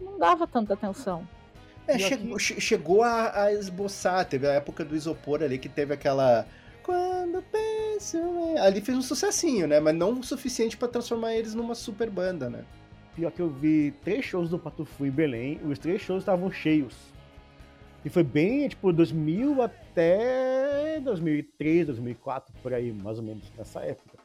não 0.00 0.18
dava 0.18 0.46
tanta 0.46 0.74
atenção. 0.74 1.26
É, 1.86 1.98
chegou, 1.98 2.36
aqui... 2.36 2.60
chegou 2.60 3.02
a, 3.02 3.44
a, 3.44 3.52
esboçar, 3.52 4.24
teve 4.24 4.46
a 4.46 4.52
época 4.52 4.84
do 4.84 4.94
isopor 4.94 5.42
ali 5.42 5.58
que 5.58 5.68
teve 5.68 5.92
aquela. 5.92 6.46
Quando 6.82 7.42
penso. 7.42 8.18
Ali 8.60 8.80
fez 8.80 8.96
um 8.96 9.02
sucessinho, 9.02 9.66
né? 9.66 9.80
Mas 9.80 9.94
não 9.94 10.12
o 10.12 10.24
suficiente 10.24 10.76
para 10.76 10.88
transformar 10.88 11.34
eles 11.34 11.54
numa 11.54 11.74
super 11.74 12.08
banda, 12.08 12.48
né? 12.48 12.64
Pior 13.14 13.30
que 13.30 13.40
eu 13.40 13.50
vi 13.50 13.92
três 14.02 14.24
shows 14.24 14.48
do 14.48 14.58
Patufu 14.58 15.04
em 15.04 15.10
Belém, 15.10 15.60
os 15.64 15.78
três 15.78 16.00
shows 16.00 16.22
estavam 16.22 16.50
cheios. 16.50 16.96
E 18.04 18.08
foi 18.08 18.22
bem, 18.22 18.66
tipo, 18.68 18.92
2000 18.92 19.62
até 19.62 20.98
2003, 21.00 21.86
2004, 21.86 22.52
por 22.62 22.72
aí, 22.72 22.92
mais 22.92 23.18
ou 23.18 23.24
menos, 23.24 23.50
nessa 23.56 23.80
época. 23.80 24.18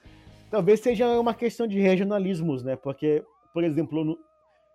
Talvez 0.50 0.80
seja 0.80 1.20
uma 1.20 1.34
questão 1.34 1.68
de 1.68 1.80
regionalismos, 1.80 2.64
né? 2.64 2.76
Porque, 2.76 3.24
por 3.54 3.64
exemplo, 3.64 4.04
no, 4.04 4.18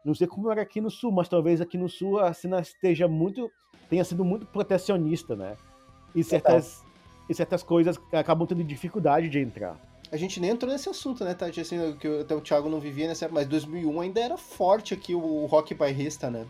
não 0.05 0.15
sei 0.15 0.27
como 0.27 0.51
era 0.51 0.63
aqui 0.63 0.81
no 0.81 0.91
sul, 0.91 1.11
mas 1.11 1.29
talvez 1.29 1.61
aqui 1.61 1.79
no 1.79 1.89
sul 1.89 2.19
a 2.19 2.33
cena 2.33 2.61
esteja 2.61 3.09
muito. 3.09 3.51
tenha 3.89 4.05
sido 4.05 4.25
muito 4.25 4.47
protecionista, 4.47 5.35
né? 5.35 5.57
E 6.15 6.23
certas, 6.23 6.85
e 7.29 7.35
certas 7.35 7.63
coisas 7.63 7.99
acabam 8.13 8.47
tendo 8.47 8.63
dificuldade 8.63 9.29
de 9.29 9.39
entrar. 9.39 9.81
A 10.13 10.17
gente 10.19 10.39
nem 10.39 10.51
entrou 10.51 10.71
nesse 10.71 10.91
assunto, 10.91 11.25
né, 11.25 11.33
Tati? 11.33 11.59
Assim, 11.59 11.97
que 11.99 12.21
até 12.21 12.35
o 12.35 12.41
Thiago 12.43 12.69
não 12.69 12.79
vivia 12.79 13.09
nessa 13.09 13.25
época, 13.25 13.41
mas 13.41 13.49
2001 13.49 13.99
ainda 13.99 14.21
era 14.21 14.37
forte 14.37 14.93
aqui 14.93 15.15
o 15.15 15.47
rock 15.47 15.75
bairrista, 15.75 16.31
né? 16.31 16.45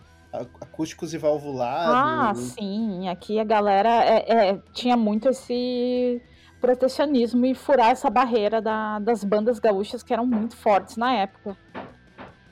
Acústicos 0.60 1.14
e 1.14 1.18
valvulados. 1.18 1.94
Ah, 1.94 2.54
sim. 2.58 3.08
Aqui 3.08 3.38
a 3.38 3.44
galera 3.44 4.04
é, 4.04 4.48
é, 4.48 4.58
tinha 4.72 4.96
muito 4.96 5.28
esse 5.28 6.20
protecionismo 6.60 7.46
e 7.46 7.54
furar 7.54 7.90
essa 7.90 8.10
barreira 8.10 8.60
da, 8.60 8.98
das 8.98 9.22
bandas 9.22 9.60
gaúchas 9.60 10.02
que 10.02 10.12
eram 10.12 10.26
muito 10.26 10.56
fortes 10.56 10.96
na 10.96 11.12
época. 11.12 11.56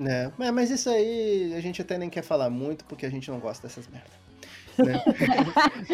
É, 0.01 0.31
mas 0.53 0.71
isso 0.71 0.89
aí 0.89 1.53
a 1.57 1.61
gente 1.61 1.83
até 1.83 1.99
nem 1.99 2.09
quer 2.09 2.23
falar 2.23 2.49
muito 2.51 2.85
porque 2.85 3.05
a 3.05 3.11
gente 3.11 3.29
não 3.31 3.41
gosta 3.41 3.67
dessas 3.67 3.89
merdas. 3.89 4.20
Né? 4.85 5.03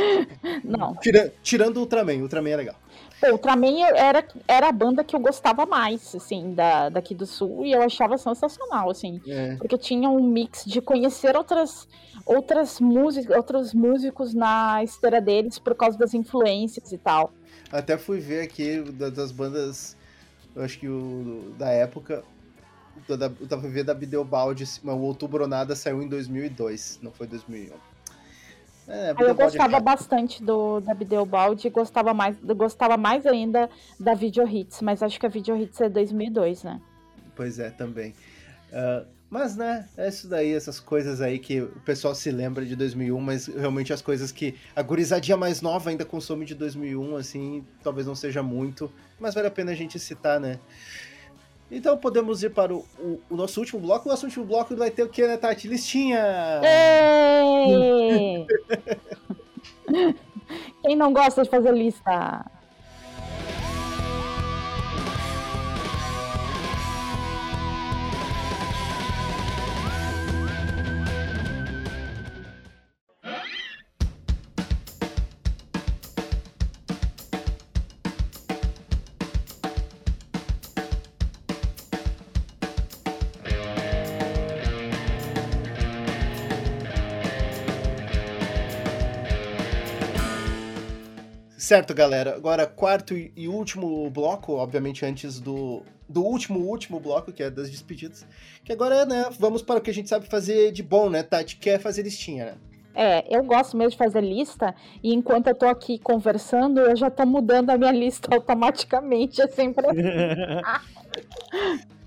não. 0.65 0.95
Tira, 0.97 1.33
tirando 1.43 1.79
o 1.79 1.81
Ultraman, 1.81 2.17
o 2.19 2.23
Ultraman 2.23 2.51
é 2.51 2.57
legal. 2.57 2.77
O 3.23 3.33
Ultraman 3.33 3.81
era, 3.95 4.27
era 4.47 4.69
a 4.69 4.73
banda 4.73 5.03
que 5.03 5.17
eu 5.17 5.21
gostava 5.21 5.65
mais, 5.65 6.15
assim, 6.15 6.53
da, 6.53 6.91
daqui 6.91 7.15
do 7.15 7.27
sul, 7.27 7.65
e 7.65 7.73
eu 7.73 7.83
achava 7.83 8.19
sensacional, 8.19 8.91
assim. 8.91 9.21
É. 9.27 9.57
Porque 9.57 9.79
tinha 9.79 10.09
um 10.11 10.23
mix 10.23 10.65
de 10.67 10.83
conhecer 10.83 11.35
outras, 11.35 11.89
outras 12.27 12.79
músicas, 12.79 13.37
outros 13.37 13.73
músicos 13.73 14.35
na 14.35 14.85
esteira 14.85 15.21
deles 15.21 15.59
por 15.59 15.75
causa 15.75 15.97
das 15.97 16.13
influências 16.13 16.93
e 16.93 16.99
tal. 16.99 17.33
Até 17.73 17.97
fui 17.97 18.21
ver 18.21 18.43
aqui 18.43 18.81
das 18.83 19.33
bandas, 19.33 19.97
eu 20.55 20.63
acho 20.63 20.79
que 20.79 20.89
o 20.89 21.55
da 21.59 21.71
época, 21.71 22.23
eu 23.09 23.49
tava 23.49 23.69
vendo 23.69 23.87
da 23.87 23.95
Bideobaldi, 23.95 24.65
o 24.85 24.91
Outubro 24.91 25.47
Nada 25.47 25.75
saiu 25.75 26.03
em 26.03 26.09
2002, 26.09 27.01
não 27.03 27.11
foi 27.11 27.27
2001. 27.27 27.96
É, 28.89 29.15
eu 29.19 29.35
gostava 29.35 29.77
é 29.77 29.81
bastante 29.81 30.43
do, 30.43 30.81
da 30.81 30.95
Bideobaldi 30.95 31.67
e 31.67 31.71
gostava 31.71 32.15
mais, 32.15 32.37
gostava 32.39 32.97
mais 32.97 33.27
ainda 33.27 33.69
da 33.99 34.15
Video 34.15 34.47
Hits, 34.47 34.81
mas 34.81 35.03
acho 35.03 35.19
que 35.19 35.27
a 35.27 35.29
Video 35.29 35.57
Hits 35.57 35.81
é 35.81 35.89
2002, 35.89 36.63
né? 36.63 36.81
Pois 37.35 37.59
é, 37.59 37.71
também. 37.71 38.15
Uh, 38.71 39.07
mas, 39.29 39.57
né, 39.57 39.89
é 39.97 40.09
isso 40.09 40.29
daí, 40.29 40.53
essas 40.53 40.79
coisas 40.79 41.21
aí 41.21 41.41
que 41.41 41.61
o 41.61 41.81
pessoal 41.85 42.15
se 42.15 42.31
lembra 42.31 42.65
de 42.65 42.77
2001, 42.77 43.21
mas 43.21 43.47
realmente 43.47 43.93
as 43.93 44.01
coisas 44.01 44.31
que 44.31 44.55
a 44.75 44.83
gurizadinha 44.83 45.37
mais 45.37 45.61
nova 45.61 45.91
ainda 45.91 46.05
consome 46.05 46.45
de 46.45 46.55
2001, 46.55 47.17
assim, 47.17 47.65
talvez 47.83 48.07
não 48.07 48.15
seja 48.15 48.41
muito, 48.41 48.91
mas 49.19 49.35
vale 49.35 49.49
a 49.49 49.51
pena 49.51 49.73
a 49.73 49.75
gente 49.75 49.99
citar, 49.99 50.39
né? 50.39 50.61
Então 51.71 51.97
podemos 51.97 52.43
ir 52.43 52.51
para 52.51 52.75
o, 52.75 52.85
o, 52.99 53.21
o 53.31 53.37
nosso 53.37 53.61
último 53.61 53.81
bloco. 53.81 54.09
O 54.09 54.13
nosso 54.13 54.27
último 54.27 54.45
bloco 54.45 54.77
vai 54.77 54.91
ter 54.91 55.03
o 55.03 55.09
que, 55.09 55.27
né, 55.27 55.37
Tati? 55.37 55.67
Listinha! 55.67 56.61
Quem 60.83 60.97
não 60.97 61.13
gosta 61.13 61.43
de 61.43 61.51
fazer 61.51 61.75
lista? 61.75 62.45
Certo, 91.67 91.93
galera. 91.93 92.37
Agora, 92.37 92.65
quarto 92.65 93.13
e 93.17 93.49
último 93.49 94.09
bloco, 94.09 94.53
obviamente 94.53 95.05
antes 95.05 95.41
do, 95.41 95.83
do 96.09 96.23
último, 96.23 96.61
último 96.61 97.01
bloco, 97.01 97.33
que 97.33 97.43
é 97.43 97.51
das 97.51 97.69
despedidas. 97.69 98.25
Que 98.63 98.73
agora, 98.73 99.05
né, 99.05 99.25
vamos 99.37 99.63
para 99.63 99.81
o 99.81 99.81
que 99.81 99.91
a 99.91 99.93
gente 99.93 100.09
sabe 100.09 100.29
fazer 100.29 100.71
de 100.71 100.81
bom, 100.81 101.11
né, 101.11 101.25
Tati? 101.25 101.57
Que 101.57 101.71
é 101.71 101.79
fazer 101.81 102.03
listinha, 102.03 102.45
né? 102.45 102.55
É, 102.95 103.37
eu 103.37 103.43
gosto 103.43 103.77
mesmo 103.77 103.91
de 103.91 103.97
fazer 103.97 104.21
lista, 104.21 104.77
e 105.03 105.13
enquanto 105.13 105.49
eu 105.49 105.57
tô 105.57 105.67
aqui 105.67 105.99
conversando, 105.99 106.79
eu 106.79 106.95
já 106.95 107.11
tô 107.11 107.27
mudando 107.27 107.71
a 107.71 107.77
minha 107.77 107.91
lista 107.91 108.29
automaticamente, 108.33 109.43
assim, 109.43 109.73
pra... 109.73 109.89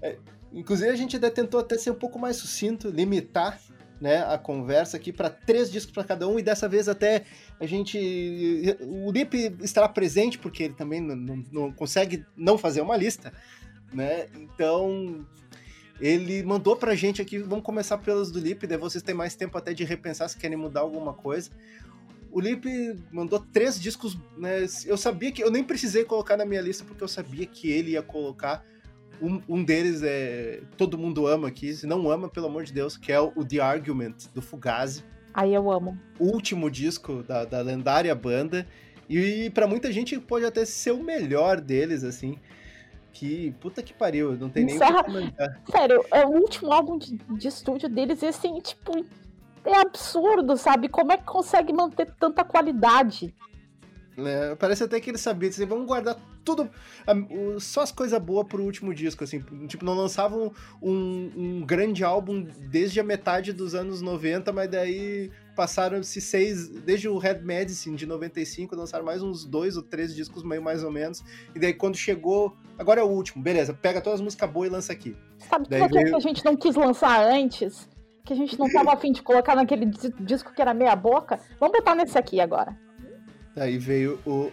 é, 0.01 0.15
inclusive, 0.53 0.89
a 0.89 0.95
gente 0.95 1.17
até 1.17 1.29
tentou 1.29 1.59
até 1.59 1.77
ser 1.77 1.91
um 1.91 1.95
pouco 1.95 2.17
mais 2.17 2.37
sucinto, 2.37 2.87
limitar 2.89 3.59
né, 3.99 4.23
a 4.23 4.37
conversa 4.37 4.97
aqui 4.97 5.11
para 5.11 5.29
três 5.29 5.69
discos 5.71 5.93
para 5.93 6.03
cada 6.03 6.27
um 6.27 6.39
e 6.39 6.43
dessa 6.43 6.69
vez 6.69 6.87
até 6.87 7.25
a 7.59 7.65
gente 7.65 8.77
o 8.81 9.11
Lip 9.11 9.55
estará 9.61 9.89
presente 9.89 10.37
porque 10.37 10.63
ele 10.63 10.73
também 10.73 11.01
não, 11.01 11.15
não, 11.15 11.43
não, 11.51 11.71
consegue 11.71 12.25
não 12.35 12.57
fazer 12.57 12.81
uma 12.81 12.95
lista, 12.95 13.33
né? 13.93 14.27
Então 14.35 15.25
ele 15.99 16.41
mandou 16.43 16.77
pra 16.77 16.95
gente 16.95 17.21
aqui, 17.21 17.39
vamos 17.39 17.65
começar 17.65 17.97
pelos 17.97 18.31
do 18.31 18.39
Lip, 18.39 18.65
daí 18.65 18.77
vocês 18.77 19.03
têm 19.03 19.13
mais 19.13 19.35
tempo 19.35 19.57
até 19.57 19.73
de 19.73 19.83
repensar 19.83 20.29
se 20.29 20.37
querem 20.37 20.57
mudar 20.57 20.79
alguma 20.79 21.13
coisa. 21.13 21.49
O 22.31 22.39
Lip 22.39 22.69
mandou 23.11 23.39
três 23.39 23.79
discos, 23.79 24.17
né? 24.37 24.65
Eu 24.85 24.97
sabia 24.97 25.31
que 25.31 25.43
eu 25.43 25.51
nem 25.51 25.63
precisei 25.63 26.05
colocar 26.05 26.37
na 26.37 26.45
minha 26.45 26.61
lista 26.61 26.85
porque 26.85 27.03
eu 27.03 27.07
sabia 27.07 27.45
que 27.45 27.69
ele 27.69 27.91
ia 27.91 28.03
colocar 28.03 28.63
um, 29.21 29.41
um 29.47 29.63
deles 29.63 30.01
é. 30.03 30.61
Todo 30.77 30.97
mundo 30.97 31.27
ama 31.27 31.47
aqui. 31.47 31.73
Se 31.73 31.85
não 31.85 32.09
ama, 32.09 32.29
pelo 32.29 32.47
amor 32.47 32.63
de 32.63 32.73
Deus, 32.73 32.97
que 32.97 33.11
é 33.11 33.19
o 33.19 33.45
The 33.45 33.59
Argument, 33.59 34.15
do 34.33 34.41
Fugazi. 34.41 35.03
Aí 35.33 35.53
eu 35.53 35.71
amo. 35.71 35.97
Último 36.19 36.69
disco 36.69 37.23
da, 37.23 37.45
da 37.45 37.61
lendária 37.61 38.13
banda. 38.15 38.65
E 39.09 39.49
para 39.51 39.67
muita 39.67 39.91
gente 39.91 40.19
pode 40.19 40.45
até 40.45 40.65
ser 40.65 40.91
o 40.91 41.03
melhor 41.03 41.59
deles, 41.59 42.03
assim. 42.03 42.37
Que 43.11 43.51
puta 43.59 43.81
que 43.81 43.93
pariu, 43.93 44.37
não 44.37 44.49
tem 44.49 44.65
Encerra... 44.65 45.03
nem 45.07 45.27
o 45.27 45.31
que 45.31 45.71
Sério, 45.71 46.05
é 46.11 46.25
o 46.25 46.29
último 46.29 46.71
álbum 46.71 46.97
de, 46.97 47.17
de 47.17 47.47
estúdio 47.47 47.89
deles 47.89 48.21
e 48.21 48.27
assim, 48.27 48.59
tipo, 48.59 49.03
é 49.65 49.79
absurdo, 49.79 50.55
sabe? 50.55 50.87
Como 50.87 51.11
é 51.11 51.17
que 51.17 51.23
consegue 51.23 51.73
manter 51.73 52.13
tanta 52.19 52.43
qualidade? 52.43 53.33
Né? 54.19 54.55
Parece 54.55 54.83
até 54.83 54.99
que 54.99 55.09
ele 55.09 55.17
sabia, 55.17 55.49
assim, 55.49 55.65
vamos 55.65 55.87
guardar 55.87 56.17
tudo, 56.43 56.69
só 57.59 57.81
as 57.81 57.91
coisas 57.91 58.19
boas 58.19 58.47
pro 58.47 58.63
último 58.63 58.93
disco, 58.93 59.23
assim, 59.23 59.43
tipo, 59.67 59.85
não 59.85 59.93
lançavam 59.93 60.51
um, 60.81 61.31
um, 61.35 61.65
grande 61.65 62.03
álbum 62.03 62.45
desde 62.69 62.99
a 62.99 63.03
metade 63.03 63.53
dos 63.53 63.75
anos 63.75 64.01
90, 64.01 64.51
mas 64.51 64.69
daí 64.69 65.31
passaram-se 65.55 66.21
seis, 66.21 66.67
desde 66.69 67.07
o 67.07 67.17
Red 67.17 67.39
Medicine 67.39 67.95
de 67.95 68.05
95, 68.05 68.75
lançaram 68.75 69.05
mais 69.05 69.21
uns 69.21 69.45
dois 69.45 69.77
ou 69.77 69.83
três 69.83 70.15
discos 70.15 70.43
meio 70.43 70.61
mais 70.61 70.83
ou 70.83 70.91
menos, 70.91 71.23
e 71.53 71.59
daí 71.59 71.73
quando 71.73 71.95
chegou, 71.95 72.55
agora 72.77 73.01
é 73.01 73.03
o 73.03 73.07
último, 73.07 73.43
beleza, 73.43 73.73
pega 73.73 74.01
todas 74.01 74.19
as 74.19 74.23
músicas 74.23 74.49
boas 74.49 74.69
e 74.69 74.71
lança 74.71 74.93
aqui. 74.93 75.15
Sabe 75.37 75.67
daí 75.69 75.87
veio... 75.87 76.05
que 76.05 76.15
a 76.15 76.19
gente 76.19 76.43
não 76.43 76.55
quis 76.55 76.75
lançar 76.75 77.23
antes? 77.23 77.87
Que 78.25 78.33
a 78.33 78.35
gente 78.35 78.59
não 78.59 78.69
tava 78.71 78.93
afim 78.93 79.11
de 79.11 79.21
colocar 79.21 79.55
naquele 79.55 79.85
disco 80.19 80.53
que 80.53 80.61
era 80.61 80.73
meia 80.73 80.95
boca? 80.95 81.39
Vamos 81.59 81.77
botar 81.77 81.95
nesse 81.95 82.17
aqui 82.17 82.39
agora. 82.39 82.77
Aí 83.55 83.77
veio 83.77 84.19
o 84.25 84.51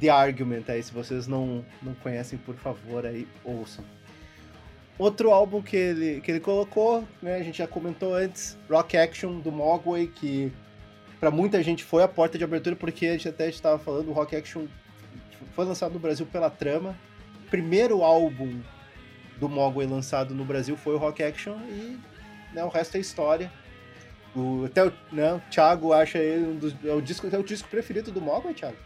The 0.00 0.08
Argument, 0.08 0.64
aí 0.68 0.82
se 0.82 0.92
vocês 0.92 1.26
não, 1.26 1.64
não 1.82 1.94
conhecem, 1.94 2.38
por 2.38 2.54
favor, 2.54 3.04
aí 3.04 3.26
ouçam. 3.44 3.84
Outro 4.98 5.30
álbum 5.30 5.62
que 5.62 5.76
ele, 5.76 6.20
que 6.20 6.30
ele 6.30 6.40
colocou, 6.40 7.06
né, 7.22 7.36
a 7.36 7.42
gente 7.42 7.58
já 7.58 7.66
comentou 7.66 8.14
antes, 8.14 8.58
Rock 8.68 8.96
Action 8.96 9.38
do 9.38 9.52
Mogwai, 9.52 10.08
que 10.08 10.52
para 11.20 11.30
muita 11.30 11.62
gente 11.62 11.84
foi 11.84 12.02
a 12.02 12.08
porta 12.08 12.36
de 12.36 12.44
abertura, 12.44 12.74
porque 12.74 13.06
a 13.06 13.12
gente 13.12 13.28
até 13.28 13.48
estava 13.48 13.78
falando, 13.78 14.08
o 14.08 14.12
Rock 14.12 14.34
Action 14.34 14.66
foi 15.54 15.64
lançado 15.64 15.92
no 15.92 15.98
Brasil 15.98 16.26
pela 16.26 16.50
Trama. 16.50 16.98
Primeiro 17.50 18.02
álbum 18.02 18.60
do 19.38 19.48
Mogwai 19.48 19.86
lançado 19.86 20.34
no 20.34 20.44
Brasil 20.44 20.76
foi 20.76 20.94
o 20.94 20.98
Rock 20.98 21.22
Action 21.22 21.56
e 21.68 21.98
né, 22.52 22.64
o 22.64 22.68
resto 22.68 22.96
é 22.96 23.00
história. 23.00 23.50
O, 24.38 24.64
até 24.66 24.86
o, 24.86 24.92
né, 25.10 25.34
o 25.34 25.40
Thiago 25.50 25.92
acha 25.92 26.18
ele 26.18 26.46
um 26.46 26.56
dos. 26.56 26.74
É 26.84 26.94
o 26.94 27.00
disco, 27.00 27.26
é 27.26 27.38
o 27.38 27.42
disco 27.42 27.68
preferido 27.68 28.12
do 28.12 28.20
Mogwai, 28.20 28.54
Thiago? 28.54 28.76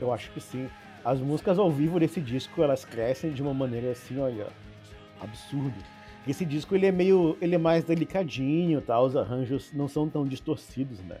Eu 0.00 0.12
acho 0.12 0.30
que 0.32 0.40
sim. 0.40 0.68
As 1.04 1.20
músicas 1.20 1.58
ao 1.58 1.70
vivo 1.70 1.98
desse 1.98 2.20
disco, 2.20 2.62
elas 2.62 2.84
crescem 2.84 3.32
de 3.32 3.40
uma 3.40 3.54
maneira 3.54 3.92
assim, 3.92 4.18
olha, 4.18 4.48
absurdo. 5.20 5.74
Esse 6.26 6.44
disco 6.44 6.74
ele 6.74 6.86
é 6.86 6.92
meio, 6.92 7.38
ele 7.40 7.54
é 7.54 7.58
mais 7.58 7.84
delicadinho, 7.84 8.82
tá? 8.82 9.00
Os 9.00 9.16
arranjos 9.16 9.72
não 9.72 9.88
são 9.88 10.08
tão 10.08 10.26
distorcidos, 10.26 10.98
né? 11.00 11.16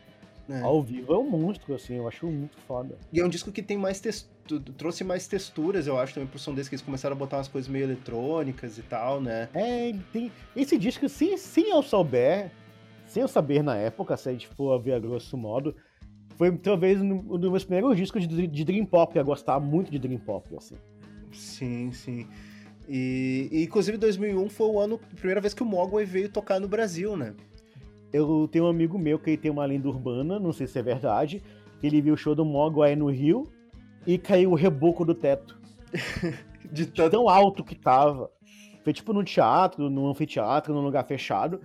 É. 0.50 0.60
Ao 0.62 0.82
vivo 0.82 1.12
é 1.12 1.16
um 1.18 1.28
monstro, 1.28 1.74
assim, 1.74 1.96
eu 1.96 2.08
acho 2.08 2.26
muito 2.26 2.56
foda. 2.66 2.96
E 3.12 3.20
é 3.20 3.24
um 3.24 3.28
disco 3.28 3.52
que 3.52 3.62
tem 3.62 3.76
mais 3.76 4.00
textura, 4.00 4.62
trouxe 4.76 5.04
mais 5.04 5.26
texturas, 5.26 5.86
eu 5.86 5.98
acho, 5.98 6.14
também 6.14 6.28
pro 6.28 6.38
som 6.38 6.54
desse, 6.54 6.70
que 6.70 6.74
eles 6.74 6.84
começaram 6.84 7.14
a 7.14 7.18
botar 7.18 7.36
umas 7.36 7.48
coisas 7.48 7.70
meio 7.70 7.84
eletrônicas 7.84 8.78
e 8.78 8.82
tal, 8.82 9.20
né? 9.20 9.48
É, 9.52 9.88
ele 9.90 10.02
tem. 10.10 10.32
Esse 10.56 10.78
disco, 10.78 11.06
sim, 11.08 11.36
sim 11.36 11.70
eu 11.70 11.82
souber, 11.82 12.50
sem 13.08 13.22
eu 13.22 13.28
saber 13.28 13.62
na 13.62 13.76
época, 13.76 14.16
se 14.16 14.28
a 14.28 14.32
gente 14.32 14.46
for 14.46 14.78
ver 14.80 14.92
a 14.92 14.98
grosso 14.98 15.36
modo, 15.36 15.74
foi 16.36 16.56
talvez 16.56 17.00
um 17.00 17.18
dos 17.38 17.50
meus 17.50 17.64
primeiros 17.64 17.96
discos 17.96 18.26
de, 18.26 18.46
de 18.46 18.64
Dream 18.64 18.86
Pop, 18.86 19.18
a 19.18 19.22
gostar 19.22 19.58
muito 19.58 19.90
de 19.90 19.98
Dream 19.98 20.20
Pop, 20.20 20.48
assim. 20.56 20.76
Sim, 21.32 21.90
sim. 21.90 22.26
E, 22.88 23.48
e, 23.50 23.64
inclusive 23.64 23.98
2001 23.98 24.48
foi 24.48 24.66
o 24.68 24.78
ano, 24.78 25.00
a 25.12 25.16
primeira 25.16 25.40
vez 25.40 25.52
que 25.52 25.62
o 25.62 25.66
Mogwai 25.66 26.04
veio 26.04 26.28
tocar 26.28 26.60
no 26.60 26.68
Brasil, 26.68 27.16
né? 27.16 27.34
Eu 28.12 28.48
tenho 28.50 28.64
um 28.64 28.68
amigo 28.68 28.98
meu 28.98 29.18
que 29.18 29.36
tem 29.36 29.50
uma 29.50 29.66
lenda 29.66 29.88
urbana, 29.88 30.38
não 30.38 30.52
sei 30.52 30.66
se 30.66 30.78
é 30.78 30.82
verdade, 30.82 31.42
que 31.80 31.86
ele 31.86 32.00
viu 32.00 32.14
o 32.14 32.16
show 32.16 32.34
do 32.34 32.44
Mogwai 32.44 32.96
no 32.96 33.10
Rio 33.10 33.44
e 34.06 34.16
caiu 34.16 34.52
o 34.52 34.54
reboco 34.54 35.04
do 35.04 35.14
teto. 35.14 35.58
de 36.70 36.86
tão 36.86 37.28
alto 37.28 37.64
que 37.64 37.74
tava. 37.74 38.30
Foi 38.82 38.92
tipo 38.92 39.12
no 39.12 39.24
teatro, 39.24 39.90
num 39.90 40.08
anfiteatro, 40.08 40.72
num 40.72 40.80
lugar 40.80 41.04
fechado. 41.04 41.60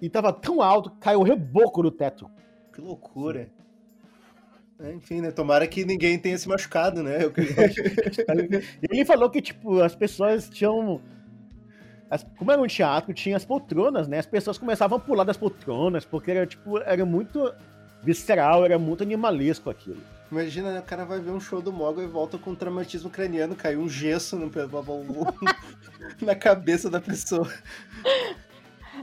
E 0.00 0.08
tava 0.10 0.32
tão 0.32 0.60
alto 0.60 0.90
que 0.90 0.98
caiu 0.98 1.20
o 1.20 1.22
reboco 1.22 1.82
do 1.82 1.90
teto. 1.90 2.30
Que 2.72 2.80
loucura. 2.80 3.48
É, 4.78 4.92
enfim, 4.92 5.22
né? 5.22 5.30
Tomara 5.30 5.66
que 5.66 5.84
ninguém 5.84 6.18
tenha 6.18 6.36
se 6.36 6.48
machucado, 6.48 7.02
né? 7.02 7.24
Eu... 7.24 7.32
ele 8.90 9.04
falou 9.04 9.30
que, 9.30 9.40
tipo, 9.40 9.80
as 9.80 9.94
pessoas 9.94 10.48
tinham. 10.50 11.00
As... 12.10 12.22
Como 12.38 12.52
era 12.52 12.60
um 12.60 12.66
teatro, 12.66 13.14
tinha 13.14 13.36
as 13.36 13.44
poltronas, 13.44 14.06
né? 14.06 14.18
As 14.18 14.26
pessoas 14.26 14.58
começavam 14.58 14.98
a 14.98 15.00
pular 15.00 15.24
das 15.24 15.36
poltronas, 15.36 16.04
porque 16.04 16.30
era, 16.30 16.46
tipo, 16.46 16.78
era 16.78 17.04
muito 17.06 17.52
visceral, 18.02 18.64
era 18.64 18.78
muito 18.78 19.02
animalesco 19.02 19.70
aquilo. 19.70 20.00
Imagina, 20.30 20.72
né? 20.72 20.80
O 20.80 20.82
cara 20.82 21.04
vai 21.04 21.20
ver 21.20 21.30
um 21.30 21.40
show 21.40 21.62
do 21.62 21.72
Mogul 21.72 22.02
e 22.02 22.06
volta 22.06 22.36
com 22.36 22.50
um 22.50 22.54
traumatismo 22.54 23.08
craniano, 23.08 23.56
caiu 23.56 23.80
um 23.80 23.88
gesso 23.88 24.36
no... 24.36 24.50
na 26.20 26.34
cabeça 26.34 26.90
da 26.90 27.00
pessoa. 27.00 27.50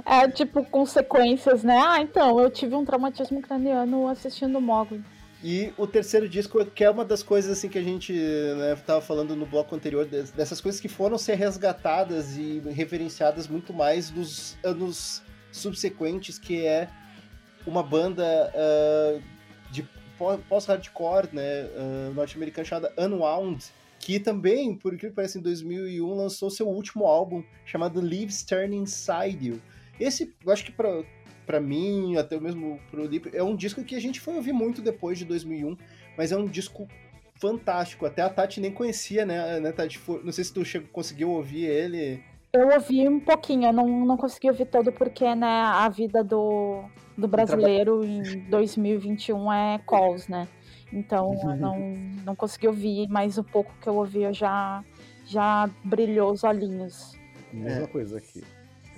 É, 0.06 0.28
tipo, 0.30 0.64
consequências, 0.66 1.64
né? 1.64 1.78
Ah, 1.78 2.02
então, 2.02 2.40
eu 2.40 2.50
tive 2.50 2.76
um 2.76 2.86
traumatismo 2.86 3.42
craniano 3.42 4.08
assistindo 4.08 4.58
o 4.58 4.62
Mogul. 4.62 5.02
E 5.44 5.74
o 5.78 5.86
terceiro 5.86 6.28
disco, 6.30 6.66
que 6.68 6.86
é 6.86 6.90
uma 6.90 7.04
das 7.04 7.22
coisas 7.22 7.52
assim 7.58 7.68
que 7.68 7.78
a 7.78 7.84
gente 7.84 8.14
né, 8.14 8.76
tava 8.88 9.02
falando 9.02 9.36
no 9.36 9.46
bloco 9.46 9.76
anterior, 9.76 10.06
dessas 10.06 10.62
coisas 10.62 10.80
que 10.80 10.88
foram 10.88 11.18
ser 11.18 11.36
resgatadas 11.36 12.38
e 12.38 12.62
referenciadas 12.72 13.46
muito 13.46 13.74
mais 13.74 14.10
nos 14.10 14.58
anos 14.64 15.22
subsequentes, 15.52 16.40
que 16.40 16.66
é 16.66 16.88
uma 17.68 17.84
banda 17.84 18.24
uh, 18.56 19.22
de 19.70 19.86
pós-hardcore, 20.48 21.28
né, 21.34 21.66
uh, 21.66 22.14
norte-americana 22.14 22.66
chamada 22.66 22.94
Unwound, 22.98 23.66
que 24.00 24.22
também, 24.22 24.74
por 24.76 24.94
incrível 24.94 25.12
que 25.12 25.16
pareça, 25.16 25.40
em 25.40 25.42
2001 25.42 26.14
lançou 26.14 26.50
seu 26.50 26.70
último 26.70 27.06
álbum 27.06 27.44
chamado 27.66 28.00
Leaves 28.00 28.44
Turn 28.44 28.76
Inside 28.76 29.48
You. 29.48 29.62
Esse, 30.04 30.36
eu 30.46 30.52
acho 30.52 30.66
que 30.66 30.72
para 30.72 31.04
para 31.46 31.60
mim, 31.60 32.16
até 32.18 32.40
mesmo 32.40 32.80
pro 32.90 33.06
Lip, 33.06 33.30
é 33.34 33.44
um 33.44 33.56
disco 33.56 33.84
que 33.84 33.96
a 33.96 34.00
gente 34.00 34.22
foi 34.22 34.36
ouvir 34.36 34.54
muito 34.54 34.82
depois 34.82 35.18
de 35.18 35.26
2001, 35.26 35.78
mas 36.18 36.32
é 36.32 36.38
um 36.38 36.46
disco 36.46 36.88
fantástico. 37.36 38.06
Até 38.06 38.22
a 38.22 38.30
Tati 38.30 38.62
nem 38.62 38.72
conhecia, 38.72 39.26
né, 39.26 39.60
né 39.60 39.72
Tati? 39.72 40.00
Não 40.24 40.32
sei 40.32 40.44
se 40.44 40.54
tu 40.54 40.64
chegou, 40.64 40.88
conseguiu 40.92 41.32
ouvir 41.32 41.66
ele. 41.66 42.24
Eu 42.54 42.70
ouvi 42.70 43.08
um 43.08 43.20
pouquinho, 43.20 43.68
eu 43.68 43.74
não, 43.74 44.06
não 44.06 44.16
consegui 44.16 44.48
ouvir 44.48 44.68
todo 44.68 44.92
porque, 44.92 45.36
né, 45.36 45.64
a 45.66 45.90
vida 45.90 46.24
do, 46.24 46.84
do 47.18 47.28
brasileiro 47.28 48.06
em 48.06 48.40
2021 48.50 49.52
é 49.52 49.80
calls, 49.86 50.28
né? 50.28 50.48
Então 50.92 51.34
eu 51.34 51.56
não, 51.58 51.80
não 52.24 52.36
consegui 52.36 52.68
ouvir, 52.68 53.08
mas 53.10 53.38
o 53.38 53.44
pouco 53.44 53.74
que 53.82 53.90
eu 53.90 53.96
ouvi 53.96 54.24
eu 54.24 54.34
já, 54.34 54.84
já 55.26 55.70
brilhou 55.84 56.32
os 56.32 56.44
olhinhos. 56.44 57.18
Mesma 57.52 57.84
é. 57.84 57.88
coisa 57.88 58.18
aqui. 58.18 58.44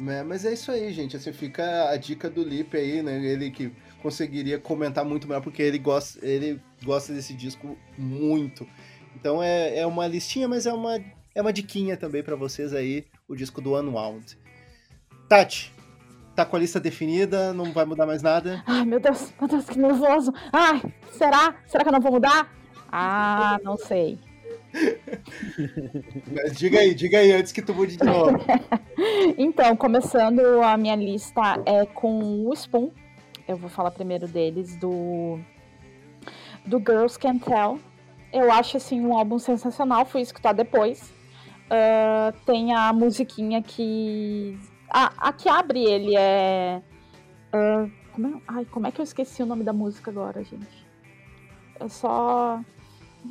É, 0.08 0.24
mas 0.24 0.46
é 0.46 0.54
isso 0.54 0.72
aí, 0.72 0.92
gente. 0.92 1.16
Assim, 1.16 1.32
fica 1.32 1.90
a 1.90 1.98
dica 1.98 2.30
do 2.30 2.44
Lipe 2.44 2.78
aí, 2.78 3.02
né? 3.02 3.24
Ele 3.24 3.50
que 3.50 3.72
conseguiria 4.02 4.60
comentar 4.60 5.06
muito 5.06 5.28
melhor, 5.28 5.42
porque 5.42 5.62
ele 5.62 5.80
gosta, 5.80 6.24
ele 6.26 6.62
gosta 6.84 7.14
desse 7.14 7.34
disco 7.34 7.78
muito. 7.98 8.68
Então 9.16 9.42
é, 9.42 9.80
é 9.80 9.88
uma 9.88 10.06
listinha, 10.06 10.48
mas 10.48 10.66
é 10.66 10.74
uma, 10.74 11.00
é 11.34 11.42
uma 11.42 11.54
diquinha 11.54 11.98
também 11.98 12.22
para 12.22 12.36
vocês 12.36 12.74
aí, 12.74 13.06
o 13.28 13.36
disco 13.36 13.62
do 13.62 13.80
Unwound. 13.80 14.38
Tati, 15.28 15.74
tá 16.36 16.46
com 16.46 16.56
a 16.56 16.60
lista 16.60 16.80
definida, 16.80 17.54
não 17.54 17.72
vai 17.72 17.86
mudar 17.86 18.06
mais 18.06 18.22
nada? 18.22 18.62
Ai, 18.68 18.86
meu 18.86 19.00
Deus, 19.00 19.34
meu 19.40 19.48
Deus, 19.48 19.66
que 19.66 19.80
nervoso. 19.80 20.32
Ai, 20.52 20.82
será? 21.12 21.56
Será 21.66 21.84
que 21.84 21.90
eu 21.90 21.94
não 21.94 22.02
vou 22.02 22.12
mudar? 22.12 22.54
Ah, 22.92 23.58
não 23.64 23.78
sei. 23.78 24.20
Mas 26.32 26.58
diga 26.58 26.80
aí, 26.80 26.94
diga 26.94 27.20
aí 27.20 27.32
antes 27.32 27.52
que 27.52 27.62
tu 27.62 27.74
mude 27.74 27.98
de 27.98 28.04
novo. 28.04 28.38
então, 29.38 29.76
começando 29.76 30.62
a 30.62 30.76
minha 30.78 30.96
lista 30.96 31.62
é 31.66 31.86
com 31.86 32.46
o 32.46 32.54
Spoon. 32.54 32.92
Eu 33.48 33.58
vou 33.58 33.70
falar 33.70 33.92
primeiro 33.92 34.28
deles, 34.28 34.76
do, 34.78 35.40
do 36.66 36.80
Girls 36.80 37.18
Can 37.18 37.38
Tell. 37.38 37.80
Eu 38.34 38.52
acho 38.52 38.78
assim 38.78 39.00
um 39.00 39.18
álbum 39.18 39.40
sensacional, 39.40 40.06
fui 40.06 40.22
escutar 40.22 40.54
depois. 40.54 41.14
Uh, 41.66 42.32
tem 42.46 42.74
a 42.74 42.92
musiquinha 42.92 43.62
que. 43.62 44.58
a 44.90 45.32
que 45.34 45.50
abre 45.50 45.84
ele 45.84 46.16
é. 46.16 46.82
Uh, 47.54 47.92
como 48.14 48.28
é... 48.28 48.42
Ai, 48.48 48.66
como 48.66 48.88
é 48.88 48.92
que 48.92 49.02
eu 49.02 49.04
esqueci 49.04 49.44
o 49.44 49.46
nome 49.46 49.64
da 49.64 49.74
música 49.74 50.12
agora, 50.12 50.44
gente? 50.44 50.86
É 51.80 51.88
só. 51.88 52.62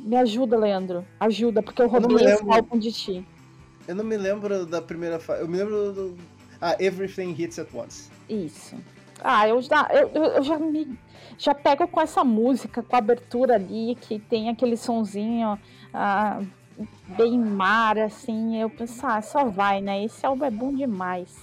Me 0.03 0.17
ajuda, 0.17 0.57
Leandro. 0.57 1.05
Ajuda, 1.19 1.63
porque 1.63 1.81
eu 1.81 1.87
roubei 1.87 2.25
esse 2.25 2.43
álbum 2.49 2.77
de 2.77 2.91
ti. 2.91 3.25
Eu 3.87 3.95
não 3.95 4.03
me 4.03 4.17
lembro 4.17 4.65
da 4.65 4.81
primeira 4.81 5.19
fase. 5.19 5.41
Eu 5.41 5.47
me 5.47 5.57
lembro 5.57 5.93
do. 5.93 6.17
Ah, 6.59 6.75
Everything 6.79 7.35
Hits 7.37 7.59
at 7.59 7.67
Once. 7.73 8.09
Isso. 8.29 8.75
Ah, 9.23 9.47
eu 9.47 9.61
já, 9.61 9.87
eu, 9.91 10.23
eu 10.23 10.43
já 10.43 10.57
me. 10.57 10.97
Já 11.37 11.53
pego 11.53 11.87
com 11.87 12.01
essa 12.01 12.23
música, 12.23 12.81
com 12.81 12.95
a 12.95 12.99
abertura 12.99 13.55
ali, 13.55 13.95
que 13.99 14.19
tem 14.19 14.49
aquele 14.49 14.77
sonzinho 14.77 15.59
ah, 15.93 16.41
bem 17.17 17.37
mar, 17.37 17.97
assim. 17.97 18.59
Eu 18.59 18.69
penso, 18.69 19.05
ah, 19.05 19.21
só 19.21 19.45
vai, 19.45 19.81
né? 19.81 20.03
Esse 20.03 20.25
álbum 20.25 20.45
é 20.45 20.51
bom 20.51 20.73
demais. 20.73 21.35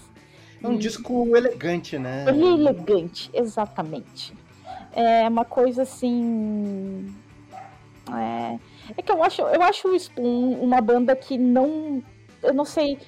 É 0.62 0.68
um 0.68 0.74
e... 0.74 0.78
disco 0.78 1.36
elegante, 1.36 1.98
né? 1.98 2.24
Elegante, 2.28 3.30
exatamente. 3.32 4.32
É 4.92 5.28
uma 5.28 5.44
coisa 5.44 5.82
assim 5.82 7.14
é, 8.10 8.58
é 8.96 9.02
que 9.02 9.12
eu 9.12 9.22
acho, 9.22 9.42
eu 9.42 9.62
acho 9.62 9.88
o 9.88 9.94
Spoon 9.94 10.58
uma 10.60 10.80
banda 10.80 11.14
que 11.14 11.38
não. 11.38 12.02
Eu 12.42 12.54
não 12.54 12.64
sei. 12.64 12.98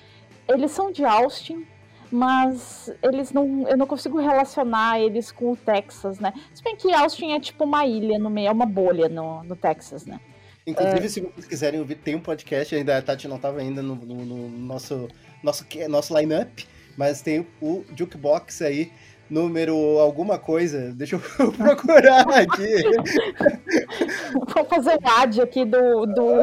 Eles 0.48 0.70
são 0.70 0.92
de 0.92 1.04
Austin, 1.04 1.66
mas 2.10 2.92
eles 3.02 3.32
não. 3.32 3.66
Eu 3.68 3.76
não 3.76 3.86
consigo 3.86 4.18
relacionar 4.18 5.00
eles 5.00 5.32
com 5.32 5.52
o 5.52 5.56
Texas, 5.56 6.18
né? 6.18 6.32
Se 6.52 6.62
bem 6.62 6.76
que 6.76 6.92
Austin 6.92 7.32
é 7.32 7.40
tipo 7.40 7.64
uma 7.64 7.86
ilha 7.86 8.18
no 8.18 8.30
meio, 8.30 8.48
é 8.48 8.52
uma 8.52 8.66
bolha 8.66 9.08
no, 9.08 9.42
no 9.42 9.56
Texas, 9.56 10.06
né? 10.06 10.20
Inclusive, 10.66 11.04
é... 11.04 11.08
se 11.08 11.20
vocês 11.20 11.46
quiserem 11.46 11.80
ouvir, 11.80 11.96
tem 11.96 12.14
um 12.14 12.20
podcast, 12.20 12.74
ainda 12.74 12.96
a 12.96 13.02
Tati 13.02 13.28
não 13.28 13.36
estava 13.36 13.60
ainda 13.60 13.82
no, 13.82 13.94
no, 13.96 14.24
no, 14.24 14.48
nosso, 14.48 15.08
nosso, 15.42 15.66
nosso 15.88 16.16
line-up, 16.16 16.66
mas 16.96 17.20
tem 17.20 17.46
o 17.60 17.84
Jukebox 17.94 18.62
aí, 18.62 18.90
número 19.34 19.98
alguma 19.98 20.38
coisa. 20.38 20.92
Deixa 20.92 21.16
eu 21.16 21.20
procurar 21.52 22.22
aqui. 22.28 22.82
Vou 24.54 24.64
fazer 24.64 24.94
o 24.94 25.08
ad 25.08 25.42
aqui 25.42 25.64
do. 25.64 26.06
do... 26.06 26.40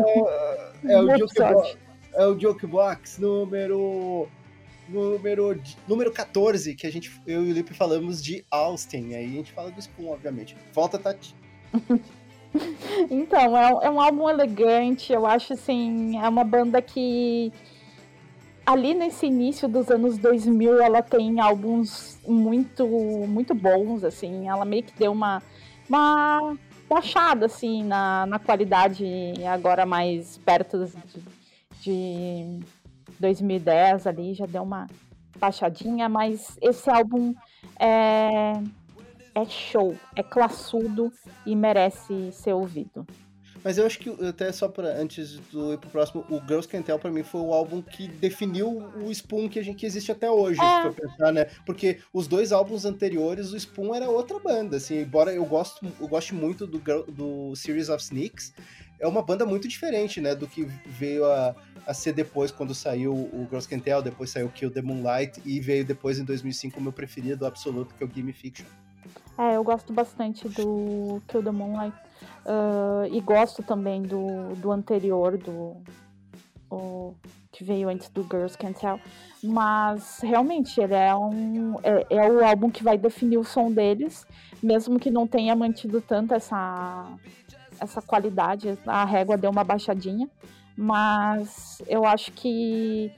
É, 0.84 0.94
é, 0.94 1.02
o 1.02 1.18
Jukebox, 1.18 1.78
é 2.14 2.26
o 2.28 2.40
Jukebox 2.40 3.18
número. 3.18 4.28
Número, 4.90 5.58
número 5.88 6.12
14, 6.12 6.76
que 6.76 6.86
a 6.86 6.92
gente, 6.92 7.10
eu 7.26 7.46
e 7.46 7.52
o 7.52 7.54
Lipe 7.54 7.74
falamos 7.74 8.22
de 8.22 8.44
Austin. 8.52 9.14
Aí 9.14 9.26
a 9.26 9.38
gente 9.38 9.54
fala 9.54 9.72
do 9.72 9.80
Spoon, 9.80 10.12
obviamente. 10.12 10.54
Volta, 10.74 11.00
Tati. 11.00 11.34
então, 13.10 13.58
é, 13.58 13.86
é, 13.86 13.90
um 13.90 14.02
álbum 14.02 14.30
elegante, 14.30 15.14
eu 15.14 15.26
acho 15.26 15.54
assim, 15.54 16.18
é 16.18 16.28
uma 16.28 16.44
banda 16.44 16.82
que 16.82 17.54
ali 18.66 18.94
nesse 18.94 19.26
início 19.26 19.68
dos 19.68 19.90
anos 19.90 20.18
2000 20.18 20.82
ela 20.82 21.02
tem 21.02 21.40
álbuns 21.40 22.20
muito 22.28 22.88
muito 23.28 23.54
bons, 23.54 24.04
assim, 24.04 24.48
ela 24.48 24.66
meio 24.66 24.84
que 24.84 24.98
deu 24.98 25.12
uma, 25.12 25.42
uma 25.90 26.56
baixada 26.90 27.46
assim 27.46 27.84
na, 27.84 28.26
na 28.26 28.40
qualidade 28.40 29.06
agora 29.46 29.86
mais 29.86 30.38
perto 30.40 30.86
de, 30.86 31.22
de 31.82 32.60
2010 33.20 34.08
ali, 34.08 34.34
já 34.34 34.46
deu 34.46 34.64
uma 34.64 34.88
baixadinha, 35.40 36.08
mas 36.08 36.58
esse 36.62 36.90
álbum 36.90 37.34
é 37.80 38.54
é 39.34 39.46
show, 39.46 39.96
é 40.16 40.22
classudo 40.22 41.12
e 41.46 41.56
merece 41.56 42.32
ser 42.34 42.54
ouvido. 42.54 43.06
Mas 43.64 43.78
eu 43.78 43.86
acho 43.86 44.00
que, 44.00 44.10
até 44.26 44.52
só 44.52 44.68
para 44.68 44.90
antes 45.00 45.38
do 45.52 45.74
ir 45.74 45.78
pro 45.78 45.90
próximo, 45.90 46.26
o 46.30 46.40
Girls 46.40 46.68
Can 46.68 46.82
Tell 46.82 46.98
pra 46.98 47.12
mim 47.12 47.24
foi 47.24 47.42
o 47.42 47.54
álbum 47.54 47.82
que 47.82 48.08
definiu 48.08 48.84
o 48.96 49.12
Spoon 49.12 49.48
que, 49.48 49.60
a 49.60 49.64
gente, 49.64 49.78
que 49.78 49.86
existe 49.86 50.12
até 50.12 50.30
hoje, 50.30 50.60
é. 50.60 50.78
se 50.78 50.82
for 50.82 50.94
pensar, 50.94 51.32
né? 51.32 51.46
Porque 51.66 52.00
os 52.12 52.28
dois 52.28 52.52
álbuns 52.52 52.86
anteriores, 52.86 53.52
o 53.52 53.58
Spoon 53.58 53.94
era 53.94 54.10
outra 54.10 54.40
banda, 54.40 54.78
assim, 54.78 55.02
embora 55.02 55.32
eu, 55.32 55.46
gosto, 55.46 55.86
eu 56.00 56.08
goste 56.08 56.34
muito 56.34 56.66
do, 56.66 56.80
do 56.80 57.56
Series 57.56 57.90
of 57.90 58.04
Sneaks, 58.04 58.54
é 59.00 59.08
uma 59.08 59.22
banda 59.22 59.46
muito 59.46 59.68
diferente, 59.68 60.22
né, 60.22 60.36
do 60.36 60.48
que 60.48 60.64
veio 60.86 61.26
a, 61.26 61.56
a 61.86 61.94
ser 61.94 62.14
depois, 62.14 62.52
quando 62.52 62.74
saiu 62.74 63.14
o 63.14 63.48
Girls 63.50 63.68
Can 63.68 63.80
Tell, 63.80 64.02
depois 64.02 64.30
saiu 64.30 64.50
Kill 64.50 64.72
the 64.72 64.82
Moonlight, 64.82 65.42
e 65.46 65.60
veio 65.60 65.86
depois, 65.86 66.20
em 66.20 66.24
2005, 66.24 66.80
o 66.80 66.82
meu 66.82 66.92
preferido 66.92 67.46
absoluto, 67.46 67.94
que 67.96 68.04
é 68.04 68.08
o 68.08 68.10
Gimme 68.12 68.34
Fiction. 68.34 68.66
É, 69.38 69.56
eu 69.56 69.64
gosto 69.64 69.92
bastante 69.92 70.48
do 70.50 71.22
Kill 71.28 71.44
the 71.44 71.52
Moonlight. 71.52 71.98
Uh, 72.46 73.06
e 73.12 73.22
gosto 73.22 73.62
também 73.62 74.02
do, 74.02 74.56
do 74.56 74.72
anterior, 74.72 75.38
do. 75.38 75.78
O, 76.70 77.14
que 77.52 77.64
veio 77.64 77.90
antes 77.90 78.10
do 78.10 78.24
Girls 78.24 78.58
Can't 78.58 78.80
Tell. 78.80 79.00
Mas 79.44 80.20
realmente 80.22 80.80
ele 80.80 80.94
é 80.94 81.14
um. 81.16 81.76
É, 81.84 82.06
é, 82.10 82.32
o 82.32 82.44
álbum 82.44 82.70
que 82.70 82.84
vai 82.84 82.98
definir 82.98 83.38
o 83.38 83.44
som 83.44 83.72
deles, 83.72 84.26
mesmo 84.64 85.00
que 85.00 85.12
não 85.12 85.28
tenha 85.28 85.56
mantido 85.56 86.02
tanto 86.02 86.34
essa, 86.34 87.12
essa 87.80 88.02
qualidade. 88.02 88.78
A 88.86 89.04
régua 89.04 89.38
deu 89.38 89.52
uma 89.52 89.64
baixadinha. 89.64 90.30
Mas 90.76 91.82
eu 91.88 92.06
acho 92.06 92.32
que 92.32 93.12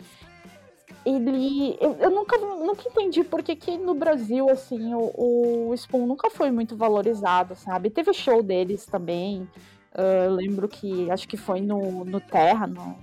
ele. 1.05 1.77
Eu, 1.79 1.95
eu, 1.99 2.09
nunca, 2.09 2.37
nunca 2.37 2.87
entendi 2.87 3.23
por 3.23 3.43
que, 3.43 3.55
que 3.55 3.77
no 3.77 3.93
Brasil, 3.93 4.49
assim, 4.49 4.93
o, 4.93 5.69
o 5.69 5.73
Spoon 5.73 6.05
nunca 6.05 6.29
foi 6.29 6.51
muito 6.51 6.75
valorizado, 6.75 7.55
sabe? 7.55 7.89
Teve 7.89 8.13
show 8.13 8.41
deles 8.41 8.85
também. 8.85 9.47
Uh, 9.93 10.29
lembro 10.31 10.67
que 10.67 11.09
acho 11.11 11.27
que 11.27 11.37
foi 11.37 11.61
no, 11.61 12.03
no 12.03 12.19
Terra, 12.19 12.65
no 12.65 12.97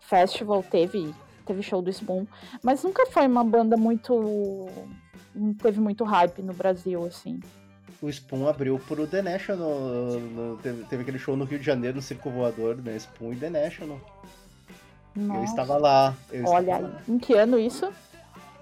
festival, 0.00 0.62
teve, 0.62 1.14
teve 1.44 1.62
show 1.62 1.82
do 1.82 1.90
Spoon. 1.90 2.26
Mas 2.62 2.82
nunca 2.82 3.06
foi 3.06 3.26
uma 3.26 3.44
banda 3.44 3.76
muito. 3.76 4.68
Não 5.34 5.54
teve 5.54 5.80
muito 5.80 6.04
hype 6.04 6.42
no 6.42 6.52
Brasil, 6.52 7.04
assim. 7.04 7.40
O 8.02 8.08
Spoon 8.08 8.48
abriu 8.48 8.78
pro 8.78 9.06
The 9.06 9.20
National. 9.20 9.70
No, 10.18 10.56
teve, 10.56 10.84
teve 10.84 11.02
aquele 11.02 11.18
show 11.18 11.36
no 11.36 11.44
Rio 11.44 11.58
de 11.58 11.64
Janeiro, 11.64 11.96
no 11.96 12.02
Circo 12.02 12.30
Voador, 12.30 12.76
né? 12.76 12.96
Spoon 12.96 13.34
e 13.34 13.36
The 13.36 13.50
National. 13.50 14.00
Nossa. 15.14 15.40
Eu 15.40 15.44
estava 15.44 15.76
lá. 15.76 16.16
Eu 16.30 16.46
Olha 16.46 16.72
estava 16.72 16.86
aí. 16.86 16.92
Lá. 16.92 17.02
Em 17.08 17.18
que 17.18 17.34
ano 17.34 17.58
isso? 17.58 17.92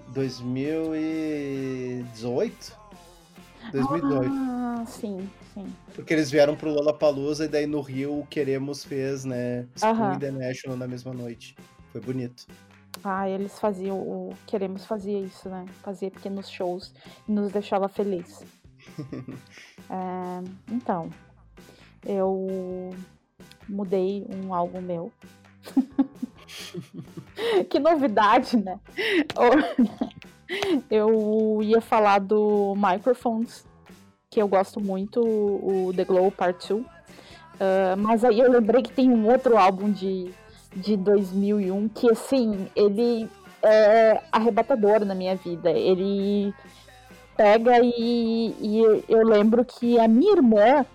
2018? 0.09 2.77
2018. 3.71 4.31
Ah, 4.31 4.83
sim, 4.87 5.29
sim. 5.53 5.65
Porque 5.93 6.13
eles 6.13 6.31
vieram 6.31 6.55
pro 6.55 6.71
Lollapalooza 6.71 7.43
e 7.45 7.47
daí 7.47 7.67
no 7.67 7.81
Rio 7.81 8.19
o 8.19 8.27
Queremos 8.27 8.83
fez, 8.83 9.23
né? 9.25 9.67
Spoon 9.75 10.15
e 10.15 10.19
The 10.19 10.31
National 10.31 10.77
na 10.77 10.87
mesma 10.87 11.13
noite. 11.13 11.55
Foi 11.91 12.01
bonito. 12.01 12.47
Ah, 13.03 13.29
eles 13.29 13.59
faziam, 13.59 13.97
o 13.97 14.33
Queremos 14.47 14.85
fazia 14.85 15.19
isso, 15.19 15.47
né? 15.49 15.65
Fazia 15.83 16.09
pequenos 16.09 16.49
shows 16.49 16.91
e 17.27 17.31
nos 17.31 17.51
deixava 17.51 17.87
feliz. 17.87 18.43
é, 19.89 20.41
então, 20.71 21.09
eu 22.05 22.89
mudei 23.67 24.25
um 24.29 24.53
álbum 24.53 24.81
meu. 24.81 25.11
que 27.69 27.79
novidade, 27.79 28.57
né? 28.57 28.79
Eu 30.89 31.59
ia 31.61 31.79
falar 31.79 32.19
do 32.19 32.73
Microphones, 32.75 33.67
que 34.31 34.41
eu 34.41 34.47
gosto 34.47 34.81
muito, 34.81 35.21
o 35.21 35.93
The 35.95 36.03
Glow 36.05 36.31
Part 36.31 36.67
2. 36.67 36.81
Uh, 36.81 36.87
ah, 37.59 37.95
mas 37.95 38.23
aí 38.23 38.39
eu 38.39 38.51
lembrei 38.51 38.81
que 38.81 38.91
tem 38.91 39.11
um 39.11 39.29
outro 39.29 39.57
álbum 39.57 39.91
de, 39.91 40.33
de 40.75 40.97
2001 40.97 41.89
que, 41.89 42.09
assim, 42.09 42.67
ele 42.75 43.29
é 43.61 44.23
arrebatador 44.31 45.05
na 45.05 45.13
minha 45.13 45.35
vida. 45.35 45.69
Ele 45.69 46.51
pega 47.37 47.79
e, 47.79 48.55
e 48.59 48.81
eu 49.07 49.23
lembro 49.23 49.63
que 49.63 49.99
a 49.99 50.07
minha 50.07 50.33
irmã 50.33 50.85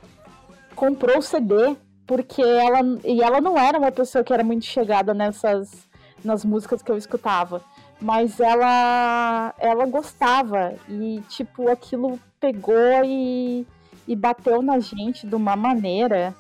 comprou 0.74 1.19
o 1.19 1.23
CD 1.23 1.77
porque 2.06 2.43
ela 2.43 2.81
e 3.05 3.22
ela 3.22 3.40
não 3.40 3.59
era 3.59 3.78
uma 3.78 3.93
pessoa 3.93 4.24
que 4.24 4.32
era 4.32 4.44
muito 4.44 4.64
chegada 4.64 5.14
nessas 5.14 5.89
nas 6.24 6.44
músicas 6.44 6.82
que 6.82 6.90
eu 6.90 6.97
escutava, 6.97 7.62
mas 8.01 8.40
ela 8.40 9.55
ela 9.59 9.86
gostava 9.86 10.74
e 10.89 11.22
tipo 11.28 11.70
aquilo 11.70 12.18
pegou 12.40 13.05
e, 13.05 13.66
e 14.06 14.16
bateu 14.16 14.62
na 14.62 14.78
gente 14.78 15.26
de 15.26 15.35
uma 15.35 15.56
maneira, 15.56 16.35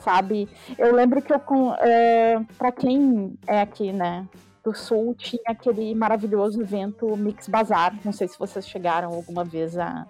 sabe? 0.00 0.48
Eu 0.76 0.94
lembro 0.94 1.22
que 1.22 1.32
eu 1.32 1.40
com 1.40 1.74
é, 1.74 2.40
para 2.56 2.72
quem 2.72 3.36
é 3.46 3.60
aqui, 3.60 3.92
né, 3.92 4.26
do 4.62 4.74
sul 4.74 5.14
tinha 5.14 5.42
aquele 5.46 5.94
maravilhoso 5.94 6.60
evento 6.60 7.16
Mix 7.16 7.48
Bazar, 7.48 7.94
não 8.04 8.12
sei 8.12 8.28
se 8.28 8.38
vocês 8.38 8.68
chegaram 8.68 9.12
alguma 9.12 9.44
vez 9.44 9.76
a 9.78 10.06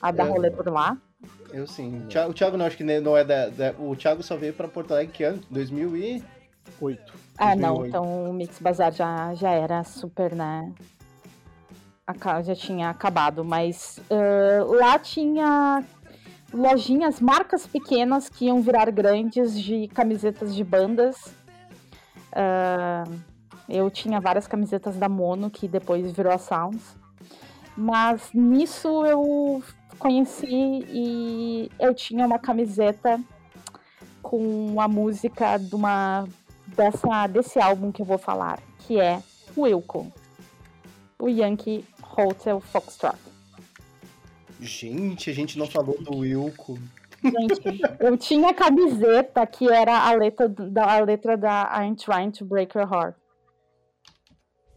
a 0.00 0.10
dar 0.10 0.26
é. 0.26 0.30
rolê 0.30 0.50
por 0.50 0.68
lá. 0.68 0.98
Eu 1.54 1.68
sim. 1.68 2.02
O 2.28 2.32
Thiago 2.34 2.56
não, 2.56 2.66
acho 2.66 2.76
que 2.76 2.82
não 2.82 3.16
é 3.16 3.22
da, 3.22 3.48
da, 3.48 3.74
O 3.78 3.94
Thiago 3.94 4.24
só 4.24 4.36
veio 4.36 4.52
pra 4.52 4.66
Porto 4.66 4.90
Alegre 4.90 5.12
que 5.12 5.22
ano? 5.22 5.40
2008. 5.48 7.14
Ah, 7.38 7.54
não. 7.54 7.86
Então 7.86 8.28
o 8.28 8.32
Mix 8.32 8.58
Bazar 8.58 8.90
já, 8.92 9.32
já 9.34 9.50
era 9.50 9.84
super, 9.84 10.34
né? 10.34 10.72
Já 12.44 12.56
tinha 12.56 12.90
acabado, 12.90 13.44
mas 13.44 14.00
uh, 14.10 14.72
lá 14.74 14.98
tinha 14.98 15.84
lojinhas, 16.52 17.20
marcas 17.20 17.68
pequenas 17.68 18.28
que 18.28 18.46
iam 18.46 18.60
virar 18.60 18.90
grandes 18.90 19.58
de 19.58 19.86
camisetas 19.88 20.56
de 20.56 20.64
bandas. 20.64 21.16
Uh, 22.32 23.16
eu 23.68 23.88
tinha 23.92 24.20
várias 24.20 24.48
camisetas 24.48 24.96
da 24.96 25.08
Mono, 25.08 25.48
que 25.48 25.68
depois 25.68 26.10
virou 26.10 26.32
a 26.32 26.38
Sounds. 26.38 26.96
Mas 27.76 28.30
nisso 28.34 29.06
eu 29.06 29.62
conheci 29.94 30.46
e 30.88 31.70
eu 31.78 31.94
tinha 31.94 32.26
uma 32.26 32.38
camiseta 32.38 33.20
com 34.22 34.80
a 34.80 34.88
música 34.88 35.58
de 35.58 35.74
uma 35.74 36.26
dessa 36.66 37.26
desse 37.26 37.60
álbum 37.60 37.92
que 37.92 38.02
eu 38.02 38.06
vou 38.06 38.18
falar, 38.18 38.58
que 38.80 39.00
é 39.00 39.22
Wilco, 39.56 40.12
o 41.18 41.28
Yankee 41.28 41.84
Hotel 42.16 42.60
Foxtrot. 42.60 43.18
Gente, 44.60 45.30
a 45.30 45.32
gente 45.32 45.58
não 45.58 45.66
falou 45.66 46.00
do 46.02 46.18
Wilco. 46.18 46.78
Gente, 47.22 47.80
eu 48.00 48.16
tinha 48.16 48.50
a 48.50 48.54
camiseta 48.54 49.46
que 49.46 49.68
era 49.70 50.08
a 50.08 50.12
letra 50.12 50.48
da 50.48 50.96
a 50.96 51.00
letra 51.00 51.36
da 51.36 51.70
I'm 51.74 51.94
Trying 51.94 52.30
to 52.32 52.44
Break 52.44 52.76
Your 52.76 52.86
Heart. 52.92 53.16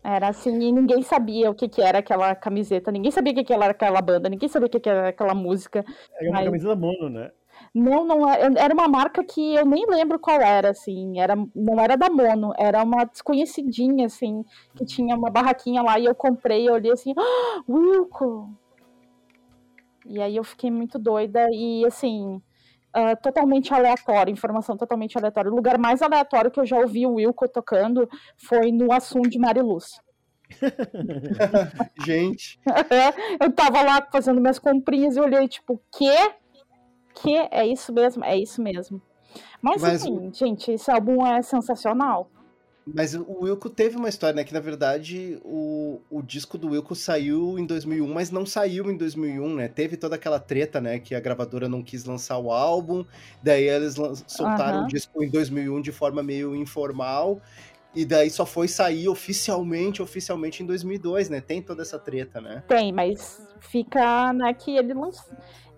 Era 0.09 0.29
assim, 0.29 0.57
e 0.61 0.71
ninguém 0.71 1.01
sabia 1.01 1.51
o 1.51 1.53
que, 1.53 1.67
que 1.67 1.81
era 1.81 1.99
aquela 1.99 2.33
camiseta, 2.33 2.89
ninguém 2.93 3.11
sabia 3.11 3.33
o 3.33 3.35
que, 3.35 3.43
que 3.43 3.51
era 3.51 3.71
aquela 3.71 4.01
banda, 4.01 4.29
ninguém 4.29 4.47
sabia 4.47 4.67
o 4.67 4.69
que, 4.69 4.79
que 4.79 4.87
era 4.87 5.09
aquela 5.09 5.35
música. 5.35 5.83
É 6.21 6.29
uma 6.29 6.35
mas... 6.35 6.45
camiseta 6.45 6.75
mono, 6.77 7.09
né? 7.09 7.29
Não, 7.75 8.05
não 8.05 8.29
é, 8.29 8.39
era 8.57 8.73
uma 8.73 8.87
marca 8.87 9.21
que 9.21 9.55
eu 9.55 9.65
nem 9.65 9.85
lembro 9.85 10.17
qual 10.17 10.39
era, 10.39 10.69
assim, 10.69 11.19
era, 11.19 11.35
não 11.53 11.77
era 11.77 11.97
da 11.97 12.09
Mono, 12.09 12.53
era 12.57 12.81
uma 12.83 13.03
desconhecidinha, 13.03 14.05
assim, 14.05 14.45
que 14.77 14.85
tinha 14.85 15.13
uma 15.13 15.29
barraquinha 15.29 15.81
lá 15.81 15.99
e 15.99 16.05
eu 16.05 16.15
comprei, 16.15 16.69
eu 16.69 16.75
olhei 16.75 16.91
assim, 16.91 17.13
ah, 17.17 17.61
Wilco! 17.67 18.49
E 20.05 20.21
aí 20.21 20.37
eu 20.37 20.43
fiquei 20.45 20.71
muito 20.71 20.97
doida 20.97 21.49
e, 21.51 21.85
assim, 21.85 22.41
uh, 22.97 23.21
totalmente 23.21 23.73
aleatório, 23.73 24.31
informação 24.31 24.75
totalmente 24.75 25.17
aleatória. 25.17 25.51
O 25.51 25.55
lugar 25.55 25.77
mais 25.77 26.01
aleatório 26.01 26.49
que 26.49 26.59
eu 26.59 26.65
já 26.65 26.77
ouvi 26.77 27.05
o 27.05 27.13
Wilco 27.13 27.47
tocando 27.47 28.09
foi 28.37 28.71
no 28.71 28.91
Assum 28.91 29.21
de 29.21 29.37
Mariluz. 29.37 30.01
Gente. 32.05 32.59
eu 33.39 33.51
tava 33.51 33.81
lá 33.81 34.05
fazendo 34.11 34.41
minhas 34.41 34.59
comprinhas 34.59 35.15
e 35.15 35.19
olhei, 35.19 35.47
tipo, 35.47 35.81
quê? 35.91 36.33
Que 37.15 37.35
é 37.51 37.65
isso 37.65 37.93
mesmo? 37.93 38.23
É 38.23 38.37
isso 38.37 38.61
mesmo. 38.61 39.01
Mas, 39.61 39.81
Mas 39.81 40.05
enfim, 40.05 40.31
gente, 40.33 40.71
esse 40.71 40.89
álbum 40.89 41.25
é 41.25 41.41
sensacional. 41.41 42.29
Mas 42.93 43.13
o 43.13 43.43
Wilco 43.43 43.69
teve 43.69 43.97
uma 43.97 44.07
história, 44.07 44.35
né? 44.35 44.43
Que 44.43 44.53
na 44.53 44.59
verdade 44.59 45.39
o, 45.43 45.99
o 46.09 46.21
disco 46.21 46.57
do 46.57 46.69
Wilco 46.69 46.95
saiu 46.95 47.59
em 47.59 47.65
2001, 47.65 48.13
mas 48.13 48.31
não 48.31 48.45
saiu 48.45 48.89
em 48.89 48.95
2001, 48.95 49.55
né? 49.55 49.67
Teve 49.67 49.97
toda 49.97 50.15
aquela 50.15 50.39
treta, 50.39 50.79
né? 50.79 50.99
Que 50.99 51.13
a 51.13 51.19
gravadora 51.19 51.67
não 51.67 51.83
quis 51.83 52.05
lançar 52.05 52.37
o 52.37 52.51
álbum, 52.51 53.05
daí 53.43 53.67
eles 53.67 53.95
soltaram 54.25 54.79
uhum. 54.79 54.85
o 54.85 54.87
disco 54.87 55.23
em 55.23 55.29
2001 55.29 55.81
de 55.81 55.91
forma 55.91 56.23
meio 56.23 56.55
informal, 56.55 57.41
e 57.93 58.05
daí 58.05 58.29
só 58.29 58.45
foi 58.45 58.67
sair 58.67 59.09
oficialmente, 59.09 60.01
oficialmente 60.01 60.63
em 60.63 60.65
2002, 60.65 61.29
né? 61.29 61.41
Tem 61.41 61.61
toda 61.61 61.81
essa 61.81 61.99
treta, 61.99 62.39
né? 62.39 62.63
Tem, 62.67 62.93
mas 62.93 63.41
fica, 63.59 64.31
né, 64.33 64.53
que 64.53 64.77
ele 64.77 64.93
lançou. 64.93 65.35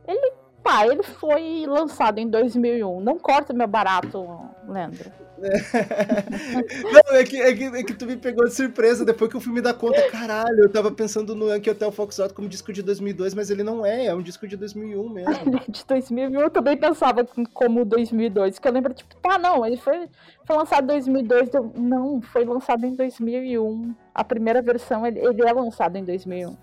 Ele, 0.07 0.34
pá, 0.64 0.86
ele 0.86 1.02
foi 1.02 1.65
lançado 1.65 2.19
em 2.19 2.30
2001. 2.30 2.99
Não 3.02 3.18
corta 3.18 3.53
meu 3.53 3.68
barato, 3.68 4.27
Leandro. 4.68 5.11
Não, 7.10 7.16
é 7.16 7.24
que, 7.24 7.41
é, 7.41 7.53
que, 7.53 7.64
é 7.64 7.84
que 7.84 7.94
tu 7.94 8.06
me 8.06 8.18
pegou 8.18 8.45
de 8.45 8.53
surpresa 8.53 9.06
depois 9.06 9.30
que 9.32 9.38
o 9.38 9.40
filme 9.40 9.61
dá 9.61 9.74
conta. 9.74 10.02
Caralho, 10.10 10.64
eu 10.64 10.70
tava 10.70 10.91
pensando 10.91 11.36
no 11.36 11.49
Yankee 11.49 11.70
Hotel 11.70 11.91
Foxtrot 11.91 12.34
como 12.34 12.49
disco 12.49 12.74
de 12.74 12.82
2002, 12.82 13.34
mas 13.34 13.49
ele 13.49 13.64
não 13.64 13.86
é, 13.86 14.06
é 14.06 14.16
um 14.16 14.22
disco 14.22 14.48
de 14.48 14.57
2001 14.57 15.10
mesmo. 15.10 15.60
de 15.70 15.86
2001 15.86 16.40
eu 16.40 16.49
também 16.49 16.78
pensava 16.78 17.26
como 17.53 17.86
2002, 17.86 18.60
que 18.60 18.68
eu 18.68 18.72
lembro, 18.72 18.94
tipo, 18.94 19.16
tá, 19.18 19.38
não, 19.38 19.66
ele 19.66 19.78
foi, 19.78 20.10
foi 20.45 20.56
lançado 20.56 20.84
em 20.84 20.88
2002, 20.88 21.53
eu, 21.53 21.72
não, 21.76 22.22
foi 22.22 22.45
lançado 22.45 22.86
em 22.86 22.95
2001. 22.95 23.95
A 24.14 24.24
primeira 24.24 24.61
versão, 24.61 25.06
ele, 25.06 25.20
ele 25.20 25.41
é 25.41 25.53
lançado 25.53 25.95
em 25.95 26.03
2001. 26.03 26.57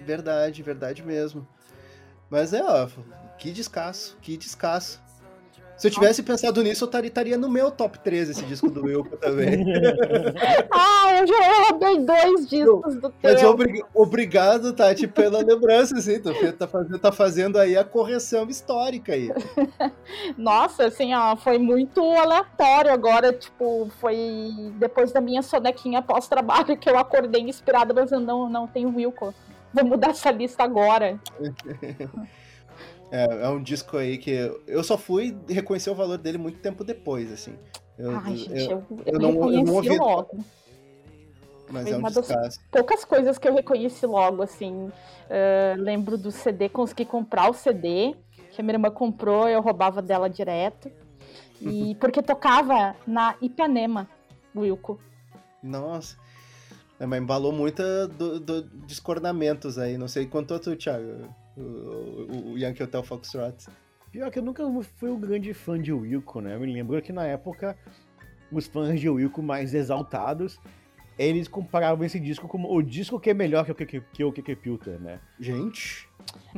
Verdade, 0.00 0.62
verdade 0.62 1.02
mesmo. 1.02 1.46
Mas 2.28 2.52
é, 2.52 2.62
ó, 2.62 2.88
que 3.38 3.52
descasso, 3.52 4.16
que 4.22 4.36
descasso. 4.36 5.02
Se 5.82 5.88
eu 5.88 5.90
tivesse 5.90 6.22
pensado 6.22 6.62
nisso, 6.62 6.84
eu 6.84 7.00
estaria 7.00 7.36
no 7.36 7.50
meu 7.50 7.68
top 7.68 7.98
3 7.98 8.30
esse 8.30 8.44
disco 8.44 8.70
do 8.70 8.84
Wilco 8.84 9.16
também. 9.16 9.64
ah, 10.70 11.18
eu 11.18 11.26
já 11.26 11.64
roubei 11.64 11.98
dois 11.98 12.48
discos 12.48 12.94
do 13.00 13.10
teu. 13.10 13.32
Mas 13.32 13.42
obrig... 13.42 13.84
obrigado, 13.92 14.72
Tati, 14.74 15.08
pela 15.08 15.42
lembrança, 15.42 15.98
assim. 15.98 16.20
Tu 16.20 16.32
tá 16.52 16.68
fazendo, 16.68 16.98
tá 17.00 17.10
fazendo 17.10 17.58
aí 17.58 17.76
a 17.76 17.82
correção 17.82 18.48
histórica 18.48 19.14
aí. 19.14 19.28
Nossa, 20.38 20.84
assim, 20.84 21.12
ó, 21.16 21.34
foi 21.34 21.58
muito 21.58 22.00
aleatório 22.00 22.92
agora, 22.92 23.32
tipo, 23.32 23.90
foi 24.00 24.16
depois 24.76 25.10
da 25.10 25.20
minha 25.20 25.42
sonequinha 25.42 26.00
pós-trabalho 26.00 26.76
que 26.76 26.88
eu 26.88 26.96
acordei 26.96 27.42
inspirada, 27.42 27.92
mas 27.92 28.12
eu 28.12 28.20
não, 28.20 28.48
não 28.48 28.68
tenho 28.68 28.94
Wilco. 28.94 29.34
Vou 29.74 29.84
mudar 29.84 30.10
essa 30.10 30.30
lista 30.30 30.62
agora. 30.62 31.18
É, 33.12 33.44
é, 33.44 33.48
um 33.50 33.62
disco 33.62 33.98
aí 33.98 34.16
que 34.16 34.30
eu 34.66 34.82
só 34.82 34.96
fui 34.96 35.36
reconhecer 35.46 35.90
o 35.90 35.94
valor 35.94 36.16
dele 36.16 36.38
muito 36.38 36.60
tempo 36.60 36.82
depois, 36.82 37.30
assim. 37.30 37.54
Eu, 37.98 38.16
Ai, 38.16 38.36
gente, 38.36 38.70
eu, 38.70 38.82
eu, 38.88 39.02
eu 39.04 39.18
não, 39.20 39.52
eu 39.52 39.62
não 39.62 39.74
ouvi... 39.74 39.98
logo. 39.98 40.38
Mas 41.70 41.82
Foi 41.84 41.92
é 41.92 41.96
um 41.98 42.02
das 42.02 42.58
poucas 42.70 43.04
coisas 43.04 43.36
que 43.36 43.46
eu 43.46 43.54
reconheci 43.54 44.06
logo, 44.06 44.42
assim. 44.42 44.86
Uh, 44.86 45.76
lembro 45.76 46.16
do 46.16 46.30
CD, 46.30 46.70
consegui 46.70 47.04
comprar 47.04 47.50
o 47.50 47.54
CD, 47.54 48.14
que 48.50 48.62
a 48.62 48.64
minha 48.64 48.76
irmã 48.76 48.90
comprou, 48.90 49.46
eu 49.46 49.60
roubava 49.60 50.00
dela 50.00 50.30
direto. 50.30 50.90
E 51.60 51.94
porque 52.00 52.22
tocava 52.22 52.96
na 53.06 53.36
Ipanema, 53.42 54.08
Wilco. 54.56 54.98
Nossa. 55.62 56.16
É, 56.98 57.04
mas 57.04 57.20
embalou 57.20 57.52
muita 57.52 58.08
do, 58.08 58.40
do, 58.40 58.62
aí. 59.78 59.98
Não 59.98 60.08
sei 60.08 60.24
quanto 60.24 60.58
tu, 60.58 60.74
Thiago 60.76 61.41
o, 61.56 62.52
o 62.52 62.58
Yankee 62.58 62.82
Hotel 62.82 63.02
Foxtrot. 63.02 63.66
Pior 64.10 64.30
que 64.30 64.38
eu 64.38 64.42
nunca 64.42 64.64
fui 64.96 65.10
um 65.10 65.18
grande 65.18 65.54
fã 65.54 65.80
de 65.80 65.92
Wilco, 65.92 66.40
né? 66.40 66.54
Eu 66.54 66.60
me 66.60 66.72
lembro 66.72 67.00
que 67.00 67.12
na 67.12 67.26
época 67.26 67.76
os 68.50 68.66
fãs 68.66 69.00
de 69.00 69.08
Wilco 69.08 69.42
mais 69.42 69.72
exaltados 69.72 70.60
eles 71.18 71.48
comparavam 71.48 72.04
esse 72.04 72.18
disco 72.18 72.48
como 72.48 72.74
o 72.74 72.82
disco 72.82 73.20
que 73.20 73.30
é 73.30 73.34
melhor 73.34 73.64
que 73.64 73.72
o 73.72 73.74
que, 73.74 74.00
que, 74.00 74.24
o 74.24 74.32
que 74.32 74.56
Pilter, 74.56 75.00
né? 75.00 75.20
Gente. 75.38 76.08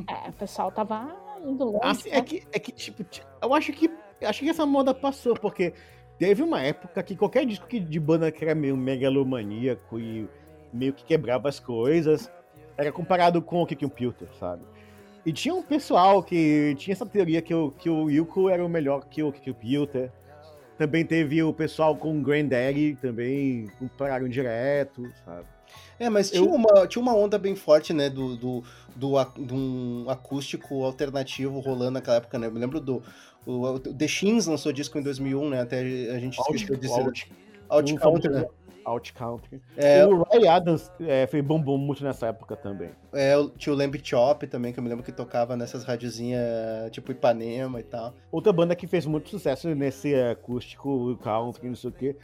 É, 0.07 0.29
o 0.29 0.33
pessoal 0.33 0.71
tava 0.71 1.15
indo 1.45 1.65
longe. 1.65 1.79
Assim, 1.83 2.09
né? 2.09 2.17
é, 2.17 2.21
que, 2.21 2.43
é 2.51 2.59
que, 2.59 2.71
tipo, 2.71 3.05
eu 3.41 3.53
acho 3.53 3.71
que 3.73 3.89
acho 4.23 4.39
que 4.39 4.49
essa 4.49 4.65
moda 4.65 4.93
passou, 4.93 5.35
porque 5.35 5.73
teve 6.17 6.41
uma 6.41 6.61
época 6.61 7.03
que 7.03 7.15
qualquer 7.15 7.45
disco 7.45 7.67
que, 7.67 7.79
de 7.79 7.99
banda 7.99 8.31
que 8.31 8.43
era 8.43 8.55
meio 8.55 8.77
megalomaníaco 8.77 9.99
e 9.99 10.27
meio 10.73 10.93
que 10.93 11.03
quebrava 11.03 11.49
as 11.49 11.59
coisas 11.59 12.31
era 12.77 12.91
comparado 12.91 13.41
com 13.41 13.61
o 13.61 13.65
que 13.65 13.75
Pilter, 13.87 14.27
sabe? 14.39 14.63
E 15.25 15.33
tinha 15.33 15.55
um 15.55 15.63
pessoal 15.63 16.21
que 16.21 16.75
tinha 16.77 16.93
essa 16.93 17.05
teoria 17.05 17.41
que 17.41 17.53
o, 17.53 17.71
que 17.71 17.89
o 17.89 18.03
Wilco 18.03 18.47
era 18.47 18.63
o 18.63 18.69
melhor 18.69 19.05
que 19.05 19.23
o, 19.23 19.31
que 19.31 19.49
o 19.49 19.55
Pilter. 19.55 20.11
Também 20.77 21.05
teve 21.05 21.41
o 21.41 21.53
pessoal 21.53 21.95
com 21.95 22.19
o 22.19 22.21
Granddaddy, 22.21 22.97
também 23.01 23.71
compararam 23.79 24.27
direto, 24.27 25.09
sabe? 25.23 25.45
É, 25.97 26.09
mas 26.09 26.29
tinha, 26.29 26.43
eu... 26.43 26.53
uma, 26.53 26.85
tinha 26.85 27.01
uma 27.01 27.15
onda 27.15 27.39
bem 27.39 27.55
forte, 27.55 27.93
né, 27.93 28.09
do, 28.09 28.35
do, 28.35 28.63
do, 28.95 29.23
do 29.37 29.55
um 29.55 30.09
acústico 30.09 30.83
alternativo 30.83 31.59
rolando 31.59 31.91
naquela 31.91 32.17
época, 32.17 32.37
né? 32.37 32.47
Eu 32.47 32.51
me 32.51 32.59
lembro 32.59 32.79
do. 32.79 33.01
O, 33.45 33.79
The 33.79 34.07
Shins 34.07 34.45
lançou 34.47 34.73
disco 34.73 34.97
em 34.97 35.01
2001, 35.01 35.49
né? 35.49 35.61
Até 35.61 35.79
a 35.79 36.19
gente 36.19 36.37
esqueceu 36.39 36.75
de 36.75 36.81
dizer. 36.81 37.01
Out, 37.01 37.31
Out 37.69 37.95
Country, 37.95 38.29
né? 38.29 38.45
Out 38.85 39.13
Country. 39.13 39.61
É, 39.75 40.05
o 40.05 40.23
Ray 40.23 40.47
Adams 40.47 40.91
é, 40.99 41.27
foi 41.27 41.41
bombom 41.41 41.77
muito 41.77 42.03
nessa 42.03 42.27
época 42.27 42.55
também. 42.55 42.91
É, 43.13 43.33
tinha 43.57 43.73
o 43.73 43.75
Lamb 43.75 43.99
Chop 44.03 44.45
também, 44.47 44.71
que 44.71 44.79
eu 44.79 44.83
me 44.83 44.89
lembro 44.89 45.03
que 45.03 45.11
tocava 45.11 45.57
nessas 45.57 45.83
radiozinhas 45.83 46.91
tipo 46.91 47.11
Ipanema 47.11 47.79
e 47.79 47.83
tal. 47.83 48.13
Outra 48.31 48.53
banda 48.53 48.75
que 48.75 48.87
fez 48.87 49.05
muito 49.05 49.29
sucesso 49.29 49.73
nesse 49.73 50.13
acústico 50.15 51.17
country, 51.23 51.67
não 51.67 51.75
sei 51.75 51.89
o 51.89 51.93
que, 51.93 52.15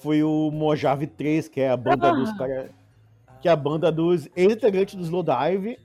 foi 0.00 0.22
o 0.22 0.50
Mojave 0.50 1.06
3, 1.06 1.48
que 1.48 1.60
é 1.60 1.70
a 1.70 1.76
banda 1.76 2.10
ah. 2.10 2.12
dos 2.12 2.32
cara, 2.36 2.70
que 3.40 3.48
é 3.48 3.52
a 3.52 3.56
banda 3.56 3.92
dos 3.92 4.28
ex-integrantes 4.34 4.94
do 4.94 5.02
Slowdive. 5.02 5.78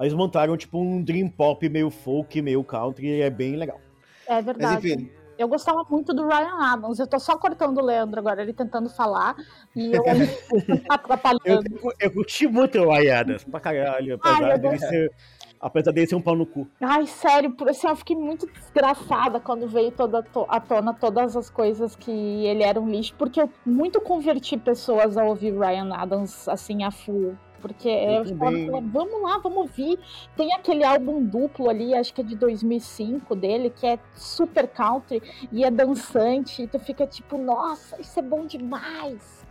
Eles 0.00 0.12
montaram 0.12 0.56
tipo 0.56 0.78
um 0.78 1.02
dream 1.02 1.28
pop 1.28 1.68
meio 1.68 1.90
folk, 1.90 2.40
meio 2.42 2.64
country, 2.64 3.06
e 3.06 3.20
é 3.20 3.30
bem 3.30 3.56
legal. 3.56 3.80
É 4.26 4.42
verdade. 4.42 4.74
Mas 4.74 4.84
enfim, 4.84 5.10
eu 5.38 5.48
gostava 5.48 5.84
muito 5.88 6.14
do 6.14 6.26
Ryan 6.26 6.72
Adams. 6.72 6.98
Eu 6.98 7.06
tô 7.06 7.18
só 7.18 7.36
cortando 7.36 7.78
o 7.78 7.84
Leandro 7.84 8.20
agora, 8.20 8.42
ele 8.42 8.52
tentando 8.52 8.88
falar. 8.88 9.36
E 9.74 9.92
eu 9.92 10.02
atrapalhando. 10.88 11.78
Eu, 11.82 11.92
eu 12.00 12.12
curti 12.12 12.46
muito 12.46 12.78
o 12.78 12.90
Ryan 12.90 13.20
Adams, 13.20 13.44
pra 13.44 13.60
caralho. 13.60 14.14
Apesar, 14.14 14.44
Ai, 14.44 14.58
dele 14.58 14.78
ser, 14.78 15.12
apesar 15.60 15.92
dele 15.92 16.06
ser 16.06 16.14
um 16.14 16.22
pau 16.22 16.36
no 16.36 16.46
cu. 16.46 16.68
Ai, 16.80 17.06
sério, 17.06 17.52
por 17.52 17.68
assim, 17.68 17.88
eu 17.88 17.96
fiquei 17.96 18.16
muito 18.16 18.46
desgraçada 18.46 19.40
quando 19.40 19.68
veio 19.68 19.90
toda 19.90 20.24
à 20.48 20.60
tona 20.60 20.94
todas 20.94 21.36
as 21.36 21.50
coisas 21.50 21.96
que 21.96 22.10
ele 22.10 22.62
era 22.62 22.80
um 22.80 22.88
lixo, 22.88 23.14
porque 23.16 23.40
eu 23.40 23.50
muito 23.64 24.00
converti 24.00 24.56
pessoas 24.56 25.16
a 25.16 25.24
ouvir 25.24 25.52
Ryan 25.58 25.92
Adams 25.94 26.48
assim 26.48 26.84
a 26.84 26.90
full. 26.90 27.36
Porque 27.64 27.88
eu, 27.88 28.36
falava, 28.36 28.82
vamos 28.92 29.22
lá, 29.22 29.38
vamos 29.38 29.56
ouvir. 29.56 29.98
Tem 30.36 30.52
aquele 30.52 30.84
álbum 30.84 31.24
duplo 31.24 31.70
ali, 31.70 31.94
acho 31.94 32.12
que 32.12 32.20
é 32.20 32.24
de 32.24 32.36
2005 32.36 33.34
dele, 33.34 33.72
que 33.74 33.86
é 33.86 33.98
super 34.14 34.68
country 34.68 35.22
e 35.50 35.64
é 35.64 35.70
dançante. 35.70 36.64
E 36.64 36.66
tu 36.66 36.78
fica 36.78 37.06
tipo, 37.06 37.38
nossa, 37.38 37.98
isso 37.98 38.18
é 38.18 38.22
bom 38.22 38.44
demais. 38.44 39.46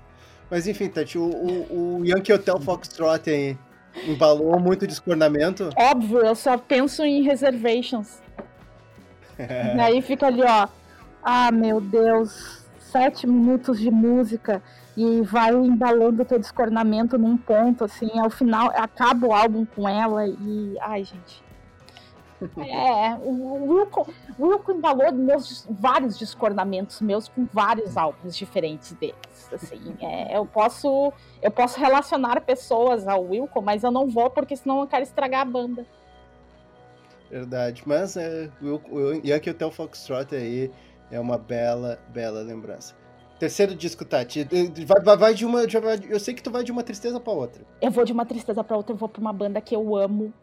Mas 0.48 0.68
enfim, 0.68 0.90
Tati, 0.90 1.18
o, 1.18 1.24
o, 1.24 2.02
o 2.02 2.06
Yankee 2.06 2.34
Hotel 2.34 2.60
Foxtrot 2.60 3.28
aí 3.28 3.58
embalou 4.08 4.60
muito 4.60 4.86
descornamento. 4.86 5.72
Óbvio, 5.76 6.20
eu 6.20 6.36
só 6.36 6.56
penso 6.56 7.04
em 7.04 7.24
reservations. 7.24 8.22
e 9.40 9.42
aí 9.82 10.04
fica 10.04 10.28
ali, 10.28 10.44
ó. 10.44 10.68
Ah, 11.24 11.52
meu 11.52 11.82
Deus, 11.82 12.64
sete 12.78 13.26
minutos 13.26 13.80
de 13.80 13.90
música 13.90 14.62
e 14.96 15.22
vai 15.22 15.52
embalando 15.52 16.22
o 16.22 16.26
teu 16.26 16.38
descornamento 16.38 17.18
num 17.18 17.38
ponto, 17.38 17.84
assim, 17.84 18.20
ao 18.20 18.30
final 18.30 18.72
acaba 18.76 19.28
o 19.28 19.34
álbum 19.34 19.66
com 19.66 19.88
ela 19.88 20.28
e. 20.28 20.78
Ai, 20.82 21.04
gente. 21.04 21.44
É, 22.58 23.16
o 23.24 23.72
Wilco, 23.72 24.14
o 24.38 24.48
Wilco 24.48 24.74
embalou 24.74 25.14
meus, 25.14 25.66
vários 25.70 26.18
descornamentos 26.18 27.00
meus 27.00 27.30
com 27.30 27.46
vários 27.46 27.96
álbuns 27.96 28.36
diferentes 28.36 28.92
deles. 28.94 29.16
Assim, 29.54 29.96
é, 30.02 30.38
eu 30.38 30.46
posso 30.46 31.14
eu 31.42 31.50
posso 31.50 31.80
relacionar 31.80 32.42
pessoas 32.42 33.08
ao 33.08 33.24
Wilco, 33.24 33.62
mas 33.62 33.84
eu 33.84 33.92
não 33.92 34.10
vou 34.10 34.30
porque 34.30 34.58
senão 34.58 34.82
eu 34.82 34.88
quero 34.88 35.04
estragar 35.04 35.42
a 35.42 35.46
banda. 35.46 35.86
Verdade. 37.30 37.82
Mas 37.86 38.18
é, 38.18 38.50
eu, 38.62 38.82
eu, 38.92 39.22
e 39.24 39.32
aqui 39.32 39.50
o 39.50 39.54
Theo 39.54 39.72
Foxtrot 39.72 40.36
aí 40.36 40.70
é 41.10 41.20
uma 41.20 41.38
bela, 41.38 42.00
bela 42.10 42.42
lembrança. 42.42 42.94
Terceiro 43.44 43.76
disco, 43.76 44.06
Tati. 44.06 44.48
Vai, 45.04 45.18
vai 45.18 45.34
de 45.34 45.46
uma. 45.46 45.64
Eu 46.10 46.18
sei 46.18 46.34
que 46.34 46.42
tu 46.42 46.50
vai 46.50 46.64
de 46.64 46.72
uma 46.72 46.82
tristeza 46.82 47.20
para 47.20 47.34
outra. 47.34 47.62
Eu 47.82 47.92
vou 47.92 48.06
de 48.06 48.14
uma 48.14 48.26
tristeza 48.26 48.64
para 48.64 48.78
outra, 48.78 48.94
eu 48.94 48.98
vou 48.98 49.10
pra 49.10 49.20
uma 49.20 49.34
banda 49.34 49.60
que 49.60 49.76
eu 49.76 49.98
amo, 49.98 50.34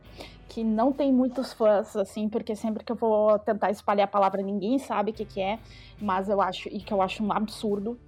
que 0.50 0.62
não 0.62 0.92
tem 0.92 1.10
muitos 1.10 1.50
fãs, 1.54 1.96
assim, 1.96 2.28
porque 2.28 2.54
sempre 2.54 2.84
que 2.84 2.92
eu 2.92 2.96
vou 2.96 3.38
tentar 3.38 3.70
espalhar 3.70 4.04
a 4.04 4.06
palavra, 4.06 4.42
ninguém 4.42 4.78
sabe 4.78 5.12
o 5.12 5.14
que, 5.14 5.24
que 5.24 5.40
é, 5.40 5.58
mas 5.98 6.28
eu 6.28 6.42
acho, 6.42 6.68
e 6.68 6.78
que 6.78 6.92
eu 6.92 7.00
acho 7.00 7.24
um 7.24 7.32
absurdo, 7.32 7.98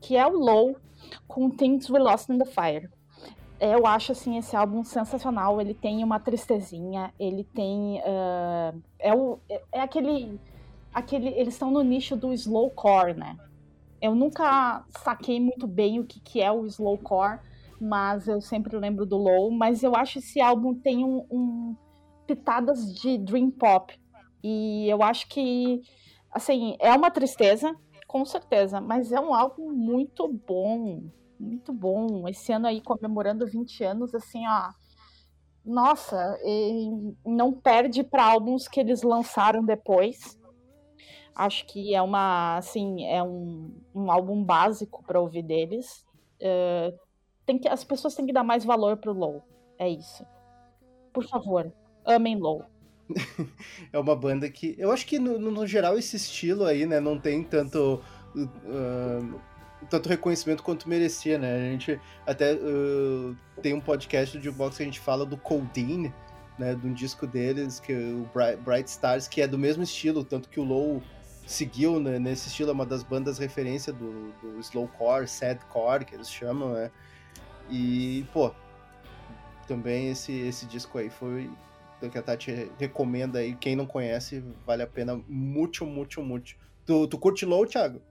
que 0.00 0.16
é 0.16 0.24
o 0.24 0.38
Low 0.38 0.76
com 1.26 1.50
Things 1.50 1.90
We 1.90 1.98
Lost 1.98 2.28
in 2.28 2.38
the 2.38 2.44
Fire. 2.44 2.88
Eu 3.58 3.84
acho, 3.84 4.12
assim, 4.12 4.38
esse 4.38 4.54
álbum 4.54 4.84
sensacional, 4.84 5.60
ele 5.60 5.74
tem 5.74 6.04
uma 6.04 6.20
tristezinha, 6.20 7.12
ele 7.18 7.42
tem... 7.42 7.98
Uh, 7.98 8.80
é, 8.96 9.12
o, 9.12 9.40
é 9.72 9.80
aquele... 9.80 10.38
aquele 10.94 11.30
eles 11.30 11.54
estão 11.54 11.72
no 11.72 11.82
nicho 11.82 12.14
do 12.14 12.32
slowcore, 12.32 13.14
né? 13.14 13.36
Eu 14.00 14.14
nunca 14.14 14.84
saquei 15.02 15.40
muito 15.40 15.66
bem 15.66 16.00
o 16.00 16.04
que, 16.04 16.20
que 16.20 16.40
é 16.40 16.52
o 16.52 16.66
slowcore, 16.66 17.40
mas 17.80 18.28
eu 18.28 18.40
sempre 18.40 18.76
lembro 18.76 19.06
do 19.06 19.16
Low. 19.16 19.50
Mas 19.50 19.82
eu 19.82 19.94
acho 19.94 20.18
esse 20.18 20.40
álbum 20.40 20.74
tem 20.74 21.04
um, 21.04 21.26
um 21.30 21.76
pitadas 22.26 22.94
de 22.94 23.16
dream 23.18 23.50
pop 23.50 23.98
e 24.42 24.88
eu 24.88 25.02
acho 25.02 25.28
que 25.28 25.80
assim 26.30 26.76
é 26.78 26.92
uma 26.92 27.10
tristeza, 27.10 27.74
com 28.06 28.24
certeza, 28.24 28.80
mas 28.80 29.12
é 29.12 29.20
um 29.20 29.34
álbum 29.34 29.72
muito 29.72 30.28
bom, 30.28 31.02
muito 31.38 31.72
bom. 31.72 32.28
Esse 32.28 32.52
ano 32.52 32.66
aí 32.66 32.80
comemorando 32.80 33.46
20 33.46 33.82
anos, 33.84 34.14
assim, 34.14 34.46
ó. 34.46 34.70
Nossa, 35.64 36.38
não 37.24 37.52
perde 37.52 38.04
para 38.04 38.24
álbuns 38.24 38.68
que 38.68 38.78
eles 38.78 39.02
lançaram 39.02 39.64
depois. 39.64 40.38
Acho 41.36 41.66
que 41.66 41.94
é 41.94 42.00
uma, 42.00 42.56
assim, 42.56 43.04
é 43.04 43.22
um, 43.22 43.70
um 43.94 44.10
álbum 44.10 44.42
básico 44.42 45.04
para 45.06 45.20
ouvir 45.20 45.42
deles. 45.42 46.02
Uh, 46.40 46.98
tem 47.44 47.58
que, 47.58 47.68
as 47.68 47.84
pessoas 47.84 48.14
têm 48.14 48.24
que 48.24 48.32
dar 48.32 48.42
mais 48.42 48.64
valor 48.64 48.96
pro 48.96 49.12
Low. 49.12 49.44
É 49.78 49.86
isso. 49.86 50.26
Por 51.12 51.28
favor, 51.28 51.70
amem 52.06 52.38
Low. 52.38 52.64
é 53.92 53.98
uma 53.98 54.16
banda 54.16 54.48
que. 54.48 54.74
Eu 54.78 54.90
acho 54.90 55.06
que, 55.06 55.18
no, 55.18 55.38
no 55.38 55.66
geral, 55.66 55.98
esse 55.98 56.16
estilo 56.16 56.64
aí, 56.64 56.86
né, 56.86 57.00
não 57.00 57.20
tem 57.20 57.44
tanto. 57.44 58.00
Uh, 58.34 59.38
tanto 59.90 60.08
reconhecimento 60.08 60.62
quanto 60.62 60.88
merecia, 60.88 61.36
né? 61.36 61.54
A 61.54 61.70
gente 61.70 62.00
até 62.26 62.54
uh, 62.54 63.36
tem 63.60 63.74
um 63.74 63.80
podcast 63.80 64.38
de 64.38 64.50
box 64.50 64.78
que 64.78 64.82
a 64.82 64.86
gente 64.86 65.00
fala 65.00 65.26
do 65.26 65.36
Coldine, 65.36 66.14
né? 66.58 66.74
De 66.74 66.86
um 66.86 66.94
disco 66.94 67.26
deles, 67.26 67.78
que 67.78 67.92
é 67.92 67.96
o 67.96 68.26
Bright 68.64 68.88
Stars, 68.88 69.28
que 69.28 69.42
é 69.42 69.46
do 69.46 69.58
mesmo 69.58 69.82
estilo, 69.82 70.24
tanto 70.24 70.48
que 70.48 70.58
o 70.58 70.64
Low 70.64 71.02
seguiu 71.46 72.00
né, 72.00 72.18
nesse 72.18 72.48
estilo, 72.48 72.70
é 72.70 72.72
uma 72.72 72.84
das 72.84 73.02
bandas 73.02 73.38
referência 73.38 73.92
do, 73.92 74.32
do 74.42 74.58
slowcore, 74.60 75.28
sadcore, 75.28 76.04
que 76.04 76.14
eles 76.14 76.28
chamam, 76.28 76.72
né? 76.72 76.90
E, 77.70 78.26
pô, 78.32 78.52
também 79.66 80.10
esse, 80.10 80.32
esse 80.32 80.66
disco 80.66 80.98
aí 80.98 81.08
foi 81.08 81.50
que 82.10 82.18
a 82.18 82.22
Tati 82.22 82.70
recomenda 82.78 83.38
aí, 83.38 83.54
quem 83.54 83.74
não 83.74 83.86
conhece, 83.86 84.44
vale 84.66 84.82
a 84.82 84.86
pena 84.86 85.20
muito, 85.26 85.86
muito, 85.86 86.22
muito. 86.22 86.54
Tu, 86.84 87.08
tu 87.08 87.18
curte 87.18 87.46
Low, 87.46 87.66
Thiago? 87.66 88.02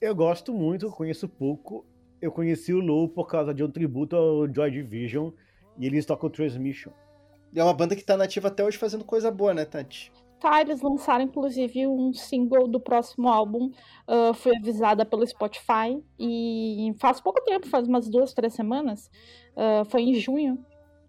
Eu 0.00 0.14
gosto 0.14 0.52
muito, 0.52 0.90
conheço 0.90 1.28
pouco. 1.28 1.86
Eu 2.20 2.30
conheci 2.30 2.72
o 2.72 2.80
Low 2.80 3.08
por 3.08 3.26
causa 3.26 3.54
de 3.54 3.64
um 3.64 3.70
tributo 3.70 4.14
ao 4.14 4.52
Joy 4.52 4.70
Division 4.70 5.30
e 5.78 5.86
eles 5.86 6.04
tocam 6.04 6.28
Transmission. 6.28 6.92
E 7.52 7.58
é 7.58 7.64
uma 7.64 7.74
banda 7.74 7.96
que 7.96 8.04
tá 8.04 8.16
nativa 8.16 8.48
até 8.48 8.62
hoje 8.62 8.78
fazendo 8.78 9.04
coisa 9.04 9.30
boa, 9.30 9.52
né, 9.52 9.64
Tati? 9.64 10.12
Tá, 10.42 10.60
eles 10.60 10.82
lançaram 10.82 11.22
inclusive 11.22 11.86
um 11.86 12.12
single 12.12 12.66
do 12.66 12.80
próximo 12.80 13.28
álbum, 13.28 13.70
uh, 14.08 14.34
foi 14.34 14.56
avisada 14.56 15.06
pelo 15.06 15.24
Spotify 15.24 16.02
e 16.18 16.92
faz 16.98 17.20
pouco 17.20 17.40
tempo, 17.44 17.68
faz 17.68 17.86
umas 17.86 18.08
duas, 18.08 18.34
três 18.34 18.52
semanas, 18.52 19.08
uh, 19.52 19.84
foi 19.84 20.02
em 20.02 20.14
junho. 20.16 20.58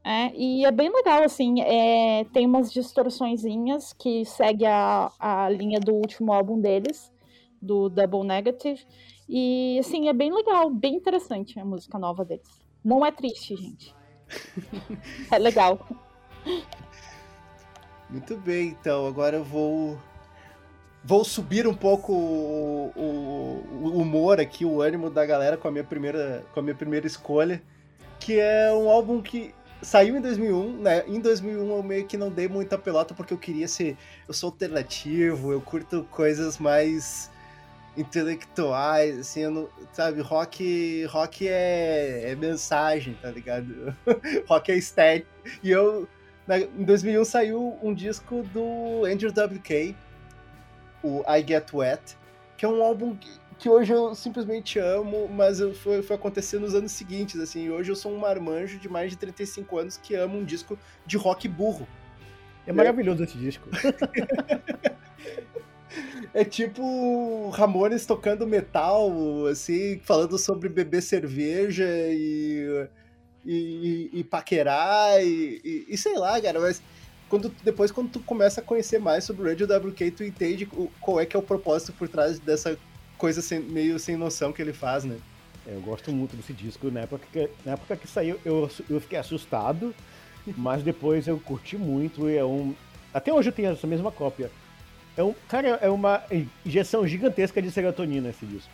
É, 0.04 0.32
e 0.36 0.64
é 0.64 0.72
bem 0.72 0.94
legal, 0.94 1.24
assim, 1.24 1.62
é, 1.62 2.26
tem 2.26 2.46
umas 2.46 2.72
distorçõezinhas 2.72 3.92
que 3.94 4.24
segue 4.24 4.68
a, 4.68 5.10
a 5.18 5.50
linha 5.50 5.80
do 5.80 5.96
último 5.96 6.32
álbum 6.32 6.62
deles, 6.62 7.12
do 7.60 7.90
Double 7.90 8.24
Negative, 8.24 8.86
e 9.28 9.80
assim, 9.80 10.10
é 10.10 10.14
bem 10.14 10.32
legal, 10.32 10.70
bem 10.70 10.94
interessante 10.94 11.60
a 11.60 11.66
música 11.66 11.98
nova 11.98 12.24
deles. 12.24 12.64
Não 12.86 13.04
é 13.04 13.12
triste, 13.12 13.56
gente. 13.56 13.96
é 15.32 15.40
legal. 15.40 15.80
Muito 18.14 18.38
bem, 18.38 18.68
então 18.80 19.08
agora 19.08 19.38
eu 19.38 19.44
vou 19.44 20.00
vou 21.04 21.26
subir 21.26 21.66
um 21.68 21.74
pouco 21.74 22.14
o, 22.14 22.94
o, 22.96 23.88
o, 23.88 23.98
humor 24.00 24.40
aqui, 24.40 24.64
o 24.64 24.84
ânimo 24.84 25.10
da 25.10 25.26
galera 25.26 25.58
com 25.58 25.68
a 25.68 25.72
minha 25.72 25.84
primeira 25.84 26.44
com 26.54 26.60
a 26.60 26.64
minha 26.64 26.76
primeira 26.76 27.08
escolha, 27.08 27.60
que 28.20 28.40
é 28.40 28.72
um 28.72 28.88
álbum 28.88 29.20
que 29.20 29.56
saiu 29.82 30.16
em 30.16 30.22
2001, 30.22 30.78
né? 30.78 31.04
Em 31.08 31.20
2001 31.20 31.76
eu 31.76 31.82
meio 31.82 32.06
que 32.06 32.16
não 32.16 32.30
dei 32.30 32.48
muita 32.48 32.78
pelota 32.78 33.16
porque 33.16 33.34
eu 33.34 33.38
queria 33.40 33.68
ser, 33.68 33.98
eu 34.28 34.34
sou 34.34 34.50
alternativo, 34.50 35.52
eu 35.52 35.60
curto 35.60 36.08
coisas 36.12 36.60
mais 36.60 37.32
intelectuais, 37.98 39.18
assim, 39.18 39.42
eu 39.42 39.52
não, 39.52 39.70
sabe, 39.92 40.22
rock, 40.22 41.04
rock 41.06 41.48
é, 41.48 42.30
é 42.30 42.36
mensagem, 42.36 43.16
tá 43.20 43.32
ligado? 43.32 43.96
rock 44.48 44.72
é 44.72 44.76
estético. 44.76 45.32
E 45.64 45.72
eu 45.72 46.08
em 46.50 46.84
2001 46.84 47.26
saiu 47.26 47.78
um 47.82 47.94
disco 47.94 48.44
do 48.54 49.06
Andrew 49.06 49.32
WK, 49.32 49.96
o 51.04 51.24
I 51.28 51.46
Get 51.46 51.74
Wet, 51.74 52.18
que 52.58 52.66
é 52.66 52.68
um 52.68 52.82
álbum 52.82 53.18
que 53.58 53.70
hoje 53.70 53.94
eu 53.94 54.14
simplesmente 54.14 54.80
amo, 54.80 55.30
mas 55.30 55.60
foi, 55.78 56.02
foi 56.02 56.16
acontecer 56.16 56.60
nos 56.60 56.76
anos 56.76 56.92
seguintes, 56.92 57.40
assim, 57.40 57.70
hoje 57.70 57.92
eu 57.92 57.96
sou 57.96 58.12
um 58.12 58.18
marmanjo 58.18 58.78
de 58.78 58.90
mais 58.90 59.12
de 59.12 59.18
35 59.18 59.78
anos 59.78 59.98
que 59.98 60.16
ama 60.16 60.36
um 60.36 60.44
disco 60.44 60.78
de 61.06 61.18
rock 61.18 61.48
burro. 61.48 61.88
É 62.66 62.74
maravilhoso 62.74 63.24
esse 63.24 63.38
disco. 63.38 63.70
é 66.34 66.44
tipo 66.44 67.50
Ramones 67.50 68.06
tocando 68.06 68.48
metal, 68.48 69.12
assim, 69.50 70.00
falando 70.04 70.38
sobre 70.38 70.70
beber 70.70 71.02
cerveja 71.02 71.86
e 71.88 72.88
e, 73.46 74.10
e, 74.14 74.20
e 74.20 74.24
paquerar 74.24 75.22
e, 75.24 75.86
e, 75.88 75.98
sei 75.98 76.18
lá, 76.18 76.40
cara, 76.42 76.60
mas 76.60 76.82
quando, 77.30 77.54
depois 77.64 77.92
quando 77.92 78.10
tu 78.12 78.20
começa 78.20 78.62
a 78.62 78.64
conhecer 78.64 79.00
mais 79.00 79.24
sobre 79.24 79.44
o 79.44 79.46
Radio 79.50 79.68
WK, 79.68 80.12
tu 80.12 80.24
entende 80.24 80.66
qual 81.02 81.20
é 81.20 81.26
que 81.26 81.36
é 81.36 81.40
o 81.40 81.44
propósito 81.44 81.92
por 81.94 82.08
trás 82.08 82.40
dessa 82.40 82.78
coisa 83.18 83.42
sem, 83.42 83.60
meio 83.60 83.98
sem 84.00 84.16
noção 84.16 84.54
que 84.54 84.62
ele 84.62 84.74
faz, 84.74 85.04
né? 85.04 85.18
É, 85.66 85.74
eu 85.76 85.82
gosto 85.82 86.12
muito 86.12 86.36
desse 86.36 86.54
disco. 86.54 86.92
Na 86.92 87.02
época 87.02 87.26
que, 87.32 87.50
na 87.66 87.74
época 87.74 87.96
que 87.96 88.08
saiu, 88.08 88.40
eu, 88.44 88.70
eu 88.90 89.00
fiquei 89.00 89.18
assustado, 89.18 89.96
mas 90.58 90.84
depois 90.84 91.28
eu 91.28 91.40
curti 91.40 91.78
muito. 91.78 92.30
E 92.30 92.38
é 92.38 92.46
um. 92.46 92.76
Até 93.14 93.34
hoje 93.34 93.50
eu 93.50 93.54
tenho 93.54 93.72
essa 93.72 93.88
mesma 93.88 94.12
cópia. 94.12 94.52
É 95.16 95.24
um, 95.24 95.34
cara, 95.48 95.80
é 95.82 95.90
uma 95.90 96.24
injeção 96.66 97.08
gigantesca 97.08 97.62
de 97.62 97.72
serotonina 97.72 98.30
esse 98.30 98.46
disco. 98.46 98.72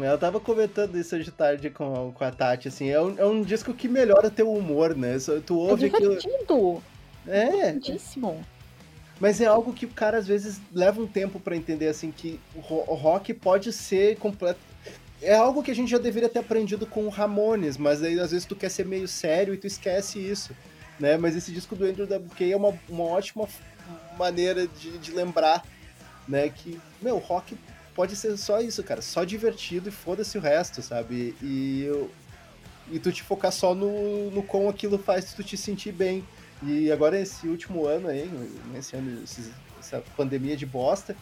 Eu 0.00 0.18
tava 0.18 0.40
comentando 0.40 0.96
isso 0.96 1.14
hoje 1.14 1.30
tarde 1.30 1.68
com, 1.68 2.12
com 2.12 2.24
a 2.24 2.30
Tati, 2.30 2.68
assim, 2.68 2.88
é 2.88 3.00
um, 3.00 3.18
é 3.18 3.26
um 3.26 3.42
disco 3.42 3.74
que 3.74 3.88
melhora 3.88 4.30
teu 4.30 4.50
humor, 4.50 4.96
né? 4.96 5.16
Tu 5.44 5.56
ouve 5.56 5.86
é 5.86 5.88
divertido. 5.88 6.34
Aquilo... 6.42 6.82
É. 7.26 7.50
Divertidíssimo. 7.50 8.44
Mas 9.20 9.40
é 9.40 9.46
algo 9.46 9.72
que 9.72 9.86
o 9.86 9.90
cara 9.90 10.18
às 10.18 10.26
vezes 10.26 10.60
leva 10.72 11.00
um 11.00 11.06
tempo 11.06 11.38
para 11.38 11.54
entender, 11.54 11.88
assim, 11.88 12.10
que 12.10 12.40
o 12.54 12.94
rock 12.94 13.34
pode 13.34 13.72
ser 13.72 14.16
completo. 14.16 14.58
É 15.20 15.34
algo 15.34 15.62
que 15.62 15.70
a 15.70 15.74
gente 15.74 15.90
já 15.90 15.98
deveria 15.98 16.28
ter 16.28 16.40
aprendido 16.40 16.86
com 16.86 17.04
o 17.04 17.08
Ramones, 17.08 17.76
mas 17.76 18.02
aí 18.02 18.18
às 18.18 18.32
vezes 18.32 18.46
tu 18.46 18.56
quer 18.56 18.70
ser 18.70 18.84
meio 18.84 19.06
sério 19.06 19.54
e 19.54 19.56
tu 19.56 19.66
esquece 19.66 20.18
isso, 20.18 20.56
né? 20.98 21.16
Mas 21.16 21.36
esse 21.36 21.52
disco 21.52 21.76
do 21.76 21.84
Andrew 21.84 22.06
WK 22.06 22.50
é 22.50 22.56
uma, 22.56 22.76
uma 22.88 23.04
ótima 23.04 23.48
maneira 24.18 24.66
de, 24.66 24.98
de 24.98 25.12
lembrar, 25.12 25.64
né, 26.26 26.48
que, 26.48 26.80
meu, 27.00 27.18
rock 27.18 27.56
pode 27.94 28.16
ser 28.16 28.36
só 28.36 28.60
isso, 28.60 28.82
cara. 28.82 29.02
Só 29.02 29.24
divertido 29.24 29.88
e 29.88 29.92
foda-se 29.92 30.36
o 30.38 30.40
resto, 30.40 30.82
sabe? 30.82 31.34
E, 31.42 31.82
eu, 31.84 32.10
e 32.90 32.98
tu 32.98 33.12
te 33.12 33.22
focar 33.22 33.52
só 33.52 33.74
no, 33.74 34.30
no 34.30 34.42
como 34.42 34.68
aquilo 34.68 34.98
faz 34.98 35.32
tu 35.34 35.42
te 35.42 35.56
sentir 35.56 35.92
bem. 35.92 36.24
E 36.62 36.92
agora 36.92 37.18
esse 37.18 37.48
último 37.48 37.86
ano 37.86 38.08
aí, 38.08 38.30
nesse 38.72 38.94
ano, 38.94 39.22
essa 39.80 40.02
pandemia 40.16 40.56
de 40.56 40.64
bosta, 40.64 41.16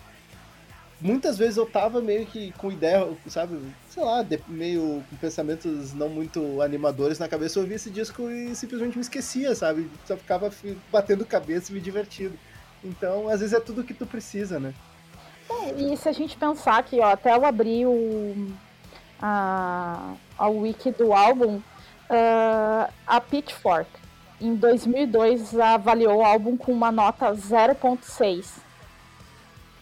muitas 1.01 1.39
vezes 1.39 1.57
eu 1.57 1.65
tava 1.65 2.01
meio 2.01 2.27
que 2.27 2.53
com 2.53 2.71
ideia, 2.71 3.09
sabe, 3.27 3.59
sei 3.89 4.05
lá, 4.05 4.25
meio 4.47 5.03
com 5.09 5.17
pensamentos 5.17 5.95
não 5.95 6.11
muito 6.11 6.61
animadores 6.61 7.19
na 7.19 7.27
cabeça, 7.27 7.59
eu 7.59 7.63
ouvia 7.63 7.77
esse 7.77 7.91
disco 7.91 8.31
e 8.31 8.55
simplesmente 8.55 8.97
me 8.97 9.01
esquecia, 9.01 9.55
sabe? 9.55 9.89
Só 10.07 10.17
ficava 10.17 10.53
batendo 10.93 11.25
cabeça 11.25 11.73
e 11.73 11.75
me 11.75 11.81
divertindo. 11.81 12.39
Então, 12.85 13.29
às 13.29 13.41
vezes 13.41 13.55
é 13.55 13.61
tudo 13.61 13.85
que 13.85 13.95
tu 13.95 14.07
precisa, 14.07 14.61
né? 14.61 14.75
E 15.77 15.97
se 15.97 16.09
a 16.09 16.13
gente 16.13 16.37
pensar 16.37 16.83
que, 16.83 17.01
ó, 17.01 17.11
até 17.11 17.35
eu 17.35 17.45
abri 17.45 17.85
o, 17.87 18.53
a, 19.21 20.15
a 20.39 20.49
wiki 20.49 20.91
do 20.91 21.13
álbum, 21.13 21.57
uh, 21.57 22.93
a 23.07 23.21
Pitchfork 23.21 23.91
em 24.41 24.55
2002 24.55 25.59
avaliou 25.59 26.19
o 26.19 26.25
álbum 26.25 26.57
com 26.57 26.73
uma 26.73 26.91
nota 26.91 27.33
0.6. 27.33 28.47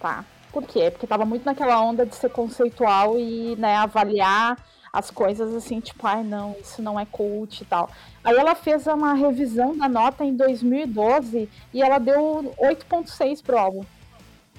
Tá? 0.01 0.25
Por 0.53 0.65
quê? 0.65 0.91
Porque 0.91 1.07
tava 1.07 1.25
muito 1.25 1.45
naquela 1.45 1.81
onda 1.81 2.05
de 2.05 2.15
ser 2.15 2.31
conceitual 2.31 3.19
e 3.19 3.55
né, 3.57 3.77
avaliar 3.77 4.57
as 4.93 5.11
coisas 5.11 5.55
assim, 5.55 5.81
tipo, 5.81 6.07
ai 6.07 6.21
ah, 6.21 6.25
não, 6.25 6.57
isso 6.61 6.81
não 6.81 6.99
é 6.99 7.07
cult 7.07 7.61
e 7.61 7.65
tal. 7.65 7.91
Aí 8.25 8.35
ela 8.35 8.55
fez 8.55 8.87
uma 8.87 9.13
revisão 9.13 9.77
da 9.77 9.89
nota 9.89 10.25
em 10.25 10.35
2012 10.35 11.49
e 11.73 11.83
ela 11.83 11.99
deu 11.99 12.55
8.6 12.59 13.43
pro 13.43 13.59
álbum. 13.59 13.85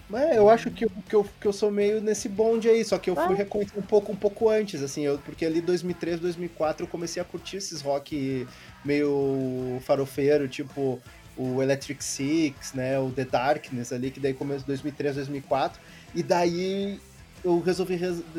Mas 0.09 0.35
eu 0.35 0.49
acho 0.49 0.71
que 0.71 0.85
eu, 0.85 0.91
que, 1.07 1.15
eu, 1.15 1.27
que 1.39 1.47
eu 1.47 1.53
sou 1.53 1.69
meio 1.69 2.01
nesse 2.01 2.27
bonde 2.27 2.67
aí, 2.67 2.83
só 2.83 2.97
que 2.97 3.11
eu 3.11 3.15
fui 3.15 3.35
ah. 3.35 3.37
reconhecer 3.37 3.77
um 3.77 3.83
pouco, 3.83 4.11
um 4.11 4.15
pouco 4.15 4.49
antes, 4.49 4.81
assim, 4.81 5.05
eu, 5.05 5.19
porque 5.19 5.45
ali 5.45 5.61
2003, 5.61 6.19
2004 6.19 6.83
eu 6.83 6.89
comecei 6.89 7.21
a 7.21 7.25
curtir 7.25 7.57
esses 7.57 7.81
rock 7.81 8.47
meio 8.83 9.79
farofeiro, 9.85 10.47
tipo 10.47 10.99
o 11.37 11.61
Electric 11.61 12.03
Six, 12.03 12.73
né, 12.73 12.99
o 12.99 13.11
The 13.11 13.23
Darkness 13.23 13.93
ali, 13.93 14.09
que 14.09 14.19
daí 14.19 14.33
começou 14.33 14.65
2003, 14.67 15.15
2004, 15.15 15.79
e 16.15 16.23
daí 16.23 16.99
eu 17.43 17.61
resolvi, 17.61 17.97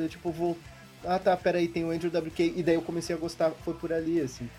tipo, 0.09 0.31
vou... 0.31 0.59
Ah 1.05 1.19
tá, 1.19 1.35
peraí, 1.35 1.67
tem 1.67 1.83
o 1.85 1.91
Andrew 1.91 2.11
WK, 2.11 2.53
e 2.57 2.63
daí 2.63 2.75
eu 2.75 2.83
comecei 2.83 3.17
a 3.17 3.19
gostar, 3.19 3.53
foi 3.65 3.73
por 3.73 3.91
ali, 3.91 4.21
assim. 4.21 4.51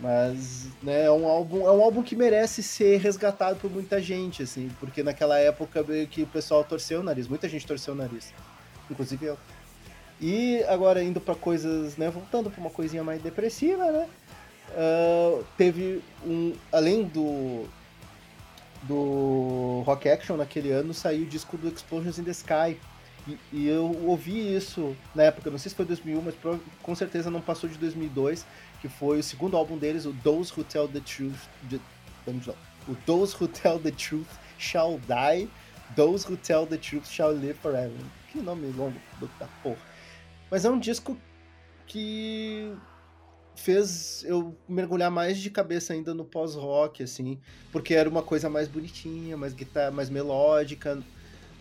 Mas, 0.00 0.68
né, 0.82 1.04
é 1.04 1.10
um 1.10 1.28
álbum, 1.28 1.66
é 1.66 1.72
um 1.72 1.82
álbum 1.82 2.02
que 2.02 2.16
merece 2.16 2.62
ser 2.62 2.98
resgatado 2.98 3.58
por 3.60 3.70
muita 3.70 4.00
gente, 4.00 4.42
assim, 4.42 4.70
porque 4.80 5.02
naquela 5.02 5.38
época 5.38 5.82
meio 5.82 6.06
que 6.06 6.22
o 6.22 6.26
pessoal 6.26 6.64
torceu 6.64 7.00
o 7.00 7.02
nariz, 7.02 7.28
muita 7.28 7.46
gente 7.48 7.66
torceu 7.66 7.92
o 7.92 7.96
nariz, 7.96 8.32
inclusive 8.90 9.26
eu. 9.26 9.38
E 10.18 10.62
agora 10.64 11.02
indo 11.02 11.20
para 11.20 11.34
coisas, 11.34 11.98
né, 11.98 12.08
voltando 12.08 12.50
para 12.50 12.60
uma 12.60 12.70
coisinha 12.70 13.04
mais 13.04 13.20
depressiva, 13.20 13.90
né? 13.92 14.08
Uh, 14.70 15.44
teve 15.56 16.02
um, 16.24 16.54
além 16.72 17.04
do 17.04 17.68
do 18.82 19.82
Rock 19.84 20.08
Action 20.08 20.36
naquele 20.36 20.70
ano, 20.70 20.94
saiu 20.94 21.24
o 21.24 21.26
disco 21.26 21.58
do 21.58 21.68
Explosions 21.68 22.18
in 22.18 22.24
the 22.24 22.30
Sky. 22.30 22.78
E, 23.28 23.38
e, 23.52 23.68
eu 23.68 23.84
ouvi 24.06 24.54
isso 24.54 24.96
na 25.14 25.24
época, 25.24 25.50
não 25.50 25.58
sei 25.58 25.68
se 25.68 25.76
foi 25.76 25.84
2001, 25.84 26.22
mas 26.22 26.34
com 26.82 26.94
certeza 26.94 27.30
não 27.30 27.40
passou 27.40 27.68
de 27.68 27.76
2002, 27.76 28.46
que 28.80 28.88
foi 28.88 29.18
o 29.18 29.22
segundo 29.22 29.56
álbum 29.56 29.76
deles, 29.76 30.06
o 30.06 30.12
Those 30.22 30.52
Who 30.56 30.64
Tell 30.64 30.88
the 30.88 31.00
Truth. 31.00 31.48
De, 31.64 31.80
o 32.88 32.94
Those 33.06 33.36
Who 33.38 33.48
Tell 33.48 33.78
the 33.78 33.90
Truth 33.90 34.28
Shall 34.58 34.98
Die, 34.98 35.48
Those 35.96 36.30
Who 36.30 36.36
Tell 36.36 36.66
the 36.66 36.76
Truth 36.76 37.06
Shall 37.06 37.32
Live 37.32 37.54
Forever. 37.54 37.98
Que 38.30 38.40
nome 38.40 38.72
longo 38.72 38.96
da 39.38 39.46
porra. 39.62 39.78
Mas 40.50 40.64
é 40.64 40.70
um 40.70 40.78
disco 40.78 41.16
que 41.86 42.72
fez 43.54 44.24
eu 44.24 44.56
mergulhar 44.68 45.10
mais 45.10 45.38
de 45.38 45.50
cabeça 45.50 45.92
ainda 45.92 46.14
no 46.14 46.24
pós-rock, 46.24 47.02
assim, 47.02 47.38
porque 47.70 47.94
era 47.94 48.08
uma 48.08 48.22
coisa 48.22 48.48
mais 48.48 48.68
bonitinha, 48.68 49.36
mais 49.36 49.52
guitarra, 49.52 49.90
mais 49.90 50.08
melódica, 50.08 50.98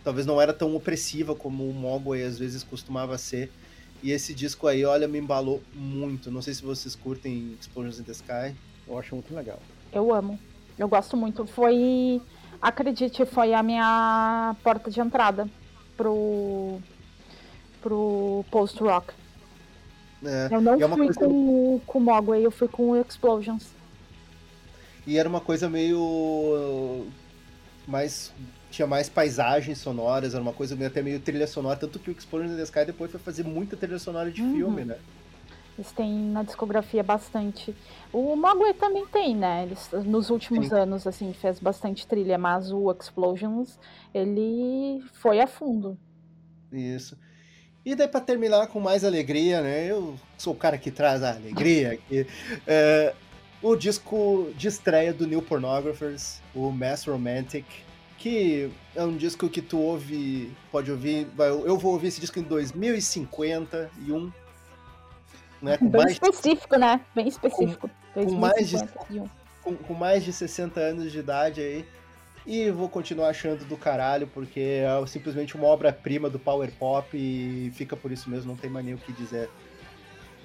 talvez 0.04 0.26
não 0.26 0.40
era 0.40 0.54
tão 0.54 0.76
opressiva 0.76 1.36
como 1.36 1.70
o 1.70 1.74
Mogwai 1.74 2.24
às 2.24 2.40
vezes 2.40 2.64
costumava 2.64 3.18
ser. 3.18 3.52
E 4.01 4.11
esse 4.11 4.34
disco 4.34 4.67
aí, 4.67 4.85
olha, 4.85 5.07
me 5.07 5.19
embalou 5.19 5.61
muito. 5.73 6.31
Não 6.31 6.41
sei 6.41 6.53
se 6.53 6.63
vocês 6.63 6.95
curtem 6.95 7.57
Explosions 7.59 7.99
in 7.99 8.03
the 8.03 8.11
Sky. 8.11 8.55
Eu 8.88 8.97
acho 8.97 9.15
muito 9.15 9.34
legal. 9.34 9.59
Eu 9.91 10.13
amo. 10.13 10.39
Eu 10.77 10.88
gosto 10.88 11.17
muito. 11.17 11.45
Foi, 11.45 12.21
acredite, 12.61 13.26
foi 13.26 13.53
a 13.53 13.61
minha 13.61 14.55
porta 14.63 14.89
de 14.89 14.99
entrada 14.99 15.49
pro 15.97 16.80
pro 17.81 18.43
post-rock. 18.51 19.13
É, 20.23 20.49
eu 20.51 20.61
não 20.61 20.73
é 20.73 20.88
fui 20.88 21.13
coisa... 21.13 21.19
com, 21.19 21.81
com 21.85 21.97
o 21.97 22.01
Mogwai, 22.01 22.45
eu 22.45 22.51
fui 22.51 22.67
com 22.67 22.91
o 22.91 22.99
Explosions. 22.99 23.67
E 25.07 25.17
era 25.17 25.30
uma 25.30 25.39
coisa 25.39 25.69
meio 25.69 27.07
mais 27.88 28.34
tinha 28.70 28.88
mais 28.88 29.10
paisagens 29.10 29.78
sonoras, 29.80 30.34
era 30.34 30.41
uma 30.41 30.54
coisa 30.54 30.76
até 30.86 31.02
meio 31.02 31.20
trilha 31.20 31.48
sonora, 31.48 31.78
tanto 31.78 32.00
que 32.00 32.10
o 32.10 32.12
Explosion 32.12 32.54
in 32.54 32.58
the 32.58 32.64
Sky 32.64 32.86
depois 32.86 33.12
foi 33.12 33.20
fazer 33.20 33.44
muita 33.44 33.76
trilha 33.76 34.00
sonora 34.00 34.32
de 34.32 34.41
uhum. 34.41 34.56
filme, 34.56 34.86
né? 34.86 34.98
Eles 35.78 35.91
têm 35.94 36.12
na 36.12 36.44
discografia 36.44 37.02
bastante. 37.02 37.74
O 38.12 38.36
Mogwai 38.36 38.74
também 38.74 39.06
tem, 39.08 39.34
né? 39.34 39.64
Eles, 39.64 39.90
nos 40.06 40.30
últimos 40.30 40.68
Sim. 40.68 40.76
anos, 40.76 41.08
assim, 41.08 41.32
fez 41.32 41.58
bastante 41.58 42.06
trilha, 42.06 42.38
mas 42.38 42.70
o 42.70 42.91
Explosions, 42.91 43.80
ele 44.14 45.02
foi 45.14 45.40
a 45.40 45.48
fundo. 45.48 45.98
Isso. 46.70 47.18
E 47.86 47.96
daí, 47.96 48.10
para 48.10 48.20
terminar 48.20 48.68
com 48.68 48.80
mais 48.82 49.06
alegria, 49.06 49.62
né? 49.62 49.86
Eu 49.86 50.16
sou 50.38 50.54
o 50.54 50.56
cara 50.56 50.78
que 50.78 50.91
traz 50.91 51.24
a 51.24 51.32
alegria 51.32 51.94
aqui. 51.94 52.28
É, 52.68 53.14
o 53.62 53.74
disco 53.76 54.52
de 54.58 54.68
estreia 54.68 55.14
do 55.14 55.26
New 55.26 55.41
Pornographers, 55.41 56.41
o 56.54 56.72
Mass 56.72 57.06
Romantic, 57.06 57.66
que 58.20 58.70
é 58.96 59.04
um 59.04 59.16
disco 59.16 59.50
que 59.50 59.62
tu 59.62 59.80
ouve, 59.80 60.52
pode 60.72 60.91
ouvir, 60.91 61.26
eu 61.66 61.78
vou 61.78 61.94
ouvir 61.94 62.08
esse 62.08 62.20
disco 62.20 62.38
em 62.38 62.44
2051, 62.44 64.32
né, 65.62 65.78
com 65.78 65.88
Bem 65.88 66.02
mais, 66.02 66.12
específico, 66.14 66.76
né? 66.76 67.00
Bem 67.16 67.28
específico. 67.28 67.90
Com, 68.14 68.26
com 68.26 68.36
mais 68.36 68.70
de, 68.70 68.78
com, 69.64 69.76
com, 69.76 69.94
mais 69.94 70.24
de 70.24 70.34
60 70.34 70.80
anos 70.80 71.12
de 71.12 71.20
idade 71.20 71.62
aí. 71.62 71.86
E 72.46 72.70
vou 72.72 72.90
continuar 72.90 73.30
achando 73.30 73.64
do 73.66 73.78
caralho, 73.78 74.28
porque 74.28 74.60
é 74.60 75.08
simplesmente 75.08 75.56
uma 75.56 75.68
obra-prima 75.68 76.30
do 76.30 76.40
Power 76.40 76.72
Pop 76.78 77.16
e 77.16 77.72
fica 77.76 77.96
por 77.96 78.12
isso 78.12 78.30
mesmo, 78.30 78.52
não 78.52 78.58
tem 78.58 78.70
mais 78.70 78.86
nem 78.86 78.96
o 78.96 78.98
que 78.98 79.14
dizer. 79.14 79.50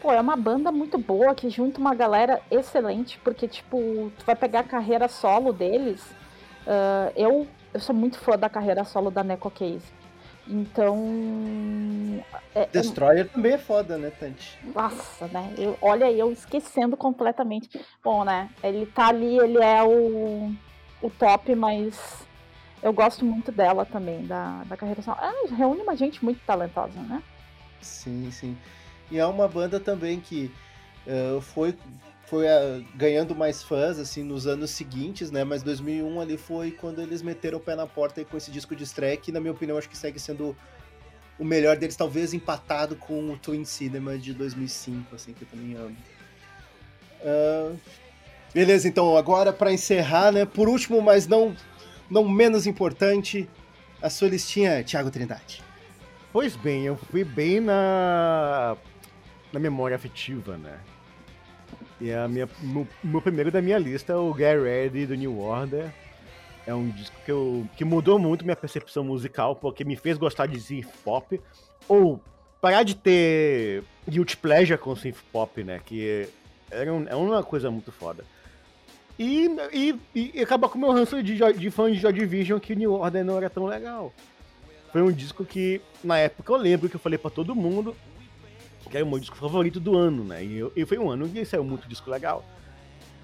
Pô, 0.01 0.13
é 0.13 0.21
uma 0.21 0.37
banda 0.37 0.71
muito 0.71 0.99
boa 0.99 1.35
que 1.35 1.49
junta 1.49 1.81
uma 1.81 1.95
galera 1.95 2.41
excelente, 2.51 3.19
porque, 3.25 3.49
tipo, 3.49 4.13
tu 4.19 4.25
vai 4.25 4.37
pegar 4.37 4.61
a 4.61 4.65
carreira 4.65 5.09
solo 5.09 5.53
deles. 5.53 6.03
Uh, 6.67 7.13
eu 7.17 7.47
eu 7.75 7.81
sou 7.81 7.95
muito 7.95 8.19
fã 8.19 8.39
da 8.39 8.49
carreira 8.49 8.85
solo 8.85 9.11
da 9.11 9.25
Neko 9.25 9.51
Case. 9.51 9.93
Então. 10.47 12.23
É, 12.55 12.63
é 12.63 12.67
Destroyer 12.67 13.25
é... 13.25 13.29
também 13.29 13.53
é 13.53 13.59
foda, 13.59 13.99
né, 13.99 14.11
Tante? 14.11 14.59
Nossa, 14.75 15.27
né? 15.29 15.53
Eu, 15.59 15.77
olha, 15.83 16.11
eu 16.13 16.31
esquecendo 16.31 16.97
completamente. 16.97 17.69
Bom, 18.03 18.25
né? 18.25 18.49
Ele 18.63 18.87
tá 18.87 19.09
ali, 19.09 19.39
ele 19.39 19.59
é 19.59 19.83
o, 19.83 20.55
o 21.03 21.11
top, 21.11 21.55
mas 21.55 22.25
eu 22.83 22.93
gosto 22.93 23.25
muito 23.25 23.51
dela 23.51 23.85
também, 23.85 24.27
da, 24.27 24.63
da 24.65 24.77
carreira 24.77 25.03
solo. 25.03 25.19
Ah, 25.21 25.33
reúne 25.57 25.81
uma 25.81 25.97
gente 25.97 26.25
muito 26.25 26.41
talentosa, 26.47 27.01
né? 27.01 27.23
Sim, 27.81 28.31
sim. 28.31 28.57
E 29.11 29.19
é 29.19 29.27
uma 29.27 29.49
banda 29.49 29.81
também 29.81 30.21
que 30.21 30.53
uh, 31.07 31.41
foi 31.41 31.77
foi 32.35 32.47
uh, 32.48 32.85
ganhando 32.97 33.32
mais 33.32 33.62
fãs 33.62 33.97
assim 33.97 34.24
nos 34.24 34.44
anos 34.44 34.73
seguintes, 34.73 35.31
né? 35.31 35.44
Mas 35.44 35.62
2001 35.62 36.20
ali 36.20 36.36
foi 36.36 36.73
quando 36.73 37.01
eles 37.01 37.23
meteram 37.23 37.59
o 37.59 37.61
pé 37.61 37.77
na 37.77 37.86
porta 37.86 38.24
com 38.24 38.36
esse 38.36 38.51
disco 38.51 38.74
de 38.74 38.82
estreia 38.82 39.16
que 39.16 39.31
na 39.31 39.39
minha 39.39 39.52
opinião 39.52 39.78
acho 39.78 39.89
que 39.89 39.97
segue 39.97 40.19
sendo 40.19 40.56
o 41.39 41.44
melhor 41.44 41.77
deles, 41.77 41.94
talvez 41.94 42.35
empatado 42.35 42.97
com 42.97 43.31
o 43.31 43.39
Twin 43.39 43.65
Cinema 43.65 44.19
de 44.19 44.35
2005, 44.35 45.15
assim 45.15 45.32
que 45.32 45.43
eu 45.43 45.48
também 45.48 45.77
amo. 45.77 45.97
Uh, 47.23 47.78
beleza, 48.52 48.89
então 48.89 49.16
agora 49.16 49.52
para 49.52 49.73
encerrar, 49.73 50.32
né? 50.32 50.44
Por 50.44 50.69
último, 50.69 51.01
mas 51.01 51.28
não 51.28 51.55
não 52.11 52.28
menos 52.28 52.66
importante, 52.66 53.48
a 54.02 54.11
sua 54.11 54.28
listinha, 54.28 54.82
Thiago 54.82 55.09
Trindade. 55.09 55.62
Pois 56.32 56.56
bem, 56.56 56.85
eu 56.85 56.97
fui 56.97 57.23
bem 57.23 57.61
na 57.61 58.77
na 59.52 59.61
memória 59.61 59.94
afetiva, 59.94 60.56
né? 60.59 60.81
E 62.05 62.12
a 62.12 62.28
minha, 62.28 62.47
meu, 62.60 62.86
meu 63.02 63.22
primeiro 63.22 63.51
da 63.51 63.62
minha 63.62 63.78
lista 63.78 64.12
é 64.12 64.16
o 64.16 64.36
Get 64.36 64.60
Ready 64.60 65.06
do 65.06 65.14
New 65.14 65.40
Order. 65.40 65.90
É 66.66 66.74
um 66.74 66.90
disco 66.90 67.16
que, 67.24 67.32
eu, 67.32 67.66
que 67.78 67.82
mudou 67.82 68.18
muito 68.18 68.44
minha 68.44 68.55
percepção 68.55 69.02
musical, 69.02 69.56
porque 69.56 69.86
me 69.86 69.97
fez 69.97 70.18
gostar 70.18 70.44
de 70.44 70.60
synth 70.60 70.86
pop. 71.02 71.40
Ou 71.89 72.20
parar 72.60 72.82
de 72.82 72.94
ter 72.94 73.85
guilty 74.06 74.36
pleasure 74.36 74.78
com 74.78 74.94
synth 74.94 75.16
pop, 75.32 75.64
né? 75.64 75.81
Que 75.82 76.28
era 76.70 76.93
um, 76.93 77.09
é 77.09 77.16
uma 77.16 77.43
coisa 77.43 77.70
muito 77.70 77.90
foda. 77.90 78.22
E, 79.18 79.48
e, 79.72 79.98
e 80.14 80.43
acabar 80.43 80.68
com 80.68 80.76
o 80.76 80.81
meu 80.82 80.93
ranço 80.93 81.22
de, 81.22 81.39
de 81.55 81.70
fã 81.70 81.90
de 81.90 81.98
Joy 81.98 82.12
Division 82.12 82.60
que 82.60 82.76
New 82.76 82.93
Order 82.93 83.24
não 83.24 83.39
era 83.39 83.48
tão 83.48 83.64
legal. 83.64 84.12
Foi 84.93 85.01
um 85.01 85.10
disco 85.10 85.43
que, 85.43 85.81
na 86.02 86.18
época, 86.18 86.52
eu 86.52 86.56
lembro 86.59 86.86
que 86.86 86.97
eu 86.97 87.01
falei 87.01 87.16
para 87.16 87.31
todo 87.31 87.55
mundo 87.55 87.97
que 88.95 88.99
era 88.99 89.05
o 89.05 89.09
meu 89.09 89.19
disco 89.19 89.37
favorito 89.37 89.81
do 89.81 89.99
ano, 89.99 90.23
né? 90.23 90.45
E, 90.45 90.57
eu, 90.57 90.73
e 90.77 90.87
foi 90.87 90.99
um 90.99 91.11
ano 91.11 91.29
que 91.29 91.45
saiu 91.45 91.65
muito 91.65 91.89
disco 91.89 92.09
legal. 92.09 92.45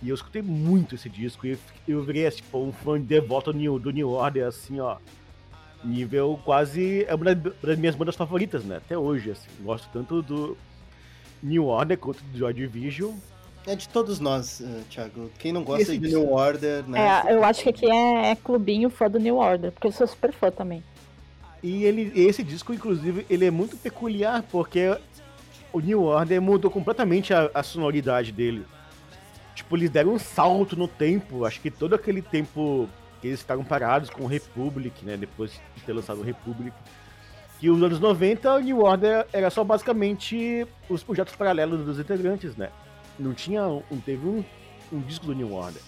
E 0.03 0.09
eu 0.09 0.15
escutei 0.17 0.43
muito 0.43 0.97
esse 0.97 1.09
disco 1.09 1.47
e 1.47 1.57
eu 1.87 2.03
virei 2.03 2.29
tipo, 2.29 2.59
um 2.59 2.73
fã 2.73 3.01
devoto 3.01 3.53
do 3.53 3.93
New 3.93 4.09
Order, 4.09 4.49
assim, 4.49 4.81
ó. 4.81 4.97
Nível 5.85 6.41
quase. 6.45 7.05
É 7.05 7.15
uma 7.15 7.33
das 7.37 7.79
minhas 7.79 7.95
bandas 7.95 8.17
favoritas, 8.17 8.65
né? 8.65 8.79
Até 8.79 8.99
hoje, 8.99 9.31
assim. 9.31 9.49
Gosto 9.63 9.89
tanto 9.93 10.21
do 10.23 10.57
New 11.41 11.67
Order 11.67 11.97
quanto 11.97 12.21
do 12.25 12.37
Joy 12.37 12.53
Division. 12.53 13.13
É 13.65 13.77
de 13.77 13.89
todos 13.89 14.19
nós, 14.19 14.59
uh, 14.59 14.83
Thiago. 14.91 15.31
Quem 15.39 15.53
não 15.53 15.63
gosta 15.63 15.97
de 15.97 16.01
New 16.01 16.33
Order, 16.33 16.83
né? 16.89 17.23
É, 17.29 17.33
eu 17.33 17.45
acho 17.45 17.63
que 17.63 17.69
aqui 17.69 17.89
é, 17.89 18.33
é 18.33 18.35
clubinho 18.35 18.91
fã 18.91 19.09
do 19.09 19.21
New 19.21 19.37
Order, 19.37 19.71
porque 19.71 19.87
eu 19.87 19.93
sou 19.93 20.09
super 20.09 20.33
fã 20.33 20.51
também. 20.51 20.83
E 21.63 21.85
ele, 21.85 22.11
esse 22.17 22.43
disco, 22.43 22.75
inclusive, 22.75 23.25
ele 23.31 23.45
é 23.45 23.51
muito 23.51 23.77
peculiar, 23.77 24.43
porque 24.51 24.89
o 25.73 25.81
New 25.81 26.03
Order 26.05 26.41
mudou 26.41 26.71
completamente 26.71 27.33
a, 27.33 27.51
a 27.55 27.63
sonoridade 27.63 28.33
dele. 28.33 28.67
tipo, 29.55 29.77
eles 29.77 29.91
deram 29.91 30.15
um 30.15 30.19
salto 30.19 30.77
no 30.77 30.89
tempo. 30.89 31.45
Acho 31.45 31.61
que 31.61 31.71
todo 31.71 31.95
aquele 31.95 32.23
tempo 32.23 32.89
que 33.21 33.29
eles 33.29 33.41
ficaram 33.41 33.65
parados 33.65 34.11
com 34.11 34.25
o 34.25 34.27
Republic, 34.27 35.05
né? 35.05 35.17
Depois 35.17 35.53
de 35.77 35.83
ter 35.83 35.93
lançado 35.93 36.21
o 36.21 36.25
Republic. 36.25 36.75
Que 37.59 37.69
os 37.69 37.83
anos 37.83 38.01
90, 38.01 38.55
o 38.55 38.59
New 38.61 38.81
Order 38.81 39.27
era 39.33 39.51
só 39.51 39.63
basicamente 39.63 40.67
os 40.89 41.03
projetos 41.03 41.35
paralelos 41.37 41.85
dos 41.85 41.99
integrantes, 41.99 42.57
né? 42.57 42.71
Não 43.19 43.35
tinha. 43.35 43.61
Não 43.63 44.01
teve 44.05 44.27
um, 44.27 44.43
um 44.91 45.01
disco 45.01 45.27
do 45.27 45.35
New 45.35 45.53
Order. 45.53 45.83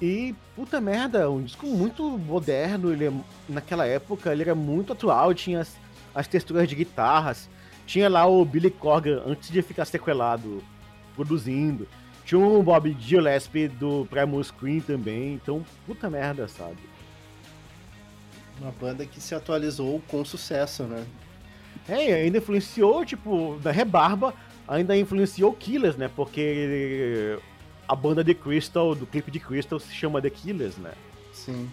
E, 0.00 0.34
puta 0.56 0.80
merda, 0.80 1.30
um 1.30 1.44
disco 1.44 1.64
muito 1.64 2.02
moderno, 2.02 2.92
ele 2.92 3.06
é, 3.06 3.12
naquela 3.48 3.86
época 3.86 4.32
ele 4.32 4.42
era 4.42 4.52
muito 4.52 4.92
atual, 4.92 5.32
tinha 5.32 5.60
as, 5.60 5.76
as 6.12 6.26
texturas 6.26 6.68
de 6.68 6.74
guitarras, 6.74 7.48
tinha 7.86 8.08
lá 8.08 8.26
o 8.26 8.44
Billy 8.44 8.70
Corgan, 8.70 9.22
antes 9.26 9.50
de 9.50 9.62
ficar 9.62 9.84
sequelado, 9.84 10.62
produzindo. 11.14 11.86
Tinha 12.24 12.40
o 12.40 12.62
Bob 12.62 12.96
Gillespie 12.98 13.68
do 13.68 14.06
Primal 14.08 14.42
Screen 14.42 14.80
também, 14.80 15.34
então, 15.34 15.64
puta 15.86 16.08
merda, 16.08 16.46
sabe? 16.46 16.78
Uma 18.60 18.70
banda 18.70 19.04
que 19.04 19.20
se 19.20 19.34
atualizou 19.34 20.00
com 20.08 20.24
sucesso, 20.24 20.84
né? 20.84 21.04
É, 21.88 22.14
ainda 22.14 22.38
influenciou, 22.38 23.04
tipo, 23.04 23.58
da 23.60 23.72
Rebarba, 23.72 24.34
ainda 24.68 24.96
influenciou 24.96 25.52
Killers, 25.52 25.96
né? 25.96 26.08
Porque 26.14 27.38
a 27.88 27.96
banda 27.96 28.22
de 28.22 28.34
Crystal, 28.34 28.94
do 28.94 29.06
clipe 29.06 29.30
de 29.30 29.40
Crystal, 29.40 29.80
se 29.80 29.92
chama 29.92 30.22
The 30.22 30.30
Killers, 30.30 30.76
né? 30.76 30.92
Sim. 31.32 31.68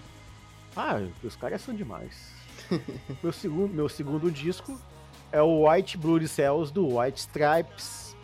Ah, 0.75 0.99
os 1.23 1.35
caras 1.35 1.61
são 1.61 1.75
demais. 1.75 2.33
meu, 3.21 3.31
segundo, 3.31 3.73
meu 3.73 3.87
segundo 3.87 4.31
disco 4.31 4.79
é 5.31 5.41
o 5.41 5.69
White 5.69 5.97
Blood 5.97 6.27
Cells 6.27 6.71
do 6.71 6.97
White 6.97 7.19
Stripes. 7.19 8.15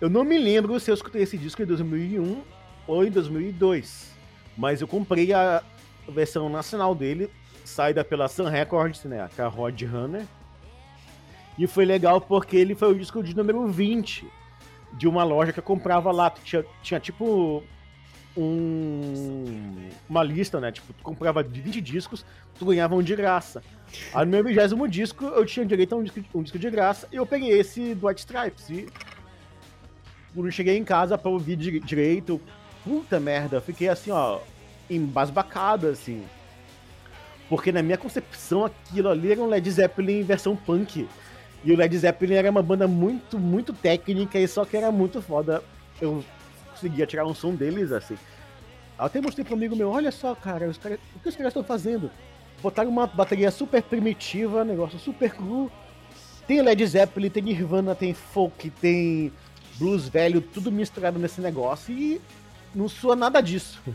Eu 0.00 0.10
não 0.10 0.24
me 0.24 0.38
lembro 0.38 0.78
se 0.80 0.90
eu 0.90 0.94
escutei 0.94 1.22
esse 1.22 1.38
disco 1.38 1.62
em 1.62 1.66
2001 1.66 2.42
ou 2.86 3.04
em 3.04 3.10
2002, 3.10 4.12
mas 4.56 4.80
eu 4.80 4.88
comprei 4.88 5.32
a 5.32 5.62
versão 6.08 6.48
nacional 6.48 6.94
dele, 6.94 7.30
saída 7.64 8.04
pela 8.04 8.28
Sun 8.28 8.44
Records, 8.44 9.04
né, 9.04 9.28
a 9.38 9.46
Rod 9.46 9.80
Runner. 9.82 10.26
E 11.58 11.66
foi 11.66 11.84
legal 11.84 12.20
porque 12.20 12.56
ele 12.56 12.74
foi 12.74 12.90
o 12.90 12.98
disco 12.98 13.22
de 13.22 13.36
número 13.36 13.66
20 13.66 14.26
de 14.94 15.06
uma 15.06 15.22
loja 15.22 15.52
que 15.52 15.58
eu 15.58 15.62
comprava 15.62 16.10
lá. 16.10 16.30
Tinha, 16.30 16.64
tinha 16.82 16.98
tipo 16.98 17.62
um, 18.36 19.88
uma 20.08 20.22
lista, 20.22 20.60
né? 20.60 20.72
Tipo, 20.72 20.92
tu 20.92 21.02
comprava 21.02 21.42
20 21.42 21.80
discos, 21.80 22.24
tu 22.58 22.64
ganhava 22.64 22.94
um 22.94 23.02
de 23.02 23.14
graça. 23.14 23.62
Aí 24.14 24.24
no 24.24 24.30
meu 24.30 24.44
vigésimo 24.44 24.88
disco 24.88 25.24
eu 25.26 25.44
tinha 25.44 25.66
direito 25.66 25.94
a 25.94 25.98
um 25.98 26.02
disco, 26.02 26.20
um 26.34 26.42
disco 26.42 26.58
de 26.58 26.70
graça 26.70 27.06
e 27.12 27.16
eu 27.16 27.26
peguei 27.26 27.50
esse 27.50 27.94
do 27.94 28.06
White 28.06 28.20
Stripes. 28.20 28.70
E 28.70 28.86
quando 30.34 30.50
cheguei 30.50 30.76
em 30.76 30.84
casa 30.84 31.18
pra 31.18 31.30
ouvir 31.30 31.56
direito, 31.56 32.40
puta 32.84 33.20
merda, 33.20 33.60
fiquei 33.60 33.88
assim, 33.88 34.10
ó, 34.10 34.40
embasbacado, 34.88 35.88
assim. 35.88 36.24
Porque 37.48 37.70
na 37.70 37.82
minha 37.82 37.98
concepção 37.98 38.64
aquilo 38.64 39.10
ali 39.10 39.32
era 39.32 39.40
um 39.40 39.46
Led 39.46 39.70
Zeppelin 39.70 40.20
em 40.20 40.24
versão 40.24 40.56
punk. 40.56 41.06
E 41.64 41.70
o 41.70 41.76
Led 41.76 41.96
Zeppelin 41.96 42.34
era 42.34 42.50
uma 42.50 42.62
banda 42.62 42.88
muito, 42.88 43.38
muito 43.38 43.72
técnica 43.72 44.38
e 44.38 44.48
só 44.48 44.64
que 44.64 44.76
era 44.76 44.90
muito 44.90 45.20
foda. 45.20 45.62
Eu 46.00 46.24
conseguia 46.82 47.06
tirar 47.06 47.24
um 47.24 47.34
som 47.34 47.54
deles 47.54 47.92
assim. 47.92 48.16
Até 48.98 49.20
mostrei 49.20 49.44
pro 49.44 49.54
amigo 49.54 49.76
meu, 49.76 49.90
olha 49.90 50.10
só, 50.10 50.34
cara, 50.34 50.68
os 50.68 50.78
cara, 50.78 50.98
o 51.16 51.20
que 51.20 51.28
os 51.28 51.36
caras 51.36 51.50
estão 51.50 51.64
fazendo? 51.64 52.10
Botaram 52.60 52.90
uma 52.90 53.06
bateria 53.06 53.50
super 53.50 53.82
primitiva, 53.82 54.64
negócio 54.64 54.98
super 54.98 55.32
cru. 55.32 55.70
Tem 56.46 56.60
Led 56.60 56.84
Zeppelin, 56.86 57.30
tem 57.30 57.42
Nirvana, 57.42 57.94
tem 57.94 58.12
folk, 58.12 58.68
tem 58.70 59.32
blues 59.78 60.08
velho, 60.08 60.40
tudo 60.40 60.70
misturado 60.70 61.18
nesse 61.18 61.40
negócio 61.40 61.94
e 61.94 62.20
não 62.74 62.88
soa 62.88 63.16
nada 63.16 63.40
disso. 63.40 63.80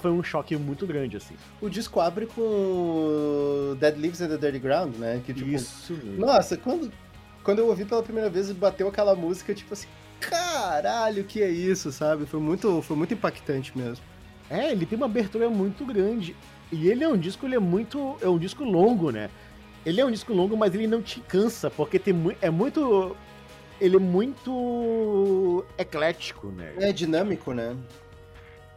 Foi 0.00 0.12
um 0.12 0.22
choque 0.22 0.56
muito 0.56 0.86
grande, 0.86 1.16
assim. 1.16 1.34
O 1.60 1.68
disco 1.68 2.00
abre 2.00 2.26
com 2.26 3.76
Dead 3.80 3.96
Leaves 3.98 4.20
and 4.20 4.28
the 4.28 4.36
Dirty 4.36 4.60
Ground, 4.60 4.94
né? 4.96 5.20
Que, 5.26 5.34
tipo, 5.34 5.50
Isso. 5.50 5.98
Nossa, 6.16 6.56
quando, 6.56 6.92
quando 7.42 7.58
eu 7.58 7.66
ouvi 7.66 7.84
pela 7.84 8.00
primeira 8.00 8.30
vez 8.30 8.48
e 8.48 8.54
bateu 8.54 8.86
aquela 8.86 9.16
música, 9.16 9.52
tipo 9.52 9.72
assim, 9.72 9.88
caralho, 10.30 11.24
que 11.24 11.42
é 11.42 11.50
isso, 11.50 11.90
sabe? 11.92 12.26
Foi 12.26 12.40
muito, 12.40 12.80
foi 12.82 12.96
muito 12.96 13.14
impactante 13.14 13.76
mesmo. 13.76 14.04
É, 14.48 14.70
ele 14.70 14.86
tem 14.86 14.96
uma 14.96 15.06
abertura 15.06 15.48
muito 15.48 15.84
grande. 15.84 16.36
E 16.70 16.88
ele 16.88 17.04
é 17.04 17.08
um 17.08 17.16
disco, 17.16 17.46
ele 17.46 17.54
é 17.54 17.58
muito. 17.58 18.16
É 18.20 18.28
um 18.28 18.38
disco 18.38 18.64
longo, 18.64 19.10
né? 19.10 19.28
Ele 19.84 20.00
é 20.00 20.04
um 20.04 20.10
disco 20.10 20.32
longo, 20.32 20.56
mas 20.56 20.74
ele 20.74 20.86
não 20.86 21.02
te 21.02 21.20
cansa, 21.20 21.70
porque 21.70 21.98
tem 21.98 22.14
é 22.40 22.50
muito. 22.50 23.16
Ele 23.80 23.96
é 23.96 23.98
muito 23.98 25.64
eclético, 25.76 26.48
né? 26.48 26.72
É 26.78 26.92
dinâmico, 26.92 27.52
né? 27.52 27.76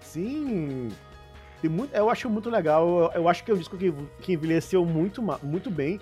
Sim. 0.02 0.90
Muito, 1.64 1.96
eu 1.96 2.10
acho 2.10 2.30
muito 2.30 2.50
legal. 2.50 3.12
Eu, 3.16 3.28
acho 3.28 3.44
que 3.44 3.52
é 3.52 3.54
um 3.54 3.58
disco 3.58 3.78
que, 3.78 3.94
que 4.22 4.34
envelheceu 4.34 4.86
muito, 4.86 5.22
muito 5.44 5.72
bem. 5.72 6.00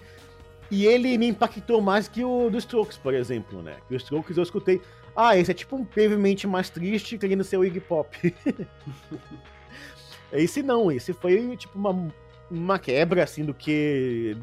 E 0.70 0.86
ele 0.86 1.18
me 1.18 1.28
impactou 1.28 1.82
mais 1.82 2.08
que 2.08 2.24
o 2.24 2.50
do 2.50 2.58
Strokes, 2.58 2.98
por 2.98 3.14
exemplo, 3.14 3.62
né? 3.62 3.78
O 3.90 3.96
Strokes 3.96 4.38
eu 4.38 4.44
escutei. 4.44 4.82
Ah, 5.16 5.38
esse 5.38 5.52
é 5.52 5.54
tipo 5.54 5.76
um 5.76 5.84
brevemente 5.84 6.48
mais 6.48 6.70
triste 6.70 7.18
querendo 7.18 7.44
ser 7.44 7.58
o 7.58 7.66
Iggy 7.66 7.80
Pop. 7.80 8.36
esse 10.34 10.64
não, 10.64 10.92
esse 10.92 11.14
foi 11.14 11.56
tipo 11.56 11.78
uma, 11.78 12.12
uma 12.50 12.80
quebra 12.80 13.24
assim 13.24 13.46
do 13.46 13.54
que. 13.54 14.36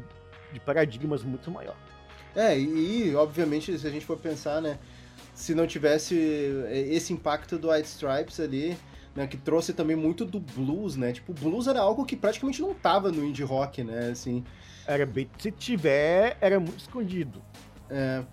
de 0.53 0.59
paradigmas 0.59 1.23
muito 1.23 1.51
maior. 1.51 1.75
É, 2.35 2.57
e 2.57 3.13
obviamente, 3.15 3.77
se 3.77 3.85
a 3.85 3.89
gente 3.89 4.05
for 4.05 4.17
pensar, 4.17 4.61
né? 4.61 4.79
Se 5.33 5.55
não 5.55 5.65
tivesse 5.65 6.15
esse 6.71 7.11
impacto 7.13 7.57
do 7.57 7.71
White 7.71 7.87
Stripes 7.87 8.39
ali, 8.39 8.77
né, 9.15 9.27
que 9.27 9.37
trouxe 9.37 9.73
também 9.73 9.95
muito 9.95 10.23
do 10.25 10.39
blues, 10.39 10.95
né? 10.95 11.11
Tipo, 11.11 11.31
o 11.31 11.35
blues 11.35 11.67
era 11.67 11.79
algo 11.79 12.05
que 12.05 12.15
praticamente 12.15 12.61
não 12.61 12.73
tava 12.73 13.11
no 13.11 13.25
indie 13.25 13.43
rock, 13.43 13.83
né? 13.83 14.09
Assim. 14.11 14.43
Era 14.85 15.05
bem. 15.05 15.29
Se 15.39 15.51
tiver, 15.51 16.37
era 16.39 16.59
muito 16.59 16.79
escondido. 16.79 17.41
É. 17.89 18.23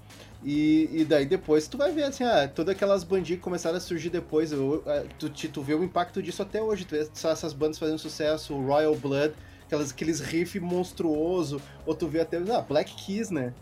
E, 0.44 0.88
e 0.92 1.04
daí 1.04 1.26
depois 1.26 1.66
tu 1.66 1.76
vai 1.76 1.90
ver, 1.92 2.04
assim, 2.04 2.24
ah, 2.24 2.48
todas 2.48 2.74
aquelas 2.74 3.02
bandinhas 3.02 3.38
que 3.38 3.44
começaram 3.44 3.76
a 3.76 3.80
surgir 3.80 4.08
depois, 4.08 4.52
eu, 4.52 4.84
tu, 5.18 5.28
tu 5.28 5.62
vê 5.62 5.74
o 5.74 5.82
impacto 5.82 6.22
disso 6.22 6.42
até 6.42 6.62
hoje. 6.62 6.84
Tu 6.84 6.94
vê 6.94 7.00
essas 7.00 7.52
bandas 7.52 7.78
fazendo 7.78 7.98
sucesso, 7.98 8.54
o 8.54 8.66
Royal 8.66 8.94
Blood, 8.94 9.34
aquelas, 9.66 9.90
aqueles 9.90 10.20
riff 10.20 10.58
monstruoso, 10.60 11.60
ou 11.84 11.94
tu 11.94 12.06
vê 12.06 12.20
até, 12.20 12.36
ah, 12.36 12.60
Black 12.60 12.94
Keys, 12.94 13.30
né? 13.30 13.52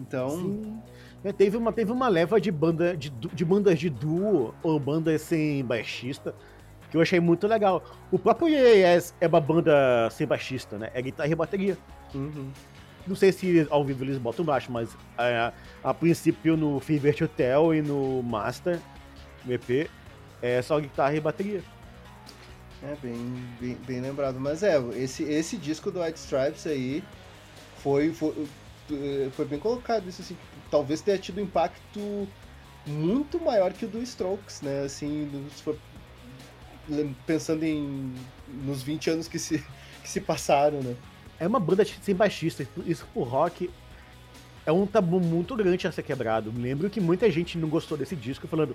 Então. 0.00 0.30
Sim. 0.30 0.78
É, 1.22 1.32
teve, 1.32 1.56
uma, 1.56 1.72
teve 1.72 1.90
uma 1.90 2.06
leva 2.06 2.38
de, 2.38 2.50
banda, 2.50 2.94
de, 2.94 3.08
de 3.08 3.44
bandas 3.46 3.78
de 3.78 3.88
duo 3.88 4.54
ou 4.62 4.78
bandas 4.78 5.22
sem 5.22 5.64
baixista 5.64 6.34
que 6.94 6.96
eu 6.96 7.02
achei 7.02 7.18
muito 7.18 7.48
legal. 7.48 7.82
O 8.12 8.18
próprio 8.20 8.48
Yes 8.48 9.12
é 9.20 9.26
uma 9.26 9.40
banda 9.40 10.08
sem 10.10 10.24
baixista, 10.28 10.78
né? 10.78 10.90
É 10.94 11.02
guitarra 11.02 11.28
e 11.28 11.34
bateria. 11.34 11.76
Uhum. 12.14 12.52
Não 13.06 13.14
sei 13.14 13.32
se 13.32 13.66
ao 13.70 13.84
vivo 13.84 14.04
eles 14.04 14.18
botam 14.18 14.44
baixo, 14.44 14.72
mas 14.72 14.96
é, 15.18 15.52
a 15.82 15.94
princípio 15.94 16.56
no 16.56 16.80
Fever 16.80 17.14
Hotel 17.22 17.74
e 17.74 17.82
no 17.82 18.22
Master, 18.22 18.80
no 19.44 19.52
EP, 19.52 19.90
é 20.40 20.62
só 20.62 20.78
guitarra 20.80 21.14
e 21.14 21.20
bateria. 21.20 21.62
É, 22.82 22.96
bem, 23.02 23.16
bem, 23.60 23.74
bem 23.86 24.00
lembrado. 24.00 24.38
Mas 24.38 24.62
é, 24.62 24.78
esse, 24.94 25.22
esse 25.24 25.56
disco 25.56 25.90
do 25.90 26.02
White 26.02 26.18
Stripes 26.18 26.66
aí 26.66 27.02
foi, 27.78 28.12
foi, 28.12 28.34
foi 29.32 29.44
bem 29.44 29.58
colocado. 29.58 30.08
Isso 30.08 30.22
assim, 30.22 30.36
talvez 30.70 31.00
tenha 31.00 31.18
tido 31.18 31.38
um 31.38 31.44
impacto 31.44 32.28
muito 32.86 33.40
maior 33.40 33.72
que 33.72 33.84
o 33.84 33.88
do 33.88 34.02
Strokes, 34.02 34.60
né? 34.62 34.82
Assim, 34.82 35.30
se 35.54 35.62
for 35.62 35.76
pensando 37.26 37.64
em 37.64 38.14
nos 38.48 38.82
20 38.82 39.10
anos 39.10 39.28
que 39.28 39.38
se, 39.38 39.58
que 40.02 40.08
se 40.08 40.20
passaram, 40.20 40.82
né? 40.82 40.94
É 41.44 41.48
uma 41.48 41.60
banda 41.60 41.84
sem 41.84 42.14
baixista, 42.14 42.66
isso 42.86 43.06
pro 43.12 43.22
rock 43.22 43.70
é 44.64 44.72
um 44.72 44.86
tabu 44.86 45.20
muito 45.20 45.54
grande 45.54 45.86
a 45.86 45.92
ser 45.92 46.02
quebrado. 46.02 46.50
Me 46.50 46.62
lembro 46.62 46.88
que 46.88 47.00
muita 47.00 47.30
gente 47.30 47.58
não 47.58 47.68
gostou 47.68 47.98
desse 47.98 48.16
disco, 48.16 48.48
falando, 48.48 48.74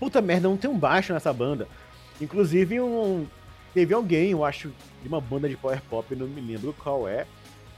puta 0.00 0.20
merda, 0.20 0.48
não 0.48 0.56
tem 0.56 0.68
um 0.68 0.76
baixo 0.76 1.12
nessa 1.12 1.32
banda. 1.32 1.68
Inclusive, 2.20 2.80
um, 2.80 3.24
teve 3.72 3.94
alguém, 3.94 4.32
eu 4.32 4.44
acho, 4.44 4.72
de 5.00 5.08
uma 5.08 5.20
banda 5.20 5.48
de 5.48 5.56
power 5.56 5.80
pop, 5.88 6.16
não 6.16 6.26
me 6.26 6.40
lembro 6.40 6.74
qual 6.76 7.06
é, 7.06 7.24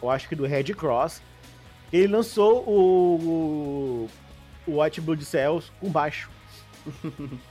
eu 0.03 0.09
acho 0.09 0.27
que 0.27 0.35
do 0.35 0.47
Red 0.47 0.73
Cross, 0.73 1.21
ele 1.93 2.07
lançou 2.07 2.65
o, 2.67 4.09
o 4.67 4.81
White 4.81 5.03
Blood 5.03 5.23
Cells 5.23 5.71
com 5.79 5.91
baixo. 5.91 6.31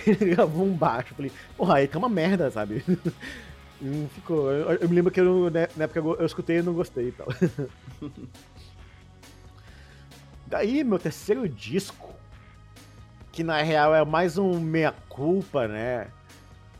ele 0.06 0.34
gravou 0.34 0.66
um 0.66 0.72
baixo. 0.72 1.14
Falei, 1.14 1.32
porra, 1.56 1.76
aí 1.76 1.88
tá 1.88 1.98
uma 1.98 2.08
merda, 2.08 2.50
sabe? 2.50 2.84
Ficou. 4.14 4.52
Eu, 4.52 4.72
eu, 4.72 4.88
me 4.88 4.94
lembro 4.94 5.10
que 5.10 5.20
eu, 5.20 5.50
né, 5.50 5.68
na 5.74 5.84
época 5.84 6.00
eu, 6.00 6.16
eu 6.16 6.26
escutei 6.26 6.58
e 6.58 6.62
não 6.62 6.74
gostei 6.74 7.08
e 7.08 7.12
tal. 7.12 7.28
Daí, 10.46 10.84
meu 10.84 10.98
terceiro 10.98 11.48
disco, 11.48 12.12
que 13.32 13.42
na 13.42 13.62
real 13.62 13.94
é 13.94 14.04
mais 14.04 14.36
um 14.36 14.60
meia-culpa, 14.60 15.66
né? 15.66 16.08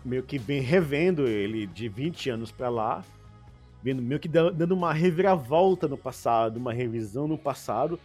Meio 0.05 0.23
que 0.23 0.39
vem 0.39 0.61
revendo 0.61 1.27
ele 1.27 1.67
de 1.67 1.89
20 1.89 2.31
anos 2.31 2.51
pra 2.51 2.69
lá, 2.69 3.03
vendo 3.83 4.03
meio 4.03 4.21
que 4.21 4.29
dando 4.29 4.73
uma 4.73 4.93
reviravolta 4.93 5.89
no 5.89 5.97
passado, 5.97 6.59
uma 6.59 6.73
revisão 6.73 7.27
no 7.27 7.39
passado, 7.39 7.99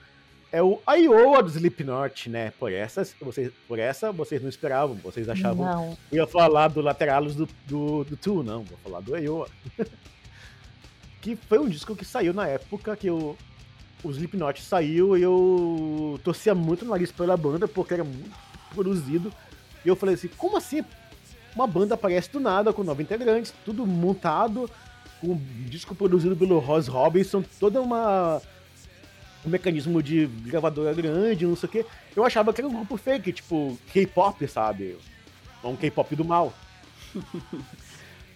é 0.51 0.61
o 0.61 0.79
Iowa 0.87 1.43
do 1.43 1.49
Slipknot, 1.49 2.29
né? 2.29 2.51
Por 2.59 2.71
essa, 2.71 3.05
vocês, 3.21 3.51
por 3.67 3.79
essa 3.79 4.11
vocês 4.11 4.41
não 4.41 4.49
esperavam, 4.49 4.95
vocês 4.95 5.27
achavam 5.27 5.65
Não. 5.65 5.97
eu 6.11 6.19
ia 6.19 6.27
falar 6.27 6.69
do 6.69 6.81
Lateralus 6.81 7.35
do, 7.35 7.47
do, 7.65 8.03
do 8.03 8.17
Tu, 8.17 8.43
não, 8.43 8.63
vou 8.63 8.77
falar 8.83 9.01
do 9.01 9.17
Iowa. 9.17 9.49
que 11.21 11.35
foi 11.35 11.59
um 11.59 11.67
disco 11.67 11.95
que 11.95 12.05
saiu 12.05 12.33
na 12.33 12.47
época 12.47 12.95
que 12.95 13.09
o, 13.09 13.35
o 14.03 14.11
Slipknot 14.11 14.61
saiu 14.61 15.17
e 15.17 15.23
eu 15.23 16.19
torcia 16.23 16.53
muito 16.53 16.85
o 16.85 16.87
nariz 16.87 17.11
pela 17.11 17.35
banda, 17.35 17.67
porque 17.67 17.95
era 17.95 18.03
muito 18.03 18.31
produzido. 18.73 19.33
E 19.83 19.87
eu 19.87 19.95
falei 19.95 20.15
assim, 20.15 20.29
como 20.37 20.57
assim 20.57 20.83
uma 21.55 21.65
banda 21.65 21.95
aparece 21.95 22.29
do 22.31 22.39
nada, 22.39 22.73
com 22.73 22.83
nove 22.83 23.01
integrantes, 23.01 23.53
tudo 23.63 23.87
montado, 23.87 24.69
com 25.21 25.27
um 25.27 25.41
disco 25.65 25.95
produzido 25.95 26.35
pelo 26.35 26.59
Ross 26.59 26.87
Robinson, 26.87 27.43
toda 27.59 27.81
uma 27.81 28.41
um 29.45 29.49
mecanismo 29.49 30.01
de 30.01 30.25
gravadora 30.25 30.93
grande, 30.93 31.45
não 31.45 31.55
sei 31.55 31.69
o 31.69 31.71
que. 31.71 31.85
Eu 32.15 32.25
achava 32.25 32.53
que 32.53 32.61
era 32.61 32.67
um 32.67 32.73
grupo 32.73 32.97
fake, 32.97 33.31
tipo 33.31 33.77
K-pop, 33.93 34.47
sabe? 34.47 34.97
Um 35.63 35.75
K-pop 35.75 36.15
do 36.15 36.25
mal. 36.25 36.53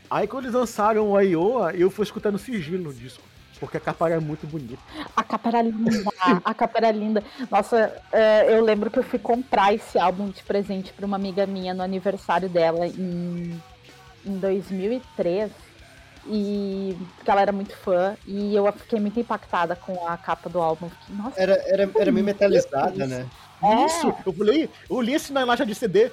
Aí 0.10 0.28
quando 0.28 0.46
eles 0.46 0.56
lançaram 0.56 1.12
o 1.12 1.20
Iowa, 1.20 1.74
eu 1.74 1.92
fui 1.92 2.04
escutando 2.04 2.38
sigilo 2.40 2.90
o 2.90 2.94
disco. 2.94 3.24
Porque 3.60 3.76
a 3.76 3.80
capa 3.80 4.10
era 4.10 4.22
muito 4.22 4.48
bonita. 4.48 4.82
A 5.16 5.22
capa 5.22 5.50
era 5.50 5.62
linda, 5.62 6.12
a 6.46 6.54
capa 6.54 6.78
era 6.78 6.92
linda. 6.92 7.22
Nossa, 7.52 8.02
é, 8.12 8.56
eu 8.56 8.64
lembro 8.64 8.90
que 8.90 8.98
eu 8.98 9.04
fui 9.04 9.20
comprar 9.20 9.74
esse 9.74 10.00
álbum 10.00 10.30
de 10.30 10.42
presente 10.44 10.94
para 10.94 11.06
uma 11.06 11.18
amiga 11.18 11.46
minha 11.46 11.74
no 11.74 11.84
aniversário 11.84 12.48
dela 12.48 12.88
em, 12.88 13.62
em 14.26 14.38
2003. 14.38 15.52
E 16.30 16.96
porque 17.16 17.32
ela 17.32 17.42
era 17.42 17.52
muito 17.52 17.76
fã 17.76 18.16
e 18.28 18.56
eu 18.56 18.72
fiquei 18.74 19.00
muito 19.00 19.20
impactada 19.20 19.76
com 19.76 20.08
a 20.08 20.16
capa 20.16 20.48
do 20.48 20.62
álbum. 20.62 20.90
Fiquei, 20.90 21.16
Nossa, 21.16 21.42
Era, 21.42 21.54
era, 21.66 21.90
era 21.98 22.12
meio 22.12 22.26
metalizada, 22.26 23.08
né? 23.08 23.28
É. 23.64 23.86
Isso, 23.86 24.14
eu 24.26 24.32
falei, 24.32 24.70
eu 24.90 25.02
li 25.02 25.14
isso 25.14 25.34
na 25.34 25.44
loja 25.44 25.66
de 25.66 25.74
CD. 25.74 26.12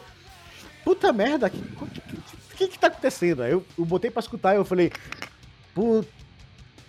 Puta 0.85 1.13
merda, 1.13 1.49
o 1.49 1.51
que, 1.51 1.61
que, 2.01 2.57
que, 2.57 2.69
que 2.69 2.79
tá 2.79 2.87
acontecendo? 2.87 3.43
Aí 3.43 3.53
eu, 3.53 3.65
eu 3.79 3.85
botei 3.85 4.11
pra 4.11 4.21
escutar 4.21 4.55
e 4.55 4.57
eu 4.57 4.65
falei, 4.65 4.91
puta, 5.75 6.09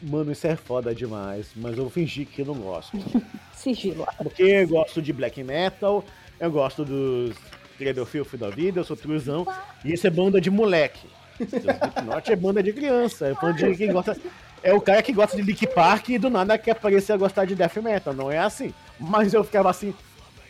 mano, 0.02 0.32
isso 0.32 0.48
é 0.48 0.56
foda 0.56 0.96
demais, 0.96 1.50
mas 1.56 1.78
eu 1.78 1.90
fingi 1.90 2.26
que 2.26 2.42
eu 2.42 2.46
não 2.46 2.56
gosto. 2.56 2.98
sigilo. 3.54 4.08
Porque 4.18 4.44
eu 4.44 4.68
gosto 4.68 5.02
de 5.02 5.12
black 5.12 5.44
metal, 5.44 6.04
eu 6.40 6.52
gosto 6.52 6.86
dos 6.86 7.36
Cradle 7.78 8.06
Filth 8.06 8.36
da 8.36 8.50
vida, 8.50 8.80
eu 8.80 8.84
sou 8.84 8.96
truzão, 8.96 9.46
e 9.84 9.94
isso 9.94 10.08
é 10.08 10.10
banda 10.10 10.40
de 10.40 10.50
moleque. 10.50 11.08
Slipknot 11.40 12.32
é 12.32 12.36
banda 12.36 12.64
de 12.64 12.74
criança, 12.74 13.28
é 13.28 13.34
banda 13.34 13.54
de 13.54 13.76
quem 13.76 13.92
gosta. 13.92 14.18
É 14.64 14.74
o 14.74 14.82
cara 14.82 15.04
que 15.04 15.14
gosta 15.14 15.38
de 15.38 15.44
Lick 15.44 15.68
Park 15.68 16.10
e 16.10 16.18
do 16.18 16.30
nada 16.30 16.58
quer 16.58 16.72
aparecer 16.72 17.14
a 17.14 17.18
gostar 17.18 17.46
de 17.46 17.56
death 17.56 17.78
metal, 17.78 18.14
não 18.14 18.32
é 18.32 18.40
assim. 18.40 18.74
Mas 19.00 19.34
eu 19.34 19.44
ficava 19.44 19.70
assim, 19.70 19.94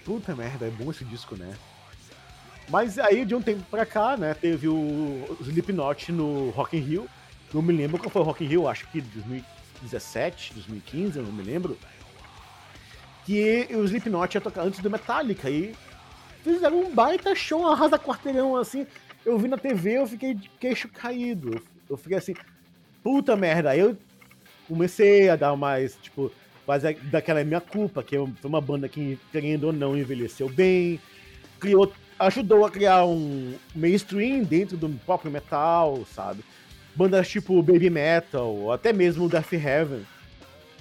puta 0.05 0.35
merda, 0.35 0.65
é 0.65 0.69
bom 0.69 0.89
esse 0.89 1.03
disco, 1.03 1.35
né? 1.35 1.53
Mas 2.69 2.97
aí 2.99 3.26
de 3.26 3.35
um 3.35 3.41
tempo 3.41 3.64
pra 3.69 3.85
cá, 3.85 4.18
né, 4.18 4.34
teve 4.34 4.68
o 4.68 5.38
Slipknot 5.41 6.11
no 6.11 6.49
Rock 6.51 6.77
in 6.77 6.81
Rio. 6.81 7.09
Não 7.53 7.61
me 7.61 7.73
lembro 7.73 7.97
qual 7.97 8.09
foi 8.09 8.22
o 8.22 8.26
Rock 8.26 8.43
in 8.43 8.47
Rio, 8.47 8.68
acho 8.68 8.88
que 8.88 8.99
2017, 8.99 10.53
2015, 10.53 11.18
eu 11.18 11.23
não 11.23 11.31
me 11.31 11.43
lembro. 11.43 11.77
Que 13.26 13.68
o 13.72 13.84
Slipknot 13.84 14.35
ia 14.35 14.41
tocar 14.41 14.64
antes 14.64 14.80
do 14.80 14.89
Metallica 14.89 15.49
e 15.49 15.76
fizeram 16.43 16.80
um 16.80 16.93
baita 16.93 17.35
show, 17.35 17.68
arrasa 17.68 17.99
quarteirão 17.99 18.55
assim. 18.55 18.88
Eu 19.28 19.38
vi 19.38 19.49
na 19.49 19.58
TV, 19.58 19.98
eu 19.98 20.08
fiquei 20.08 20.34
de 20.34 20.49
queixo 20.58 20.88
caído. 20.88 21.62
Eu 21.90 21.98
fiquei 21.98 22.18
assim, 22.18 22.34
puta 23.04 23.36
merda. 23.36 23.72
Aí 23.72 23.80
eu 23.82 23.98
comecei 24.70 25.28
a 25.28 25.36
dar 25.36 25.54
mais, 25.58 25.98
tipo, 26.02 26.32
quase 26.66 26.94
daquela 27.12 27.41
é 27.41 27.44
minha 27.44 27.60
culpa, 27.60 28.02
que 28.02 28.16
foi 28.16 28.49
uma 28.49 28.62
banda 28.62 28.88
que, 28.88 29.20
querendo 29.30 29.66
ou 29.66 29.74
não, 29.74 29.98
envelheceu 29.98 30.48
bem, 30.48 30.98
criou, 31.60 31.91
ajudou 32.18 32.66
a 32.66 32.72
criar 32.72 33.04
um 33.04 33.54
mainstream 33.76 34.45
dentro 34.45 34.78
do 34.78 34.88
próprio 35.06 35.30
metal, 35.30 36.06
sabe? 36.16 36.41
Bandas 36.95 37.28
tipo 37.28 37.62
Baby 37.62 37.90
Metal, 37.90 38.48
ou 38.48 38.72
até 38.72 38.94
mesmo 38.94 39.28
Death 39.28 39.52
Heaven. 39.52 40.06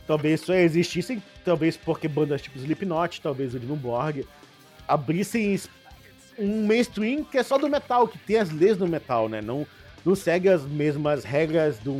Talvez 0.06 0.42
só 0.42 0.54
existissem, 0.54 1.20
talvez 1.44 1.76
porque 1.76 2.06
bandas 2.06 2.42
tipo 2.42 2.56
Slipknot, 2.58 3.20
talvez 3.20 3.56
o 3.56 3.58
Dimmu 3.58 3.74
Borg, 3.74 4.24
abrissem 4.86 5.52
um 6.38 6.66
mainstream 6.66 7.24
que 7.24 7.38
é 7.38 7.42
só 7.42 7.58
do 7.58 7.68
metal, 7.68 8.08
que 8.08 8.18
tem 8.18 8.36
as 8.36 8.50
leis 8.50 8.76
do 8.76 8.86
metal, 8.86 9.28
né? 9.28 9.40
Não, 9.40 9.66
não 10.04 10.14
segue 10.14 10.48
as 10.48 10.64
mesmas 10.64 11.24
regras 11.24 11.78
do, 11.78 11.96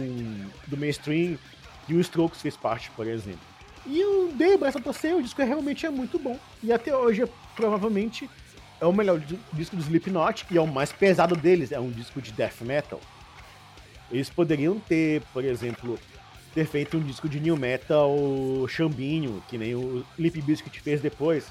do 0.67 0.77
mainstream 0.77 1.39
que 1.87 1.95
o 1.95 2.01
Strokes 2.01 2.43
fez 2.43 2.57
parte, 2.57 2.91
por 2.91 3.07
exemplo. 3.07 3.41
E 3.87 4.01
eu 4.01 4.33
dei 4.35 4.55
o 4.55 4.59
braço 4.59 4.79
a 4.79 4.81
torcer, 4.81 5.15
o 5.15 5.23
disco 5.23 5.43
realmente 5.43 5.87
é 5.87 5.91
muito 5.91 6.19
bom. 6.19 6.39
E 6.63 6.73
até 6.73 6.95
hoje, 6.97 7.25
provavelmente, 7.55 8.29
é 8.81 8.87
o 8.87 8.93
melhor 8.93 9.21
disco 9.53 9.77
do 9.77 9.83
Slipknot, 9.83 10.45
e 10.51 10.59
é 10.59 10.61
o 10.61 10.67
mais 10.67 10.93
pesado 10.93 11.37
deles, 11.37 11.73
é 11.73 11.79
um 11.79 11.91
disco 11.91 12.21
de 12.21 12.33
death 12.33 12.61
metal. 12.63 13.01
Eles 14.11 14.29
poderiam 14.29 14.79
ter, 14.81 15.23
por 15.33 15.45
exemplo, 15.45 15.99
ter 16.55 16.67
feito 16.67 16.97
um 16.97 17.01
disco 17.01 17.29
de 17.29 17.39
new 17.39 17.57
metal 17.57 18.17
chambinho, 18.69 19.43
que 19.49 19.57
nem 19.57 19.75
o 19.75 20.05
Limp 20.19 20.37
Bizkit 20.37 20.81
fez 20.81 21.01
depois, 21.01 21.47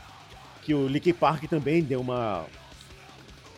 que 0.62 0.74
o 0.74 0.88
Linkin 0.88 1.14
Park 1.14 1.44
também 1.46 1.84
deu 1.84 2.02
uma 2.02 2.46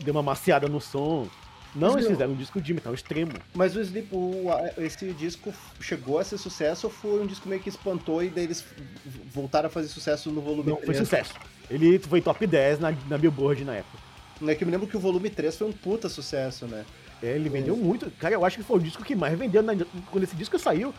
deu 0.03 0.14
uma 0.14 0.24
maciada 0.24 0.68
no 0.68 0.80
som. 0.82 1.28
Não, 1.76 1.94
eles 1.94 2.07
fizeram 2.07 2.32
um 2.32 2.36
disco 2.36 2.60
de 2.60 2.74
metal 2.74 2.94
extremo. 2.94 3.34
Mas 3.53 3.76
o 3.76 3.82
Sleep, 3.82 4.07
o, 4.11 4.45
esse 4.80 5.11
disco 5.14 5.53
chegou 5.80 6.18
a 6.18 6.24
ser 6.24 6.38
sucesso 6.38 6.88
ou 6.88 6.94
foi 6.94 7.22
um 7.22 7.28
disco 7.28 7.48
meio 7.48 7.61
que 7.61 7.69
espantou 7.69 8.24
e 8.24 8.30
daí 8.30 8.45
eles 8.45 8.65
voltaram 9.32 9.68
a 9.68 9.69
fazer 9.69 9.88
sucesso 9.88 10.32
no 10.32 10.41
volume 10.41 10.69
Não, 10.69 10.78
3? 10.78 10.86
foi 10.86 10.95
sucesso. 10.95 11.34
Ele 11.69 11.99
foi 11.99 12.22
top 12.22 12.48
10 12.48 12.80
na, 12.80 12.91
na 13.07 13.18
Billboard 13.18 13.64
na 13.64 13.76
época. 13.76 13.98
É 14.48 14.56
que 14.56 14.64
eu 14.64 14.65
me 14.65 14.72
lembro 14.72 14.88
que 14.88 14.98
o 14.98 14.99
volume 14.99 15.30
3 15.30 15.56
foi 15.56 15.68
um 15.68 15.72
puta 15.72 16.07
sucesso, 16.10 16.65
né? 16.65 16.86
É, 17.22 17.36
Ele 17.36 17.49
vendeu 17.49 17.76
muito. 17.76 18.10
Cara, 18.19 18.34
eu 18.36 18.45
acho 18.45 18.57
que 18.57 18.64
foi 18.64 18.78
o 18.78 18.82
disco 18.82 19.03
que 19.03 19.15
mais 19.15 19.38
vendeu 19.38 19.61
na- 19.61 19.74
quando 20.11 20.24
esse 20.24 20.36
disco 20.36 20.57
saiu. 20.57 20.94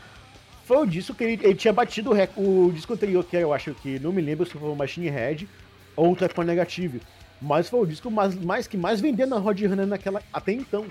Foi 0.64 0.76
o 0.76 0.86
disco 0.86 1.14
que 1.14 1.24
ele, 1.24 1.40
ele 1.44 1.54
tinha 1.54 1.72
batido 1.72 2.10
o, 2.36 2.66
o 2.66 2.72
disco 2.72 2.92
anterior, 2.92 3.24
que 3.24 3.36
eu 3.36 3.52
acho 3.54 3.72
que 3.74 3.98
não 4.00 4.12
me 4.12 4.20
lembro 4.20 4.44
se 4.44 4.52
foi 4.52 4.68
o 4.68 4.76
Machine 4.76 5.08
Head 5.08 5.48
ou 5.96 6.12
o 6.12 6.16
Trapon 6.16 6.42
Negative. 6.42 7.00
Mas 7.40 7.68
foi 7.68 7.80
o 7.80 7.86
disco 7.86 8.10
mais, 8.10 8.34
mais 8.34 8.66
que 8.66 8.76
mais 8.76 9.00
vendeu 9.00 9.26
na 9.26 9.38
Roadrunner 9.38 9.86
naquela 9.86 10.22
até 10.32 10.52
então. 10.52 10.86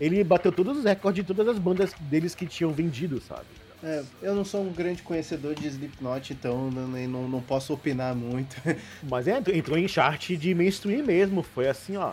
Ele 0.00 0.22
bateu 0.22 0.52
todos 0.52 0.78
os 0.78 0.84
recordes 0.84 1.24
de 1.24 1.34
todas 1.34 1.48
as 1.48 1.58
bandas 1.58 1.92
deles 2.00 2.34
que 2.34 2.46
tinham 2.46 2.72
vendido, 2.72 3.20
sabe? 3.20 3.46
É, 3.82 4.02
eu 4.22 4.34
não 4.34 4.44
sou 4.44 4.62
um 4.62 4.72
grande 4.72 5.02
conhecedor 5.02 5.54
de 5.54 5.66
Slipknot, 5.68 6.32
então 6.32 6.70
não, 6.70 6.88
não, 6.88 7.28
não 7.28 7.40
posso 7.40 7.72
opinar 7.72 8.14
muito. 8.14 8.56
Mas 9.08 9.28
é, 9.28 9.38
entrou 9.54 9.78
em 9.78 9.86
chart 9.86 10.30
de 10.30 10.54
mainstream 10.54 11.04
mesmo, 11.04 11.42
foi 11.42 11.68
assim, 11.68 11.96
ó. 11.96 12.12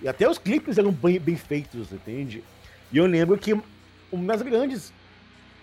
E 0.00 0.08
até 0.08 0.28
os 0.28 0.38
clipes 0.38 0.78
eram 0.78 0.92
bem, 0.92 1.18
bem 1.18 1.36
feitos, 1.36 1.92
entende? 1.92 2.42
E 2.90 2.96
eu 2.96 3.06
lembro 3.06 3.36
que 3.38 3.54
uma 4.10 4.32
das 4.32 4.42
grandes 4.42 4.92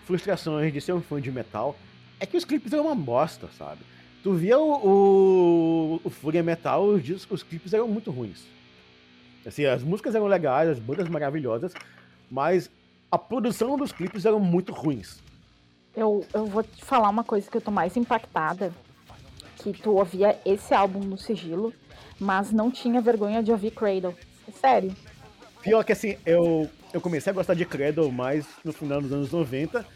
frustrações 0.04 0.72
de 0.72 0.80
ser 0.80 0.92
um 0.92 1.00
fã 1.00 1.20
de 1.20 1.30
metal 1.30 1.76
é 2.20 2.26
que 2.26 2.36
os 2.36 2.44
clipes 2.44 2.72
eram 2.72 2.86
uma 2.86 2.94
bosta, 2.94 3.48
sabe? 3.58 3.80
Tu 4.22 4.32
via 4.32 4.58
o, 4.58 4.72
o, 4.72 6.00
o 6.04 6.10
Fúria 6.10 6.42
Metal, 6.42 6.84
os, 6.84 7.02
discos, 7.02 7.40
os 7.40 7.42
clipes 7.42 7.72
eram 7.72 7.88
muito 7.88 8.10
ruins. 8.10 8.44
Assim, 9.44 9.64
as 9.64 9.82
músicas 9.82 10.14
eram 10.14 10.26
legais, 10.26 10.68
as 10.68 10.78
bandas 10.78 11.08
maravilhosas, 11.08 11.74
mas 12.30 12.70
a 13.10 13.18
produção 13.18 13.76
dos 13.76 13.90
clipes 13.90 14.24
eram 14.24 14.38
muito 14.38 14.72
ruins. 14.72 15.18
Eu, 15.96 16.24
eu 16.32 16.46
vou 16.46 16.62
te 16.62 16.84
falar 16.84 17.08
uma 17.08 17.24
coisa 17.24 17.50
que 17.50 17.56
eu 17.56 17.60
tô 17.60 17.70
mais 17.70 17.96
impactada. 17.96 18.72
Que 19.56 19.72
tu 19.72 19.92
ouvia 19.92 20.38
esse 20.44 20.72
álbum 20.72 21.00
no 21.00 21.18
sigilo, 21.18 21.72
mas 22.18 22.50
não 22.50 22.70
tinha 22.70 23.00
vergonha 23.00 23.42
de 23.42 23.50
ouvir 23.52 23.72
Cradle. 23.72 24.14
É 24.48 24.52
sério. 24.52 24.94
Pior 25.62 25.84
que 25.84 25.92
assim, 25.92 26.16
eu, 26.24 26.68
eu 26.92 27.00
comecei 27.00 27.30
a 27.30 27.34
gostar 27.34 27.54
de 27.54 27.64
Cradle 27.64 28.10
mais 28.10 28.46
no 28.64 28.72
final 28.72 29.00
dos 29.00 29.12
anos 29.12 29.30
90, 29.30 29.86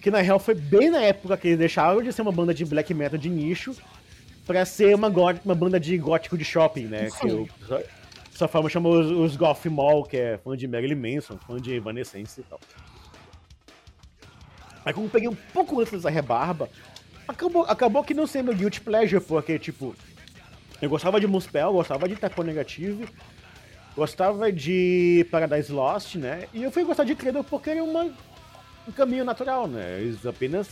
que 0.00 0.10
na 0.10 0.20
real 0.20 0.38
foi 0.38 0.54
bem 0.54 0.90
na 0.90 1.00
época 1.00 1.36
que 1.36 1.48
eles 1.48 1.58
deixaram 1.58 2.02
de 2.02 2.12
ser 2.12 2.22
uma 2.22 2.32
banda 2.32 2.54
de 2.54 2.64
black 2.64 2.92
metal 2.94 3.18
de 3.18 3.28
nicho 3.28 3.74
pra 4.46 4.64
ser 4.64 4.94
uma, 4.94 5.08
uma 5.44 5.54
banda 5.54 5.78
de 5.78 5.96
gótico 5.98 6.38
de 6.38 6.44
shopping, 6.44 6.86
né? 6.86 7.08
Que 7.20 7.26
o 7.26 7.48
dessa 8.38 8.46
forma 8.46 8.70
chama 8.70 8.88
os, 8.88 9.10
os 9.10 9.36
Goth 9.36 9.66
Mall, 9.66 10.04
que 10.04 10.16
é 10.16 10.38
fã 10.38 10.56
de 10.56 10.68
Marilyn 10.68 10.94
Manson, 10.94 11.36
fã 11.38 11.60
de 11.60 11.74
Evanescence 11.74 12.40
e 12.40 12.44
tal. 12.44 12.60
Aí 14.84 14.92
como 14.92 15.06
eu 15.06 15.10
peguei 15.10 15.28
um 15.28 15.36
pouco 15.52 15.80
antes 15.80 15.92
dessa 15.92 16.08
rebarba, 16.08 16.70
acabou, 17.26 17.64
acabou 17.64 18.04
que 18.04 18.14
não 18.14 18.26
sendo 18.26 18.54
Guilty 18.54 18.80
Pleasure, 18.80 19.22
porque, 19.22 19.58
tipo, 19.58 19.94
eu 20.80 20.88
gostava 20.88 21.20
de 21.20 21.26
Muspel, 21.26 21.72
gostava 21.72 22.08
de 22.08 22.14
Typo 22.14 22.42
Negative, 22.44 23.08
gostava 23.96 24.52
de 24.52 25.26
Paradise 25.30 25.72
Lost, 25.72 26.14
né? 26.14 26.48
E 26.54 26.62
eu 26.62 26.70
fui 26.70 26.84
gostar 26.84 27.04
de 27.04 27.16
Cradle 27.16 27.42
porque 27.42 27.70
era 27.70 27.82
uma, 27.82 28.10
um 28.88 28.92
caminho 28.92 29.24
natural, 29.24 29.66
né? 29.68 30.00
Eles 30.00 30.24
apenas 30.26 30.68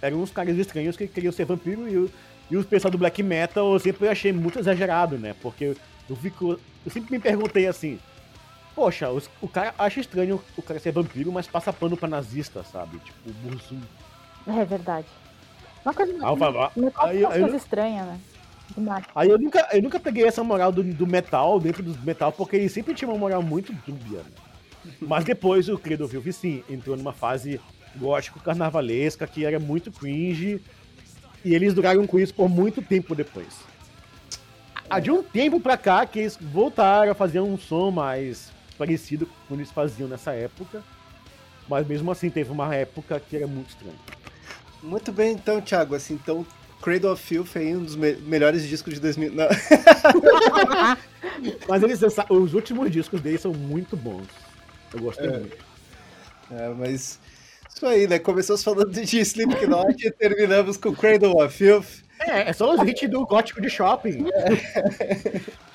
eram 0.00 0.18
uns 0.20 0.30
caras 0.30 0.56
estranhos 0.56 0.96
que 0.96 1.06
queriam 1.06 1.32
ser 1.32 1.44
vampiro 1.44 1.88
e, 1.88 2.10
e 2.50 2.56
os 2.56 2.66
pessoal 2.66 2.90
do 2.90 2.98
black 2.98 3.22
metal 3.22 3.72
eu 3.72 3.78
sempre 3.78 4.08
achei 4.08 4.32
muito 4.32 4.58
exagerado, 4.58 5.16
né? 5.18 5.34
Porque 5.40 5.76
eu 6.10 6.16
fico. 6.16 6.58
Eu 6.84 6.90
sempre 6.92 7.12
me 7.12 7.18
perguntei 7.22 7.66
assim. 7.66 7.98
Poxa, 8.74 9.10
os- 9.10 9.30
o 9.40 9.46
cara 9.46 9.74
acha 9.78 10.00
estranho 10.00 10.42
o 10.56 10.62
cara 10.62 10.80
ser 10.80 10.92
vampiro, 10.92 11.30
mas 11.30 11.46
passa 11.46 11.72
pano 11.72 11.96
pra 11.96 12.08
nazista, 12.08 12.64
sabe? 12.64 12.98
Tipo, 12.98 13.30
Burzum. 13.42 13.80
É 14.46 14.64
verdade. 14.64 15.06
Uma 15.84 15.92
coisa, 15.94 16.12
Ah, 16.22 16.30
eu 16.30 16.36
falo, 16.36 16.70
metal 16.76 17.06
aí- 17.06 17.22
umas 17.24 17.34
aí- 17.34 17.40
coisas 17.42 17.62
estranhas, 17.62 18.06
né? 18.06 18.18
Demais. 18.76 19.04
Aí 19.14 19.28
eu 19.28 19.38
nunca, 19.38 19.68
eu 19.72 19.82
nunca 19.82 20.00
peguei 20.00 20.24
essa 20.26 20.42
moral 20.42 20.72
do, 20.72 20.82
do 20.82 21.06
metal, 21.06 21.60
dentro 21.60 21.82
do 21.82 21.96
metal, 22.06 22.32
porque 22.32 22.56
ele 22.56 22.68
sempre 22.68 22.94
tinha 22.94 23.08
uma 23.10 23.18
moral 23.18 23.42
muito 23.42 23.72
dúbia. 23.86 24.20
né? 24.20 24.24
Mas 25.00 25.24
depois 25.24 25.68
o 25.68 25.78
Credo 25.78 26.04
of 26.04 26.12
Filth, 26.20 26.34
sim, 26.34 26.64
entrou 26.68 26.96
numa 26.96 27.12
fase 27.12 27.60
gótico 27.96 28.40
carnavalesca 28.40 29.26
que 29.26 29.44
era 29.44 29.58
muito 29.58 29.92
cringe. 29.92 30.60
E 31.44 31.54
eles 31.54 31.74
duraram 31.74 32.06
com 32.06 32.18
isso 32.18 32.34
por 32.34 32.48
muito 32.48 32.80
tempo 32.80 33.14
depois. 33.14 33.48
Ah, 34.88 35.00
de 35.00 35.10
um 35.10 35.22
tempo 35.22 35.60
pra 35.60 35.76
cá 35.76 36.06
que 36.06 36.20
eles 36.20 36.38
voltaram 36.40 37.12
a 37.12 37.14
fazer 37.14 37.40
um 37.40 37.58
som 37.58 37.90
mais 37.90 38.50
parecido 38.78 39.26
com 39.26 39.32
o 39.32 39.46
que 39.48 39.54
eles 39.62 39.70
faziam 39.70 40.08
nessa 40.08 40.32
época. 40.32 40.82
Mas 41.68 41.86
mesmo 41.86 42.10
assim 42.10 42.30
teve 42.30 42.50
uma 42.50 42.74
época 42.74 43.20
que 43.20 43.36
era 43.36 43.46
muito 43.46 43.70
estranho. 43.70 43.94
Muito 44.82 45.12
bem, 45.12 45.32
então, 45.32 45.60
Thiago. 45.60 45.94
Assim, 45.94 46.14
então, 46.14 46.44
Cradle 46.82 47.12
of 47.12 47.22
Filth 47.22 47.56
aí, 47.56 47.74
um 47.76 47.84
dos 47.84 47.94
me- 47.96 48.14
melhores 48.16 48.66
discos 48.68 48.94
de 48.94 49.00
2000. 49.00 49.32
Não. 49.32 49.48
Mas 51.68 51.82
eles, 51.82 52.00
os 52.28 52.54
últimos 52.54 52.90
discos 52.90 53.20
deles 53.20 53.40
são 53.40 53.52
muito 53.52 53.96
bons. 53.96 54.26
Eu 54.94 55.00
gostei 55.00 55.28
muito. 55.28 55.56
É, 56.50 56.68
mas 56.68 57.18
isso 57.74 57.86
aí, 57.86 58.06
né? 58.06 58.18
Começamos 58.18 58.62
falando 58.62 58.90
de 58.90 59.18
Slipknot 59.20 60.06
e 60.06 60.10
terminamos 60.10 60.76
com 60.76 60.94
Cradle 60.94 61.42
of 61.42 61.56
Filth. 61.56 62.02
É, 62.20 62.50
é 62.50 62.52
só 62.52 62.72
os 62.74 62.86
hits 62.88 63.08
do 63.10 63.26
gótico 63.26 63.60
de 63.60 63.68
shopping. 63.68 64.24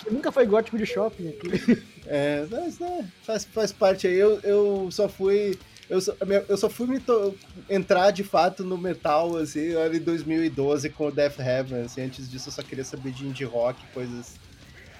Que 0.03 0.11
nunca 0.13 0.31
foi 0.31 0.45
gótico 0.45 0.77
de 0.77 0.85
shopping 0.85 1.29
aqui. 1.29 1.83
É, 2.05 2.45
mas, 2.49 2.79
né, 2.79 3.05
faz, 3.23 3.43
faz 3.45 3.71
parte 3.73 4.07
aí. 4.07 4.15
Eu, 4.15 4.39
eu 4.43 4.87
só 4.91 5.09
fui. 5.09 5.57
Eu 5.89 5.99
só, 6.01 6.13
eu 6.49 6.57
só 6.57 6.69
fui 6.69 6.85
me 6.87 6.99
to- 6.99 7.33
entrar 7.69 8.11
de 8.11 8.21
fato 8.23 8.61
no 8.63 8.77
metal, 8.77 9.37
assim, 9.37 9.73
ali 9.75 9.97
em 9.97 10.01
2012 10.01 10.89
com 10.89 11.07
o 11.07 11.11
Death 11.11 11.39
Heaven, 11.39 11.81
assim, 11.83 12.01
antes 12.01 12.29
disso 12.29 12.49
eu 12.49 12.53
só 12.53 12.61
queria 12.61 12.83
saber 12.83 13.11
de 13.11 13.25
indie 13.25 13.45
rock, 13.45 13.79
coisas, 13.93 14.33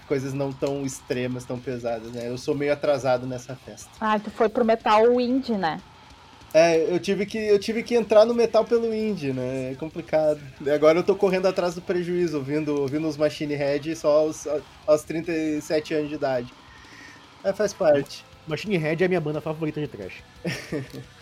coisas 0.08 0.34
não 0.34 0.52
tão 0.52 0.86
extremas, 0.86 1.46
tão 1.46 1.60
pesadas, 1.60 2.12
né? 2.12 2.28
Eu 2.28 2.38
sou 2.38 2.56
meio 2.56 2.74
atrasado 2.74 3.28
nessa 3.28 3.56
festa. 3.56 3.90
Ah, 4.00 4.20
tu 4.20 4.32
foi 4.32 4.50
pro 4.50 4.66
metal 4.66 5.20
indie, 5.20 5.58
né? 5.58 5.80
É, 6.54 6.92
eu 6.92 7.00
tive 7.00 7.26
que, 7.26 7.38
eu 7.38 7.60
tive 7.60 7.84
que 7.84 7.94
entrar 7.94 8.26
no 8.26 8.34
metal 8.34 8.64
pelo 8.64 8.94
indie, 8.94 9.34
né? 9.34 9.74
É 9.74 9.76
complicado. 9.76 10.40
E 10.66 10.70
Agora 10.70 10.98
eu 10.98 11.04
tô 11.04 11.16
correndo 11.16 11.46
atrás 11.46 11.76
do 11.76 11.82
prejuízo, 11.82 12.38
ouvindo, 12.38 12.82
ouvindo 12.82 13.08
os 13.08 13.18
Machine 13.18 13.54
Head 13.54 13.96
só 13.96 14.20
aos, 14.20 14.48
aos 14.88 15.04
37 15.04 15.94
anos 15.94 16.10
de 16.10 16.16
idade. 16.16 16.54
É, 17.44 17.54
faz 17.54 17.74
parte. 17.74 18.26
Machine 18.48 18.78
Head 18.78 19.04
é 19.04 19.06
a 19.06 19.10
minha 19.10 19.22
banda 19.22 19.42
favorita 19.42 19.80
de 19.80 19.88
trash. 19.88 20.24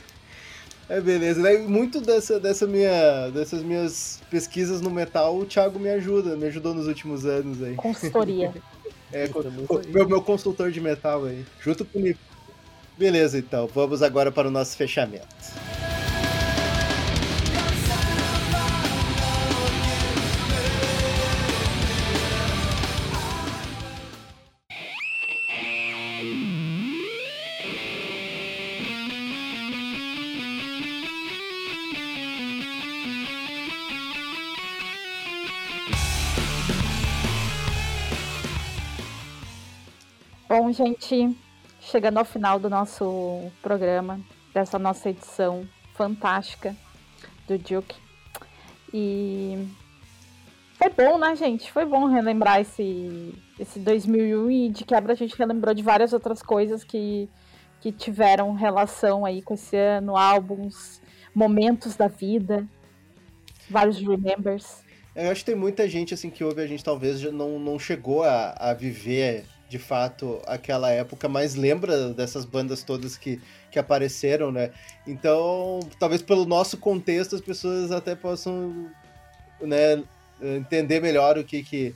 É 0.88 1.02
beleza, 1.02 1.42
né? 1.42 1.56
E 1.56 1.68
muito 1.68 2.00
dessa, 2.00 2.40
dessa 2.40 2.68
minha, 2.68 3.32
dessas 3.32 3.64
minhas 3.64 4.22
pesquisas 4.30 4.82
no 4.82 4.92
metal, 4.92 5.36
o 5.36 5.44
Thiago 5.44 5.80
me 5.80 5.90
ajuda, 5.90 6.36
me 6.36 6.46
ajudou 6.46 6.76
nos 6.76 6.86
últimos 6.86 7.26
anos 7.26 7.62
aí. 7.64 7.74
Consultoria. 7.74 8.54
É, 9.16 9.30
meu, 9.88 10.10
meu 10.10 10.22
consultor 10.22 10.72
de 10.72 10.82
metal 10.82 11.24
aí, 11.24 11.46
junto 11.62 11.86
comigo. 11.86 12.20
Beleza, 12.98 13.40
então, 13.40 13.66
vamos 13.66 14.04
agora 14.04 14.30
para 14.30 14.50
o 14.50 14.52
nosso 14.52 14.76
fechamento. 14.76 15.26
Gente, 40.76 41.36
chegando 41.80 42.18
ao 42.18 42.26
final 42.26 42.60
do 42.60 42.70
nosso 42.70 43.50
programa, 43.62 44.20
dessa 44.54 44.78
nossa 44.78 45.10
edição 45.10 45.68
fantástica 45.94 46.76
do 47.48 47.58
Duke. 47.58 47.96
E 48.94 49.68
foi 50.78 50.90
bom, 50.90 51.18
né, 51.18 51.34
gente? 51.36 51.72
Foi 51.72 51.86
bom 51.86 52.08
relembrar 52.08 52.60
esse, 52.60 53.34
esse 53.58 53.80
2001 53.80 54.52
e 54.52 54.70
de 54.70 54.84
quebra 54.84 55.14
a 55.14 55.16
gente 55.16 55.38
relembrou 55.38 55.74
de 55.74 55.82
várias 55.82 56.12
outras 56.12 56.42
coisas 56.42 56.84
que, 56.84 57.30
que 57.80 57.92
tiveram 57.92 58.54
relação 58.54 59.26
aí 59.26 59.42
com 59.42 59.54
esse 59.54 59.78
ano, 59.78 60.18
álbuns, 60.18 61.02
momentos 61.34 61.96
da 61.96 62.10
vida, 62.10 62.68
vários 63.70 63.98
remembers. 63.98 64.84
Eu 65.16 65.32
acho 65.32 65.40
que 65.40 65.52
tem 65.52 65.56
muita 65.56 65.88
gente 65.88 66.14
assim 66.14 66.30
que 66.30 66.44
ouve 66.44 66.62
a 66.62 66.68
gente 66.68 66.84
talvez 66.84 67.22
não, 67.32 67.58
não 67.58 67.80
chegou 67.80 68.24
a, 68.24 68.54
a 68.58 68.74
viver 68.74 69.46
de 69.68 69.80
fato 69.80 70.42
aquela 70.46 70.92
época, 70.92 71.28
mas 71.28 71.56
lembra 71.56 72.14
dessas 72.14 72.46
bandas 72.46 72.84
todas 72.84 73.18
que, 73.18 73.42
que 73.72 73.80
apareceram, 73.80 74.52
né? 74.52 74.72
Então, 75.08 75.80
talvez 76.00 76.22
pelo 76.22 76.46
nosso 76.46 76.78
contexto 76.78 77.36
as 77.36 77.42
pessoas 77.42 77.92
até 77.92 78.16
possam 78.16 78.90
né, 79.60 80.04
entender 80.42 81.02
melhor 81.02 81.38
o 81.38 81.44
que 81.44 81.64
que. 81.64 81.96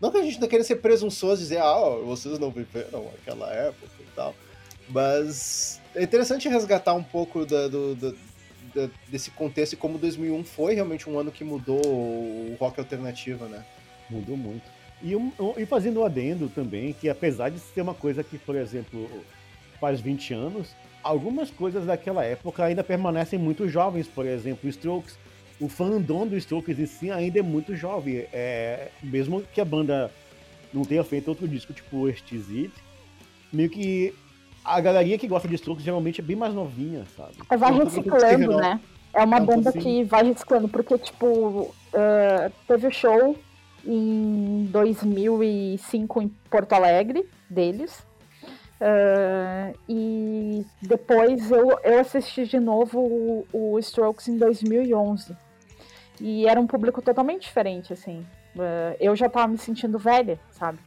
Não 0.00 0.10
que 0.12 0.18
a 0.18 0.22
gente 0.22 0.40
não 0.40 0.46
queira 0.48 0.62
ser 0.64 0.76
presunçoso 0.76 1.40
dizer, 1.42 1.58
ah, 1.58 1.74
vocês 2.04 2.38
não 2.38 2.50
viveram 2.50 3.08
aquela 3.20 3.52
época 3.52 3.90
e 4.00 4.06
tal. 4.14 4.34
Mas 4.88 5.80
é 5.94 6.02
interessante 6.02 6.48
resgatar 6.48 6.94
um 6.94 7.02
pouco 7.02 7.44
da- 7.44 7.68
do, 7.68 7.94
do- 7.94 8.12
da- 8.74 8.88
desse 9.08 9.30
contexto 9.30 9.72
e 9.72 9.76
como 9.76 9.98
2001 9.98 10.44
foi 10.44 10.74
realmente 10.74 11.08
um 11.10 11.18
ano 11.18 11.32
que 11.32 11.42
mudou 11.42 11.80
o 11.84 12.56
rock 12.60 12.78
alternativo, 12.78 13.46
né? 13.46 13.64
Mudou 14.08 14.36
muito. 14.36 14.77
E, 15.02 15.14
um- 15.14 15.32
e 15.56 15.64
fazendo 15.64 16.00
um 16.00 16.04
adendo 16.04 16.48
também, 16.48 16.92
que 16.92 17.08
apesar 17.08 17.50
de 17.50 17.58
ser 17.60 17.80
uma 17.82 17.94
coisa 17.94 18.24
que, 18.24 18.36
por 18.38 18.56
exemplo, 18.56 19.08
faz 19.80 20.00
20 20.00 20.34
anos, 20.34 20.74
algumas 21.02 21.50
coisas 21.50 21.86
daquela 21.86 22.24
época 22.24 22.64
ainda 22.64 22.82
permanecem 22.82 23.38
muito 23.38 23.68
jovens. 23.68 24.08
Por 24.08 24.26
exemplo, 24.26 24.68
Strokes. 24.68 25.16
O 25.60 25.68
fandom 25.68 26.26
do 26.26 26.36
Strokes 26.36 26.78
em 26.78 26.86
si 26.86 27.10
ainda 27.10 27.38
é 27.40 27.42
muito 27.42 27.74
jovem. 27.74 28.26
É, 28.32 28.88
mesmo 29.02 29.42
que 29.52 29.60
a 29.60 29.64
banda 29.64 30.10
não 30.72 30.84
tenha 30.84 31.02
feito 31.02 31.28
outro 31.28 31.48
disco 31.48 31.72
tipo 31.72 32.08
Exquisite, 32.08 32.74
meio 33.52 33.70
que 33.70 34.14
a 34.64 34.80
galerinha 34.80 35.18
que 35.18 35.26
gosta 35.26 35.48
de 35.48 35.54
Strokes 35.54 35.84
geralmente 35.84 36.20
é 36.20 36.24
bem 36.24 36.36
mais 36.36 36.52
novinha, 36.52 37.04
sabe? 37.16 37.32
É, 37.50 37.56
vai 37.56 37.72
reciclando, 37.72 38.24
renova. 38.26 38.60
né? 38.60 38.80
É 39.14 39.24
uma 39.24 39.40
banda 39.40 39.72
sim. 39.72 39.78
que 39.80 40.04
vai 40.04 40.24
reciclando, 40.24 40.68
porque, 40.68 40.98
tipo, 40.98 41.74
ah, 41.94 42.50
teve 42.66 42.86
o 42.86 42.92
show 42.92 43.36
em 43.84 44.68
2005 44.70 46.22
em 46.22 46.28
Porto 46.50 46.72
Alegre, 46.72 47.28
deles. 47.48 48.06
Ah, 48.80 49.72
e 49.88 50.64
depois 50.80 51.50
eu, 51.50 51.78
eu 51.82 52.00
assisti 52.00 52.46
de 52.46 52.60
novo 52.60 53.00
o, 53.00 53.46
o 53.52 53.78
Strokes 53.78 54.28
em 54.28 54.36
2011. 54.36 55.36
E 56.20 56.46
era 56.46 56.60
um 56.60 56.66
público 56.66 57.00
totalmente 57.02 57.42
diferente, 57.42 57.92
assim. 57.92 58.24
Ah, 58.58 58.96
eu 59.00 59.14
já 59.16 59.28
tava 59.28 59.48
me 59.48 59.58
sentindo 59.58 59.98
velha, 59.98 60.38
sabe? 60.50 60.78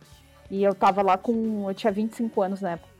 E 0.49 0.63
eu 0.63 0.76
tava 0.76 1.01
lá 1.01 1.18
com. 1.18 1.69
Eu 1.69 1.73
tinha 1.73 1.91
25 1.91 2.41
anos 2.41 2.61
na 2.61 2.72
época. 2.72 2.91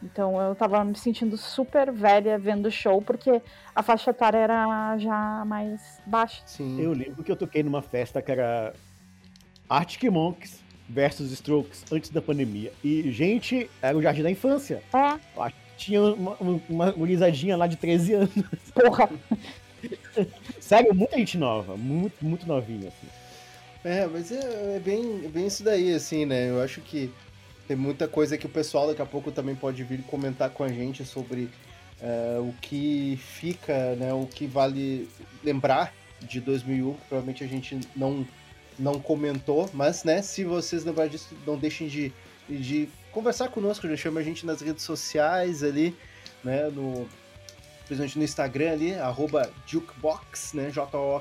Então 0.00 0.40
eu 0.40 0.54
tava 0.54 0.84
me 0.84 0.96
sentindo 0.96 1.36
super 1.36 1.90
velha 1.90 2.38
vendo 2.38 2.66
o 2.66 2.70
show, 2.70 3.02
porque 3.02 3.42
a 3.74 3.82
faixa 3.82 4.10
etária 4.10 4.38
era 4.38 4.96
já 4.96 5.44
mais 5.44 6.00
baixa. 6.06 6.40
Sim. 6.46 6.80
Eu 6.80 6.92
lembro 6.92 7.24
que 7.24 7.32
eu 7.32 7.36
toquei 7.36 7.64
numa 7.64 7.82
festa 7.82 8.22
que 8.22 8.30
era 8.30 8.72
Arctic 9.68 10.10
Monkeys 10.10 10.60
versus 10.88 11.30
Strokes 11.32 11.84
antes 11.92 12.10
da 12.10 12.22
pandemia. 12.22 12.72
E, 12.82 13.10
gente, 13.12 13.68
era 13.82 13.96
o 13.96 14.02
jardim 14.02 14.22
da 14.22 14.30
infância. 14.30 14.82
É, 14.92 15.18
Eu 15.36 15.42
acho 15.42 15.54
que 15.54 15.84
Tinha 15.84 16.02
uma, 16.02 16.36
uma, 16.68 16.90
gurizadinha 16.90 17.56
lá 17.56 17.66
de 17.66 17.76
13 17.76 18.14
anos. 18.14 18.30
porra. 18.74 19.10
Sério, 20.58 20.94
muita 20.94 21.16
gente 21.16 21.36
nova. 21.36 21.76
Muito, 21.76 22.24
muito 22.24 22.46
novinha, 22.46 22.88
assim. 22.88 23.06
É, 23.84 24.06
mas 24.06 24.32
é, 24.32 24.76
é 24.76 24.80
bem, 24.84 25.24
é 25.24 25.28
bem 25.28 25.46
isso 25.46 25.62
daí, 25.62 25.94
assim, 25.94 26.24
né? 26.26 26.50
Eu 26.50 26.62
acho 26.62 26.80
que 26.80 27.12
tem 27.66 27.76
muita 27.76 28.08
coisa 28.08 28.36
que 28.36 28.46
o 28.46 28.48
pessoal 28.48 28.88
daqui 28.88 29.02
a 29.02 29.06
pouco 29.06 29.30
também 29.30 29.54
pode 29.54 29.84
vir 29.84 30.02
comentar 30.02 30.50
com 30.50 30.64
a 30.64 30.68
gente 30.68 31.04
sobre 31.04 31.48
é, 32.00 32.38
o 32.40 32.52
que 32.60 33.18
fica, 33.22 33.94
né? 33.96 34.12
O 34.12 34.26
que 34.26 34.46
vale 34.46 35.08
lembrar 35.44 35.92
de 36.20 36.40
2001, 36.40 36.94
que 36.94 37.00
provavelmente 37.08 37.44
a 37.44 37.46
gente 37.46 37.78
não, 37.94 38.26
não 38.78 39.00
comentou, 39.00 39.68
mas, 39.72 40.04
né? 40.04 40.22
Se 40.22 40.44
vocês 40.44 40.84
lembrarem 40.84 41.10
disso, 41.10 41.34
não 41.46 41.56
deixem 41.56 41.88
de, 41.88 42.12
de 42.48 42.88
conversar 43.10 43.48
conosco, 43.48 43.88
já 43.88 43.96
chama 43.96 44.20
a 44.20 44.22
gente 44.22 44.46
nas 44.46 44.60
redes 44.60 44.84
sociais 44.84 45.62
ali, 45.62 45.96
né? 46.44 46.68
No, 46.68 47.08
principalmente 47.86 48.18
no 48.18 48.24
Instagram 48.24 48.72
ali, 48.72 48.94
arroba 48.94 49.50
Jukebox, 49.66 50.52
né? 50.54 50.70
J-O-Q-B-O-X. 50.70 51.18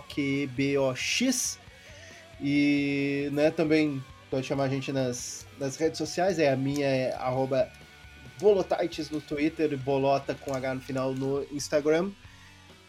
E 2.39 3.29
né, 3.33 3.49
também 3.49 4.03
pode 4.29 4.45
chamar 4.45 4.65
a 4.65 4.69
gente 4.69 4.91
nas, 4.91 5.47
nas 5.59 5.75
redes 5.75 5.97
sociais, 5.97 6.37
é 6.37 6.51
a 6.51 6.55
minha 6.55 6.85
é 6.85 7.15
arroba 7.15 7.67
Bolotites 8.39 9.09
no 9.09 9.19
Twitter, 9.19 9.75
Bolota 9.77 10.35
com 10.35 10.53
H 10.53 10.75
no 10.75 10.81
final 10.81 11.13
no 11.13 11.43
Instagram. 11.51 12.11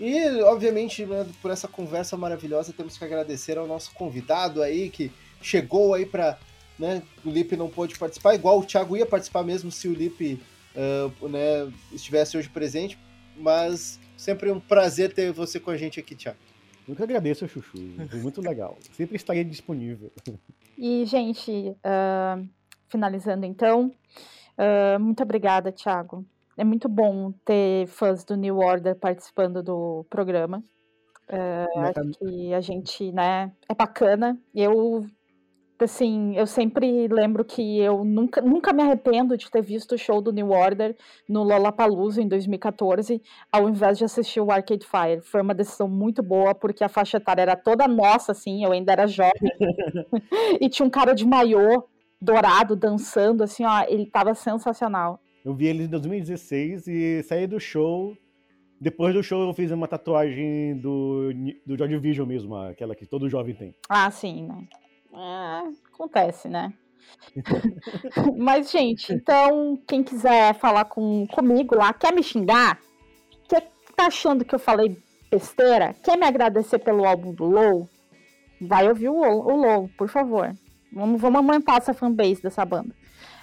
E, 0.00 0.42
obviamente, 0.42 1.04
né, 1.04 1.26
por 1.42 1.50
essa 1.50 1.66
conversa 1.66 2.16
maravilhosa, 2.16 2.72
temos 2.72 2.96
que 2.96 3.04
agradecer 3.04 3.58
ao 3.58 3.66
nosso 3.66 3.92
convidado 3.94 4.62
aí, 4.62 4.88
que 4.90 5.10
chegou 5.42 5.94
aí 5.94 6.06
para 6.06 6.38
né, 6.78 7.02
o 7.24 7.30
Lipe 7.30 7.56
não 7.56 7.68
pôde 7.68 7.98
participar, 7.98 8.34
igual 8.34 8.60
o 8.60 8.64
Thiago 8.64 8.96
ia 8.96 9.04
participar 9.04 9.42
mesmo 9.42 9.70
se 9.72 9.88
o 9.88 9.92
Lipe 9.92 10.40
uh, 10.76 11.28
né, 11.28 11.72
estivesse 11.92 12.36
hoje 12.36 12.48
presente, 12.48 12.96
mas 13.36 13.98
sempre 14.16 14.50
um 14.50 14.60
prazer 14.60 15.12
ter 15.12 15.32
você 15.32 15.58
com 15.58 15.70
a 15.70 15.76
gente 15.76 15.98
aqui, 15.98 16.14
Thiago. 16.14 16.38
Eu 16.88 16.96
que 16.96 17.02
agradeço, 17.02 17.46
Chuchu. 17.46 17.76
Foi 18.08 18.20
muito 18.20 18.40
legal. 18.40 18.78
Sempre 18.92 19.16
estarei 19.16 19.44
disponível. 19.44 20.10
E, 20.78 21.04
gente, 21.04 21.50
uh, 21.50 22.48
finalizando 22.88 23.44
então, 23.44 23.92
uh, 24.56 24.98
muito 24.98 25.22
obrigada, 25.22 25.70
Thiago. 25.70 26.24
É 26.58 26.64
muito 26.64 26.88
bom 26.88 27.32
ter 27.44 27.86
fãs 27.86 28.24
do 28.24 28.36
New 28.36 28.58
Order 28.58 28.96
participando 28.96 29.62
do 29.62 30.04
programa. 30.10 30.62
Uh, 31.30 31.80
acho 31.80 32.18
que 32.18 32.52
a 32.52 32.60
gente, 32.60 33.12
né, 33.12 33.52
é 33.68 33.74
bacana. 33.74 34.36
Eu 34.52 35.06
assim, 35.84 36.36
eu 36.36 36.46
sempre 36.46 37.06
lembro 37.06 37.44
que 37.44 37.78
eu 37.78 38.04
nunca, 38.04 38.40
nunca 38.40 38.72
me 38.72 38.82
arrependo 38.82 39.36
de 39.36 39.48
ter 39.48 39.62
visto 39.62 39.94
o 39.94 39.98
show 39.98 40.20
do 40.20 40.32
New 40.32 40.50
Order 40.50 40.96
no 41.28 41.44
Lollapalooza 41.44 42.20
em 42.20 42.26
2014, 42.26 43.22
ao 43.52 43.68
invés 43.68 43.96
de 43.96 44.04
assistir 44.04 44.40
o 44.40 44.50
Arcade 44.50 44.84
Fire. 44.84 45.20
Foi 45.22 45.40
uma 45.40 45.54
decisão 45.54 45.86
muito 45.86 46.22
boa, 46.22 46.54
porque 46.54 46.82
a 46.82 46.88
faixa 46.88 47.18
etária 47.18 47.42
era 47.42 47.54
toda 47.54 47.86
nossa, 47.86 48.32
assim, 48.32 48.64
eu 48.64 48.72
ainda 48.72 48.92
era 48.92 49.06
jovem. 49.06 49.32
e 50.60 50.68
tinha 50.68 50.84
um 50.84 50.90
cara 50.90 51.14
de 51.14 51.24
maiô 51.24 51.84
dourado 52.20 52.74
dançando, 52.74 53.44
assim, 53.44 53.64
ó, 53.64 53.84
ele 53.88 54.06
tava 54.06 54.34
sensacional. 54.34 55.20
Eu 55.48 55.54
vi 55.54 55.66
ele 55.66 55.84
em 55.84 55.88
2016 55.88 56.86
e 56.88 57.22
saí 57.22 57.46
do 57.46 57.58
show. 57.58 58.14
Depois 58.78 59.14
do 59.14 59.22
show 59.22 59.48
eu 59.48 59.54
fiz 59.54 59.70
uma 59.70 59.88
tatuagem 59.88 60.76
do, 60.76 61.30
do 61.64 61.74
Joy 61.74 61.98
Vision 61.98 62.28
mesmo, 62.28 62.54
aquela 62.54 62.94
que 62.94 63.06
todo 63.06 63.30
jovem 63.30 63.54
tem. 63.54 63.74
Ah, 63.88 64.10
sim, 64.10 64.46
né? 64.46 64.68
É, 65.10 65.72
acontece, 65.90 66.50
né? 66.50 66.70
Mas, 68.36 68.70
gente, 68.70 69.10
então, 69.10 69.80
quem 69.88 70.02
quiser 70.02 70.52
falar 70.56 70.84
com, 70.84 71.26
comigo 71.28 71.74
lá, 71.74 71.94
quer 71.94 72.12
me 72.12 72.22
xingar? 72.22 72.78
Quer, 73.48 73.70
tá 73.96 74.08
achando 74.08 74.44
que 74.44 74.54
eu 74.54 74.58
falei 74.58 74.98
besteira? 75.30 75.94
Quer 76.04 76.18
me 76.18 76.26
agradecer 76.26 76.78
pelo 76.78 77.06
álbum 77.06 77.32
do 77.32 77.46
Low? 77.46 77.88
Vai 78.60 78.86
ouvir 78.86 79.08
o, 79.08 79.16
o 79.16 79.56
Low, 79.56 79.88
por 79.96 80.10
favor. 80.10 80.54
Vamos, 80.92 81.18
vamos 81.18 81.38
aumentar 81.38 81.78
essa 81.78 81.94
fanbase 81.94 82.42
dessa 82.42 82.66
banda. 82.66 82.97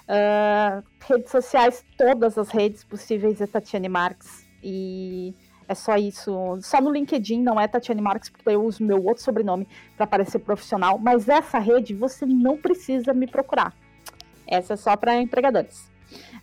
Uh, 0.08 0.84
redes 1.00 1.30
sociais, 1.30 1.84
todas 1.98 2.38
as 2.38 2.50
redes 2.50 2.84
possíveis 2.84 3.40
é 3.40 3.46
Tatiane 3.46 3.88
Marques. 3.88 4.46
E 4.62 5.34
é 5.68 5.74
só 5.74 5.96
isso. 5.96 6.58
Só 6.62 6.80
no 6.80 6.90
LinkedIn 6.90 7.42
não 7.42 7.60
é 7.60 7.66
Tatiane 7.66 8.00
Marques, 8.00 8.30
porque 8.30 8.48
eu 8.48 8.64
uso 8.64 8.84
meu 8.84 9.04
outro 9.04 9.22
sobrenome 9.22 9.66
para 9.96 10.06
parecer 10.06 10.38
profissional. 10.38 10.98
Mas 10.98 11.28
essa 11.28 11.58
rede 11.58 11.94
você 11.94 12.24
não 12.24 12.56
precisa 12.56 13.12
me 13.12 13.26
procurar. 13.26 13.74
Essa 14.46 14.74
é 14.74 14.76
só 14.76 14.96
para 14.96 15.20
empregadores. 15.20 15.90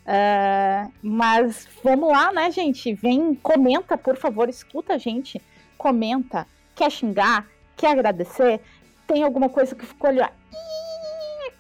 Uh, 0.03 0.91
mas 1.01 1.67
vamos 1.81 2.09
lá, 2.09 2.33
né, 2.33 2.51
gente? 2.51 2.93
Vem, 2.93 3.33
comenta, 3.35 3.97
por 3.97 4.17
favor, 4.17 4.49
escuta 4.49 4.95
a 4.95 4.97
gente. 4.97 5.41
Comenta. 5.77 6.45
Quer 6.75 6.91
xingar? 6.91 7.47
Quer 7.77 7.91
agradecer? 7.91 8.59
Tem 9.07 9.23
alguma 9.23 9.47
coisa 9.49 9.73
que 9.75 9.85
ficou 9.85 10.09
ali, 10.09 10.19
ó, 10.19 10.27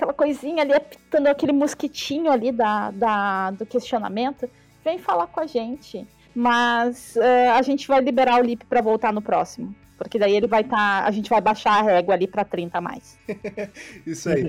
aquela 0.03 0.13
coisinha 0.13 0.63
ali, 0.63 0.73
apitando 0.73 1.27
aquele 1.27 1.53
mosquitinho 1.53 2.29
ali 2.29 2.51
da, 2.51 2.91
da, 2.91 3.51
do 3.51 3.65
questionamento? 3.65 4.49
Vem 4.83 4.99
falar 4.99 5.27
com 5.27 5.39
a 5.39 5.47
gente. 5.47 6.05
Mas 6.35 7.15
uh, 7.15 7.51
a 7.55 7.61
gente 7.61 7.87
vai 7.87 8.01
liberar 8.01 8.41
o 8.41 8.43
Lip 8.43 8.65
para 8.65 8.81
voltar 8.81 9.13
no 9.13 9.21
próximo. 9.21 9.73
Porque 9.97 10.17
daí 10.17 10.35
ele 10.35 10.47
vai 10.47 10.61
estar. 10.61 11.03
Tá, 11.03 11.07
a 11.07 11.11
gente 11.11 11.29
vai 11.29 11.39
baixar 11.39 11.79
a 11.79 11.81
régua 11.83 12.15
ali 12.15 12.27
para 12.27 12.43
30 12.43 12.77
a 12.77 12.81
mais. 12.81 13.17
Isso 14.05 14.27
aí. 14.27 14.43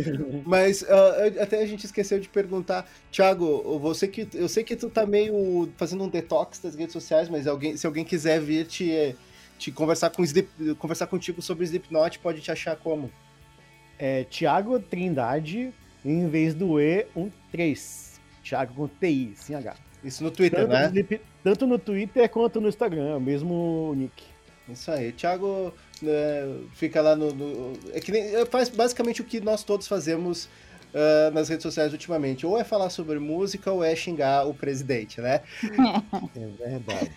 Mas 0.45 0.83
uh, 0.83 1.41
até 1.41 1.63
a 1.63 1.67
gente 1.67 1.85
esqueceu 1.85 2.19
de 2.19 2.29
perguntar, 2.29 2.89
Thiago, 3.13 3.79
você 3.79 4.09
que. 4.09 4.27
Eu 4.33 4.49
sei 4.49 4.65
que 4.65 4.75
tu 4.75 4.89
tá 4.89 5.05
meio 5.05 5.69
fazendo 5.77 6.03
um 6.03 6.09
detox 6.09 6.59
das 6.59 6.75
redes 6.75 6.95
sociais, 6.95 7.29
mas 7.29 7.47
alguém, 7.47 7.77
se 7.77 7.87
alguém 7.87 8.05
quiser 8.05 8.41
vir 8.41 8.67
te, 8.67 9.15
te 9.59 9.71
conversar, 9.71 10.11
com 10.11 10.25
conversar 10.79 11.07
contigo 11.07 11.43
sobre 11.43 11.65
Slipknot, 11.65 12.19
pode 12.19 12.41
te 12.41 12.51
achar 12.51 12.75
como? 12.77 13.11
É 13.99 14.25
Thiago 14.25 14.79
Trindade, 14.79 15.73
em 16.05 16.29
vez 16.29 16.55
do 16.55 16.81
E, 16.81 17.07
um 17.15 17.31
3. 17.51 18.21
Thiago 18.43 18.75
com 18.75 18.89
TI, 18.89 19.33
sem 19.37 19.57
H. 19.57 19.75
Isso 20.03 20.23
no 20.23 20.31
Twitter, 20.31 20.69
tanto 20.69 20.95
né? 20.95 21.21
tanto 21.43 21.67
no 21.67 21.79
Twitter 21.79 22.29
quanto 22.29 22.61
no 22.61 22.69
Instagram, 22.69 23.13
é 23.13 23.17
o 23.17 23.21
mesmo 23.21 23.95
nick. 23.97 24.23
Isso 24.69 24.91
aí. 24.91 25.13
Thiago 25.13 25.73
né, 26.03 26.13
fica 26.75 27.01
lá 27.01 27.17
no, 27.17 27.33
no, 27.33 27.73
É 27.93 28.01
que 28.01 28.13
nem, 28.13 28.45
faz 28.47 28.69
basicamente 28.69 29.23
o 29.23 29.25
que 29.25 29.41
nós 29.41 29.65
todos 29.65 29.87
fazemos 29.87 30.49
uh, 30.95 31.35
nas 31.35 31.49
redes 31.49 31.63
sociais 31.63 31.93
ultimamente. 31.93 32.47
Ou 32.47 32.59
é 32.59 32.65
falar 32.65 32.89
sobre 32.89 33.19
música 33.19 33.71
ou 33.71 33.83
é 33.83 33.95
xingar 33.95 34.47
o 34.47 34.55
presidente, 34.55 35.21
né? 35.21 35.41
É 36.37 36.47
verdade. 36.47 37.11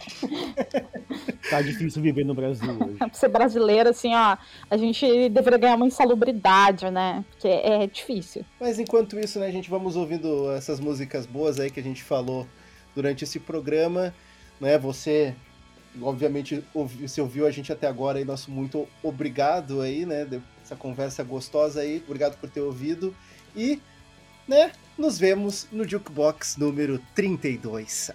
tá 1.50 1.62
difícil 1.62 2.02
viver 2.02 2.26
no 2.26 2.34
Brasil 2.34 2.70
hoje. 2.70 2.98
pra 2.98 3.14
ser 3.14 3.28
brasileiro, 3.28 3.90
assim, 3.90 4.14
ó, 4.16 4.38
a 4.70 4.78
gente 4.78 5.30
deveria 5.30 5.58
ganhar 5.58 5.76
uma 5.76 5.88
insalubridade, 5.88 6.90
né? 6.90 7.24
Porque 7.32 7.48
é 7.48 7.86
difícil. 7.88 8.44
Mas 8.60 8.80
enquanto 8.80 9.20
isso, 9.20 9.40
né, 9.40 9.48
a 9.48 9.52
gente 9.52 9.70
vamos 9.70 9.96
ouvindo 9.96 10.52
essas 10.52 10.80
músicas 10.80 11.26
boas 11.26 11.60
aí 11.60 11.70
que 11.70 11.80
a 11.80 11.84
gente 11.84 12.04
falou 12.04 12.48
durante 12.96 13.24
esse 13.24 13.40
programa. 13.40 14.14
Né? 14.60 14.78
Você, 14.78 15.36
obviamente, 16.02 16.64
ouviu, 16.74 17.08
se 17.08 17.22
ouviu 17.22 17.46
a 17.46 17.52
gente 17.52 17.72
até 17.72 17.88
agora, 17.88 18.18
aí, 18.18 18.26
nosso 18.26 18.50
muito 18.52 18.88
obrigado 19.04 19.82
aí, 19.82 20.06
né? 20.06 20.28
Essa 20.64 20.76
conversa 20.76 21.24
gostosa 21.24 21.82
aí, 21.82 22.04
obrigado 22.06 22.38
por 22.38 22.50
ter 22.50 22.62
ouvido. 22.62 23.16
E, 23.58 23.82
né, 24.48 24.72
nos 24.96 25.18
vemos 25.18 25.68
no 25.72 25.86
Jukebox 25.86 26.58
número 26.58 27.02
32. 27.16 28.12